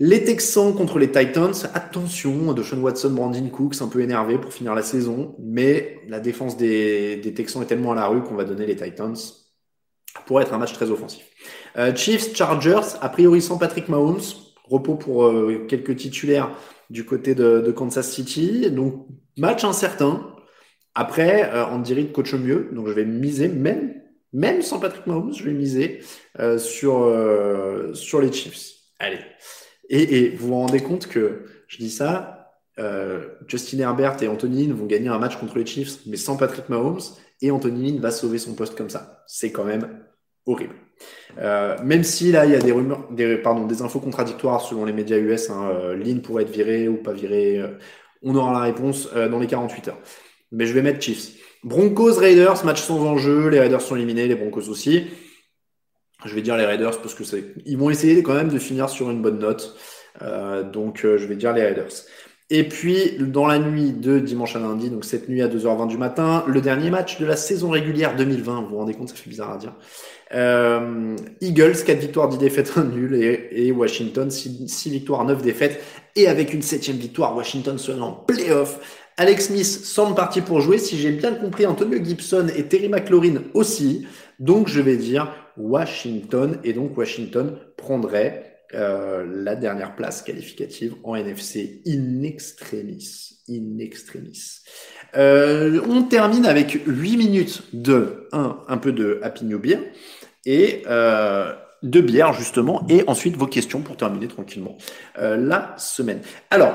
Les 0.00 0.22
Texans 0.22 0.72
contre 0.74 1.00
les 1.00 1.10
Titans, 1.10 1.54
attention, 1.74 2.52
de 2.52 2.62
Sean 2.62 2.78
Watson, 2.78 3.10
Brandon 3.10 3.48
Cooks, 3.48 3.82
un 3.82 3.88
peu 3.88 4.00
énervé 4.00 4.38
pour 4.38 4.52
finir 4.52 4.72
la 4.76 4.82
saison, 4.82 5.34
mais 5.40 6.00
la 6.06 6.20
défense 6.20 6.56
des, 6.56 7.20
Texans 7.34 7.62
est 7.62 7.66
tellement 7.66 7.92
à 7.92 7.94
la 7.96 8.06
rue 8.06 8.22
qu'on 8.22 8.36
va 8.36 8.44
donner 8.44 8.64
les 8.64 8.76
Titans 8.76 9.16
pour 10.26 10.40
être 10.40 10.54
un 10.54 10.58
match 10.58 10.72
très 10.72 10.90
offensif. 10.90 11.24
Euh, 11.76 11.92
Chiefs, 11.96 12.32
Chargers, 12.36 12.96
a 13.00 13.08
priori 13.08 13.42
sans 13.42 13.58
Patrick 13.58 13.88
Mahomes, 13.88 14.20
repos 14.68 14.94
pour 14.94 15.24
euh, 15.24 15.66
quelques 15.68 15.96
titulaires 15.96 16.50
du 16.90 17.04
côté 17.04 17.34
de, 17.34 17.72
Kansas 17.72 18.08
City. 18.08 18.70
Donc, 18.70 19.06
match 19.36 19.64
incertain. 19.64 20.32
Après, 20.94 21.52
euh, 21.52 21.66
on 21.72 21.80
dirait 21.80 22.06
coach 22.06 22.34
mieux, 22.34 22.70
donc 22.72 22.86
je 22.86 22.92
vais 22.92 23.04
miser 23.04 23.48
même, 23.48 23.94
même 24.32 24.62
sans 24.62 24.78
Patrick 24.78 25.08
Mahomes, 25.08 25.34
je 25.34 25.42
vais 25.42 25.52
miser 25.52 26.00
euh, 26.38 26.56
sur, 26.56 27.12
sur 27.94 28.20
les 28.20 28.32
Chiefs. 28.32 28.74
Allez. 29.00 29.18
Et, 29.88 30.18
et, 30.18 30.30
vous 30.30 30.48
vous 30.48 30.54
rendez 30.54 30.80
compte 30.80 31.06
que 31.08 31.44
je 31.66 31.78
dis 31.78 31.90
ça, 31.90 32.52
euh, 32.78 33.26
Justin 33.46 33.78
Herbert 33.80 34.22
et 34.22 34.28
Anthony 34.28 34.66
Lynn 34.66 34.76
vont 34.76 34.86
gagner 34.86 35.08
un 35.08 35.18
match 35.18 35.36
contre 35.36 35.58
les 35.58 35.66
Chiefs, 35.66 36.00
mais 36.06 36.16
sans 36.16 36.36
Patrick 36.36 36.68
Mahomes, 36.68 37.00
et 37.40 37.50
Anthony 37.50 37.92
Lynn 37.92 38.00
va 38.00 38.10
sauver 38.10 38.38
son 38.38 38.54
poste 38.54 38.76
comme 38.76 38.90
ça. 38.90 39.24
C'est 39.26 39.52
quand 39.52 39.64
même 39.64 40.04
horrible. 40.46 40.74
Euh, 41.38 41.76
même 41.84 42.02
si 42.02 42.32
là, 42.32 42.46
il 42.46 42.52
y 42.52 42.54
a 42.54 42.58
des 42.58 42.72
rumeurs, 42.72 43.06
des, 43.10 43.36
pardon, 43.36 43.66
des 43.66 43.82
infos 43.82 44.00
contradictoires 44.00 44.60
selon 44.60 44.84
les 44.84 44.92
médias 44.92 45.18
US, 45.18 45.50
hein, 45.50 45.70
euh, 45.70 45.96
Lynn 45.96 46.20
pourrait 46.20 46.44
être 46.44 46.50
viré 46.50 46.88
ou 46.88 46.96
pas 46.96 47.12
viré. 47.12 47.58
Euh, 47.58 47.68
on 48.22 48.34
aura 48.34 48.52
la 48.52 48.60
réponse 48.60 49.08
euh, 49.14 49.28
dans 49.28 49.38
les 49.38 49.46
48 49.46 49.88
heures. 49.88 49.98
Mais 50.50 50.66
je 50.66 50.72
vais 50.72 50.82
mettre 50.82 51.00
Chiefs. 51.00 51.36
Broncos, 51.62 52.14
Raiders, 52.14 52.64
match 52.64 52.82
sans 52.82 53.04
enjeu. 53.04 53.48
Les 53.48 53.60
Raiders 53.60 53.80
sont 53.80 53.96
éliminés, 53.96 54.26
les 54.26 54.34
Broncos 54.34 54.68
aussi. 54.68 55.06
Je 56.24 56.34
vais 56.34 56.42
dire 56.42 56.56
les 56.56 56.64
Raiders 56.64 57.00
parce 57.00 57.14
que 57.14 57.24
c'est, 57.24 57.54
ils 57.64 57.78
vont 57.78 57.90
essayer 57.90 58.22
quand 58.22 58.34
même 58.34 58.48
de 58.48 58.58
finir 58.58 58.88
sur 58.88 59.10
une 59.10 59.22
bonne 59.22 59.38
note. 59.38 59.76
Euh, 60.22 60.62
donc, 60.64 61.00
je 61.02 61.24
vais 61.26 61.36
dire 61.36 61.52
les 61.52 61.62
Raiders. 61.62 61.92
Et 62.50 62.66
puis, 62.66 63.18
dans 63.18 63.46
la 63.46 63.58
nuit 63.58 63.92
de 63.92 64.18
dimanche 64.18 64.56
à 64.56 64.58
lundi, 64.58 64.88
donc 64.88 65.04
cette 65.04 65.28
nuit 65.28 65.42
à 65.42 65.48
2h20 65.48 65.86
du 65.86 65.98
matin, 65.98 66.44
le 66.46 66.62
dernier 66.62 66.88
match 66.88 67.20
de 67.20 67.26
la 67.26 67.36
saison 67.36 67.68
régulière 67.68 68.16
2020. 68.16 68.62
Vous 68.62 68.68
vous 68.68 68.78
rendez 68.78 68.94
compte, 68.94 69.10
ça 69.10 69.16
fait 69.16 69.28
bizarre 69.28 69.52
à 69.52 69.58
dire. 69.58 69.74
Euh, 70.34 71.14
Eagles, 71.42 71.84
4 71.84 71.98
victoires, 71.98 72.28
10 72.28 72.38
défaites, 72.38 72.72
1 72.76 72.84
nul. 72.84 73.14
Et, 73.14 73.66
et 73.66 73.70
Washington, 73.70 74.30
6, 74.30 74.66
6, 74.66 74.90
victoires, 74.90 75.26
9 75.26 75.42
défaites. 75.42 75.82
Et 76.16 76.26
avec 76.26 76.54
une 76.54 76.62
septième 76.62 76.96
victoire, 76.96 77.36
Washington 77.36 77.76
sera 77.76 78.02
en 78.02 78.12
playoff. 78.12 78.80
Alex 79.18 79.48
Smith 79.48 79.66
semble 79.66 80.14
parti 80.14 80.40
pour 80.40 80.62
jouer. 80.62 80.78
Si 80.78 80.96
j'ai 80.96 81.10
bien 81.10 81.34
compris, 81.34 81.66
Antonio 81.66 82.02
Gibson 82.02 82.46
et 82.56 82.62
Terry 82.62 82.88
McLaurin 82.88 83.42
aussi. 83.52 84.06
Donc, 84.38 84.68
je 84.68 84.80
vais 84.80 84.96
dire 84.96 85.34
Washington. 85.58 86.58
Et 86.64 86.72
donc, 86.72 86.96
Washington 86.96 87.58
prendrait 87.76 88.48
euh, 88.74 89.24
la 89.26 89.56
dernière 89.56 89.96
place 89.96 90.20
qualificative 90.22 90.94
en 91.02 91.16
NFC 91.16 91.80
in 91.86 92.22
extremis. 92.22 93.38
In 93.48 93.78
extremis. 93.78 94.60
Euh, 95.16 95.80
on 95.88 96.02
termine 96.02 96.44
avec 96.44 96.78
8 96.86 97.16
minutes 97.16 97.62
de 97.72 98.28
1, 98.32 98.64
un 98.68 98.76
peu 98.76 98.92
de 98.92 99.20
Happy 99.22 99.46
New 99.46 99.58
Beer 99.58 99.78
et 100.44 100.82
euh, 100.86 101.54
de 101.82 102.00
bière 102.02 102.34
justement 102.34 102.84
et 102.90 103.04
ensuite 103.06 103.36
vos 103.36 103.46
questions 103.46 103.80
pour 103.80 103.96
terminer 103.96 104.28
tranquillement 104.28 104.76
la 105.16 105.74
semaine. 105.78 106.20
Alors, 106.50 106.74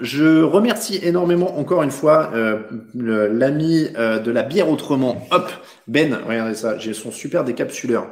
je 0.00 0.42
remercie 0.42 0.98
énormément 1.02 1.58
encore 1.58 1.82
une 1.82 1.90
fois 1.90 2.30
euh, 2.34 2.60
l'ami 2.94 3.88
euh, 3.96 4.18
de 4.18 4.30
la 4.30 4.42
bière 4.42 4.68
autrement. 4.70 5.26
Hop, 5.30 5.50
Ben, 5.86 6.18
regardez 6.26 6.54
ça, 6.54 6.78
j'ai 6.78 6.94
son 6.94 7.10
super 7.10 7.44
décapsuleur 7.44 8.08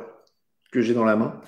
que 0.73 0.81
j'ai 0.81 0.95
dans 0.95 1.05
la 1.05 1.17
main. 1.17 1.41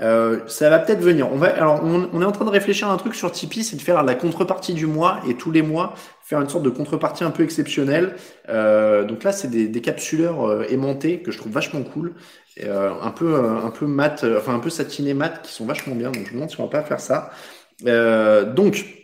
Euh, 0.00 0.38
ça 0.46 0.70
va 0.70 0.78
peut-être 0.78 1.00
venir. 1.00 1.30
On 1.30 1.36
va, 1.36 1.48
alors, 1.48 1.82
on, 1.84 2.22
est 2.22 2.24
en 2.24 2.32
train 2.32 2.46
de 2.46 2.50
réfléchir 2.50 2.88
à 2.88 2.92
un 2.92 2.96
truc 2.96 3.14
sur 3.14 3.30
Tipeee, 3.30 3.62
c'est 3.62 3.76
de 3.76 3.82
faire 3.82 4.02
la 4.02 4.14
contrepartie 4.14 4.72
du 4.72 4.86
mois 4.86 5.20
et 5.28 5.34
tous 5.34 5.50
les 5.50 5.60
mois 5.60 5.94
faire 6.22 6.40
une 6.40 6.48
sorte 6.48 6.64
de 6.64 6.70
contrepartie 6.70 7.22
un 7.24 7.30
peu 7.30 7.42
exceptionnelle. 7.42 8.14
Donc 8.48 9.24
là, 9.24 9.32
c'est 9.32 9.48
des, 9.48 9.68
des 9.68 9.80
capsuleurs 9.82 10.48
euh, 10.48 10.64
aimantés 10.70 11.20
que 11.20 11.30
je 11.30 11.38
trouve 11.38 11.52
vachement 11.52 11.82
cool, 11.82 12.14
un 12.62 13.10
peu, 13.10 13.36
un 13.36 13.70
peu 13.70 13.86
mat, 13.86 14.24
enfin 14.38 14.54
un 14.54 14.58
peu 14.60 14.70
satiné 14.70 15.12
mat, 15.12 15.42
qui 15.42 15.52
sont 15.52 15.66
vachement 15.66 15.94
bien. 15.94 16.10
Donc 16.10 16.24
je 16.24 16.30
me 16.30 16.34
demande 16.34 16.50
si 16.50 16.60
on 16.60 16.64
va 16.64 16.70
pas 16.70 16.82
faire 16.82 17.00
ça. 17.00 17.30
donc 17.82 18.99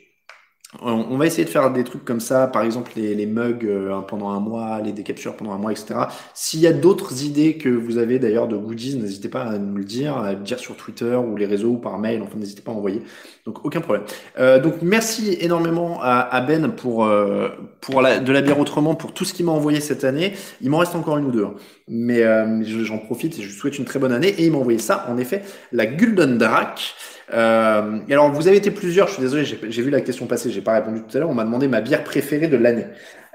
on 0.83 1.16
va 1.16 1.27
essayer 1.27 1.45
de 1.45 1.51
faire 1.51 1.70
des 1.72 1.85
trucs 1.85 2.05
comme 2.05 2.20
ça, 2.20 2.47
par 2.47 2.62
exemple 2.62 2.93
les, 2.97 3.27
mugs 3.27 3.64
euh, 3.64 4.01
pendant 4.01 4.31
un 4.31 4.41
mois, 4.41 4.81
les 4.81 4.93
décapsuleurs 4.93 5.37
pendant 5.37 5.53
un 5.53 5.59
mois, 5.59 5.72
etc. 5.72 5.95
S'il 6.35 6.61
y 6.61 6.66
a 6.66 6.72
d'autres 6.72 7.24
idées 7.24 7.57
que 7.57 7.68
vous 7.68 7.99
avez 7.99 8.18
d'ailleurs 8.18 8.49
de 8.49 8.57
goodies, 8.57 8.97
n'hésitez 8.97 9.29
pas 9.29 9.43
à 9.43 9.59
nous 9.59 9.77
le 9.77 9.85
dire, 9.85 10.16
à 10.16 10.33
le 10.33 10.41
dire 10.41 10.59
sur 10.59 10.77
Twitter 10.77 11.14
ou 11.16 11.37
les 11.37 11.47
réseaux 11.47 11.70
ou 11.70 11.79
par 11.79 11.99
mail, 11.99 12.22
enfin 12.22 12.39
n'hésitez 12.39 12.62
pas 12.62 12.72
à 12.72 12.74
envoyer. 12.74 13.03
Donc 13.47 13.64
aucun 13.64 13.81
problème. 13.81 14.05
Euh, 14.39 14.59
donc 14.59 14.74
merci 14.83 15.37
énormément 15.41 16.01
à, 16.03 16.41
Ben 16.41 16.68
pour 16.72 17.05
euh, 17.05 17.49
pour 17.81 18.03
la, 18.03 18.18
de 18.18 18.33
la 18.33 18.43
bière 18.43 18.59
autrement 18.59 18.97
pour 18.97 19.14
tout 19.14 19.24
ce 19.24 19.33
qu'il 19.33 19.47
m'a 19.47 19.53
envoyé 19.53 19.81
cette 19.81 20.03
année. 20.03 20.33
Il 20.61 20.70
m'en 20.70 20.79
reste 20.79 20.97
encore 20.97 21.16
une 21.16 21.27
ou 21.27 21.31
deux, 21.31 21.45
hein. 21.45 21.55
mais 21.87 22.22
euh, 22.22 22.62
j'en 22.64 22.99
profite 22.99 23.39
et 23.39 23.43
je 23.43 23.53
souhaite 23.53 23.79
une 23.79 23.85
très 23.85 24.01
bonne 24.01 24.12
année. 24.12 24.35
Et 24.39 24.47
il 24.47 24.53
m'a 24.53 24.59
envoyé 24.59 24.81
ça, 24.81 25.07
en 25.09 25.16
effet, 25.16 25.43
la 25.72 25.87
Gulden 25.87 26.39
Drak. 26.39 26.95
Euh, 27.33 27.99
alors, 28.09 28.31
vous 28.31 28.49
avez 28.49 28.57
été 28.57 28.70
plusieurs, 28.70 29.09
je 29.09 29.14
suis 29.14 29.22
désolé, 29.22 29.45
j'ai 29.45 29.83
vu 29.83 29.91
la 29.91 30.01
question 30.01 30.27
passer, 30.27 30.51
j'ai 30.51 30.61
pas 30.61 30.74
répondu 30.74 31.03
tout 31.03 31.16
à 31.16 31.20
l'heure. 31.20 31.31
On 31.31 31.35
m'a 31.35 31.45
demandé 31.45 31.68
ma 31.68 31.81
bière 31.81 32.05
préférée 32.05 32.49
de 32.49 32.57
l'année. 32.57 32.87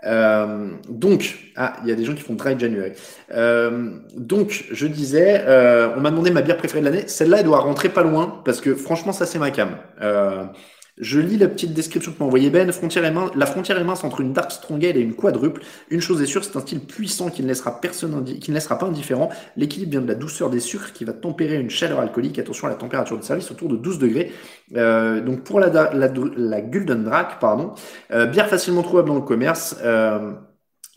Euh, 0.03 0.71
donc, 0.89 1.51
ah, 1.55 1.73
il 1.83 1.89
y 1.89 1.91
a 1.91 1.95
des 1.95 2.05
gens 2.05 2.15
qui 2.15 2.21
font 2.21 2.33
Dry 2.33 2.57
January. 2.57 2.93
Euh, 3.33 3.91
donc, 4.15 4.65
je 4.71 4.87
disais, 4.87 5.43
euh, 5.45 5.89
on 5.95 5.99
m'a 5.99 6.09
demandé 6.11 6.31
ma 6.31 6.41
bière 6.41 6.57
préférée 6.57 6.81
de 6.81 6.85
l'année. 6.85 7.07
Celle-là, 7.07 7.39
elle 7.39 7.45
doit 7.45 7.59
rentrer 7.59 7.89
pas 7.89 8.03
loin 8.03 8.41
parce 8.45 8.61
que 8.61 8.75
franchement, 8.75 9.11
ça 9.11 9.25
c'est 9.25 9.39
ma 9.39 9.51
cam. 9.51 9.77
Je 10.97 11.19
lis 11.19 11.37
la 11.37 11.47
petite 11.47 11.73
description 11.73 12.11
que 12.11 12.19
m'a 12.19 12.25
envoyé 12.25 12.49
Ben. 12.49 12.67
La 12.67 12.73
frontière 13.45 13.77
est 13.77 13.83
mince 13.83 14.03
entre 14.03 14.21
une 14.21 14.33
Dark 14.33 14.51
Strong 14.51 14.85
Ale 14.85 14.97
et 14.97 15.01
une 15.01 15.15
quadruple. 15.15 15.61
Une 15.89 16.01
chose 16.01 16.21
est 16.21 16.25
sûre, 16.25 16.43
c'est 16.43 16.55
un 16.55 16.61
style 16.61 16.81
puissant 16.81 17.29
qui 17.29 17.41
ne 17.43 17.47
laissera 17.47 17.79
personne 17.79 18.23
pas 18.69 18.85
indifférent. 18.85 19.29
L'équilibre 19.57 19.91
vient 19.91 20.01
de 20.01 20.07
la 20.07 20.15
douceur 20.15 20.49
des 20.49 20.59
sucres 20.59 20.93
qui 20.93 21.05
va 21.05 21.13
tempérer 21.13 21.59
une 21.59 21.69
chaleur 21.69 21.99
alcoolique. 21.99 22.39
Attention 22.39 22.67
à 22.67 22.69
la 22.69 22.75
température 22.75 23.17
de 23.17 23.23
service 23.23 23.49
autour 23.51 23.69
de 23.69 23.77
12 23.77 23.99
degrés. 23.99 24.31
Euh, 24.75 25.21
donc 25.21 25.43
pour 25.43 25.59
la, 25.59 25.69
la, 25.69 26.11
la 26.13 26.61
Gulden 26.61 27.03
Drac, 27.03 27.39
pardon, 27.39 27.73
euh, 28.11 28.31
facilement 28.33 28.83
trouvable 28.83 29.09
dans 29.09 29.15
le 29.15 29.21
commerce. 29.21 29.77
Euh, 29.83 30.33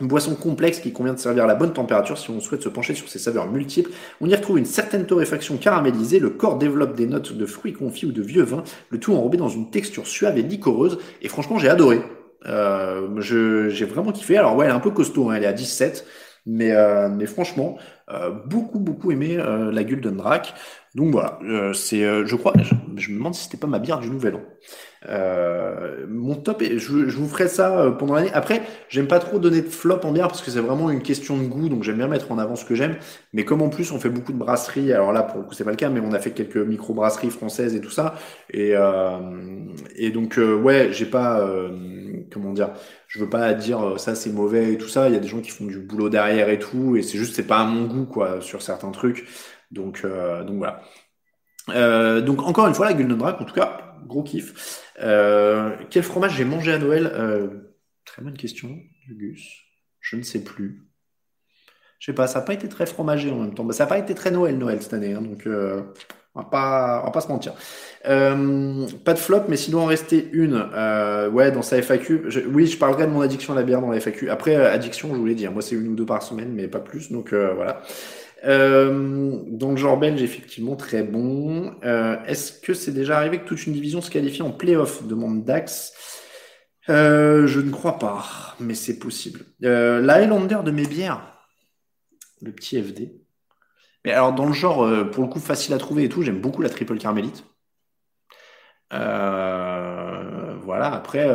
une 0.00 0.08
boisson 0.08 0.34
complexe 0.34 0.80
qui 0.80 0.92
convient 0.92 1.14
de 1.14 1.18
servir 1.18 1.44
à 1.44 1.46
la 1.46 1.54
bonne 1.54 1.72
température 1.72 2.18
si 2.18 2.30
on 2.30 2.40
souhaite 2.40 2.62
se 2.62 2.68
pencher 2.68 2.94
sur 2.94 3.08
ses 3.08 3.18
saveurs 3.18 3.50
multiples. 3.50 3.90
On 4.20 4.28
y 4.28 4.34
retrouve 4.34 4.58
une 4.58 4.64
certaine 4.64 5.06
torréfaction 5.06 5.56
caramélisée, 5.56 6.18
le 6.18 6.30
corps 6.30 6.58
développe 6.58 6.96
des 6.96 7.06
notes 7.06 7.32
de 7.32 7.46
fruits 7.46 7.72
confits 7.72 8.06
ou 8.06 8.12
de 8.12 8.22
vieux 8.22 8.42
vins, 8.42 8.64
le 8.90 8.98
tout 8.98 9.14
enrobé 9.14 9.36
dans 9.36 9.48
une 9.48 9.70
texture 9.70 10.06
suave 10.06 10.36
et 10.36 10.42
liquoreuse. 10.42 10.98
Et 11.22 11.28
franchement, 11.28 11.58
j'ai 11.58 11.68
adoré. 11.68 12.00
Euh, 12.46 13.20
j'ai 13.20 13.84
vraiment 13.84 14.12
kiffé. 14.12 14.36
Alors 14.36 14.56
ouais, 14.56 14.66
elle 14.66 14.72
est 14.72 14.74
un 14.74 14.80
peu 14.80 14.90
costaud, 14.90 15.30
hein, 15.30 15.34
elle 15.36 15.44
est 15.44 15.48
à 15.48 15.52
17. 15.52 16.04
Mais, 16.46 16.72
euh, 16.72 17.08
mais 17.08 17.26
franchement, 17.26 17.78
euh, 18.10 18.30
beaucoup, 18.30 18.78
beaucoup 18.78 19.10
aimé 19.10 19.36
euh, 19.38 19.72
la 19.72 19.84
Gulden 19.84 20.16
Drac. 20.16 20.54
Donc 20.94 21.10
voilà, 21.10 21.40
euh, 21.42 21.72
c'est, 21.72 22.04
euh, 22.04 22.24
je 22.24 22.36
crois, 22.36 22.52
je, 22.96 23.10
me 23.10 23.18
demande 23.18 23.34
si 23.34 23.44
c'était 23.44 23.56
pas 23.56 23.66
ma 23.66 23.80
bière 23.80 23.98
du 23.98 24.08
Nouvel 24.08 24.36
An. 24.36 24.42
Euh, 25.08 26.06
mon 26.08 26.36
top, 26.36 26.62
je, 26.62 26.78
je, 26.78 27.16
vous 27.16 27.26
ferai 27.26 27.48
ça 27.48 27.94
pendant 27.98 28.14
l'année. 28.14 28.30
Après, 28.32 28.62
j'aime 28.88 29.08
pas 29.08 29.18
trop 29.18 29.40
donner 29.40 29.60
de 29.60 29.68
flop 29.68 29.98
en 30.04 30.12
bière 30.12 30.28
parce 30.28 30.40
que 30.40 30.52
c'est 30.52 30.60
vraiment 30.60 30.90
une 30.90 31.02
question 31.02 31.36
de 31.36 31.46
goût, 31.46 31.68
donc 31.68 31.82
j'aime 31.82 31.96
bien 31.96 32.06
mettre 32.06 32.30
en 32.30 32.38
avant 32.38 32.54
ce 32.54 32.64
que 32.64 32.76
j'aime. 32.76 32.96
Mais 33.32 33.44
comme 33.44 33.60
en 33.60 33.70
plus 33.70 33.90
on 33.90 33.98
fait 33.98 34.08
beaucoup 34.08 34.32
de 34.32 34.38
brasseries, 34.38 34.92
alors 34.92 35.12
là 35.12 35.24
pour 35.24 35.40
le 35.40 35.46
coup 35.46 35.52
c'est 35.52 35.64
pas 35.64 35.72
le 35.72 35.76
cas, 35.76 35.90
mais 35.90 35.98
on 35.98 36.12
a 36.12 36.20
fait 36.20 36.30
quelques 36.30 36.56
micro 36.56 36.94
brasseries 36.94 37.30
françaises 37.30 37.74
et 37.74 37.80
tout 37.80 37.90
ça. 37.90 38.14
Et, 38.50 38.74
et 39.96 40.10
donc 40.10 40.38
ouais, 40.38 40.90
j'ai 40.92 41.06
pas, 41.06 41.44
comment 42.32 42.52
dire, 42.52 42.70
je 43.08 43.18
veux 43.18 43.28
pas 43.28 43.52
dire 43.52 43.94
ça 43.98 44.14
c'est 44.14 44.30
mauvais 44.30 44.74
et 44.74 44.78
tout 44.78 44.88
ça. 44.88 45.08
Il 45.08 45.14
y 45.14 45.16
a 45.16 45.20
des 45.20 45.28
gens 45.28 45.40
qui 45.40 45.50
font 45.50 45.66
du 45.66 45.80
boulot 45.80 46.08
derrière 46.08 46.48
et 46.48 46.60
tout, 46.60 46.96
et 46.96 47.02
c'est 47.02 47.18
juste 47.18 47.34
c'est 47.34 47.46
pas 47.46 47.58
à 47.58 47.64
mon 47.64 47.86
goût 47.86 48.06
quoi 48.06 48.40
sur 48.40 48.62
certains 48.62 48.92
trucs. 48.92 49.26
Donc, 49.74 50.02
euh, 50.04 50.44
donc 50.44 50.58
voilà. 50.58 50.82
Euh, 51.70 52.20
donc 52.20 52.42
encore 52.42 52.66
une 52.66 52.74
fois, 52.74 52.86
la 52.86 52.94
Golden 52.94 53.18
Drac, 53.18 53.40
en 53.40 53.44
tout 53.44 53.54
cas, 53.54 53.96
gros 54.06 54.22
kiff. 54.22 54.82
Euh, 55.00 55.76
quel 55.90 56.02
fromage 56.02 56.36
j'ai 56.36 56.44
mangé 56.44 56.72
à 56.72 56.78
Noël 56.78 57.12
Très 58.04 58.22
bonne 58.22 58.36
question, 58.36 58.78
Gus. 59.10 59.42
Je 60.00 60.16
ne 60.16 60.22
sais 60.22 60.44
plus. 60.44 60.82
Je 61.98 62.06
sais 62.06 62.14
pas, 62.14 62.26
ça 62.26 62.40
n'a 62.40 62.44
pas 62.44 62.54
été 62.54 62.68
très 62.68 62.86
fromagé 62.86 63.30
en 63.30 63.38
même 63.38 63.54
temps. 63.54 63.64
Bah, 63.64 63.72
ça 63.72 63.84
n'a 63.84 63.88
pas 63.88 63.98
été 63.98 64.14
très 64.14 64.30
Noël, 64.30 64.58
Noël 64.58 64.82
cette 64.82 64.92
année. 64.92 65.14
Hein, 65.14 65.22
donc, 65.22 65.46
on 65.46 66.40
va 66.40 66.44
pas, 66.44 67.02
va 67.02 67.10
pas 67.10 67.20
se 67.20 67.28
mentir. 67.28 67.54
Pas 68.04 69.14
de 69.14 69.18
flop, 69.18 69.44
mais 69.48 69.56
sinon 69.56 69.80
en 69.80 69.86
restait 69.86 70.28
une. 70.32 70.68
Ouais, 71.32 71.50
dans 71.50 71.62
sa 71.62 71.80
FAQ. 71.80 72.28
Oui, 72.52 72.66
je 72.66 72.76
parlerai 72.76 73.06
de 73.06 73.10
mon 73.10 73.22
addiction 73.22 73.54
à 73.54 73.56
la 73.56 73.62
bière 73.62 73.80
dans 73.80 73.90
la 73.90 73.98
FAQ. 74.00 74.28
Après, 74.28 74.54
addiction, 74.54 75.08
je 75.14 75.18
voulais 75.18 75.34
dire, 75.34 75.50
moi 75.50 75.62
c'est 75.62 75.76
une 75.76 75.88
ou 75.88 75.94
deux 75.94 76.06
par 76.06 76.22
semaine, 76.22 76.52
mais 76.52 76.68
pas 76.68 76.80
plus. 76.80 77.10
Donc 77.10 77.32
voilà. 77.32 77.82
Euh, 78.44 79.40
donc 79.46 79.78
genre 79.78 79.98
belge, 79.98 80.22
effectivement, 80.22 80.76
très 80.76 81.02
bon. 81.02 81.74
Euh, 81.84 82.16
Est-ce 82.26 82.52
que 82.60 82.74
c'est 82.74 82.92
déjà 82.92 83.18
arrivé 83.18 83.40
que 83.40 83.46
toute 83.46 83.66
une 83.66 83.72
division 83.72 84.00
se 84.00 84.10
qualifie 84.10 84.42
en 84.42 84.52
playoff 84.52 85.04
demande 85.06 85.44
Dax. 85.44 85.92
Euh, 86.90 87.46
je 87.46 87.60
ne 87.60 87.70
crois 87.70 87.98
pas, 87.98 88.56
mais 88.60 88.74
c'est 88.74 88.98
possible. 88.98 89.40
Euh, 89.64 90.00
la 90.00 90.14
Highlander 90.14 90.58
de 90.64 90.70
mes 90.70 90.86
bières, 90.86 91.22
le 92.42 92.52
petit 92.52 92.80
FD. 92.82 93.12
Mais 94.04 94.12
alors 94.12 94.34
dans 94.34 94.46
le 94.46 94.52
genre, 94.52 94.86
pour 95.10 95.24
le 95.24 95.30
coup, 95.30 95.40
facile 95.40 95.72
à 95.74 95.78
trouver 95.78 96.04
et 96.04 96.08
tout, 96.10 96.22
j'aime 96.22 96.40
beaucoup 96.40 96.60
la 96.62 96.68
triple 96.68 96.98
carmélite. 96.98 97.44
Voilà, 98.90 100.92
après... 100.92 101.26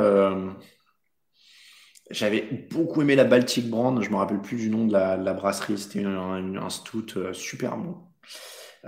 J'avais 2.09 2.43
beaucoup 2.71 3.01
aimé 3.01 3.15
la 3.15 3.23
Baltic 3.23 3.69
Brand, 3.69 4.01
je 4.01 4.09
me 4.09 4.15
rappelle 4.15 4.41
plus 4.41 4.57
du 4.57 4.69
nom 4.69 4.85
de 4.87 4.93
la, 4.93 5.17
de 5.17 5.23
la 5.23 5.33
brasserie, 5.33 5.77
c'était 5.77 6.03
un, 6.03 6.55
un, 6.55 6.69
stout 6.69 7.17
euh, 7.17 7.33
super 7.33 7.77
bon. 7.77 7.97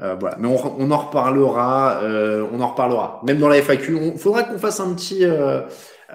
Euh, 0.01 0.15
voilà, 0.19 0.37
mais 0.39 0.47
on, 0.47 0.81
on, 0.81 0.89
en 0.91 0.97
reparlera, 0.97 2.01
euh, 2.03 2.47
on 2.51 2.61
en 2.61 2.69
reparlera. 2.69 3.21
Même 3.25 3.39
dans 3.39 3.49
la 3.49 3.57
FAQ, 3.57 4.11
il 4.13 4.17
faudra 4.17 4.43
qu'on 4.43 4.57
fasse 4.57 4.79
un 4.79 4.93
petit, 4.93 5.25
euh, 5.25 5.61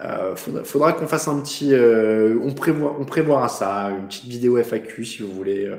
Euh, 0.04 0.36
faudra, 0.36 0.62
faudra 0.64 0.92
qu'on 0.92 1.06
fasse 1.06 1.26
un 1.26 1.40
petit, 1.40 1.72
euh, 1.72 2.38
on 2.42 2.52
prévoit, 2.52 2.94
on 3.00 3.06
prévoira 3.06 3.48
ça, 3.48 3.88
une 3.90 4.08
petite 4.08 4.26
vidéo 4.26 4.58
FAQ 4.58 5.04
si 5.06 5.22
vous 5.22 5.32
voulez, 5.32 5.70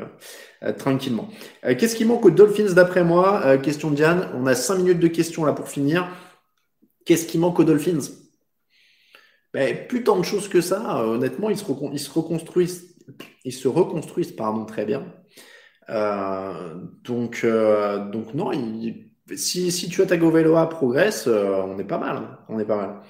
tranquillement. 0.79 1.29
Qu'est-ce 1.61 1.95
qui 1.95 2.03
manque 2.03 2.25
aux 2.25 2.31
Dolphins 2.31 2.73
d'après 2.73 3.03
moi? 3.03 3.57
Question 3.59 3.91
Diane. 3.91 4.29
On 4.33 4.47
a 4.47 4.55
cinq 4.55 4.77
minutes 4.77 4.99
de 4.99 5.07
questions 5.07 5.45
là 5.45 5.53
pour 5.53 5.67
finir. 5.67 6.07
Qu'est-ce 7.05 7.27
qui 7.27 7.37
manque 7.37 7.59
aux 7.59 7.63
Dolphins? 7.63 7.99
Plus 9.87 10.03
tant 10.03 10.17
de 10.17 10.25
choses 10.25 10.47
que 10.47 10.61
ça. 10.61 11.03
honnêtement, 11.05 11.49
ils 11.49 11.57
se, 11.57 11.65
ils 11.93 11.99
se 11.99 12.11
reconstruisent, 12.11 12.95
ils 13.43 13.53
se 13.53 14.65
très 14.65 14.85
bien. 14.85 15.05
donc, 17.03 17.45
donc 18.11 18.33
non, 18.33 18.51
si, 19.35 19.89
tu 19.89 20.01
as 20.01 20.17
Goveloa 20.17 20.69
progresse, 20.69 21.27
on 21.27 21.77
est 21.79 21.83
pas 21.83 21.97
mal. 21.97 22.17
Hein. 22.17 22.39
on 22.49 22.59
est 22.59 22.65
pas 22.65 22.77
mal. 22.77 23.01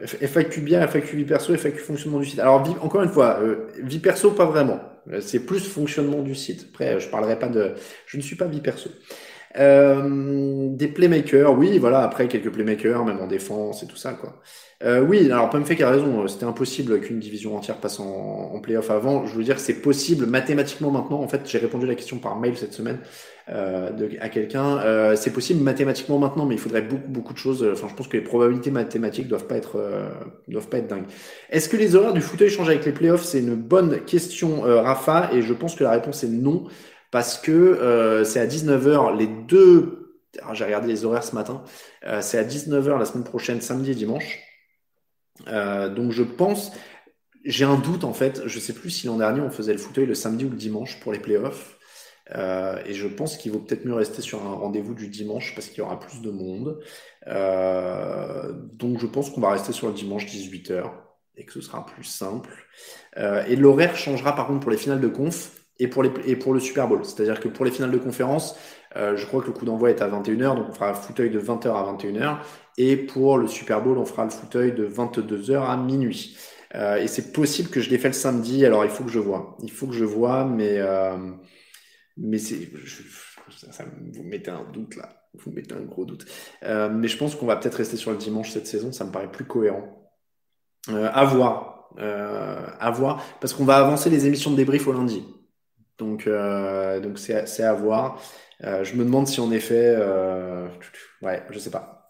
FAQ 0.00 0.62
bien, 0.62 0.86
FAQ 0.86 1.16
vie 1.16 1.24
perso, 1.24 1.54
FAQ 1.54 1.78
fonctionnement 1.78 2.18
du 2.18 2.26
site. 2.26 2.38
Alors, 2.38 2.62
encore 2.80 3.02
une 3.02 3.10
fois, 3.10 3.38
euh, 3.42 3.68
vie 3.82 3.98
perso, 3.98 4.30
pas 4.30 4.46
vraiment. 4.46 4.80
Euh, 5.12 5.20
c'est 5.20 5.40
plus 5.44 5.60
fonctionnement 5.60 6.22
du 6.22 6.34
site. 6.34 6.68
Après, 6.70 6.98
je 6.98 7.08
parlerai 7.08 7.38
pas 7.38 7.48
de. 7.48 7.74
Je 8.06 8.16
ne 8.16 8.22
suis 8.22 8.36
pas 8.36 8.46
vie 8.46 8.60
perso. 8.60 8.90
Euh, 9.58 10.68
des 10.70 10.88
playmakers, 10.88 11.56
oui, 11.56 11.78
voilà. 11.78 12.02
Après, 12.02 12.26
quelques 12.26 12.50
playmakers, 12.50 13.04
même 13.04 13.20
en 13.20 13.26
défense 13.26 13.82
et 13.82 13.86
tout 13.86 13.96
ça, 13.96 14.14
quoi. 14.14 14.40
Euh, 14.84 15.00
oui, 15.00 15.30
alors 15.30 15.50
Pumfake 15.50 15.80
a 15.80 15.90
raison. 15.90 16.26
C'était 16.26 16.44
impossible 16.44 17.00
qu'une 17.00 17.20
division 17.20 17.56
entière 17.56 17.76
passe 17.76 18.00
en, 18.00 18.58
playoff 18.60 18.90
avant. 18.90 19.26
Je 19.26 19.34
veux 19.34 19.44
dire, 19.44 19.58
c'est 19.60 19.80
possible 19.80 20.26
mathématiquement 20.26 20.90
maintenant. 20.90 21.20
En 21.20 21.28
fait, 21.28 21.42
j'ai 21.46 21.58
répondu 21.58 21.84
à 21.86 21.88
la 21.88 21.94
question 21.94 22.18
par 22.18 22.38
mail 22.38 22.56
cette 22.56 22.72
semaine. 22.72 22.98
Euh, 23.48 23.90
à 24.20 24.28
quelqu'un. 24.28 24.78
Euh, 24.78 25.16
c'est 25.16 25.32
possible 25.32 25.62
mathématiquement 25.62 26.18
maintenant, 26.18 26.46
mais 26.46 26.54
il 26.54 26.60
faudrait 26.60 26.82
beaucoup 26.82 27.08
beaucoup 27.08 27.32
de 27.32 27.38
choses. 27.38 27.66
Enfin, 27.72 27.88
je 27.88 27.94
pense 27.94 28.06
que 28.06 28.16
les 28.16 28.22
probabilités 28.22 28.70
mathématiques 28.70 29.26
doivent 29.26 29.46
pas 29.46 29.56
être 29.56 29.76
euh, 29.76 30.08
doivent 30.46 30.68
pas 30.68 30.78
être 30.78 30.86
dingues. 30.86 31.06
Est-ce 31.50 31.68
que 31.68 31.76
les 31.76 31.96
horaires 31.96 32.12
du 32.12 32.20
fauteuil 32.20 32.50
changent 32.50 32.68
avec 32.68 32.84
les 32.84 32.92
playoffs? 32.92 33.24
C'est 33.24 33.40
une 33.40 33.56
bonne 33.56 34.04
question, 34.04 34.62
Rafa, 34.62 35.30
et 35.32 35.42
je 35.42 35.52
pense 35.52 35.74
que 35.74 35.82
la 35.82 35.90
réponse 35.90 36.22
est 36.22 36.28
non 36.28 36.64
parce 37.10 37.36
que 37.36 38.22
c'est 38.24 38.40
à 38.40 38.46
19h 38.46 39.16
les 39.18 39.26
deux. 39.26 40.14
J'ai 40.54 40.64
regardé 40.64 40.88
les 40.88 41.04
horaires 41.04 41.24
ce 41.24 41.34
matin. 41.34 41.62
c'est 42.20 42.38
à 42.38 42.44
19h 42.44 42.98
la 42.98 43.04
semaine 43.04 43.24
prochaine, 43.24 43.60
samedi 43.60 43.90
et 43.90 43.94
dimanche. 43.94 44.51
Donc 45.46 46.12
je 46.12 46.22
pense. 46.22 46.72
J'ai 47.44 47.64
un 47.64 47.76
doute 47.76 48.04
en 48.04 48.12
fait. 48.12 48.42
Je 48.46 48.58
sais 48.58 48.72
plus 48.72 48.90
si 48.90 49.06
l'an 49.06 49.18
dernier 49.18 49.40
on 49.40 49.50
faisait 49.50 49.72
le 49.72 49.78
fauteuil 49.78 50.06
le 50.06 50.14
samedi 50.14 50.44
ou 50.44 50.50
le 50.50 50.56
dimanche 50.56 51.00
pour 51.00 51.12
les 51.12 51.18
playoffs. 51.18 51.78
Euh, 52.34 52.78
et 52.86 52.94
je 52.94 53.08
pense 53.08 53.36
qu'il 53.36 53.52
vaut 53.52 53.58
peut-être 53.58 53.84
mieux 53.84 53.94
rester 53.94 54.22
sur 54.22 54.44
un 54.46 54.54
rendez-vous 54.54 54.94
du 54.94 55.08
dimanche 55.08 55.54
parce 55.54 55.68
qu'il 55.68 55.78
y 55.78 55.80
aura 55.82 55.98
plus 55.98 56.20
de 56.22 56.30
monde. 56.30 56.78
Euh, 57.26 58.52
donc 58.74 58.98
je 58.98 59.06
pense 59.06 59.30
qu'on 59.30 59.40
va 59.40 59.50
rester 59.50 59.72
sur 59.72 59.88
le 59.88 59.94
dimanche 59.94 60.26
18h 60.26 60.90
et 61.36 61.44
que 61.44 61.52
ce 61.52 61.60
sera 61.60 61.84
plus 61.84 62.04
simple. 62.04 62.50
Euh, 63.18 63.44
et 63.46 63.56
l'horaire 63.56 63.96
changera 63.96 64.34
par 64.34 64.46
contre 64.46 64.60
pour 64.60 64.70
les 64.70 64.76
finales 64.76 65.00
de 65.00 65.08
conf 65.08 65.52
et 65.78 65.88
pour, 65.88 66.02
les, 66.02 66.12
et 66.26 66.36
pour 66.36 66.54
le 66.54 66.60
Super 66.60 66.86
Bowl. 66.88 67.04
C'est-à-dire 67.04 67.40
que 67.40 67.48
pour 67.48 67.64
les 67.64 67.70
finales 67.70 67.90
de 67.90 67.98
conférence, 67.98 68.56
euh, 68.96 69.16
je 69.16 69.26
crois 69.26 69.40
que 69.40 69.46
le 69.46 69.52
coup 69.52 69.64
d'envoi 69.64 69.90
est 69.90 70.02
à 70.02 70.08
21h, 70.08 70.54
donc 70.54 70.66
on 70.68 70.72
fera 70.72 70.90
un 70.90 70.94
fauteuil 70.94 71.30
de 71.30 71.40
20h 71.40 71.68
à 71.68 71.92
21h. 71.92 72.38
Et 72.78 72.96
pour 72.96 73.38
le 73.38 73.46
Super 73.46 73.82
Bowl, 73.82 73.98
on 73.98 74.04
fera 74.04 74.24
le 74.24 74.30
fauteuil 74.30 74.72
de 74.72 74.86
22h 74.86 75.64
à 75.64 75.76
minuit. 75.76 76.36
Euh, 76.74 76.96
et 76.96 77.06
c'est 77.06 77.32
possible 77.32 77.68
que 77.68 77.80
je 77.80 77.90
l'ai 77.90 77.98
fait 77.98 78.08
le 78.08 78.14
samedi, 78.14 78.64
alors 78.64 78.84
il 78.84 78.90
faut 78.90 79.04
que 79.04 79.10
je 79.10 79.18
vois. 79.18 79.56
Il 79.62 79.70
faut 79.70 79.86
que 79.86 79.94
je 79.94 80.04
vois, 80.04 80.44
mais 80.44 80.80
mais 82.16 82.38
c'est, 82.38 82.70
ça, 83.70 83.84
vous 84.12 84.22
mettez 84.22 84.50
un 84.50 84.64
doute 84.70 84.96
là, 84.96 85.08
vous 85.34 85.50
mettez 85.52 85.74
un 85.74 85.82
gros 85.82 86.04
doute. 86.04 86.26
Euh, 86.64 86.88
mais 86.90 87.08
je 87.08 87.16
pense 87.16 87.34
qu'on 87.34 87.46
va 87.46 87.56
peut-être 87.56 87.76
rester 87.76 87.96
sur 87.96 88.10
le 88.10 88.16
dimanche 88.16 88.50
cette 88.50 88.66
saison, 88.66 88.92
ça 88.92 89.04
me 89.04 89.10
paraît 89.10 89.30
plus 89.30 89.44
cohérent. 89.44 90.10
Euh, 90.90 91.08
à 91.12 91.24
voir, 91.24 91.90
euh, 91.98 92.66
à 92.80 92.90
voir, 92.90 93.24
parce 93.40 93.54
qu'on 93.54 93.64
va 93.64 93.76
avancer 93.76 94.10
les 94.10 94.26
émissions 94.26 94.50
de 94.50 94.56
débrief 94.56 94.86
au 94.86 94.92
lundi. 94.92 95.24
Donc, 95.98 96.26
euh, 96.26 97.00
donc 97.00 97.18
c'est, 97.18 97.62
à 97.62 97.72
voir. 97.74 98.20
Euh, 98.64 98.84
je 98.84 98.96
me 98.96 99.04
demande 99.04 99.26
si 99.26 99.40
en 99.40 99.50
effet, 99.52 99.94
euh, 99.96 100.68
ouais, 101.22 101.42
je 101.50 101.58
sais 101.58 101.70
pas. 101.70 102.01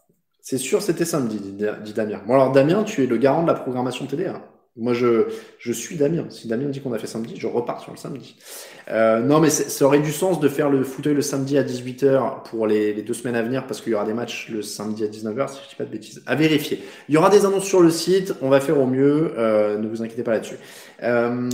C'est 0.43 0.59
sûr, 0.59 0.83
c'était 0.83 1.05
samedi, 1.05 1.39
dit, 1.39 1.93
Damien. 1.93 2.21
Bon 2.27 2.35
alors 2.35 2.51
Damien, 2.51 2.83
tu 2.83 3.05
es 3.05 3.07
le 3.07 3.17
garant 3.17 3.43
de 3.43 3.47
la 3.47 3.55
programmation. 3.55 4.07
Hein 4.27 4.43
moi, 4.75 4.93
je, 4.93 5.27
je 5.59 5.73
suis 5.73 5.97
Damien. 5.97 6.27
Si 6.31 6.49
Damien 6.49 6.69
dit 6.69 6.81
qu'on 6.81 6.93
a 6.93 6.99
fait 6.99 7.07
samedi, 7.07 7.35
je 7.37 7.47
repars 7.47 7.81
sur 7.81 7.93
le 7.93 7.97
samedi. 7.97 8.37
Euh, 8.91 9.21
non, 9.21 9.39
mais 9.39 9.51
ça 9.51 9.85
aurait 9.85 10.01
du 10.01 10.11
sens 10.11 10.41
de 10.41 10.49
faire 10.49 10.69
le 10.69 10.83
fauteuil 10.83 11.15
le 11.15 11.23
samedi 11.23 11.57
à 11.59 11.63
18h 11.63 12.43
pour 12.43 12.67
les, 12.67 12.93
les 12.93 13.03
deux 13.03 13.15
semaines 13.15 13.37
à 13.37 13.43
venir 13.43 13.69
parce 13.69 13.81
qu'il 13.81 13.93
y 13.93 13.95
aura 13.95 14.05
des 14.05 14.15
matchs 14.15 14.49
le 14.51 14.63
samedi 14.63 15.05
à 15.05 15.07
19h, 15.07 15.49
si 15.49 15.61
je 15.65 15.69
dis 15.69 15.75
pas 15.77 15.85
de 15.85 15.91
bêtises. 15.91 16.23
À 16.27 16.35
vérifier. 16.35 16.83
Il 17.09 17.15
y 17.15 17.19
aura 17.19 17.31
des 17.31 17.47
annonces 17.47 17.65
sur 17.65 17.81
le 17.81 17.91
site. 17.91 18.35
On 18.43 18.49
va 18.49 18.61
faire 18.61 18.81
au 18.81 18.87
mieux. 18.87 19.35
Euh, 19.39 19.79
ne 19.79 19.87
vous 19.87 20.03
inquiétez 20.03 20.25
pas 20.25 20.33
là-dessus. 20.33 20.57
Euh, 21.05 21.49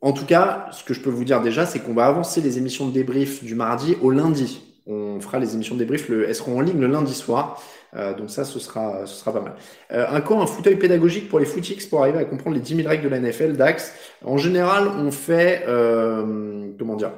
en 0.00 0.12
tout 0.12 0.26
cas, 0.26 0.66
ce 0.70 0.84
que 0.84 0.94
je 0.94 1.00
peux 1.00 1.10
vous 1.10 1.24
dire 1.24 1.40
déjà, 1.40 1.66
c'est 1.66 1.80
qu'on 1.80 1.94
va 1.94 2.06
avancer 2.06 2.40
les 2.40 2.58
émissions 2.58 2.86
de 2.86 2.92
débrief 2.92 3.42
du 3.42 3.56
mardi 3.56 3.96
au 4.00 4.10
lundi. 4.10 4.62
On 4.86 5.18
fera 5.18 5.40
les 5.40 5.54
émissions 5.54 5.74
de 5.74 5.80
débrief, 5.80 6.08
le, 6.08 6.28
elles 6.28 6.34
seront 6.36 6.58
en 6.58 6.60
ligne 6.60 6.78
le 6.78 6.86
lundi 6.86 7.12
soir. 7.12 7.60
Euh, 7.94 8.14
donc 8.14 8.30
ça, 8.30 8.44
ce 8.44 8.58
sera, 8.58 9.06
ce 9.06 9.14
sera 9.14 9.32
pas 9.32 9.40
mal. 9.40 9.54
Euh, 9.92 10.06
un 10.08 10.16
un 10.16 10.46
fauteuil 10.46 10.76
pédagogique 10.76 11.28
pour 11.28 11.38
les 11.38 11.46
footix 11.46 11.86
pour 11.86 12.02
arriver 12.02 12.18
à 12.18 12.24
comprendre 12.24 12.56
les 12.56 12.62
10 12.62 12.76
000 12.76 12.88
règles 12.88 13.04
de 13.04 13.08
la 13.08 13.20
NFL, 13.20 13.56
DAX. 13.56 13.94
En 14.24 14.36
général, 14.36 14.88
on 14.88 15.10
fait, 15.10 15.64
euh, 15.66 16.70
comment 16.78 16.96
dire? 16.96 17.12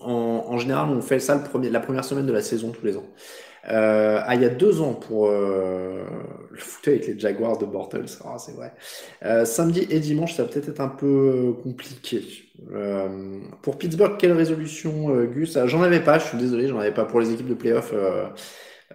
En, 0.00 0.58
général, 0.58 0.88
on 0.90 1.00
fait 1.00 1.18
ça 1.18 1.34
le 1.34 1.42
premier, 1.42 1.68
la 1.68 1.80
première 1.80 2.04
semaine 2.04 2.26
de 2.26 2.32
la 2.32 2.42
saison 2.42 2.70
tous 2.70 2.84
les 2.84 2.96
ans. 2.96 3.06
Ah, 3.64 4.34
il 4.34 4.42
y 4.42 4.44
a 4.44 4.48
deux 4.48 4.80
ans 4.80 4.94
pour 4.94 5.28
le 5.28 6.04
fauteuil 6.56 6.94
avec 6.94 7.06
les 7.06 7.18
Jaguars 7.18 7.58
de 7.58 7.64
Bortles, 7.64 8.06
ah, 8.24 8.36
c'est 8.38 8.52
vrai. 8.52 8.72
Samedi 9.44 9.86
et 9.90 9.98
dimanche, 9.98 10.34
ça 10.34 10.44
va 10.44 10.48
peut-être 10.48 10.68
être 10.68 10.80
un 10.80 10.88
peu 10.88 11.54
compliqué. 11.62 12.22
Pour 13.62 13.78
Pittsburgh, 13.78 14.16
quelle 14.18 14.32
résolution, 14.32 15.24
Gus? 15.24 15.56
Ah, 15.56 15.66
J'en 15.66 15.82
avais 15.82 16.00
pas, 16.00 16.18
je 16.18 16.26
suis 16.26 16.38
désolé, 16.38 16.68
j'en 16.68 16.78
avais 16.78 16.94
pas 16.94 17.04
pour 17.04 17.20
les 17.20 17.32
équipes 17.32 17.48
de 17.48 17.54
playoff. 17.54 17.92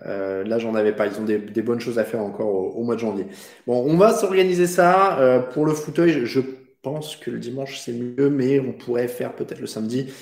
Euh, 0.05 0.43
là, 0.43 0.59
j'en 0.59 0.75
avais 0.75 0.93
pas. 0.93 1.07
Ils 1.07 1.19
ont 1.19 1.23
des, 1.23 1.37
des, 1.37 1.61
bonnes 1.61 1.79
choses 1.79 1.99
à 1.99 2.03
faire 2.03 2.21
encore 2.21 2.77
au, 2.77 2.83
mois 2.83 2.95
de 2.95 2.99
janvier. 2.99 3.27
Bon, 3.65 3.83
on 3.85 3.97
va 3.97 4.13
s'organiser 4.13 4.67
ça. 4.67 5.19
Euh, 5.19 5.39
pour 5.39 5.65
le 5.65 5.73
fauteuil, 5.73 6.25
je 6.25 6.39
pense 6.81 7.15
que 7.15 7.31
le 7.31 7.39
dimanche, 7.39 7.79
c'est 7.79 7.93
mieux, 7.93 8.29
mais 8.29 8.59
on 8.59 8.73
pourrait 8.73 9.07
faire 9.07 9.33
peut-être 9.33 9.59
le 9.59 9.67
samedi. 9.67 10.13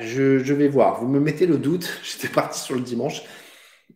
Je, 0.00 0.38
je, 0.38 0.54
vais 0.54 0.68
voir. 0.68 1.00
Vous 1.00 1.08
me 1.08 1.20
mettez 1.20 1.46
le 1.46 1.58
doute. 1.58 2.00
J'étais 2.02 2.32
parti 2.32 2.60
sur 2.60 2.74
le 2.74 2.82
dimanche. 2.82 3.22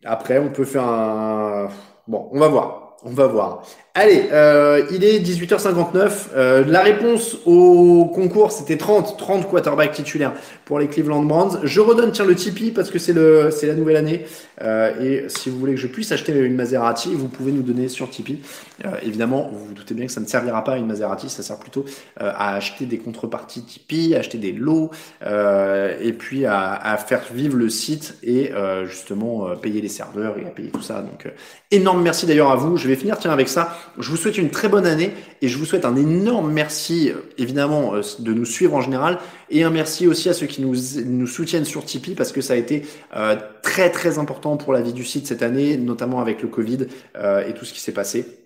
Après, 0.03 0.39
on 0.39 0.51
peut 0.51 0.65
faire 0.65 0.87
un... 0.87 1.69
Bon, 2.07 2.29
on 2.31 2.39
va 2.39 2.47
voir. 2.47 2.97
On 3.03 3.11
va 3.11 3.27
voir. 3.27 3.65
Allez, 3.95 4.29
euh, 4.31 4.87
il 4.89 5.03
est 5.03 5.19
18h59. 5.19 6.29
Euh, 6.35 6.65
la 6.65 6.81
réponse 6.81 7.37
au 7.45 8.05
concours, 8.05 8.51
c'était 8.51 8.75
30, 8.75 9.19
30 9.19 9.47
quarterbacks 9.47 9.91
titulaires 9.91 10.33
pour 10.65 10.79
les 10.79 10.87
Cleveland 10.87 11.21
Browns. 11.21 11.59
Je 11.61 11.79
redonne 11.79 12.11
tiens 12.11 12.25
le 12.25 12.33
Tipeee 12.33 12.71
parce 12.71 12.89
que 12.89 12.97
c'est 12.97 13.13
le 13.13 13.51
c'est 13.51 13.67
la 13.67 13.75
nouvelle 13.75 13.97
année 13.97 14.25
euh, 14.61 14.99
et 15.01 15.29
si 15.29 15.49
vous 15.49 15.59
voulez 15.59 15.73
que 15.73 15.79
je 15.79 15.87
puisse 15.87 16.11
acheter 16.11 16.33
une 16.33 16.55
Maserati, 16.55 17.13
vous 17.13 17.27
pouvez 17.27 17.51
nous 17.51 17.61
donner 17.61 17.87
sur 17.87 18.09
Tipeee. 18.09 18.41
Euh, 18.85 18.91
évidemment, 19.03 19.49
vous 19.51 19.65
vous 19.65 19.73
doutez 19.73 19.93
bien 19.93 20.05
que 20.05 20.11
ça 20.11 20.21
ne 20.21 20.25
servira 20.25 20.63
pas 20.63 20.73
à 20.73 20.77
une 20.77 20.85
Maserati, 20.85 21.29
ça 21.29 21.43
sert 21.43 21.57
plutôt 21.57 21.85
euh, 22.21 22.31
à 22.35 22.55
acheter 22.55 22.85
des 22.85 22.97
contreparties 22.97 23.63
Tipeee, 23.63 24.15
à 24.15 24.19
acheter 24.19 24.37
des 24.37 24.51
lots 24.51 24.91
euh, 25.25 25.97
et 26.01 26.13
puis 26.13 26.45
à, 26.45 26.73
à, 26.73 26.97
faire 26.97 27.21
vivre 27.33 27.57
le 27.57 27.69
site 27.69 28.17
et 28.23 28.51
justement 28.85 29.55
payer 29.55 29.81
les 29.81 29.89
serveurs 29.89 30.37
et 30.37 30.45
à 30.45 30.49
payer 30.49 30.69
tout 30.69 30.81
ça. 30.81 31.01
Donc 31.01 31.31
énorme 31.71 32.01
merci 32.01 32.25
d'ailleurs 32.25 32.51
à 32.51 32.55
vous. 32.55 32.77
Je 32.77 32.87
vais 32.87 32.95
finir 32.95 33.17
tiens 33.17 33.31
avec 33.31 33.49
ça. 33.49 33.75
Je 33.99 34.09
vous 34.09 34.17
souhaite 34.17 34.37
une 34.37 34.49
très 34.49 34.69
bonne 34.69 34.85
année 34.85 35.11
et 35.41 35.47
je 35.47 35.57
vous 35.57 35.65
souhaite 35.65 35.85
un 35.85 35.95
énorme 35.95 36.51
merci, 36.51 37.09
euh, 37.09 37.21
évidemment, 37.37 37.95
euh, 37.95 38.01
de 38.19 38.33
nous 38.33 38.45
suivre 38.45 38.73
en 38.75 38.81
général 38.81 39.19
et 39.49 39.63
un 39.63 39.69
merci 39.69 40.07
aussi 40.07 40.29
à 40.29 40.33
ceux 40.33 40.47
qui 40.47 40.61
nous, 40.61 40.75
nous 41.05 41.27
soutiennent 41.27 41.65
sur 41.65 41.85
Tipeee 41.85 42.15
parce 42.15 42.31
que 42.31 42.41
ça 42.41 42.53
a 42.53 42.57
été 42.57 42.83
euh, 43.15 43.35
très 43.61 43.89
très 43.89 44.17
important 44.19 44.57
pour 44.57 44.73
la 44.73 44.81
vie 44.81 44.93
du 44.93 45.05
site 45.05 45.27
cette 45.27 45.43
année, 45.43 45.77
notamment 45.77 46.19
avec 46.19 46.41
le 46.41 46.47
Covid 46.47 46.87
et 47.15 47.53
tout 47.53 47.65
ce 47.65 47.73
qui 47.73 47.79
s'est 47.79 47.91
passé. 47.91 48.42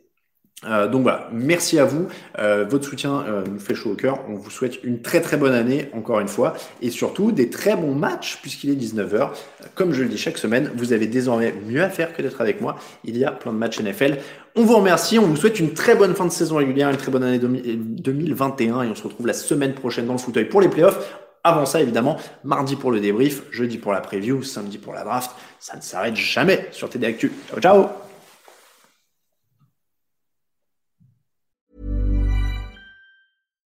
Euh, 0.65 0.87
donc 0.87 1.03
voilà, 1.03 1.29
merci 1.31 1.77
à 1.77 1.85
vous. 1.85 2.07
Euh, 2.39 2.65
votre 2.67 2.85
soutien 2.85 3.23
euh, 3.27 3.43
nous 3.45 3.59
fait 3.59 3.75
chaud 3.75 3.91
au 3.91 3.95
cœur. 3.95 4.19
On 4.27 4.33
vous 4.33 4.49
souhaite 4.49 4.83
une 4.83 5.01
très 5.01 5.21
très 5.21 5.37
bonne 5.37 5.53
année, 5.53 5.89
encore 5.93 6.19
une 6.19 6.27
fois, 6.27 6.55
et 6.81 6.89
surtout 6.89 7.31
des 7.31 7.49
très 7.49 7.75
bons 7.75 7.93
matchs, 7.93 8.39
puisqu'il 8.41 8.71
est 8.71 8.75
19h. 8.75 9.29
Comme 9.75 9.93
je 9.93 10.01
le 10.01 10.09
dis 10.09 10.17
chaque 10.17 10.37
semaine, 10.37 10.71
vous 10.75 10.93
avez 10.93 11.05
désormais 11.05 11.53
mieux 11.67 11.83
à 11.83 11.89
faire 11.89 12.13
que 12.13 12.21
d'être 12.23 12.41
avec 12.41 12.59
moi. 12.59 12.75
Il 13.03 13.17
y 13.17 13.25
a 13.25 13.31
plein 13.31 13.53
de 13.53 13.57
matchs 13.57 13.79
NFL. 13.79 14.17
On 14.55 14.63
vous 14.63 14.77
remercie, 14.77 15.19
on 15.19 15.27
vous 15.27 15.35
souhaite 15.35 15.59
une 15.59 15.73
très 15.73 15.95
bonne 15.95 16.15
fin 16.15 16.25
de 16.25 16.31
saison 16.31 16.55
régulière, 16.55 16.89
une 16.89 16.97
très 16.97 17.11
bonne 17.11 17.23
année 17.23 17.37
2021, 17.37 18.81
et 18.81 18.87
on 18.87 18.95
se 18.95 19.03
retrouve 19.03 19.27
la 19.27 19.33
semaine 19.33 19.73
prochaine 19.73 20.07
dans 20.07 20.13
le 20.13 20.19
fauteuil 20.19 20.45
pour 20.45 20.61
les 20.61 20.69
playoffs. 20.69 21.19
Avant 21.43 21.67
ça, 21.67 21.79
évidemment, 21.79 22.17
mardi 22.43 22.75
pour 22.75 22.91
le 22.91 22.99
débrief, 22.99 23.43
jeudi 23.51 23.77
pour 23.77 23.93
la 23.93 24.01
preview, 24.01 24.41
samedi 24.41 24.79
pour 24.79 24.93
la 24.93 25.03
draft. 25.03 25.31
Ça 25.59 25.77
ne 25.77 25.81
s'arrête 25.81 26.15
jamais 26.15 26.67
sur 26.71 26.89
TD 26.89 27.05
Actu. 27.05 27.31
Ciao, 27.49 27.61
ciao 27.61 28.06